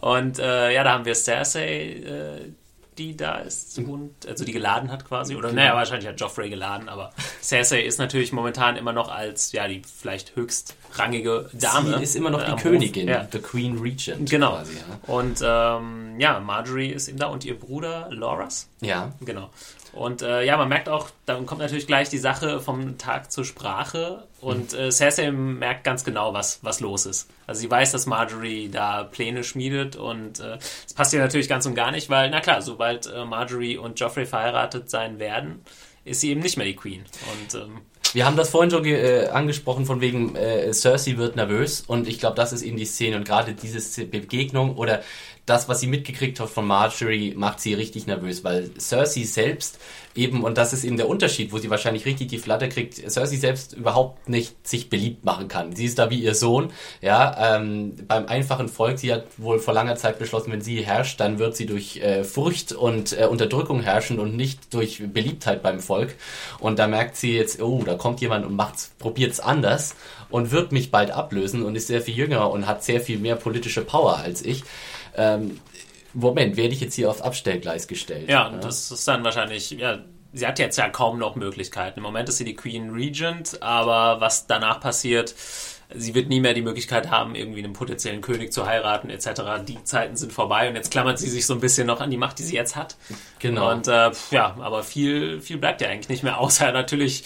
Und 0.00 0.38
äh, 0.38 0.74
ja, 0.74 0.84
da 0.84 0.92
haben 0.92 1.04
wir 1.04 1.14
Cersei, 1.14 1.66
äh, 1.66 2.65
die 2.98 3.16
da 3.16 3.36
ist 3.36 3.78
und 3.78 4.26
also 4.26 4.44
die 4.44 4.52
geladen 4.52 4.90
hat 4.90 5.06
quasi. 5.06 5.36
Oder 5.36 5.50
genau. 5.50 5.62
naja, 5.62 5.74
wahrscheinlich 5.74 6.08
hat 6.08 6.20
Joffrey 6.20 6.48
geladen, 6.48 6.88
aber 6.88 7.12
Cersei 7.42 7.82
ist 7.82 7.98
natürlich 7.98 8.32
momentan 8.32 8.76
immer 8.76 8.92
noch 8.92 9.08
als 9.08 9.52
ja 9.52 9.68
die 9.68 9.82
vielleicht 9.82 10.36
höchstrangige 10.36 11.50
Dame. 11.52 11.98
Sie 11.98 12.04
ist 12.04 12.16
immer 12.16 12.30
noch 12.30 12.44
die 12.44 12.62
Königin, 12.62 13.08
ja. 13.08 13.26
the 13.30 13.38
Queen 13.38 13.78
Regent. 13.78 14.30
Genau. 14.30 14.52
Quasi, 14.56 14.74
ja. 14.74 15.12
Und 15.12 15.40
ähm, 15.42 16.18
ja, 16.20 16.40
Marjorie 16.40 16.90
ist 16.90 17.08
eben 17.08 17.18
da 17.18 17.26
und 17.26 17.44
ihr 17.44 17.58
Bruder 17.58 18.08
Loras. 18.10 18.68
Ja. 18.80 19.12
Genau. 19.20 19.50
Und 19.96 20.20
äh, 20.20 20.44
ja, 20.44 20.56
man 20.58 20.68
merkt 20.68 20.88
auch, 20.88 21.08
dann 21.24 21.46
kommt 21.46 21.60
natürlich 21.60 21.86
gleich 21.86 22.10
die 22.10 22.18
Sache 22.18 22.60
vom 22.60 22.98
Tag 22.98 23.32
zur 23.32 23.44
Sprache 23.44 24.24
und 24.40 24.74
äh, 24.74 24.92
Cersei 24.92 25.30
merkt 25.30 25.84
ganz 25.84 26.04
genau, 26.04 26.34
was, 26.34 26.60
was 26.62 26.80
los 26.80 27.06
ist. 27.06 27.30
Also 27.46 27.62
sie 27.62 27.70
weiß, 27.70 27.92
dass 27.92 28.04
Marjorie 28.04 28.68
da 28.68 29.04
Pläne 29.04 29.42
schmiedet 29.42 29.96
und 29.96 30.38
äh, 30.40 30.58
das 30.84 30.94
passt 30.94 31.14
ihr 31.14 31.20
natürlich 31.20 31.48
ganz 31.48 31.64
und 31.64 31.74
gar 31.74 31.92
nicht, 31.92 32.10
weil, 32.10 32.28
na 32.28 32.40
klar, 32.40 32.60
sobald 32.60 33.06
äh, 33.06 33.24
Marjorie 33.24 33.78
und 33.78 33.98
Joffrey 33.98 34.26
verheiratet 34.26 34.90
sein 34.90 35.18
werden, 35.18 35.62
ist 36.04 36.20
sie 36.20 36.30
eben 36.30 36.40
nicht 36.40 36.58
mehr 36.58 36.66
die 36.66 36.76
Queen. 36.76 37.04
Und 37.32 37.54
ähm, 37.54 37.80
wir 38.12 38.24
haben 38.24 38.36
das 38.36 38.50
vorhin 38.50 38.70
schon 38.70 38.84
äh, 38.84 39.28
angesprochen, 39.32 39.86
von 39.86 40.00
wegen 40.00 40.36
äh, 40.36 40.72
Cersei 40.72 41.16
wird 41.16 41.36
nervös 41.36 41.82
und 41.86 42.06
ich 42.06 42.18
glaube, 42.18 42.36
das 42.36 42.52
ist 42.52 42.62
eben 42.62 42.76
die 42.76 42.84
Szene 42.84 43.16
und 43.16 43.24
gerade 43.24 43.54
diese 43.54 44.06
Begegnung 44.06 44.76
oder 44.76 45.02
das, 45.46 45.68
was 45.68 45.80
sie 45.80 45.86
mitgekriegt 45.86 46.40
hat 46.40 46.50
von 46.50 46.66
Marjorie, 46.66 47.34
macht 47.36 47.60
sie 47.60 47.74
richtig 47.74 48.06
nervös, 48.06 48.42
weil 48.42 48.70
Cersei 48.78 49.22
selbst 49.22 49.78
eben, 50.16 50.42
und 50.42 50.58
das 50.58 50.72
ist 50.72 50.82
eben 50.82 50.96
der 50.96 51.08
Unterschied, 51.08 51.52
wo 51.52 51.58
sie 51.58 51.70
wahrscheinlich 51.70 52.04
richtig 52.04 52.28
die 52.28 52.38
Flatter 52.38 52.66
kriegt, 52.66 52.94
Cersei 52.94 53.36
selbst 53.36 53.72
überhaupt 53.74 54.28
nicht 54.28 54.66
sich 54.66 54.90
beliebt 54.90 55.24
machen 55.24 55.46
kann. 55.46 55.76
Sie 55.76 55.84
ist 55.84 55.98
da 56.00 56.10
wie 56.10 56.20
ihr 56.20 56.34
Sohn, 56.34 56.72
ja, 57.00 57.56
ähm, 57.56 57.94
beim 58.08 58.26
einfachen 58.26 58.68
Volk, 58.68 58.98
sie 58.98 59.12
hat 59.12 59.26
wohl 59.36 59.60
vor 59.60 59.72
langer 59.72 59.94
Zeit 59.94 60.18
beschlossen, 60.18 60.50
wenn 60.50 60.62
sie 60.62 60.84
herrscht, 60.84 61.20
dann 61.20 61.38
wird 61.38 61.56
sie 61.56 61.66
durch 61.66 61.98
äh, 61.98 62.24
Furcht 62.24 62.72
und 62.72 63.18
äh, 63.18 63.26
Unterdrückung 63.26 63.80
herrschen 63.80 64.18
und 64.18 64.36
nicht 64.36 64.74
durch 64.74 65.02
Beliebtheit 65.12 65.62
beim 65.62 65.78
Volk. 65.78 66.16
Und 66.58 66.80
da 66.80 66.88
merkt 66.88 67.16
sie 67.16 67.36
jetzt, 67.36 67.62
oh, 67.62 67.82
da 67.84 67.94
kommt 67.94 68.20
jemand 68.20 68.44
und 68.44 68.56
macht's, 68.56 68.90
probiert's 68.98 69.38
anders 69.38 69.94
und 70.28 70.50
wird 70.50 70.72
mich 70.72 70.90
bald 70.90 71.12
ablösen 71.12 71.62
und 71.62 71.76
ist 71.76 71.86
sehr 71.86 72.02
viel 72.02 72.16
jünger 72.16 72.50
und 72.50 72.66
hat 72.66 72.82
sehr 72.82 73.00
viel 73.00 73.18
mehr 73.18 73.36
politische 73.36 73.82
Power 73.82 74.16
als 74.16 74.42
ich 74.44 74.64
ähm, 75.16 75.60
Moment, 76.14 76.56
werde 76.56 76.72
ich 76.72 76.80
jetzt 76.80 76.94
hier 76.94 77.10
aufs 77.10 77.20
Abstellgleis 77.20 77.88
gestellt? 77.88 78.28
Ja, 78.28 78.50
ja, 78.50 78.58
das 78.58 78.90
ist 78.90 79.06
dann 79.06 79.22
wahrscheinlich, 79.22 79.70
ja, 79.70 79.98
sie 80.32 80.46
hat 80.46 80.58
jetzt 80.58 80.78
ja 80.78 80.88
kaum 80.88 81.18
noch 81.18 81.36
Möglichkeiten. 81.36 81.98
Im 81.98 82.02
Moment 82.04 82.28
ist 82.28 82.38
sie 82.38 82.44
die 82.44 82.54
Queen 82.54 82.90
Regent, 82.90 83.62
aber 83.62 84.20
was 84.20 84.46
danach 84.46 84.80
passiert, 84.80 85.34
sie 85.94 86.14
wird 86.14 86.28
nie 86.28 86.40
mehr 86.40 86.54
die 86.54 86.62
Möglichkeit 86.62 87.10
haben, 87.10 87.34
irgendwie 87.34 87.62
einen 87.62 87.72
potenziellen 87.72 88.20
König 88.20 88.52
zu 88.52 88.66
heiraten, 88.66 89.10
etc. 89.10 89.64
Die 89.66 89.82
Zeiten 89.84 90.16
sind 90.16 90.32
vorbei 90.32 90.68
und 90.68 90.74
jetzt 90.74 90.90
klammert 90.90 91.18
sie 91.18 91.28
sich 91.28 91.46
so 91.46 91.54
ein 91.54 91.60
bisschen 91.60 91.86
noch 91.86 92.00
an 92.00 92.10
die 92.10 92.16
Macht, 92.16 92.38
die 92.38 92.42
sie 92.42 92.54
jetzt 92.54 92.76
hat. 92.76 92.96
Genau. 93.38 93.70
Und 93.70 93.88
äh, 93.88 94.10
ja, 94.30 94.56
aber 94.58 94.82
viel, 94.82 95.40
viel 95.40 95.58
bleibt 95.58 95.80
ja 95.80 95.88
eigentlich 95.88 96.08
nicht 96.08 96.22
mehr, 96.22 96.40
außer 96.40 96.72
natürlich 96.72 97.24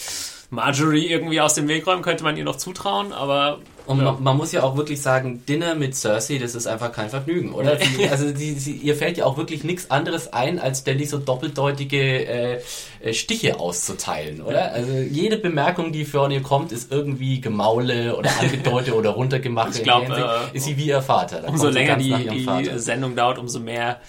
Marjorie 0.51 1.07
irgendwie 1.07 1.41
aus 1.41 1.55
dem 1.55 1.69
Weg 1.69 1.87
räumen, 1.87 2.03
könnte 2.03 2.25
man 2.25 2.37
ihr 2.37 2.45
noch 2.45 2.57
zutrauen, 2.57 3.13
aber 3.13 3.61
und 3.87 3.99
ja. 3.99 4.13
man, 4.13 4.23
man, 4.23 4.37
muss 4.37 4.53
ja 4.53 4.63
auch 4.63 4.77
wirklich 4.77 5.03
sagen, 5.03 5.45
Dinner 5.47 5.75
mit 5.75 5.97
Cersei, 5.97 6.39
das 6.39 6.55
ist 6.55 6.67
einfach 6.67 6.93
kein 6.93 7.09
Vergnügen, 7.09 7.53
oder? 7.53 7.77
Sie, 7.79 8.09
also 8.09 8.31
die, 8.31 8.53
sie, 8.53 8.73
ihr 8.77 8.95
fällt 8.95 9.17
ja 9.17 9.25
auch 9.25 9.37
wirklich 9.37 9.65
nichts 9.65 9.91
anderes 9.91 10.33
ein, 10.33 10.61
als 10.61 10.81
ständig 10.81 11.11
so 11.11 11.19
doppeldeutige 11.19 11.99
äh, 11.99 12.61
äh, 13.01 13.13
Stiche 13.13 13.59
auszuteilen, 13.59 14.43
oder? 14.43 14.73
Also 14.73 14.93
jede 14.93 15.39
Bemerkung, 15.39 15.91
die 15.93 16.05
von 16.05 16.31
ihr 16.31 16.43
kommt, 16.43 16.71
ist 16.71 16.93
irgendwie 16.93 17.41
Gemaule 17.41 18.17
oder 18.17 18.31
angedeutet 18.39 18.95
oder 18.95 19.11
runtergemacht. 19.11 19.71
Ich 19.81 19.85
glaube, 19.85 20.51
äh, 20.53 20.57
ist 20.57 20.65
sie 20.65 20.77
wie 20.77 20.87
ihr 20.87 21.01
Vater. 21.01 21.43
Da 21.43 21.49
umso 21.49 21.69
länger 21.69 21.97
die, 21.97 22.13
die 22.13 22.79
Sendung 22.79 23.17
dauert, 23.17 23.39
umso 23.39 23.61
mehr 23.61 24.01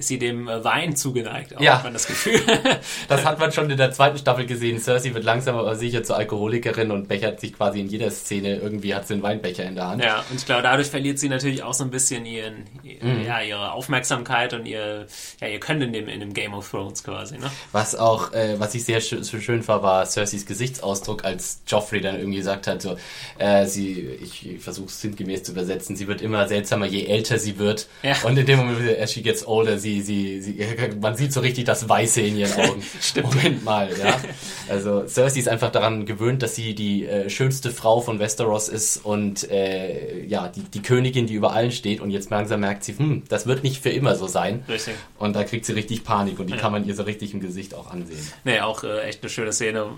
ist 0.00 0.08
sie 0.08 0.18
dem 0.18 0.48
äh, 0.48 0.64
Wein 0.64 0.96
zugeneigt, 0.96 1.56
auch, 1.56 1.60
ja. 1.60 1.74
hat 1.74 1.84
man 1.84 1.92
das 1.92 2.06
Gefühl. 2.06 2.40
das 3.08 3.24
hat 3.24 3.38
man 3.38 3.52
schon 3.52 3.70
in 3.70 3.76
der 3.76 3.92
zweiten 3.92 4.16
Staffel 4.16 4.46
gesehen. 4.46 4.80
Cersei 4.80 5.12
wird 5.14 5.24
langsam 5.24 5.56
aber 5.56 5.76
sicher 5.76 6.02
zur 6.02 6.16
Alkoholikerin 6.16 6.90
und 6.90 7.06
bechert 7.06 7.38
sich 7.38 7.52
quasi 7.52 7.80
in 7.80 7.88
jeder 7.88 8.10
Szene. 8.10 8.56
Irgendwie 8.56 8.94
hat 8.94 9.06
sie 9.06 9.14
einen 9.14 9.22
Weinbecher 9.22 9.64
in 9.64 9.74
der 9.74 9.88
Hand. 9.88 10.02
Ja, 10.02 10.24
und 10.30 10.36
ich 10.36 10.46
glaube, 10.46 10.62
dadurch 10.62 10.88
verliert 10.88 11.18
sie 11.18 11.28
natürlich 11.28 11.62
auch 11.62 11.74
so 11.74 11.84
ein 11.84 11.90
bisschen 11.90 12.24
ihren, 12.24 12.64
mhm. 12.82 13.24
ja, 13.26 13.42
ihre 13.42 13.72
Aufmerksamkeit 13.72 14.54
und 14.54 14.64
ihr, 14.64 15.06
ja, 15.40 15.48
ihr 15.48 15.60
Können 15.60 15.82
in 15.82 15.92
dem, 15.92 16.08
in 16.08 16.20
dem 16.20 16.32
Game 16.32 16.54
of 16.54 16.70
Thrones 16.70 17.04
quasi. 17.04 17.36
Ne? 17.36 17.50
Was 17.72 17.94
auch, 17.94 18.32
äh, 18.32 18.58
was 18.58 18.74
ich 18.74 18.84
sehr 18.84 19.02
schön, 19.02 19.22
schön 19.22 19.68
war, 19.68 19.82
war 19.82 20.06
Cerseis 20.06 20.46
Gesichtsausdruck, 20.46 21.24
als 21.26 21.60
Joffrey 21.66 22.00
dann 22.00 22.16
irgendwie 22.16 22.38
gesagt 22.38 22.66
hat, 22.66 22.80
so, 22.80 22.96
äh, 23.38 23.66
sie, 23.66 24.00
ich, 24.00 24.48
ich 24.48 24.62
versuche 24.62 24.86
es 24.86 25.00
sinngemäß 25.02 25.42
zu 25.42 25.52
übersetzen, 25.52 25.94
sie 25.94 26.08
wird 26.08 26.22
immer 26.22 26.48
seltsamer, 26.48 26.86
je 26.86 27.04
älter 27.04 27.38
sie 27.38 27.58
wird. 27.58 27.86
Ja. 28.02 28.16
Und 28.22 28.38
in 28.38 28.46
dem 28.46 28.60
Moment, 28.60 28.98
as 28.98 29.12
she 29.12 29.20
gets 29.20 29.46
older, 29.46 29.78
sie 29.78 29.89
sie, 30.02 30.40
sie, 30.40 30.40
sie, 30.40 30.66
man 31.00 31.16
sieht 31.16 31.32
so 31.32 31.40
richtig 31.40 31.64
das 31.64 31.88
Weiße 31.88 32.20
in 32.20 32.36
ihren 32.36 32.52
Augen. 32.52 32.82
Stimmt. 33.00 33.34
Moment 33.34 33.64
mal, 33.64 33.90
ja. 33.98 34.20
Also 34.68 35.06
Cersei 35.06 35.40
ist 35.40 35.48
einfach 35.48 35.72
daran 35.72 36.06
gewöhnt, 36.06 36.42
dass 36.42 36.54
sie 36.54 36.74
die 36.74 37.06
äh, 37.06 37.28
schönste 37.28 37.72
Frau 37.72 38.00
von 38.00 38.20
Westeros 38.20 38.68
ist 38.68 38.98
und 38.98 39.50
äh, 39.50 40.24
ja, 40.26 40.48
die, 40.48 40.62
die 40.62 40.82
Königin, 40.82 41.26
die 41.26 41.34
über 41.34 41.52
allen 41.52 41.72
steht 41.72 42.00
und 42.00 42.10
jetzt 42.10 42.30
langsam 42.30 42.60
merkt 42.60 42.84
sie, 42.84 42.96
hm, 42.96 43.24
das 43.28 43.46
wird 43.46 43.64
nicht 43.64 43.82
für 43.82 43.90
immer 43.90 44.14
so 44.14 44.28
sein. 44.28 44.62
Richtig. 44.68 44.94
Und 45.18 45.34
da 45.34 45.42
kriegt 45.44 45.66
sie 45.66 45.72
richtig 45.72 46.04
Panik 46.04 46.38
und 46.38 46.46
die 46.46 46.54
ja. 46.54 46.58
kann 46.58 46.70
man 46.70 46.86
ihr 46.86 46.94
so 46.94 47.02
richtig 47.02 47.34
im 47.34 47.40
Gesicht 47.40 47.74
auch 47.74 47.90
ansehen. 47.90 48.24
Nee, 48.44 48.60
auch 48.60 48.84
äh, 48.84 49.00
echt 49.02 49.22
eine 49.22 49.30
schöne 49.30 49.52
Szene 49.52 49.90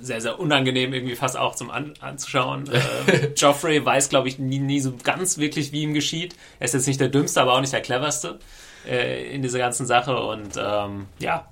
sehr, 0.00 0.20
sehr 0.20 0.40
unangenehm 0.40 0.92
irgendwie 0.92 1.16
fast 1.16 1.36
auch 1.36 1.54
zum 1.54 1.70
An 1.70 1.94
anzuschauen. 2.00 2.70
Äh, 2.70 3.28
Joffrey 3.36 3.84
weiß, 3.84 4.08
glaube 4.08 4.28
ich, 4.28 4.38
nie, 4.38 4.58
nie 4.58 4.80
so 4.80 4.94
ganz 5.02 5.38
wirklich, 5.38 5.72
wie 5.72 5.82
ihm 5.82 5.94
geschieht. 5.94 6.34
Er 6.58 6.66
ist 6.66 6.74
jetzt 6.74 6.86
nicht 6.86 7.00
der 7.00 7.08
Dümmste, 7.08 7.40
aber 7.40 7.54
auch 7.54 7.60
nicht 7.60 7.72
der 7.72 7.82
Cleverste 7.82 8.38
äh, 8.88 9.34
in 9.34 9.42
dieser 9.42 9.58
ganzen 9.58 9.86
Sache 9.86 10.16
und 10.16 10.56
ähm, 10.56 11.06
ja. 11.18 11.46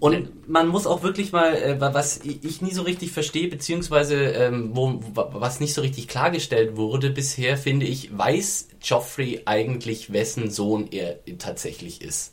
Und 0.00 0.48
man 0.48 0.68
muss 0.68 0.86
auch 0.86 1.02
wirklich 1.02 1.32
mal, 1.32 1.56
äh, 1.56 1.80
was 1.80 2.20
ich 2.22 2.62
nie 2.62 2.70
so 2.70 2.82
richtig 2.82 3.10
verstehe, 3.10 3.48
beziehungsweise 3.48 4.14
ähm, 4.14 4.70
wo, 4.72 5.00
was 5.12 5.58
nicht 5.58 5.74
so 5.74 5.80
richtig 5.80 6.06
klargestellt 6.06 6.76
wurde 6.76 7.10
bisher, 7.10 7.56
finde 7.56 7.86
ich, 7.86 8.16
weiß 8.16 8.68
Joffrey 8.80 9.42
eigentlich, 9.44 10.12
wessen 10.12 10.50
Sohn 10.50 10.86
er 10.92 11.18
tatsächlich 11.38 12.00
ist. 12.00 12.32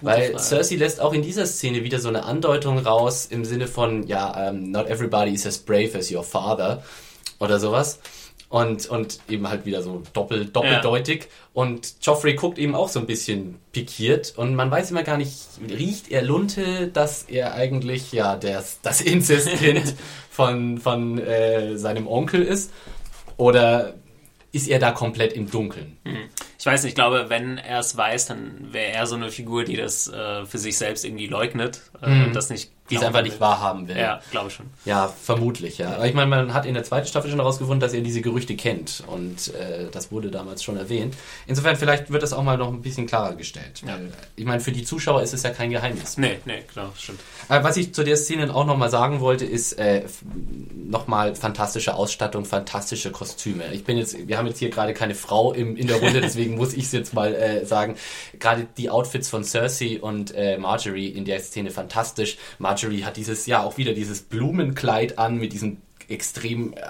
Weil 0.00 0.38
Cersei 0.38 0.76
lässt 0.76 1.00
auch 1.00 1.12
in 1.12 1.20
dieser 1.20 1.44
Szene 1.44 1.84
wieder 1.84 1.98
so 1.98 2.08
eine 2.08 2.24
Andeutung 2.24 2.78
raus 2.78 3.26
im 3.26 3.44
Sinne 3.44 3.66
von, 3.66 4.06
ja, 4.06 4.48
um, 4.48 4.56
ähm, 4.56 4.70
not 4.70 4.88
everybody 4.88 5.32
is 5.32 5.46
as 5.46 5.58
brave 5.58 5.96
as 5.96 6.10
your 6.10 6.24
father 6.24 6.82
oder 7.38 7.60
sowas 7.60 7.98
und, 8.52 8.84
und 8.84 9.18
eben 9.30 9.48
halt 9.48 9.64
wieder 9.64 9.82
so 9.82 10.02
doppel, 10.12 10.44
doppeldeutig. 10.44 11.22
Ja. 11.22 11.28
Und 11.54 11.94
Joffrey 12.02 12.34
guckt 12.34 12.58
eben 12.58 12.74
auch 12.74 12.90
so 12.90 13.00
ein 13.00 13.06
bisschen 13.06 13.58
pikiert 13.72 14.34
und 14.36 14.54
man 14.54 14.70
weiß 14.70 14.90
immer 14.90 15.04
gar 15.04 15.16
nicht, 15.16 15.34
riecht 15.70 16.10
er 16.10 16.20
Lunte, 16.20 16.88
dass 16.88 17.22
er 17.22 17.54
eigentlich 17.54 18.12
ja 18.12 18.36
das, 18.36 18.82
das 18.82 19.00
Inzestkind 19.00 19.94
von, 20.30 20.76
von 20.76 21.18
äh, 21.18 21.78
seinem 21.78 22.06
Onkel 22.06 22.42
ist? 22.42 22.70
Oder 23.38 23.94
ist 24.52 24.68
er 24.68 24.78
da 24.78 24.90
komplett 24.90 25.32
im 25.32 25.50
Dunkeln? 25.50 25.96
Hm. 26.04 26.28
Ich 26.58 26.66
weiß 26.66 26.82
nicht, 26.82 26.90
ich 26.90 26.94
glaube, 26.94 27.30
wenn 27.30 27.56
er 27.56 27.80
es 27.80 27.96
weiß, 27.96 28.26
dann 28.26 28.68
wäre 28.70 28.92
er 28.92 29.06
so 29.06 29.14
eine 29.14 29.30
Figur, 29.30 29.64
die 29.64 29.76
das 29.76 30.08
äh, 30.08 30.44
für 30.44 30.58
sich 30.58 30.76
selbst 30.76 31.06
irgendwie 31.06 31.26
leugnet 31.26 31.80
äh, 32.02 32.26
und 32.26 32.36
das 32.36 32.50
nicht 32.50 32.70
die 32.92 32.96
es 32.96 33.02
einfach 33.02 33.22
nicht 33.22 33.40
wahrhaben 33.40 33.88
will. 33.88 33.96
Ja, 33.96 34.20
glaube 34.30 34.48
ich 34.48 34.54
schon. 34.54 34.66
Ja, 34.84 35.08
vermutlich, 35.08 35.78
ja. 35.78 35.94
Aber 35.94 36.06
ich 36.06 36.14
meine, 36.14 36.28
man 36.28 36.54
hat 36.54 36.66
in 36.66 36.74
der 36.74 36.84
zweiten 36.84 37.06
Staffel 37.06 37.30
schon 37.30 37.38
herausgefunden, 37.38 37.80
dass 37.80 37.94
er 37.94 38.00
diese 38.02 38.20
Gerüchte 38.20 38.54
kennt. 38.56 39.02
Und 39.06 39.54
äh, 39.54 39.88
das 39.90 40.12
wurde 40.12 40.30
damals 40.30 40.62
schon 40.62 40.76
erwähnt. 40.76 41.14
Insofern, 41.46 41.76
vielleicht 41.76 42.10
wird 42.10 42.22
das 42.22 42.32
auch 42.32 42.42
mal 42.42 42.58
noch 42.58 42.68
ein 42.68 42.82
bisschen 42.82 43.06
klarer 43.06 43.34
gestellt. 43.34 43.82
Ja. 43.86 43.98
ich 44.36 44.44
meine, 44.44 44.60
für 44.60 44.72
die 44.72 44.84
Zuschauer 44.84 45.22
ist 45.22 45.32
es 45.32 45.42
ja 45.42 45.50
kein 45.50 45.70
Geheimnis. 45.70 46.18
Nee, 46.18 46.38
nee, 46.44 46.62
klar, 46.62 46.92
stimmt. 46.96 47.20
Äh, 47.48 47.62
was 47.64 47.76
ich 47.76 47.94
zu 47.94 48.04
der 48.04 48.16
Szene 48.16 48.54
auch 48.54 48.66
nochmal 48.66 48.90
sagen 48.90 49.20
wollte, 49.20 49.44
ist 49.44 49.72
äh, 49.78 50.04
nochmal 50.74 51.34
fantastische 51.34 51.94
Ausstattung, 51.94 52.44
fantastische 52.44 53.10
Kostüme. 53.10 53.72
Ich 53.72 53.84
bin 53.84 53.96
jetzt, 53.96 54.28
wir 54.28 54.38
haben 54.38 54.46
jetzt 54.46 54.58
hier 54.58 54.70
gerade 54.70 54.94
keine 54.94 55.14
Frau 55.14 55.52
im, 55.52 55.76
in 55.76 55.86
der 55.86 55.96
Runde, 55.96 56.20
deswegen 56.22 56.56
muss 56.56 56.74
ich 56.74 56.84
es 56.84 56.92
jetzt 56.92 57.14
mal 57.14 57.34
äh, 57.34 57.64
sagen. 57.64 57.96
Gerade 58.38 58.66
die 58.76 58.90
Outfits 58.90 59.28
von 59.28 59.44
Cersei 59.44 60.00
und 60.00 60.34
äh, 60.34 60.58
Marjorie 60.58 61.08
in 61.08 61.24
der 61.24 61.40
Szene 61.40 61.70
fantastisch. 61.70 62.36
Marjorie 62.58 62.81
Marjorie 62.82 63.04
hat 63.04 63.16
dieses, 63.16 63.46
ja, 63.46 63.62
auch 63.62 63.76
wieder 63.76 63.92
dieses 63.92 64.22
Blumenkleid 64.22 65.18
an 65.18 65.38
mit 65.38 65.52
diesen 65.52 65.82
extrem 66.08 66.74
äh, 66.74 66.80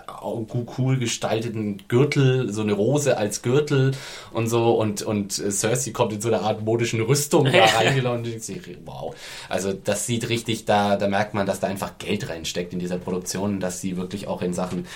cool 0.78 0.98
gestalteten 0.98 1.82
Gürtel, 1.86 2.50
so 2.52 2.62
eine 2.62 2.72
Rose 2.72 3.18
als 3.18 3.42
Gürtel 3.42 3.92
und 4.32 4.48
so 4.48 4.72
und, 4.72 5.02
und 5.02 5.38
äh, 5.38 5.50
Cersei 5.50 5.92
kommt 5.92 6.14
in 6.14 6.20
so 6.20 6.28
eine 6.28 6.40
Art 6.40 6.62
modischen 6.62 7.00
Rüstung 7.02 7.44
da 7.44 7.64
reingelaufen 7.66 8.24
und 8.24 8.26
ich 8.26 8.44
denke, 8.44 8.78
wow. 8.84 9.14
Also 9.48 9.72
das 9.74 10.06
sieht 10.06 10.28
richtig, 10.28 10.64
da, 10.64 10.96
da 10.96 11.08
merkt 11.08 11.34
man, 11.34 11.46
dass 11.46 11.60
da 11.60 11.66
einfach 11.66 11.98
Geld 11.98 12.30
reinsteckt 12.30 12.72
in 12.72 12.78
dieser 12.78 12.98
Produktion, 12.98 13.60
dass 13.60 13.80
sie 13.80 13.96
wirklich 13.96 14.26
auch 14.26 14.40
in 14.42 14.54
Sachen 14.54 14.86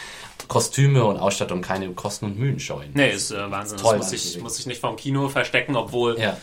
Kostüme 0.49 1.05
und 1.05 1.19
Ausstattung 1.19 1.61
keine 1.61 1.91
Kosten 1.91 2.25
und 2.25 2.39
Mühen 2.39 2.59
scheuen. 2.59 2.91
Nee, 2.95 3.11
ist 3.11 3.33
äh, 3.33 3.51
Wahnsinn. 3.51 3.79
Toll, 3.79 3.99
das 3.99 4.13
muss 4.13 4.25
ich, 4.25 4.41
muss 4.41 4.59
ich 4.59 4.67
nicht 4.67 4.81
vom 4.81 4.97
Kino 4.97 5.29
verstecken, 5.29 5.77
obwohl 5.77 6.19
Ja. 6.19 6.37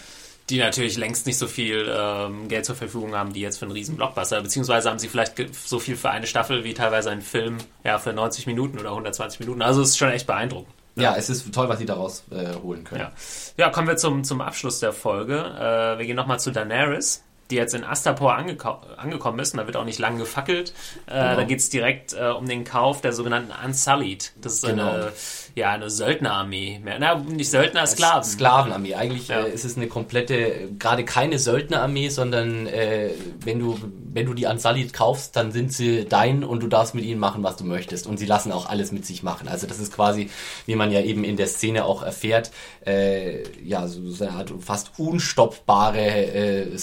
Die 0.50 0.60
natürlich 0.60 0.98
längst 0.98 1.26
nicht 1.26 1.38
so 1.38 1.48
viel 1.48 1.90
ähm, 1.90 2.48
Geld 2.48 2.66
zur 2.66 2.76
Verfügung 2.76 3.16
haben, 3.16 3.34
die 3.34 3.40
jetzt 3.40 3.58
für 3.58 3.66
einen 3.66 3.72
riesen 3.72 3.96
Blockbuster. 3.96 4.42
Beziehungsweise 4.42 4.90
haben 4.90 5.00
sie 5.00 5.08
vielleicht 5.08 5.36
so 5.56 5.80
viel 5.80 5.96
für 5.96 6.10
eine 6.10 6.28
Staffel 6.28 6.64
wie 6.64 6.74
teilweise 6.74 7.12
ein 7.12 7.22
Film 7.22 7.58
ja, 7.84 7.98
für 7.98 8.14
90 8.14 8.48
Minuten 8.48 8.78
oder 8.80 8.90
120 8.90 9.40
Minuten. 9.40 9.62
Also 9.62 9.82
es 9.82 9.90
ist 9.90 9.98
schon 9.98 10.10
echt 10.10 10.28
beeindruckend. 10.28 10.74
Ja, 10.96 11.16
es 11.16 11.30
ist 11.30 11.52
toll, 11.54 11.70
was 11.70 11.80
sie 11.80 11.86
daraus 11.86 12.24
äh, 12.30 12.56
holen 12.62 12.84
können. 12.84 13.02
Ja, 13.02 13.12
ja 13.58 13.70
kommen 13.70 13.88
wir 13.88 13.98
zum, 13.98 14.24
zum 14.24 14.42
Abschluss 14.42 14.80
der 14.80 14.94
Folge. 14.94 15.38
Äh, 15.38 15.98
wir 15.98 16.06
gehen 16.06 16.16
nochmal 16.16 16.40
zu 16.40 16.52
Daenerys, 16.52 17.24
die 17.54 17.58
jetzt 17.60 17.76
in 17.76 17.84
Astapor 17.84 18.36
angeko 18.36 18.78
angekommen 18.98 19.38
ist. 19.40 19.54
Und 19.54 19.60
da 19.60 19.66
wird 19.68 19.78
auch 19.78 19.86
nicht 19.86 20.00
lang 20.00 20.18
gefackelt. 20.18 20.74
Äh, 21.06 21.12
Da 21.36 21.44
geht 21.44 21.60
es 21.60 21.70
direkt 21.70 22.14
äh, 22.14 22.30
um 22.38 22.48
den 22.48 22.64
Kauf 22.64 23.02
der 23.02 23.14
sogenannten 23.14 23.52
Unsullied. 23.64 24.32
Das 24.42 24.54
ist 24.56 24.66
Genau. 24.66 24.90
eine, 24.90 25.12
ja, 25.56 25.72
eine 25.72 25.90
Söldnerarmee. 25.90 26.80
Mehr- 26.84 26.98
Na, 27.00 27.16
nicht 27.16 27.50
Söldner, 27.52 27.86
Sklaven. 27.86 28.24
Sklavenarmee. 28.24 28.96
Eigentlich 28.96 29.28
Ja. 29.28 29.42
äh, 29.42 29.52
ist 29.54 29.66
es 29.66 29.78
eine 29.78 29.88
komplette, 29.88 30.70
gerade 30.80 31.06
keine 31.06 31.38
Söldnerarmee, 31.40 32.10
sondern 32.10 32.66
äh, 32.68 33.12
wenn 33.46 33.60
du 33.60 33.78
wenn 34.16 34.28
du 34.28 34.36
die 34.36 34.46
Ansalit 34.46 34.94
kaufst, 34.94 35.36
dann 35.36 35.52
sind 35.52 35.74
sie 35.74 36.06
dein 36.06 36.44
und 36.44 36.62
du 36.62 36.68
darfst 36.68 36.94
mit 36.94 37.04
ihnen 37.04 37.20
machen, 37.20 37.42
was 37.42 37.56
du 37.56 37.64
möchtest. 37.64 38.06
Und 38.06 38.18
sie 38.20 38.28
lassen 38.28 38.52
auch 38.52 38.70
alles 38.70 38.92
mit 38.92 39.08
sich 39.08 39.24
machen. 39.24 39.48
Also 39.48 39.66
das 39.66 39.80
ist 39.80 39.92
quasi, 39.92 40.30
wie 40.68 40.76
man 40.76 40.92
ja 40.92 41.02
eben 41.02 41.24
in 41.24 41.36
der 41.36 41.48
Szene 41.48 41.84
auch 41.86 42.04
erfährt, 42.04 42.52
äh, 42.86 43.42
ja, 43.66 43.88
so, 43.88 44.02
eine 44.24 44.34
Art 44.34 44.54
fast 44.60 44.92
unstoppbare 45.00 45.98
äh, 46.34 46.78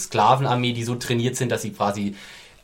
Sklavenarmee, 0.60 0.72
die 0.72 0.84
so 0.84 0.94
trainiert 0.94 1.36
sind, 1.36 1.50
dass 1.50 1.62
sie 1.62 1.70
quasi 1.70 2.14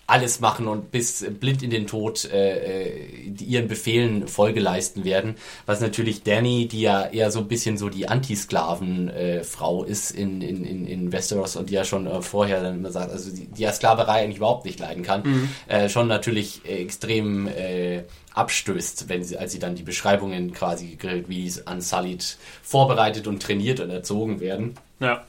alles 0.08 0.38
machen 0.38 0.68
und 0.68 0.92
bis 0.92 1.26
blind 1.40 1.64
in 1.64 1.70
den 1.70 1.88
Tod 1.88 2.26
äh, 2.26 2.84
äh, 2.84 3.32
ihren 3.40 3.66
Befehlen 3.66 4.28
Folge 4.28 4.60
leisten 4.60 5.02
werden. 5.04 5.34
Was 5.66 5.80
natürlich 5.80 6.22
Danny, 6.22 6.68
die 6.68 6.82
ja 6.82 7.06
eher 7.06 7.32
so 7.32 7.40
ein 7.40 7.48
bisschen 7.48 7.76
so 7.76 7.88
die 7.88 8.06
Anti-Sklaven-Frau 8.06 9.82
ist 9.82 10.12
in, 10.12 10.42
in, 10.42 10.64
in, 10.64 10.86
in 10.86 11.10
Westeros 11.10 11.56
und 11.56 11.70
die 11.70 11.74
ja 11.74 11.84
schon 11.84 12.06
äh, 12.06 12.22
vorher 12.22 12.62
dann 12.62 12.76
immer 12.76 12.92
sagt, 12.92 13.10
also 13.10 13.34
die, 13.34 13.46
die 13.46 13.62
ja 13.62 13.72
Sklaverei 13.72 14.22
eigentlich 14.22 14.36
überhaupt 14.36 14.64
nicht 14.64 14.78
leiden 14.78 15.02
kann, 15.02 15.50
äh, 15.66 15.88
schon 15.88 16.06
natürlich 16.06 16.60
äh, 16.64 16.82
extrem 16.82 17.48
äh, 17.48 18.04
abstößt, 18.32 19.08
wenn 19.08 19.24
sie, 19.24 19.36
als 19.38 19.50
sie 19.50 19.58
dann 19.58 19.74
die 19.74 19.82
Beschreibungen 19.82 20.52
quasi 20.52 20.96
wie 21.26 21.48
es 21.48 21.58
Unsullied 21.58 22.36
vorbereitet 22.62 23.26
und 23.26 23.42
trainiert 23.42 23.80
und 23.80 23.90
erzogen 23.90 24.38
werden. 24.38 24.74
Ja. 25.00 25.24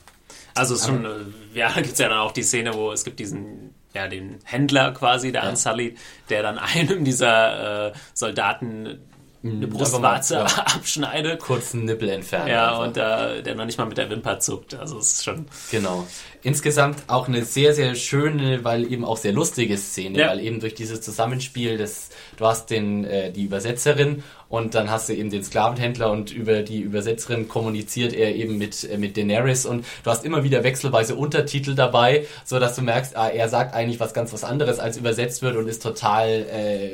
Also 0.57 0.75
es 0.75 0.85
schon, 0.85 1.05
äh, 1.05 1.09
ja, 1.57 1.71
gibt 1.75 1.93
es 1.93 1.99
ja 1.99 2.09
dann 2.09 2.19
auch 2.19 2.31
die 2.31 2.43
Szene, 2.43 2.73
wo 2.73 2.91
es 2.91 3.03
gibt 3.03 3.19
diesen, 3.19 3.73
ja, 3.93 4.07
den 4.07 4.39
Händler 4.43 4.91
quasi, 4.91 5.31
der 5.31 5.49
Unsullied, 5.49 5.97
der 6.29 6.43
dann 6.43 6.57
einem 6.75 7.03
dieser 7.03 7.87
äh, 7.87 7.93
Soldaten 8.13 8.99
eine 9.43 9.67
Brustwarze 9.67 10.35
ja. 10.35 10.45
abschneidet. 10.75 11.39
Kurzen 11.39 11.85
Nippel 11.85 12.09
entfernen. 12.09 12.47
Ja, 12.47 12.81
einfach. 12.81 12.87
und 12.87 12.97
äh, 12.97 13.43
der 13.43 13.55
noch 13.55 13.65
nicht 13.65 13.77
mal 13.77 13.85
mit 13.85 13.97
der 13.97 14.09
Wimper 14.09 14.39
zuckt. 14.39 14.73
Also 14.73 14.97
es 14.97 15.13
ist 15.13 15.23
schon. 15.23 15.47
Genau. 15.71 16.07
Insgesamt 16.47 17.03
auch 17.07 17.27
eine 17.27 17.43
sehr, 17.43 17.73
sehr 17.73 17.93
schöne, 17.95 18.63
weil 18.63 18.89
eben 18.89 19.03
auch 19.03 19.17
sehr 19.17 19.33
lustige 19.33 19.77
Szene, 19.77 20.17
Ja. 20.17 20.29
weil 20.29 20.39
eben 20.39 20.61
durch 20.61 20.75
dieses 20.75 21.01
Zusammenspiel 21.01 21.77
des, 21.77 22.07
du 22.37 22.45
hast 22.45 22.69
den, 22.69 23.03
äh, 23.03 23.33
die 23.33 23.43
Übersetzerin 23.43 24.23
und 24.47 24.73
dann 24.75 24.89
hast 24.89 25.09
du 25.09 25.13
eben 25.13 25.29
den 25.29 25.43
Sklavenhändler 25.43 26.09
und 26.09 26.31
über 26.31 26.61
die 26.61 26.79
Übersetzerin 26.79 27.49
kommuniziert 27.49 28.13
er 28.13 28.33
eben 28.33 28.57
mit, 28.57 28.89
äh, 28.89 28.97
mit 28.97 29.17
Daenerys 29.17 29.65
und 29.65 29.83
du 30.05 30.09
hast 30.09 30.23
immer 30.23 30.45
wieder 30.45 30.63
wechselweise 30.63 31.15
Untertitel 31.15 31.75
dabei, 31.75 32.25
so 32.45 32.59
dass 32.59 32.77
du 32.77 32.81
merkst, 32.81 33.17
ah, 33.17 33.27
er 33.27 33.49
sagt 33.49 33.73
eigentlich 33.75 33.99
was 33.99 34.13
ganz 34.13 34.31
was 34.31 34.45
anderes, 34.45 34.79
als 34.79 34.95
übersetzt 34.95 35.41
wird 35.41 35.57
und 35.57 35.67
ist 35.67 35.83
total 35.83 36.29
äh, 36.49 36.89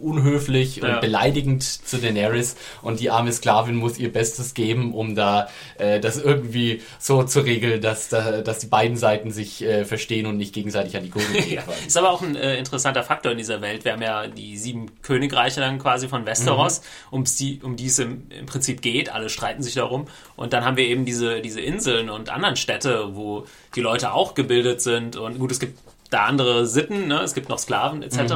unhöflich 0.00 0.80
und 0.82 0.88
Ja. 0.88 1.00
beleidigend 1.00 1.62
zu 1.62 1.98
Daenerys 1.98 2.56
und 2.80 3.00
die 3.00 3.10
arme 3.10 3.32
Sklavin 3.32 3.74
muss 3.76 3.98
ihr 3.98 4.10
Bestes 4.10 4.54
geben, 4.54 4.94
um 4.94 5.14
da 5.14 5.48
äh, 5.76 6.00
das 6.00 6.16
irgendwie 6.16 6.80
so 6.98 7.22
zu 7.24 7.40
regeln, 7.40 7.82
dass, 7.82 8.08
da, 8.08 8.40
dass 8.40 8.60
die 8.60 8.66
beiden 8.66 8.93
Seiten 8.96 9.30
sich 9.30 9.62
äh, 9.62 9.84
verstehen 9.84 10.26
und 10.26 10.36
nicht 10.36 10.54
gegenseitig 10.54 10.96
an 10.96 11.02
die 11.02 11.10
Gurgel 11.10 11.32
gehen. 11.42 11.54
Ja. 11.54 11.62
Ist 11.86 11.96
aber 11.96 12.10
auch 12.10 12.22
ein 12.22 12.36
äh, 12.36 12.56
interessanter 12.56 13.02
Faktor 13.02 13.32
in 13.32 13.38
dieser 13.38 13.60
Welt. 13.60 13.84
Wir 13.84 13.92
haben 13.92 14.02
ja 14.02 14.26
die 14.26 14.56
sieben 14.56 15.00
Königreiche 15.02 15.60
dann 15.60 15.78
quasi 15.78 16.08
von 16.08 16.26
Westeros, 16.26 16.82
um, 17.10 17.24
die, 17.24 17.60
um 17.62 17.76
die 17.76 17.86
es 17.86 17.98
im, 17.98 18.26
im 18.30 18.46
Prinzip 18.46 18.82
geht. 18.82 19.10
Alle 19.10 19.28
streiten 19.28 19.62
sich 19.62 19.74
darum. 19.74 20.06
Und 20.36 20.52
dann 20.52 20.64
haben 20.64 20.76
wir 20.76 20.86
eben 20.86 21.04
diese, 21.04 21.40
diese 21.40 21.60
Inseln 21.60 22.10
und 22.10 22.30
anderen 22.30 22.56
Städte, 22.56 23.14
wo 23.14 23.46
die 23.74 23.80
Leute 23.80 24.12
auch 24.12 24.34
gebildet 24.34 24.80
sind. 24.80 25.16
Und 25.16 25.38
gut, 25.38 25.52
es 25.52 25.60
gibt 25.60 25.78
da 26.10 26.24
andere 26.24 26.66
Sitten, 26.66 27.08
ne? 27.08 27.20
es 27.20 27.34
gibt 27.34 27.48
noch 27.48 27.58
Sklaven 27.58 28.02
etc. 28.02 28.34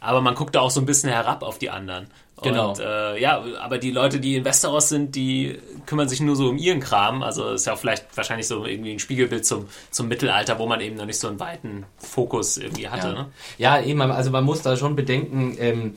Aber 0.00 0.20
man 0.20 0.34
guckt 0.34 0.54
da 0.54 0.60
auch 0.60 0.70
so 0.70 0.80
ein 0.80 0.86
bisschen 0.86 1.10
herab 1.10 1.42
auf 1.42 1.58
die 1.58 1.70
anderen. 1.70 2.08
Genau. 2.42 2.70
Und 2.70 2.80
äh, 2.80 3.18
ja, 3.18 3.42
aber 3.60 3.78
die 3.78 3.90
Leute, 3.90 4.20
die 4.20 4.36
in 4.36 4.44
Westeros 4.44 4.88
sind, 4.88 5.14
die 5.14 5.58
kümmern 5.86 6.08
sich 6.08 6.20
nur 6.20 6.36
so 6.36 6.48
um 6.48 6.58
ihren 6.58 6.80
Kram. 6.80 7.22
Also 7.22 7.50
ist 7.50 7.66
ja 7.66 7.74
auch 7.74 7.78
vielleicht 7.78 8.16
wahrscheinlich 8.16 8.46
so 8.46 8.64
irgendwie 8.64 8.92
ein 8.92 8.98
Spiegelbild 8.98 9.46
zum, 9.46 9.66
zum 9.90 10.08
Mittelalter, 10.08 10.58
wo 10.58 10.66
man 10.66 10.80
eben 10.80 10.96
noch 10.96 11.06
nicht 11.06 11.18
so 11.18 11.28
einen 11.28 11.40
weiten 11.40 11.84
Fokus 11.98 12.56
irgendwie 12.56 12.88
hatte. 12.88 13.08
Ja. 13.08 13.12
Ne? 13.14 13.26
ja, 13.58 13.80
eben, 13.82 14.00
also 14.02 14.30
man 14.30 14.44
muss 14.44 14.62
da 14.62 14.76
schon 14.76 14.96
bedenken, 14.96 15.56
ähm, 15.58 15.96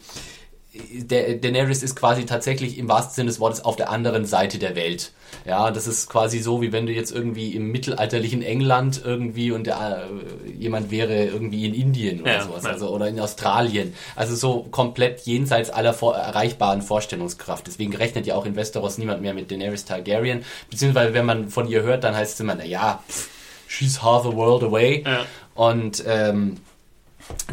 der 0.94 1.36
Daenerys 1.36 1.84
ist 1.84 1.96
quasi 1.96 2.26
tatsächlich 2.26 2.78
im 2.78 2.88
wahrsten 2.88 3.16
Sinne 3.16 3.28
des 3.28 3.40
Wortes 3.40 3.64
auf 3.64 3.76
der 3.76 3.90
anderen 3.90 4.26
Seite 4.26 4.58
der 4.58 4.76
Welt. 4.76 5.12
Ja, 5.46 5.72
das 5.72 5.88
ist 5.88 6.10
quasi 6.10 6.40
so, 6.40 6.62
wie 6.62 6.72
wenn 6.72 6.86
du 6.86 6.92
jetzt 6.92 7.12
irgendwie 7.12 7.56
im 7.56 7.72
mittelalterlichen 7.72 8.42
England 8.42 9.02
irgendwie 9.04 9.52
und 9.52 9.68
der, 9.68 10.08
äh, 10.46 10.52
jemand 10.52 10.92
wäre 10.92 11.26
irgendwie 11.26 11.66
in 11.66 11.74
Indien 11.74 12.22
oder 12.22 12.36
Ja, 12.36 12.44
sowas, 12.44 12.66
also 12.66 12.90
oder 12.90 13.08
in 13.08 13.20
Australien. 13.20 13.94
Also 14.16 14.36
so 14.36 14.68
komplett 14.72 15.22
jenseits 15.22 15.70
aller 15.70 15.94
vor 15.94 16.16
erreichbaren 16.16 16.82
Vorstellungskraft. 16.82 17.68
Deswegen 17.68 17.96
rechnet 17.96 18.26
ja 18.26 18.36
auch 18.36 18.46
in 18.46 18.56
Westeros 18.56 18.98
niemand 18.98 19.22
mehr 19.22 19.34
mit 19.34 19.52
Daenerys 19.52 19.86
Targaryen. 19.86 20.44
Beziehungsweise 20.70 21.14
wenn 21.14 21.26
man 21.26 21.50
von 21.50 21.68
ihr 21.68 21.84
hört, 21.84 22.04
dann 22.04 22.16
heißt 22.16 22.34
es 22.34 22.40
immer, 22.40 22.56
na 22.56 22.66
ja, 22.66 23.04
pff, 23.10 23.30
she's 23.68 24.02
half 24.02 24.24
the 24.24 24.34
world 24.34 24.64
away. 24.64 25.04
Ja. 25.06 25.26
Und 25.54 26.04
ähm, 26.08 26.58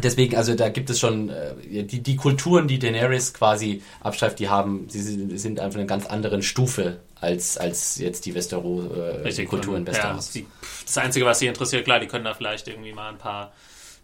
Deswegen, 0.01 0.35
also 0.35 0.55
da 0.55 0.69
gibt 0.69 0.89
es 0.89 0.99
schon 0.99 1.29
äh, 1.29 1.83
die, 1.83 2.01
die 2.01 2.15
Kulturen, 2.15 2.67
die 2.67 2.79
Daenerys 2.79 3.33
quasi 3.33 3.81
abschreibt, 4.01 4.39
die 4.39 4.49
haben, 4.49 4.85
sie 4.89 5.37
sind 5.37 5.59
einfach 5.59 5.79
eine 5.79 5.87
ganz 5.87 6.05
anderen 6.05 6.41
Stufe 6.41 6.99
als, 7.19 7.57
als 7.57 7.97
jetzt 7.97 8.25
die 8.25 8.35
Westeros, 8.35 8.85
äh, 8.95 8.99
Richtig. 9.21 9.49
Kultur 9.49 9.75
in 9.75 9.81
Und, 9.81 9.87
Westeros. 9.87 10.33
Ja, 10.33 10.41
die, 10.41 10.47
das 10.85 10.97
Einzige, 10.97 11.25
was 11.25 11.39
sie 11.39 11.47
interessiert, 11.47 11.85
klar, 11.85 11.99
die 11.99 12.07
können 12.07 12.25
da 12.25 12.33
vielleicht 12.33 12.67
irgendwie 12.67 12.93
mal 12.93 13.09
ein 13.09 13.17
paar 13.17 13.53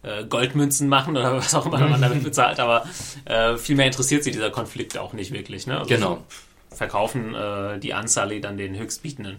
äh, 0.03 0.23
Goldmünzen 0.25 0.87
machen 0.87 1.17
oder 1.17 1.37
was 1.37 1.53
auch 1.53 1.65
immer 1.65 1.79
man 1.87 2.01
damit 2.01 2.23
bezahlt, 2.23 2.59
aber 2.59 2.85
äh, 3.25 3.57
viel 3.57 3.75
mehr 3.75 3.87
interessiert 3.87 4.23
sie 4.23 4.31
dieser 4.31 4.49
Konflikt 4.51 4.97
auch 4.97 5.13
nicht 5.13 5.31
wirklich. 5.31 5.67
Ne? 5.67 5.77
Also 5.79 5.89
Genau. 5.89 6.23
Verkaufen 6.71 7.35
äh, 7.35 7.79
die 7.79 7.91
Unsully 7.93 8.41
dann 8.41 8.57
den 8.57 8.77
Höchstbietenden. 8.77 9.37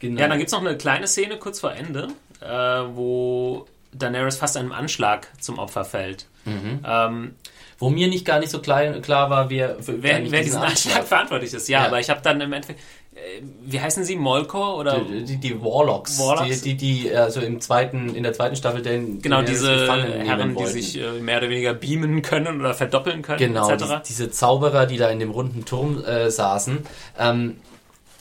Genau. 0.00 0.20
Ja, 0.20 0.28
dann 0.28 0.38
gibt's 0.38 0.52
noch 0.52 0.60
eine 0.60 0.76
kleine 0.76 1.06
Szene 1.06 1.36
kurz 1.38 1.60
vor 1.60 1.72
Ende, 1.72 2.08
äh, 2.40 2.46
wo 2.46 3.66
Daenerys 3.92 4.36
fast 4.36 4.56
einem 4.56 4.72
Anschlag 4.72 5.28
zum 5.40 5.58
Opfer 5.58 5.84
fällt. 5.84 6.26
Mhm. 6.44 6.80
Ähm, 6.84 7.34
Wo 7.78 7.90
mir 7.90 8.08
nicht 8.08 8.24
gar 8.24 8.38
nicht 8.40 8.50
so 8.50 8.60
klar, 8.60 8.84
klar 9.00 9.28
war, 9.30 9.50
wer, 9.50 9.76
für, 9.82 10.02
wer, 10.02 10.30
wer 10.30 10.42
diesen 10.42 10.60
Anschlag 10.62 11.04
verantwortlich 11.04 11.52
ist. 11.52 11.68
Ja, 11.68 11.80
Ja. 11.82 11.86
aber 11.88 12.00
ich 12.00 12.10
habe 12.10 12.20
dann 12.22 12.40
im 12.40 12.52
Endeffekt, 12.52 12.80
äh, 13.14 13.42
wie 13.64 13.80
heißen 13.80 14.04
sie, 14.04 14.16
Molkor 14.16 14.76
oder 14.78 15.00
die, 15.00 15.24
die, 15.24 15.36
die 15.36 15.60
Warlocks, 15.62 16.18
Warlocks? 16.18 16.62
die, 16.62 16.76
die, 16.76 17.02
die 17.04 17.14
also 17.14 17.40
im 17.40 17.60
zweiten, 17.60 18.14
in 18.14 18.22
der 18.22 18.32
zweiten 18.32 18.56
Staffel 18.56 18.82
den 18.82 19.20
genau 19.20 19.42
diese 19.42 19.86
Herren, 20.24 20.56
die 20.56 20.66
sich 20.66 20.98
äh, 21.00 21.20
mehr 21.20 21.38
oder 21.38 21.48
weniger 21.50 21.74
beamen 21.74 22.22
können 22.22 22.60
oder 22.60 22.72
verdoppeln 22.74 23.22
können, 23.22 23.38
Genau, 23.38 23.68
etc. 23.70 23.84
die, 23.84 24.08
diese 24.08 24.30
Zauberer, 24.30 24.86
die 24.86 24.96
da 24.96 25.10
in 25.10 25.18
dem 25.18 25.30
runden 25.30 25.64
Turm 25.64 26.02
äh, 26.04 26.30
saßen. 26.30 26.78
Ähm, 27.18 27.56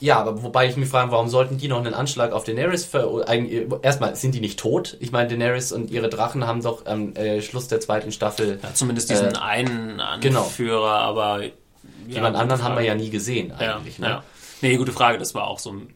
ja, 0.02 0.20
aber 0.20 0.42
wobei 0.42 0.68
ich 0.68 0.76
mich 0.78 0.90
frage, 0.90 1.12
warum 1.12 1.30
sollten 1.30 1.58
die 1.58 1.68
noch 1.68 1.78
einen 1.78 1.94
Anschlag 1.94 2.32
auf 2.32 2.44
Daenerys 2.44 2.86
ver... 2.86 3.24
eigentlich- 3.28 3.68
Erstmal, 3.84 4.16
sind 4.16 4.34
die 4.34 4.42
nicht 4.42 4.60
tot? 4.60 4.98
Ich 5.00 5.12
meine, 5.12 5.30
Daenerys 5.30 5.72
und 5.72 5.92
ihre 5.92 6.10
Drachen 6.10 6.48
haben 6.48 6.64
doch 6.64 6.88
am 6.88 7.16
äh, 7.16 7.42
Schluss 7.42 7.68
der 7.68 7.80
zweiten 7.80 8.12
Staffel... 8.12 8.60
ja, 8.62 8.74
zumindest 8.74 9.12
diesen 9.12 9.36
äh, 9.36 9.38
einen 9.38 10.02
genau. 10.20 10.42
Anführer, 10.44 10.90
aber 10.90 11.44
ja, 11.44 11.50
jemand 12.08 12.36
anderen 12.36 12.64
haben 12.64 12.76
wir 12.76 12.84
ja 12.84 12.96
nie 12.96 13.12
gesehen 13.12 13.52
eigentlich. 13.52 14.00
ja, 14.00 14.04
ne? 14.04 14.10
ja. 14.10 14.24
Nee, 14.62 14.76
gute 14.78 14.92
Frage, 14.92 15.20
das 15.20 15.36
war 15.36 15.48
auch 15.48 15.60
so 15.60 15.72
ein... 15.72 15.94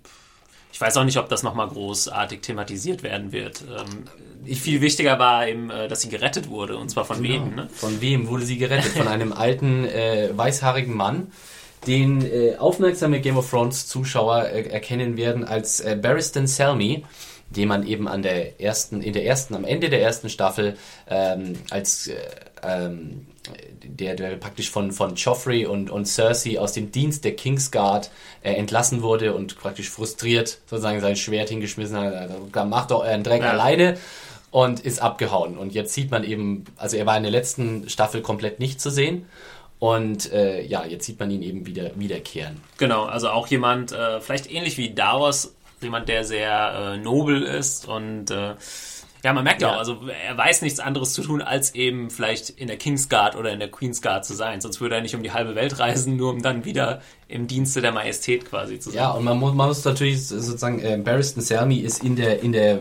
Ich 0.71 0.79
weiß 0.81 0.97
auch 0.97 1.03
nicht, 1.03 1.17
ob 1.17 1.29
das 1.29 1.41
nochmal 1.41 1.69
großartig 1.69 2.41
thematisiert 2.41 3.01
werden 3.01 3.31
wird. 3.31 3.63
Ähm, 3.63 4.55
viel 4.55 4.81
wichtiger 4.81 5.17
war 5.17 5.47
eben, 5.47 5.69
äh, 5.69 5.87
dass 5.87 6.01
sie 6.01 6.09
gerettet 6.09 6.49
wurde, 6.49 6.77
und 6.77 6.89
zwar 6.89 7.05
von 7.05 7.23
wem, 7.23 7.55
ne? 7.55 7.69
Von 7.73 8.01
wem 8.01 8.27
wurde 8.27 8.45
sie 8.45 8.57
gerettet? 8.57 8.91
Von 8.91 9.07
einem 9.07 9.33
alten, 9.33 9.85
äh, 9.85 10.29
weißhaarigen 10.33 10.93
Mann, 10.93 11.31
den 11.87 12.25
äh, 12.25 12.55
aufmerksame 12.57 13.21
Game 13.21 13.37
of 13.37 13.49
Thrones 13.49 13.87
Zuschauer 13.87 14.45
äh, 14.45 14.69
erkennen 14.69 15.17
werden 15.17 15.43
als 15.43 15.79
äh, 15.79 15.97
Barristan 16.01 16.47
Selmy. 16.47 17.03
den 17.49 17.67
man 17.67 17.85
eben 17.85 18.07
an 18.07 18.21
der 18.21 18.59
ersten, 18.59 19.01
in 19.01 19.13
der 19.13 19.25
ersten, 19.25 19.55
am 19.55 19.65
Ende 19.65 19.89
der 19.89 20.01
ersten 20.01 20.29
Staffel 20.29 20.77
ähm, 21.07 21.53
als 21.69 22.07
äh, 22.07 22.15
ähm, 22.63 23.27
der, 23.83 24.15
der 24.15 24.35
praktisch 24.37 24.71
von, 24.71 24.91
von 24.91 25.15
Joffrey 25.15 25.65
und, 25.65 25.89
und 25.89 26.05
Cersei 26.05 26.59
aus 26.59 26.73
dem 26.73 26.91
Dienst 26.91 27.23
der 27.23 27.35
Kingsguard 27.35 28.09
äh, 28.41 28.53
entlassen 28.53 29.01
wurde 29.01 29.33
und 29.33 29.57
praktisch 29.57 29.89
frustriert 29.89 30.59
sozusagen 30.65 31.01
sein 31.01 31.15
Schwert 31.15 31.49
hingeschmissen 31.49 31.97
hat. 31.97 32.13
Also, 32.13 32.65
macht 32.65 32.91
doch 32.91 33.03
euren 33.03 33.23
Dreck 33.23 33.41
ja. 33.41 33.51
alleine 33.51 33.97
und 34.51 34.79
ist 34.79 35.01
abgehauen. 35.01 35.57
Und 35.57 35.73
jetzt 35.73 35.93
sieht 35.93 36.11
man 36.11 36.23
eben, 36.23 36.65
also 36.77 36.97
er 36.97 37.05
war 37.05 37.17
in 37.17 37.23
der 37.23 37.31
letzten 37.31 37.89
Staffel 37.89 38.21
komplett 38.21 38.59
nicht 38.59 38.81
zu 38.81 38.89
sehen. 38.89 39.25
Und 39.79 40.31
äh, 40.31 40.61
ja, 40.61 40.85
jetzt 40.85 41.05
sieht 41.05 41.19
man 41.19 41.29
ihn 41.31 41.41
eben 41.41 41.65
wieder 41.65 41.91
wiederkehren. 41.95 42.61
Genau, 42.77 43.03
also 43.05 43.29
auch 43.29 43.47
jemand, 43.47 43.91
äh, 43.91 44.21
vielleicht 44.21 44.51
ähnlich 44.51 44.77
wie 44.77 44.93
Davos, 44.93 45.53
jemand, 45.81 46.07
der 46.07 46.23
sehr 46.23 46.93
äh, 46.93 46.97
nobel 46.97 47.43
ist 47.43 47.87
und 47.87 48.31
äh, 48.31 48.55
ja, 49.25 49.33
man 49.33 49.43
merkt 49.43 49.63
ja 49.63 49.73
auch, 49.73 49.79
also 49.79 50.07
er 50.07 50.37
weiß 50.37 50.61
nichts 50.61 50.79
anderes 50.79 51.13
zu 51.13 51.23
tun, 51.23 51.41
als 51.41 51.73
eben 51.73 52.11
vielleicht 52.11 52.51
in 52.51 52.67
der 52.67 52.77
Kingsguard 52.77 53.35
oder 53.35 53.51
in 53.51 53.57
der 53.57 53.71
Queensguard 53.71 54.23
zu 54.23 54.35
sein. 54.35 54.61
Sonst 54.61 54.81
würde 54.81 54.93
er 54.93 55.01
nicht 55.01 55.15
um 55.15 55.23
die 55.23 55.31
halbe 55.31 55.55
Welt 55.55 55.79
reisen, 55.79 56.15
nur 56.15 56.29
um 56.29 56.43
dann 56.43 56.63
wieder 56.63 57.01
im 57.27 57.47
Dienste 57.47 57.81
der 57.81 57.91
Majestät 57.91 58.45
quasi 58.45 58.79
zu 58.79 58.91
sein. 58.91 58.99
Ja, 58.99 59.11
und 59.11 59.23
man 59.23 59.39
muss, 59.39 59.53
man 59.55 59.67
muss 59.67 59.83
natürlich 59.83 60.27
sozusagen, 60.27 60.79
äh, 60.79 60.97
Barristan 60.97 61.41
Selmy 61.41 61.77
ist 61.77 62.03
in 62.03 62.15
der, 62.15 62.43
in 62.43 62.51
der 62.51 62.75
äh, 62.75 62.79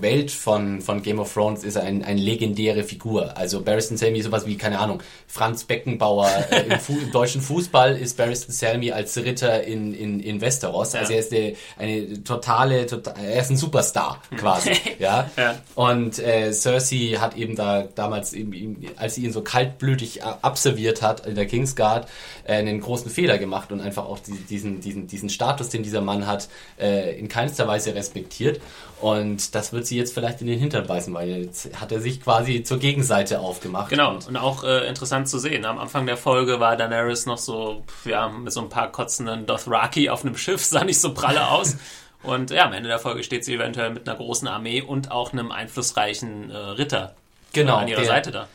Welt 0.00 0.30
von, 0.30 0.82
von 0.82 1.02
Game 1.02 1.18
of 1.18 1.32
Thrones 1.32 1.64
ist 1.64 1.78
ein, 1.78 2.04
eine 2.04 2.20
legendäre 2.20 2.82
Figur. 2.82 3.34
Also 3.38 3.62
Barristan 3.62 3.96
Selmy 3.96 4.18
ist 4.18 4.26
sowas 4.26 4.46
wie, 4.46 4.58
keine 4.58 4.78
Ahnung, 4.78 5.02
Franz 5.26 5.64
Beckenbauer 5.64 6.28
äh, 6.50 6.64
im, 6.64 6.80
Fu 6.80 6.92
im, 6.98 7.12
deutschen 7.12 7.40
Fußball 7.40 7.96
ist 7.96 8.18
Barristan 8.18 8.52
Selmy 8.52 8.92
als 8.92 9.16
Ritter 9.16 9.64
in, 9.64 9.94
in, 9.94 10.20
in 10.20 10.42
Westeros. 10.42 10.94
Also 10.94 11.12
ja. 11.12 11.16
er 11.16 11.20
ist 11.20 11.32
der, 11.32 11.52
eine 11.78 12.22
totale, 12.24 12.84
total, 12.84 13.14
er 13.24 13.40
ist 13.40 13.50
ein 13.50 13.56
Superstar 13.56 14.20
quasi. 14.36 14.72
ja? 14.98 15.30
ja. 15.38 15.54
Und 15.76 16.18
äh, 16.18 16.52
Cersei 16.52 17.16
hat 17.18 17.38
eben 17.38 17.56
da 17.56 17.88
damals, 17.94 18.34
eben, 18.34 18.86
als 18.96 19.14
sie 19.14 19.24
ihn 19.24 19.32
so 19.32 19.40
kaltblütig 19.40 20.22
abserviert 20.22 21.00
hat 21.00 21.26
in 21.26 21.36
der 21.36 21.46
Kingsguard, 21.46 22.06
äh, 22.44 22.54
einen 22.54 22.80
großen 22.80 23.10
Fehler 23.10 23.38
gemacht 23.38 23.52
macht 23.52 23.70
und 23.70 23.80
einfach 23.80 24.04
auch 24.04 24.18
diesen, 24.18 24.80
diesen, 24.80 25.06
diesen 25.06 25.28
Status, 25.28 25.68
den 25.68 25.82
dieser 25.82 26.00
Mann 26.00 26.26
hat, 26.26 26.48
äh, 26.80 27.18
in 27.18 27.28
keinster 27.28 27.68
Weise 27.68 27.94
respektiert. 27.94 28.60
Und 29.00 29.54
das 29.54 29.72
wird 29.72 29.86
sie 29.86 29.96
jetzt 29.96 30.14
vielleicht 30.14 30.40
in 30.40 30.46
den 30.46 30.58
Hintern 30.58 30.86
beißen, 30.86 31.12
weil 31.14 31.28
jetzt 31.28 31.80
hat 31.80 31.92
er 31.92 32.00
sich 32.00 32.20
quasi 32.20 32.62
zur 32.62 32.78
Gegenseite 32.78 33.40
aufgemacht. 33.40 33.90
Genau, 33.90 34.10
und, 34.10 34.26
und 34.26 34.36
auch 34.36 34.64
äh, 34.64 34.88
interessant 34.88 35.28
zu 35.28 35.38
sehen. 35.38 35.64
Am 35.64 35.78
Anfang 35.78 36.06
der 36.06 36.16
Folge 36.16 36.60
war 36.60 36.76
Daenerys 36.76 37.26
noch 37.26 37.38
so, 37.38 37.82
ja, 38.04 38.28
mit 38.28 38.52
so 38.52 38.60
ein 38.60 38.68
paar 38.68 38.90
kotzenden 38.90 39.46
Dothraki 39.46 40.08
auf 40.08 40.24
einem 40.24 40.36
Schiff, 40.36 40.64
sah 40.64 40.84
nicht 40.84 41.00
so 41.00 41.14
pralle 41.14 41.48
aus. 41.48 41.76
Und 42.22 42.50
ja, 42.50 42.66
am 42.66 42.72
Ende 42.72 42.88
der 42.88 43.00
Folge 43.00 43.22
steht 43.24 43.44
sie 43.44 43.54
eventuell 43.54 43.90
mit 43.90 44.08
einer 44.08 44.16
großen 44.16 44.46
Armee 44.46 44.80
und 44.80 45.10
auch 45.10 45.32
einem 45.32 45.50
einflussreichen 45.50 46.50
äh, 46.50 46.56
Ritter 46.56 47.14
genau, 47.52 47.76
an 47.76 47.88
ihrer 47.88 48.00
der, 48.00 48.08
Seite 48.08 48.30
da 48.30 48.48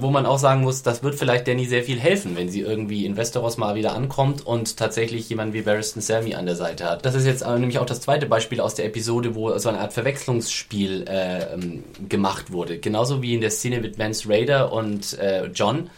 wo 0.00 0.10
man 0.10 0.26
auch 0.26 0.38
sagen 0.38 0.62
muss, 0.62 0.82
das 0.82 1.02
wird 1.02 1.14
vielleicht 1.14 1.46
Danny 1.46 1.66
sehr 1.66 1.82
viel 1.82 1.98
helfen, 1.98 2.36
wenn 2.36 2.48
sie 2.48 2.60
irgendwie 2.60 3.04
in 3.04 3.16
Westeros 3.16 3.58
mal 3.58 3.74
wieder 3.74 3.94
ankommt 3.94 4.46
und 4.46 4.76
tatsächlich 4.76 5.28
jemanden 5.28 5.54
wie 5.54 5.62
Barristan 5.62 6.02
Selmy 6.02 6.34
an 6.34 6.46
der 6.46 6.56
Seite 6.56 6.84
hat. 6.84 7.04
Das 7.04 7.14
ist 7.14 7.26
jetzt 7.26 7.46
nämlich 7.46 7.78
auch 7.78 7.86
das 7.86 8.00
zweite 8.00 8.26
Beispiel 8.26 8.60
aus 8.60 8.74
der 8.74 8.86
Episode, 8.86 9.34
wo 9.34 9.56
so 9.58 9.68
eine 9.68 9.80
Art 9.80 9.92
Verwechslungsspiel 9.92 11.04
äh, 11.08 11.54
ähm, 11.54 11.84
gemacht 12.08 12.50
wurde. 12.50 12.78
Genauso 12.78 13.20
wie 13.22 13.34
in 13.34 13.40
der 13.40 13.50
Szene 13.50 13.80
mit 13.80 13.98
Mance 13.98 14.28
Raider 14.28 14.72
und 14.72 15.18
äh, 15.18 15.46
John 15.46 15.90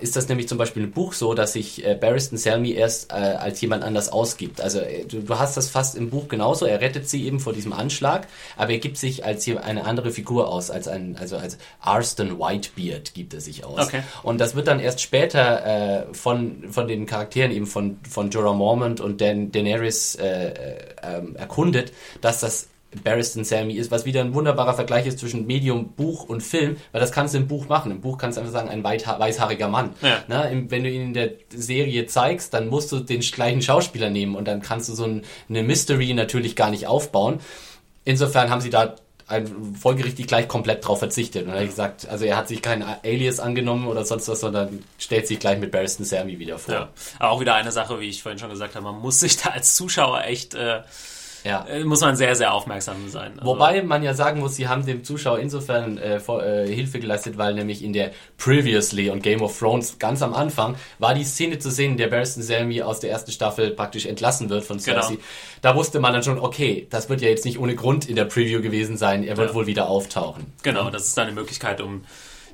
ist 0.00 0.16
das 0.16 0.28
nämlich 0.28 0.48
zum 0.48 0.58
Beispiel 0.58 0.82
im 0.82 0.90
Buch 0.90 1.12
so, 1.12 1.32
dass 1.32 1.52
sich 1.52 1.86
äh, 1.86 1.94
Barristan 1.94 2.38
Selmy 2.38 2.72
erst 2.72 3.12
äh, 3.12 3.14
als 3.14 3.60
jemand 3.60 3.84
anders 3.84 4.08
ausgibt. 4.10 4.60
Also 4.60 4.80
äh, 4.80 5.04
du, 5.04 5.22
du, 5.22 5.38
hast 5.38 5.56
das 5.56 5.68
fast 5.68 5.96
im 5.96 6.10
Buch 6.10 6.26
genauso. 6.28 6.66
Er 6.66 6.80
rettet 6.80 7.08
sie 7.08 7.24
eben 7.24 7.38
vor 7.38 7.52
diesem 7.52 7.72
Anschlag, 7.72 8.26
aber 8.56 8.72
er 8.72 8.78
gibt 8.78 8.96
sich 8.96 9.24
als 9.24 9.48
eine 9.48 9.84
andere 9.84 10.10
Figur 10.10 10.48
aus, 10.48 10.70
als 10.70 10.88
ein, 10.88 11.16
also 11.18 11.36
als 11.36 11.56
Arston 11.80 12.38
Whitebeard 12.38 13.14
gibt 13.14 13.32
er 13.32 13.40
sich 13.40 13.64
aus. 13.64 13.86
Okay. 13.86 14.02
Und 14.24 14.40
das 14.40 14.56
wird 14.56 14.66
dann 14.66 14.80
erst 14.80 15.00
später 15.00 16.08
äh, 16.10 16.14
von 16.14 16.64
von 16.68 16.88
den 16.88 17.06
Charakteren 17.06 17.52
eben 17.52 17.66
von 17.66 17.98
von 18.08 18.30
Jorah 18.30 18.52
Mormont 18.52 19.00
und 19.00 19.20
Dan 19.20 19.52
Daenerys 19.52 20.16
äh, 20.16 20.48
äh, 20.48 20.78
ähm, 21.02 21.36
erkundet, 21.36 21.92
dass 22.20 22.40
das 22.40 22.69
Barristan 23.04 23.44
Sammy 23.44 23.74
ist, 23.74 23.90
was 23.90 24.04
wieder 24.04 24.20
ein 24.20 24.34
wunderbarer 24.34 24.74
Vergleich 24.74 25.06
ist 25.06 25.18
zwischen 25.20 25.46
Medium, 25.46 25.92
Buch 25.92 26.24
und 26.24 26.42
Film, 26.42 26.76
weil 26.92 27.00
das 27.00 27.12
kannst 27.12 27.34
du 27.34 27.38
im 27.38 27.46
Buch 27.46 27.68
machen. 27.68 27.92
Im 27.92 28.00
Buch 28.00 28.18
kannst 28.18 28.36
du 28.36 28.40
einfach 28.40 28.52
sagen, 28.52 28.68
ein 28.68 28.82
weißhaariger 28.82 29.68
Mann. 29.68 29.90
Ja. 30.02 30.24
Na, 30.26 30.50
wenn 30.50 30.82
du 30.82 30.90
ihn 30.90 31.02
in 31.02 31.14
der 31.14 31.30
Serie 31.54 32.06
zeigst, 32.06 32.52
dann 32.52 32.68
musst 32.68 32.90
du 32.90 32.98
den 32.98 33.20
gleichen 33.20 33.62
Schauspieler 33.62 34.10
nehmen 34.10 34.34
und 34.34 34.48
dann 34.48 34.60
kannst 34.60 34.88
du 34.88 34.94
so 34.94 35.04
ein, 35.04 35.22
eine 35.48 35.62
Mystery 35.62 36.12
natürlich 36.14 36.56
gar 36.56 36.70
nicht 36.70 36.86
aufbauen. 36.88 37.40
Insofern 38.04 38.50
haben 38.50 38.60
sie 38.60 38.70
da 38.70 38.96
folgerichtig 39.78 40.26
gleich 40.26 40.48
komplett 40.48 40.86
drauf 40.86 40.98
verzichtet. 40.98 41.46
Und 41.46 41.52
er 41.52 41.60
hat 41.60 41.66
gesagt, 41.66 42.08
also 42.08 42.24
er 42.24 42.36
hat 42.36 42.48
sich 42.48 42.62
kein 42.62 42.82
Alias 42.82 43.38
angenommen 43.38 43.86
oder 43.86 44.04
sonst 44.04 44.28
was, 44.28 44.40
sondern 44.40 44.82
stellt 44.98 45.28
sich 45.28 45.38
gleich 45.38 45.58
mit 45.60 45.70
Barristan 45.70 46.04
Sammy 46.04 46.38
wieder 46.38 46.58
vor. 46.58 46.74
Ja. 46.74 46.88
Aber 47.18 47.30
auch 47.30 47.40
wieder 47.40 47.54
eine 47.54 47.70
Sache, 47.70 48.00
wie 48.00 48.08
ich 48.08 48.22
vorhin 48.22 48.38
schon 48.38 48.50
gesagt 48.50 48.74
habe, 48.74 48.84
man 48.84 48.98
muss 48.98 49.20
sich 49.20 49.36
da 49.36 49.50
als 49.50 49.76
Zuschauer 49.76 50.24
echt 50.24 50.54
äh, 50.54 50.80
ja. 51.44 51.66
Äh, 51.66 51.84
muss 51.84 52.00
man 52.00 52.16
sehr, 52.16 52.34
sehr 52.34 52.52
aufmerksam 52.52 53.08
sein. 53.08 53.32
Also 53.38 53.52
Wobei 53.52 53.82
man 53.82 54.02
ja 54.02 54.14
sagen 54.14 54.40
muss, 54.40 54.56
sie 54.56 54.68
haben 54.68 54.84
dem 54.84 55.04
Zuschauer 55.04 55.38
insofern 55.38 55.98
äh, 55.98 56.20
vor, 56.20 56.44
äh, 56.44 56.66
Hilfe 56.66 57.00
geleistet, 57.00 57.38
weil 57.38 57.54
nämlich 57.54 57.82
in 57.82 57.92
der 57.92 58.12
Previously 58.38 59.10
und 59.10 59.22
Game 59.22 59.42
of 59.42 59.58
Thrones 59.58 59.98
ganz 59.98 60.22
am 60.22 60.34
Anfang 60.34 60.76
war 60.98 61.14
die 61.14 61.24
Szene 61.24 61.58
zu 61.58 61.70
sehen, 61.70 61.92
in 61.92 61.96
der 61.96 62.08
Barristan 62.08 62.42
Selmy 62.42 62.82
aus 62.82 63.00
der 63.00 63.10
ersten 63.10 63.32
Staffel 63.32 63.70
praktisch 63.70 64.06
entlassen 64.06 64.50
wird 64.50 64.64
von 64.64 64.78
Cersei. 64.78 65.14
Genau. 65.14 65.24
Da 65.62 65.74
wusste 65.74 66.00
man 66.00 66.12
dann 66.12 66.22
schon, 66.22 66.38
okay, 66.38 66.86
das 66.90 67.08
wird 67.08 67.20
ja 67.20 67.28
jetzt 67.28 67.44
nicht 67.44 67.58
ohne 67.58 67.74
Grund 67.74 68.08
in 68.08 68.16
der 68.16 68.24
Preview 68.24 68.60
gewesen 68.60 68.96
sein, 68.96 69.24
er 69.24 69.36
wird 69.36 69.50
ja. 69.50 69.54
wohl 69.54 69.66
wieder 69.66 69.88
auftauchen. 69.88 70.52
Genau, 70.62 70.90
das 70.90 71.06
ist 71.06 71.18
eine 71.18 71.32
Möglichkeit, 71.32 71.80
um 71.80 72.04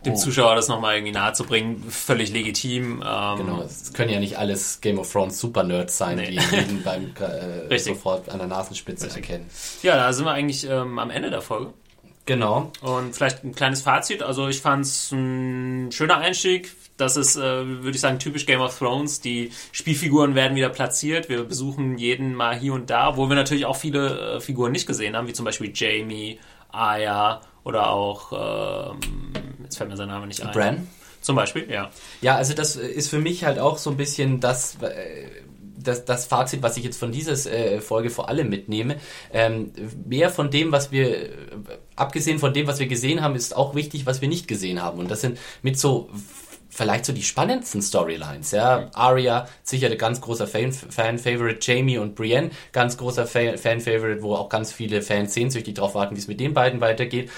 dem 0.07 0.15
oh. 0.15 0.17
Zuschauer 0.17 0.55
das 0.55 0.69
nochmal 0.69 0.97
irgendwie 0.97 1.13
nahe 1.13 1.33
zu 1.33 1.45
bringen, 1.45 1.85
völlig 1.91 2.33
legitim. 2.33 3.03
Ähm 3.07 3.39
genau, 3.39 3.63
es 3.63 3.93
können 3.93 4.11
ja 4.11 4.21
nicht 4.21 4.39
alles 4.39 4.81
Game 4.81 4.99
of 4.99 5.11
Thrones 5.11 5.39
Super-Nerds 5.39 5.99
sein, 5.99 6.17
nee. 6.17 6.31
die 6.31 6.57
jeden 6.57 6.83
beim 6.83 7.13
äh, 7.71 7.79
sofort 7.79 8.29
an 8.29 8.39
der 8.39 8.49
Nasenspitze 8.49 9.07
Richtig. 9.07 9.25
erkennen. 9.25 9.51
Ja, 9.83 9.97
da 9.97 10.13
sind 10.13 10.25
wir 10.25 10.33
eigentlich 10.33 10.69
ähm, 10.69 10.99
am 10.99 11.11
Ende 11.11 11.31
der 11.31 11.43
Folge. 11.43 11.73
Genau. 12.27 12.73
Und 12.81 13.15
vielleicht 13.15 13.45
ein 13.45 13.55
kleines 13.55 13.83
Fazit. 13.83 14.23
Also 14.23 14.49
ich 14.49 14.61
fand 14.61 14.85
es 14.85 15.13
ein 15.13 15.93
schöner 15.93 16.19
Einstieg. 16.19 16.73
Das 16.97 17.17
ist, 17.17 17.37
äh, 17.37 17.41
würde 17.67 17.91
ich 17.91 18.01
sagen, 18.01 18.19
typisch 18.19 18.47
Game 18.47 18.61
of 18.61 18.77
Thrones. 18.77 19.21
Die 19.21 19.53
Spielfiguren 19.71 20.35
werden 20.35 20.57
wieder 20.57 20.71
platziert. 20.71 21.29
Wir 21.29 21.45
besuchen 21.45 21.99
jeden 21.99 22.35
mal 22.35 22.59
hier 22.59 22.73
und 22.73 22.91
da, 22.91 23.17
wo 23.17 23.29
wir 23.29 23.37
natürlich 23.37 23.65
auch 23.65 23.77
viele 23.77 24.37
äh, 24.37 24.41
Figuren 24.41 24.73
nicht 24.73 24.87
gesehen 24.87 25.17
haben, 25.17 25.29
wie 25.29 25.35
zum 25.35 25.45
Beispiel 25.45 25.71
Jamie, 25.73 26.41
Aya 26.77 27.41
oder 27.65 27.91
auch, 27.91 28.93
ähm, 28.93 29.01
jetzt 29.65 29.77
fällt 29.77 29.91
mir 29.91 29.97
sein 29.97 30.09
Name 30.09 30.27
nicht 30.27 30.43
ein. 30.43 30.53
Bran? 30.53 30.89
Zum 31.21 31.35
Beispiel, 31.35 31.69
ja. 31.69 31.91
Ja, 32.21 32.37
also 32.37 32.55
das 32.55 32.77
ist 32.77 33.09
für 33.09 33.19
mich 33.19 33.45
halt 33.45 33.59
auch 33.59 33.79
so 33.79 33.91
ein 33.91 33.97
bisschen 33.97 34.39
das, 34.39 34.77
äh, 34.81 35.27
das, 35.77 36.05
das 36.05 36.27
Fazit, 36.27 36.63
was 36.63 36.77
ich 36.77 36.85
jetzt 36.85 36.99
von 36.99 37.13
dieser 37.13 37.35
äh, 37.53 37.81
Folge 37.81 38.11
vor 38.11 38.29
allem 38.29 38.49
mitnehme. 38.49 38.97
Ähm, 39.33 39.73
mehr 40.07 40.31
von 40.31 40.51
dem, 40.51 40.73
was 40.73 40.93
wir, 40.93 41.31
abgesehen 41.97 42.39
von 42.39 42.55
dem, 42.55 42.67
was 42.67 42.79
wir 42.79 42.87
gesehen 42.87 43.23
haben, 43.23 43.35
ist 43.35 43.57
auch 43.57 43.75
wichtig, 43.75 44.07
was 44.07 44.21
wir 44.21 44.29
nicht 44.29 44.49
gesehen 44.49 44.83
haben. 44.83 44.99
Und 44.99 45.11
das 45.11 45.21
sind 45.21 45.39
mit 45.63 45.79
so 45.79 46.09
vielleicht 46.77 47.07
so 47.07 47.13
die 47.13 47.23
spannendsten 47.23 47.81
Storylines. 47.81 48.51
Ja, 48.51 48.91
Arya 48.93 49.49
sicher 49.63 49.91
ein 49.91 49.99
ganz 49.99 50.21
großer 50.21 50.47
Fan-Favorite, 50.47 51.59
Jamie 51.61 51.99
und 51.99 52.15
Brienne 52.15 52.51
ganz 52.73 52.97
großer 52.99 53.27
Fan-Favorite, 53.27 54.23
wo 54.23 54.35
auch 54.35 54.49
ganz 54.49 54.73
viele 54.73 55.03
Fans 55.03 55.33
sehnsüchtig 55.33 55.75
drauf 55.75 55.95
warten, 55.95 56.15
wie 56.15 56.21
es 56.21 56.29
mit 56.29 56.39
den 56.39 56.55
beiden 56.55 56.81
weitergeht. 56.81 57.31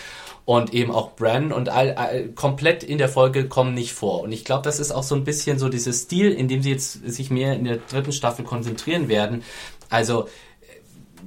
Und 0.45 0.73
eben 0.73 0.91
auch 0.91 1.15
Bran 1.15 1.53
und 1.53 1.69
all, 1.69 1.93
all, 1.93 2.31
komplett 2.31 2.83
in 2.83 2.97
der 2.97 3.11
Folge 3.11 3.49
kommen 3.49 3.75
nicht 3.75 3.93
vor. 3.93 4.23
Und 4.23 4.33
ich 4.33 4.47
glaube, 4.47 4.63
das 4.63 4.81
ist 4.81 4.93
auch 4.93 5.03
so 5.03 5.15
ein 5.15 5.25
bisschen 5.25 5.59
so 5.59 5.69
dieses 5.69 6.05
Stil, 6.05 6.33
in 6.33 6.49
dem 6.49 6.63
sie 6.63 6.71
jetzt 6.71 7.07
sich 7.07 7.31
mehr 7.31 7.53
in 7.53 7.65
der 7.65 7.77
dritten 7.77 8.13
Staffel 8.13 8.47
konzentrieren 8.47 9.09
werden. 9.09 9.45
Also 9.91 10.27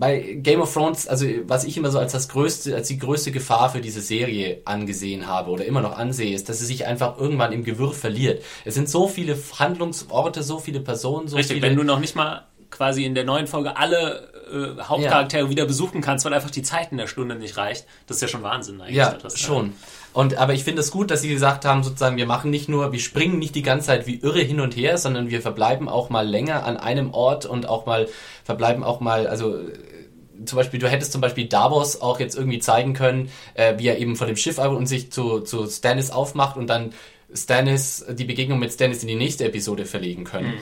bei 0.02 0.40
Game 0.42 0.62
of 0.62 0.74
Thrones, 0.74 1.08
also 1.08 1.28
was 1.46 1.64
ich 1.64 1.78
immer 1.78 1.92
so 1.92 2.00
als 2.00 2.12
das 2.12 2.28
größte, 2.28 2.76
als 2.76 2.88
die 2.88 2.98
größte 2.98 3.32
Gefahr 3.32 3.70
für 3.70 3.82
diese 3.82 4.02
Serie 4.02 4.64
angesehen 4.66 5.28
habe 5.28 5.52
oder 5.52 5.64
immer 5.64 5.82
noch 5.82 5.96
ansehe, 5.96 6.34
ist, 6.34 6.50
dass 6.50 6.58
sie 6.58 6.66
sich 6.66 6.88
einfach 6.88 7.20
irgendwann 7.20 7.52
im 7.52 7.64
Gewirr 7.64 7.94
verliert. 7.94 8.44
Es 8.66 8.74
sind 8.74 8.90
so 8.90 9.08
viele 9.08 9.38
Handlungsorte, 9.60 10.42
so 10.42 10.58
viele 10.58 10.80
Personen, 10.80 11.28
so 11.28 11.36
Richtig, 11.36 11.58
viele. 11.58 11.68
Wenn 11.68 11.78
du 11.78 11.84
noch 11.84 12.00
nicht 12.00 12.16
mal 12.16 12.48
quasi 12.72 13.06
in 13.06 13.14
der 13.14 13.26
neuen 13.26 13.46
Folge 13.46 13.78
alle 13.78 14.32
äh, 14.52 14.82
Hauptcharaktere 14.82 15.44
ja. 15.44 15.50
wieder 15.52 15.66
besuchen 15.66 16.02
kannst, 16.02 16.26
weil 16.26 16.34
einfach 16.34 16.50
die 16.50 16.64
Zeit 16.64 16.92
in 16.92 16.98
der 16.98 17.06
Stunde 17.06 17.36
nicht 17.36 17.58
reicht, 17.58 17.86
das 18.08 18.18
ist 18.18 18.22
ja 18.22 18.28
schon 18.28 18.42
Wahnsinn 18.42 18.82
eigentlich. 18.82 18.96
Ja, 18.96 19.18
schon. 19.36 19.74
Und 20.14 20.38
aber 20.38 20.54
ich 20.54 20.64
finde 20.64 20.82
es 20.82 20.92
gut, 20.92 21.12
dass 21.12 21.22
sie 21.22 21.30
gesagt 21.30 21.64
haben, 21.64 21.84
sozusagen, 21.84 22.18
wir 22.18 22.26
machen 22.26 22.50
nicht 22.50 22.68
nur, 22.68 22.92
wir 22.92 23.00
springen 23.00 23.40
nicht 23.40 23.56
die 23.56 23.62
ganze 23.62 23.88
Zeit 23.88 24.08
wie 24.08 24.16
irre 24.16 24.42
hin 24.42 24.60
und 24.60 24.76
her, 24.76 24.98
sondern 24.98 25.30
wir 25.30 25.42
verbleiben 25.42 25.88
auch 25.88 26.10
mal 26.10 26.28
länger 26.28 26.66
an 26.66 26.78
einem 26.78 27.14
Ort 27.14 27.46
und 27.46 27.68
auch 27.68 27.86
mal 27.86 28.08
verbleiben 28.44 28.84
auch 28.84 29.00
mal, 29.00 29.28
also 29.28 29.56
äh, 29.56 29.72
zum 30.46 30.58
Beispiel, 30.58 30.80
du 30.80 30.90
hättest 30.90 31.12
zum 31.12 31.22
Beispiel 31.22 31.48
Davos 31.48 32.02
auch 32.02 32.20
jetzt 32.20 32.36
irgendwie 32.36 32.60
zeigen 32.60 32.94
können, 32.94 33.30
äh, 33.54 33.78
wie 33.78 33.88
er 33.88 33.98
eben 33.98 34.16
von 34.16 34.28
dem 34.28 34.38
Schiff 34.38 34.58
und 34.58 34.88
sich 34.88 35.12
zu, 35.12 35.40
zu 35.42 35.68
Stannis 35.68 36.12
aufmacht 36.12 36.58
und 36.58 36.68
dann 36.68 36.94
Stannis, 37.34 38.06
die 38.10 38.26
Begegnung 38.26 38.60
mit 38.60 38.74
Stannis 38.74 39.02
in 39.02 39.08
die 39.08 39.16
nächste 39.16 39.46
Episode 39.46 39.86
verlegen 39.86 40.24
können. 40.24 40.48
Mhm 40.48 40.60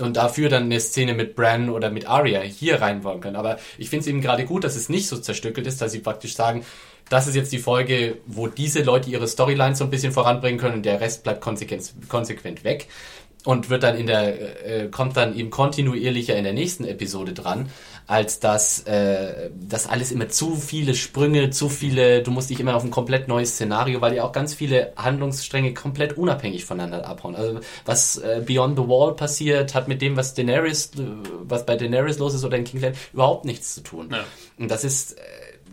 und 0.00 0.16
dafür 0.16 0.48
dann 0.48 0.64
eine 0.64 0.80
Szene 0.80 1.14
mit 1.14 1.34
Bran 1.34 1.70
oder 1.70 1.90
mit 1.90 2.08
Arya 2.08 2.40
hier 2.40 2.80
reinbauen 2.80 3.20
können. 3.20 3.36
Aber 3.36 3.58
ich 3.78 3.90
finde 3.90 4.02
es 4.02 4.06
eben 4.06 4.20
gerade 4.20 4.44
gut, 4.44 4.64
dass 4.64 4.76
es 4.76 4.88
nicht 4.88 5.08
so 5.08 5.18
zerstückelt 5.18 5.66
ist, 5.66 5.80
dass 5.80 5.92
sie 5.92 6.00
praktisch 6.00 6.34
sagen, 6.34 6.64
das 7.08 7.26
ist 7.26 7.34
jetzt 7.34 7.52
die 7.52 7.58
Folge, 7.58 8.18
wo 8.26 8.48
diese 8.48 8.82
Leute 8.82 9.10
ihre 9.10 9.26
Storylines 9.26 9.78
so 9.78 9.84
ein 9.84 9.90
bisschen 9.90 10.12
voranbringen 10.12 10.60
können 10.60 10.76
und 10.76 10.86
der 10.86 11.00
Rest 11.00 11.24
bleibt 11.24 11.40
konsequent, 11.40 11.92
konsequent 12.08 12.64
weg 12.64 12.86
und 13.44 13.70
wird 13.70 13.82
dann 13.82 13.96
in 13.96 14.06
der 14.06 14.66
äh, 14.66 14.88
kommt 14.88 15.16
dann 15.16 15.36
eben 15.36 15.50
kontinuierlicher 15.50 16.36
in 16.36 16.44
der 16.44 16.52
nächsten 16.52 16.84
Episode 16.84 17.32
dran, 17.32 17.70
als 18.08 18.40
dass 18.40 18.80
äh, 18.84 19.50
das 19.54 19.86
alles 19.86 20.10
immer 20.10 20.30
zu 20.30 20.56
viele 20.56 20.94
Sprünge, 20.94 21.50
zu 21.50 21.68
viele, 21.68 22.22
du 22.22 22.30
musst 22.30 22.48
dich 22.48 22.58
immer 22.58 22.74
auf 22.74 22.82
ein 22.82 22.90
komplett 22.90 23.28
neues 23.28 23.50
Szenario, 23.50 24.00
weil 24.00 24.14
ja 24.14 24.24
auch 24.24 24.32
ganz 24.32 24.54
viele 24.54 24.94
Handlungsstränge 24.96 25.74
komplett 25.74 26.16
unabhängig 26.16 26.64
voneinander 26.64 27.06
abhauen. 27.06 27.36
Also 27.36 27.60
was 27.84 28.16
äh, 28.16 28.42
Beyond 28.44 28.78
the 28.78 28.88
Wall 28.88 29.14
passiert, 29.14 29.74
hat 29.74 29.88
mit 29.88 30.00
dem, 30.00 30.16
was 30.16 30.32
Daenerys, 30.32 30.92
äh, 30.96 31.02
was 31.42 31.66
bei 31.66 31.76
Daenerys 31.76 32.18
los 32.18 32.32
ist 32.32 32.46
oder 32.46 32.56
in 32.56 32.64
King's 32.64 32.82
Landing, 32.82 33.00
überhaupt 33.12 33.44
nichts 33.44 33.74
zu 33.74 33.82
tun. 33.82 34.08
Ja. 34.10 34.24
Und 34.58 34.70
das 34.70 34.84
ist 34.84 35.18
äh, 35.18 35.22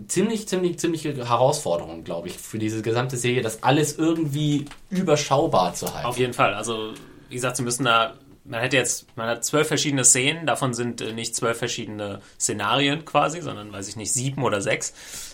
ziemlich, 0.09 0.45
ziemlich, 0.49 0.77
ziemliche 0.77 1.15
Herausforderung, 1.15 2.03
glaube 2.03 2.27
ich, 2.27 2.37
für 2.37 2.59
diese 2.59 2.81
gesamte 2.81 3.15
Serie, 3.15 3.43
das 3.43 3.63
alles 3.63 3.97
irgendwie 3.97 4.65
überschaubar 4.89 5.73
zu 5.73 5.93
halten. 5.93 6.05
Auf 6.05 6.17
jeden 6.17 6.33
Fall. 6.33 6.53
Also 6.53 6.91
wie 7.29 7.35
gesagt, 7.35 7.57
sie 7.57 7.63
müssen 7.63 7.85
da, 7.85 8.13
man 8.45 8.61
hätte 8.61 8.77
jetzt, 8.77 9.07
man 9.17 9.27
hat 9.27 9.43
zwölf 9.43 9.67
verschiedene 9.67 10.03
Szenen, 10.03 10.45
davon 10.45 10.73
sind 10.73 11.01
äh, 11.01 11.13
nicht 11.13 11.35
zwölf 11.35 11.57
verschiedene 11.57 12.21
Szenarien 12.39 13.03
quasi, 13.03 13.41
sondern, 13.41 13.73
weiß 13.73 13.87
ich 13.87 13.95
nicht, 13.95 14.13
sieben 14.13 14.43
oder 14.43 14.61
sechs. 14.61 14.93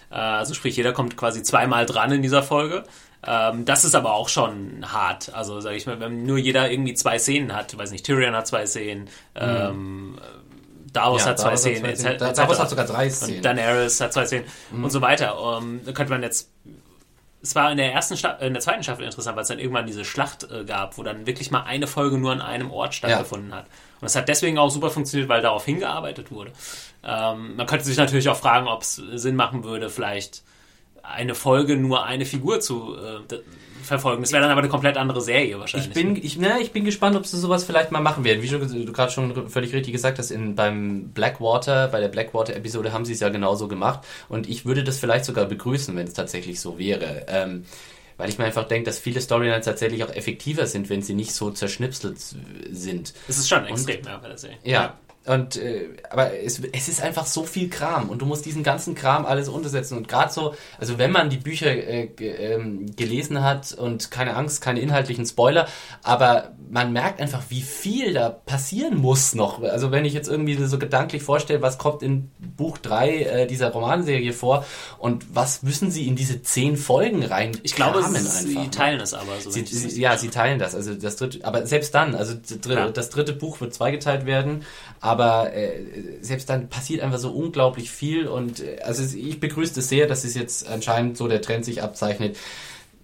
Äh, 0.10 0.16
also 0.16 0.54
sprich, 0.54 0.78
jeder 0.78 0.94
kommt 0.94 1.18
quasi 1.18 1.44
zweimal 1.44 1.86
dran 1.86 2.12
in 2.12 2.22
dieser 2.22 2.42
Folge. 2.42 2.84
Ähm, 3.26 3.66
das 3.66 3.86
ist 3.86 3.96
aber 3.96 4.14
auch 4.14 4.30
schon 4.30 4.92
hart. 4.92 5.34
Also, 5.34 5.60
sage 5.60 5.76
ich 5.76 5.86
mal, 5.86 6.00
wenn 6.00 6.26
nur 6.26 6.38
jeder 6.38 6.72
irgendwie 6.72 6.94
zwei 6.94 7.20
Szenen 7.20 7.54
hat, 7.54 7.78
weiß 7.78 7.92
nicht, 7.92 8.06
Tyrion 8.06 8.36
hat 8.36 8.48
zwei 8.48 8.66
Szenen, 8.66 9.10
ähm, 9.36 10.18
Davos 10.94 11.24
ja, 11.24 11.30
hat 11.30 11.40
zwei 11.40 11.56
Szenen, 11.56 11.88
hat 11.88 11.98
zwei 11.98 12.16
Szenen. 12.16 12.36
Davos 12.36 12.60
hat 12.60 12.70
sogar 12.70 12.86
drei 12.86 13.10
Szenen. 13.10 13.38
Und 13.38 13.46
Daenerys 13.46 14.02
hat 14.02 14.14
zwei 14.14 14.26
Szenen 14.26 14.46
mhm. 14.72 14.84
und 14.84 14.90
so 14.90 15.02
weiter. 15.02 15.40
Um, 15.42 15.64
ähm, 15.64 15.82
da 15.86 15.92
könnte 15.92 16.12
man 16.12 16.24
jetzt 16.24 16.50
es 17.44 17.56
war 17.56 17.72
in 17.72 17.78
der 17.78 17.92
ersten 17.92 18.18
Sta 18.18 18.34
in 18.34 18.54
der 18.54 18.62
zweiten 18.62 18.84
Staffel 18.84 19.04
interessant, 19.04 19.36
weil 19.36 19.44
es 19.44 19.48
dann 19.48 19.60
irgendwann 19.60 19.88
diese 19.88 20.06
Schlacht 20.06 20.50
äh, 20.52 20.64
gab, 20.64 20.98
wo 20.98 21.04
dann 21.04 21.26
wirklich 21.26 21.52
mal 21.52 21.64
eine 21.64 21.88
Folge 21.88 22.18
nur 22.18 22.32
an 22.32 22.42
einem 22.42 22.72
Ort 22.72 22.94
stattgefunden 22.94 23.50
ja. 23.50 23.58
hat. 23.58 23.66
Und 23.66 24.04
das 24.04 24.16
hat 24.16 24.30
deswegen 24.30 24.58
auch 24.58 24.70
super 24.70 24.90
funktioniert, 24.90 25.30
weil 25.30 25.42
darauf 25.42 25.66
hingearbeitet 25.66 26.32
wurde. 26.32 26.52
Ähm, 27.04 27.56
man 27.56 27.66
könnte 27.66 27.86
sich 27.86 27.98
natürlich 27.98 28.30
auch 28.30 28.38
fragen, 28.38 28.68
ob 28.68 28.84
es 28.84 28.96
Sinn 28.96 29.36
machen 29.36 29.64
würde, 29.64 29.90
vielleicht 29.90 30.44
eine 31.04 31.36
Folge 31.36 31.78
nur 31.78 32.06
eine 32.06 32.26
Figur 32.26 32.60
zu 32.60 32.96
äh, 32.96 33.20
verfolgen. 33.84 34.22
Das 34.22 34.32
wäre 34.32 34.42
dann 34.42 34.52
aber 34.52 34.62
eine 34.62 34.70
komplett 34.70 34.98
andere 34.98 35.22
Serie 35.22 35.60
wahrscheinlich. 35.60 35.90
Ich 35.90 35.94
bin, 35.94 36.16
ich, 36.16 36.38
na, 36.38 36.60
ich 36.60 36.72
bin 36.72 36.86
gespannt, 36.86 37.16
ob 37.16 37.26
sie 37.26 37.38
sowas 37.38 37.64
vielleicht 37.64 37.92
mal 37.92 38.02
machen 38.02 38.24
werden. 38.24 38.42
Wie 38.42 38.48
du 38.48 38.92
gerade 38.92 39.12
schon 39.12 39.50
völlig 39.50 39.74
richtig 39.74 39.94
gesagt 39.94 40.20
hast, 40.20 40.32
in, 40.32 40.56
beim 40.56 41.10
Blackwater, 41.10 41.88
bei 41.88 42.00
der 42.00 42.10
Blackwater-Episode 42.10 42.94
haben 42.94 43.06
sie 43.06 43.14
es 43.14 43.20
ja 43.20 43.30
genauso 43.30 43.68
gemacht. 43.68 44.02
Und 44.30 44.50
ich 44.50 44.66
würde 44.66 44.84
das 44.84 45.00
vielleicht 45.00 45.26
sogar 45.26 45.46
begrüßen, 45.46 45.96
wenn 45.96 46.08
es 46.08 46.14
tatsächlich 46.14 46.60
so 46.60 46.78
wäre. 46.78 47.26
Ähm, 47.28 47.66
weil 48.18 48.30
ich 48.30 48.38
mir 48.38 48.46
einfach 48.46 48.68
denke, 48.68 48.86
dass 48.86 49.00
viele 49.00 49.20
Storylines 49.20 49.66
tatsächlich 49.66 50.04
auch 50.04 50.14
effektiver 50.14 50.68
sind, 50.68 50.90
wenn 50.90 51.02
sie 51.02 51.16
nicht 51.16 51.34
so 51.34 51.50
zerschnipselt 51.50 52.20
sind. 52.20 53.14
Das 53.28 53.40
ist 53.40 53.50
schon 53.50 53.66
extrem, 53.66 53.98
und, 53.98 54.06
ja, 54.06 54.18
bei 54.18 54.28
der 54.28 54.38
Serie. 54.38 54.58
Ja, 54.64 55.00
und 55.26 55.56
äh, 55.56 55.90
aber 56.10 56.34
es, 56.42 56.60
es 56.74 56.88
ist 56.88 57.02
einfach 57.02 57.28
so 57.28 57.44
viel 57.44 57.70
Kram 57.70 58.10
und 58.10 58.24
du 58.24 58.26
musst 58.26 58.46
diesen 58.46 58.64
ganzen 58.64 58.96
Kram 58.96 59.26
alles 59.26 59.50
untersetzen 59.50 59.98
und 59.98 60.08
gerade 60.08 60.34
so, 60.34 60.56
also 60.80 60.98
wenn 60.98 61.12
man 61.12 61.30
die 61.30 61.38
Bücher 61.38 61.70
äh, 61.70 62.06
ähm, 62.20 62.88
gelesen 62.96 63.44
hat 63.44 63.72
und 63.74 64.10
keine 64.10 64.36
Angst, 64.36 64.62
keine 64.62 64.80
inhaltlichen 64.80 65.28
Spoiler, 65.28 65.68
aber 66.02 66.54
man 66.72 66.92
merkt 66.92 67.22
einfach, 67.22 67.44
wie 67.50 67.62
viel 67.62 68.14
da 68.14 68.30
passieren 68.30 68.98
muss 68.98 69.36
noch. 69.36 69.62
Also 69.62 69.92
wenn 69.92 70.06
ich 70.06 70.14
jetzt 70.14 70.28
irgendwie 70.28 70.56
so 70.56 70.80
gedanklich 70.80 71.22
vorstelle, 71.22 71.62
was 71.62 71.78
kommt 71.78 72.02
in 72.02 72.32
Buch 72.40 72.78
3 72.80 73.10
äh, 73.10 73.48
dieser 73.48 73.72
Romanserie 73.72 74.34
vor 74.34 74.66
und 74.98 75.36
was 75.36 75.62
müssen 75.62 75.92
sie 75.92 76.08
in 76.08 76.16
diese 76.16 76.42
zehn 76.42 76.78
Folgen 76.78 77.24
rein? 77.24 77.52
Ich 77.62 77.76
glaube, 77.76 78.02
sie 78.02 78.18
einfach, 78.18 78.64
ne? 78.64 78.72
teilen 78.72 79.02
es 79.02 79.14
aber. 79.14 79.40
So 79.40 79.52
sie, 79.52 79.66
sie, 79.66 80.02
ja, 80.02 80.18
sie 80.18 80.30
teilen 80.30 80.58
das. 80.58 80.74
Also 80.74 80.96
das 80.96 81.18
dritte, 81.18 81.46
aber 81.46 81.68
selbst 81.68 81.94
dann, 81.94 82.16
also 82.16 82.34
das 82.34 83.10
dritte 83.10 83.34
Buch 83.34 83.62
wird 83.62 83.74
zweigeteilt 83.74 84.26
werden. 84.26 84.64
Aber 85.02 85.11
äh, 85.20 85.84
selbst 86.22 86.50
dann 86.50 86.70
passiert 86.70 87.02
einfach 87.02 87.20
so 87.20 87.32
unglaublich 87.32 87.92
viel 87.92 88.28
und 88.28 88.62
äh, 88.62 88.80
also 88.84 89.04
ich 89.16 89.40
begrüße 89.40 89.80
es 89.80 89.90
sehr, 89.90 90.08
dass 90.08 90.24
es 90.24 90.36
jetzt 90.36 90.68
anscheinend 90.68 91.18
so 91.18 91.28
der 91.28 91.42
Trend 91.42 91.66
sich 91.66 91.82
abzeichnet. 91.82 92.38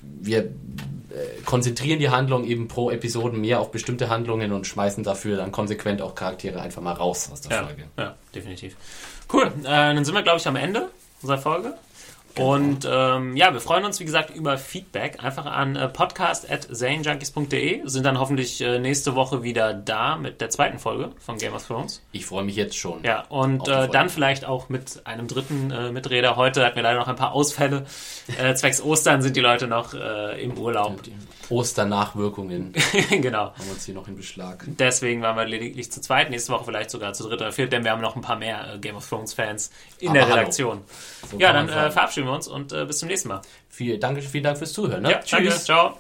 Wir 0.02 0.40
äh, 0.40 1.42
konzentrieren 1.46 2.00
die 2.00 2.10
Handlung 2.10 2.46
eben 2.46 2.68
pro 2.68 2.92
Episode 2.92 3.38
mehr 3.38 3.60
auf 3.60 3.72
bestimmte 3.72 4.10
Handlungen 4.10 4.52
und 4.52 4.68
schmeißen 4.68 5.04
dafür 5.04 5.38
dann 5.38 5.52
konsequent 5.52 6.02
auch 6.02 6.16
Charaktere 6.16 6.62
einfach 6.62 6.82
mal 6.82 6.94
raus 6.94 7.30
aus 7.32 7.42
der 7.42 7.58
ja, 7.58 7.66
Folge. 7.66 7.84
Ja, 7.98 8.16
definitiv. 8.34 8.76
Cool, 9.32 9.48
äh, 9.62 9.64
dann 9.64 10.06
sind 10.06 10.16
wir, 10.16 10.24
glaube 10.24 10.40
ich, 10.40 10.48
am 10.48 10.56
Ende 10.56 10.90
unserer 11.22 11.38
Folge. 11.38 11.74
Genau. 12.38 12.54
Und 12.54 12.88
ähm, 12.90 13.36
ja, 13.36 13.52
wir 13.54 13.60
freuen 13.60 13.86
uns, 13.86 14.00
wie 14.00 14.06
gesagt, 14.06 14.30
über 14.30 14.58
Feedback. 14.58 15.24
Einfach 15.24 15.46
an 15.46 15.76
äh, 15.76 15.88
podcast.zanejunkies.de. 15.88 17.82
Sind 17.86 18.06
dann 18.06 18.20
hoffentlich 18.20 18.62
äh, 18.62 18.80
nächste 18.80 19.16
Woche 19.16 19.44
wieder 19.44 19.74
da 19.74 20.18
mit 20.18 20.40
der 20.42 20.50
zweiten 20.50 20.80
Folge 20.80 21.12
von 21.20 21.38
Game 21.38 21.54
of 21.54 21.66
Thrones. 21.66 22.02
Ich 22.12 22.26
freue 22.26 22.44
mich 22.44 22.56
jetzt 22.56 22.78
schon. 22.78 23.04
Ja, 23.04 23.26
und 23.30 23.68
äh, 23.68 23.88
dann 23.90 24.10
vielleicht 24.10 24.46
auch 24.46 24.70
mit 24.70 25.02
einem 25.06 25.28
dritten 25.28 25.72
äh, 25.72 25.92
Miträder. 25.92 26.36
Heute 26.36 26.66
hatten 26.66 26.76
wir 26.76 26.84
leider 26.84 27.00
noch 27.00 27.08
ein 27.08 27.16
paar 27.16 27.34
Ausfälle. 27.34 27.86
Äh, 28.38 28.56
zwecks 28.56 28.82
Ostern 28.82 29.22
sind 29.22 29.38
die 29.38 29.42
Leute 29.42 29.68
noch 29.68 29.94
äh, 29.94 30.44
im 30.44 30.58
Urlaub. 30.58 31.00
Osternachwirkungen. 31.50 32.74
genau. 33.10 33.46
Haben 33.46 33.66
wir 33.66 33.74
uns 33.74 33.86
hier 33.86 33.96
noch 33.96 34.08
in 34.08 34.16
Beschlag. 34.16 34.66
Deswegen 34.68 35.22
waren 35.22 35.38
wir 35.38 35.46
lediglich 35.46 35.92
zu 35.92 36.02
zweit. 36.02 36.30
Nächste 36.30 36.52
Woche 36.52 36.66
vielleicht 36.66 36.90
sogar 36.90 37.14
zu 37.14 37.24
dritt 37.24 37.42
oder 37.42 37.52
viert, 37.52 37.72
denn 37.72 37.84
wir 37.84 37.92
haben 37.92 38.02
noch 38.02 38.16
ein 38.16 38.22
paar 38.22 38.36
mehr 38.36 38.76
äh, 38.76 38.80
Game 38.80 38.96
of 38.96 39.08
Thrones 39.08 39.34
Fans 39.34 39.72
in 40.00 40.10
Aber 40.10 40.20
der 40.20 40.30
Redaktion. 40.30 40.82
So 41.30 41.38
ja, 41.38 41.54
dann 41.54 41.70
äh, 41.70 41.90
verabschieden 41.92 42.27
wir 42.28 42.34
uns 42.34 42.48
und 42.48 42.72
äh, 42.74 42.86
bis 42.86 43.00
zum 43.00 43.08
nächsten 43.08 43.30
Mal. 43.30 43.42
Viel, 43.70 43.98
danke, 43.98 44.22
vielen 44.22 44.44
Dank 44.44 44.58
fürs 44.58 44.74
Zuhören. 44.74 45.04
Ne? 45.04 45.12
Ja, 45.12 45.20
Tschüss. 45.20 45.66
Danke, 45.66 45.98
ciao. 45.98 46.00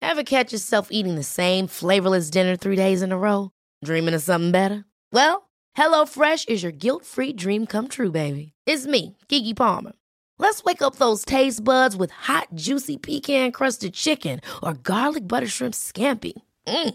Ever 0.00 0.24
catch 0.24 0.52
yourself 0.52 0.88
eating 0.90 1.14
the 1.14 1.22
same 1.22 1.68
flavorless 1.68 2.30
dinner 2.30 2.56
three 2.56 2.76
days 2.76 3.02
in 3.02 3.12
a 3.12 3.18
row? 3.18 3.50
Dreaming 3.84 4.14
of 4.14 4.22
something 4.22 4.50
better? 4.50 4.84
Well, 5.12 5.48
HelloFresh 5.76 6.48
is 6.48 6.62
your 6.62 6.72
guilt-free 6.72 7.34
dream 7.34 7.66
come 7.66 7.88
true, 7.88 8.10
baby. 8.10 8.52
It's 8.66 8.86
me, 8.86 9.16
Kiki 9.28 9.54
Palmer. 9.54 9.92
Let's 10.38 10.64
wake 10.64 10.82
up 10.82 10.96
those 10.96 11.24
taste 11.24 11.62
buds 11.62 11.96
with 11.96 12.10
hot, 12.10 12.48
juicy 12.54 12.96
pecan-crusted 12.96 13.92
chicken 13.94 14.40
or 14.62 14.74
garlic 14.74 15.28
butter 15.28 15.46
shrimp 15.46 15.74
scampi. 15.74 16.32
Mm. 16.66 16.94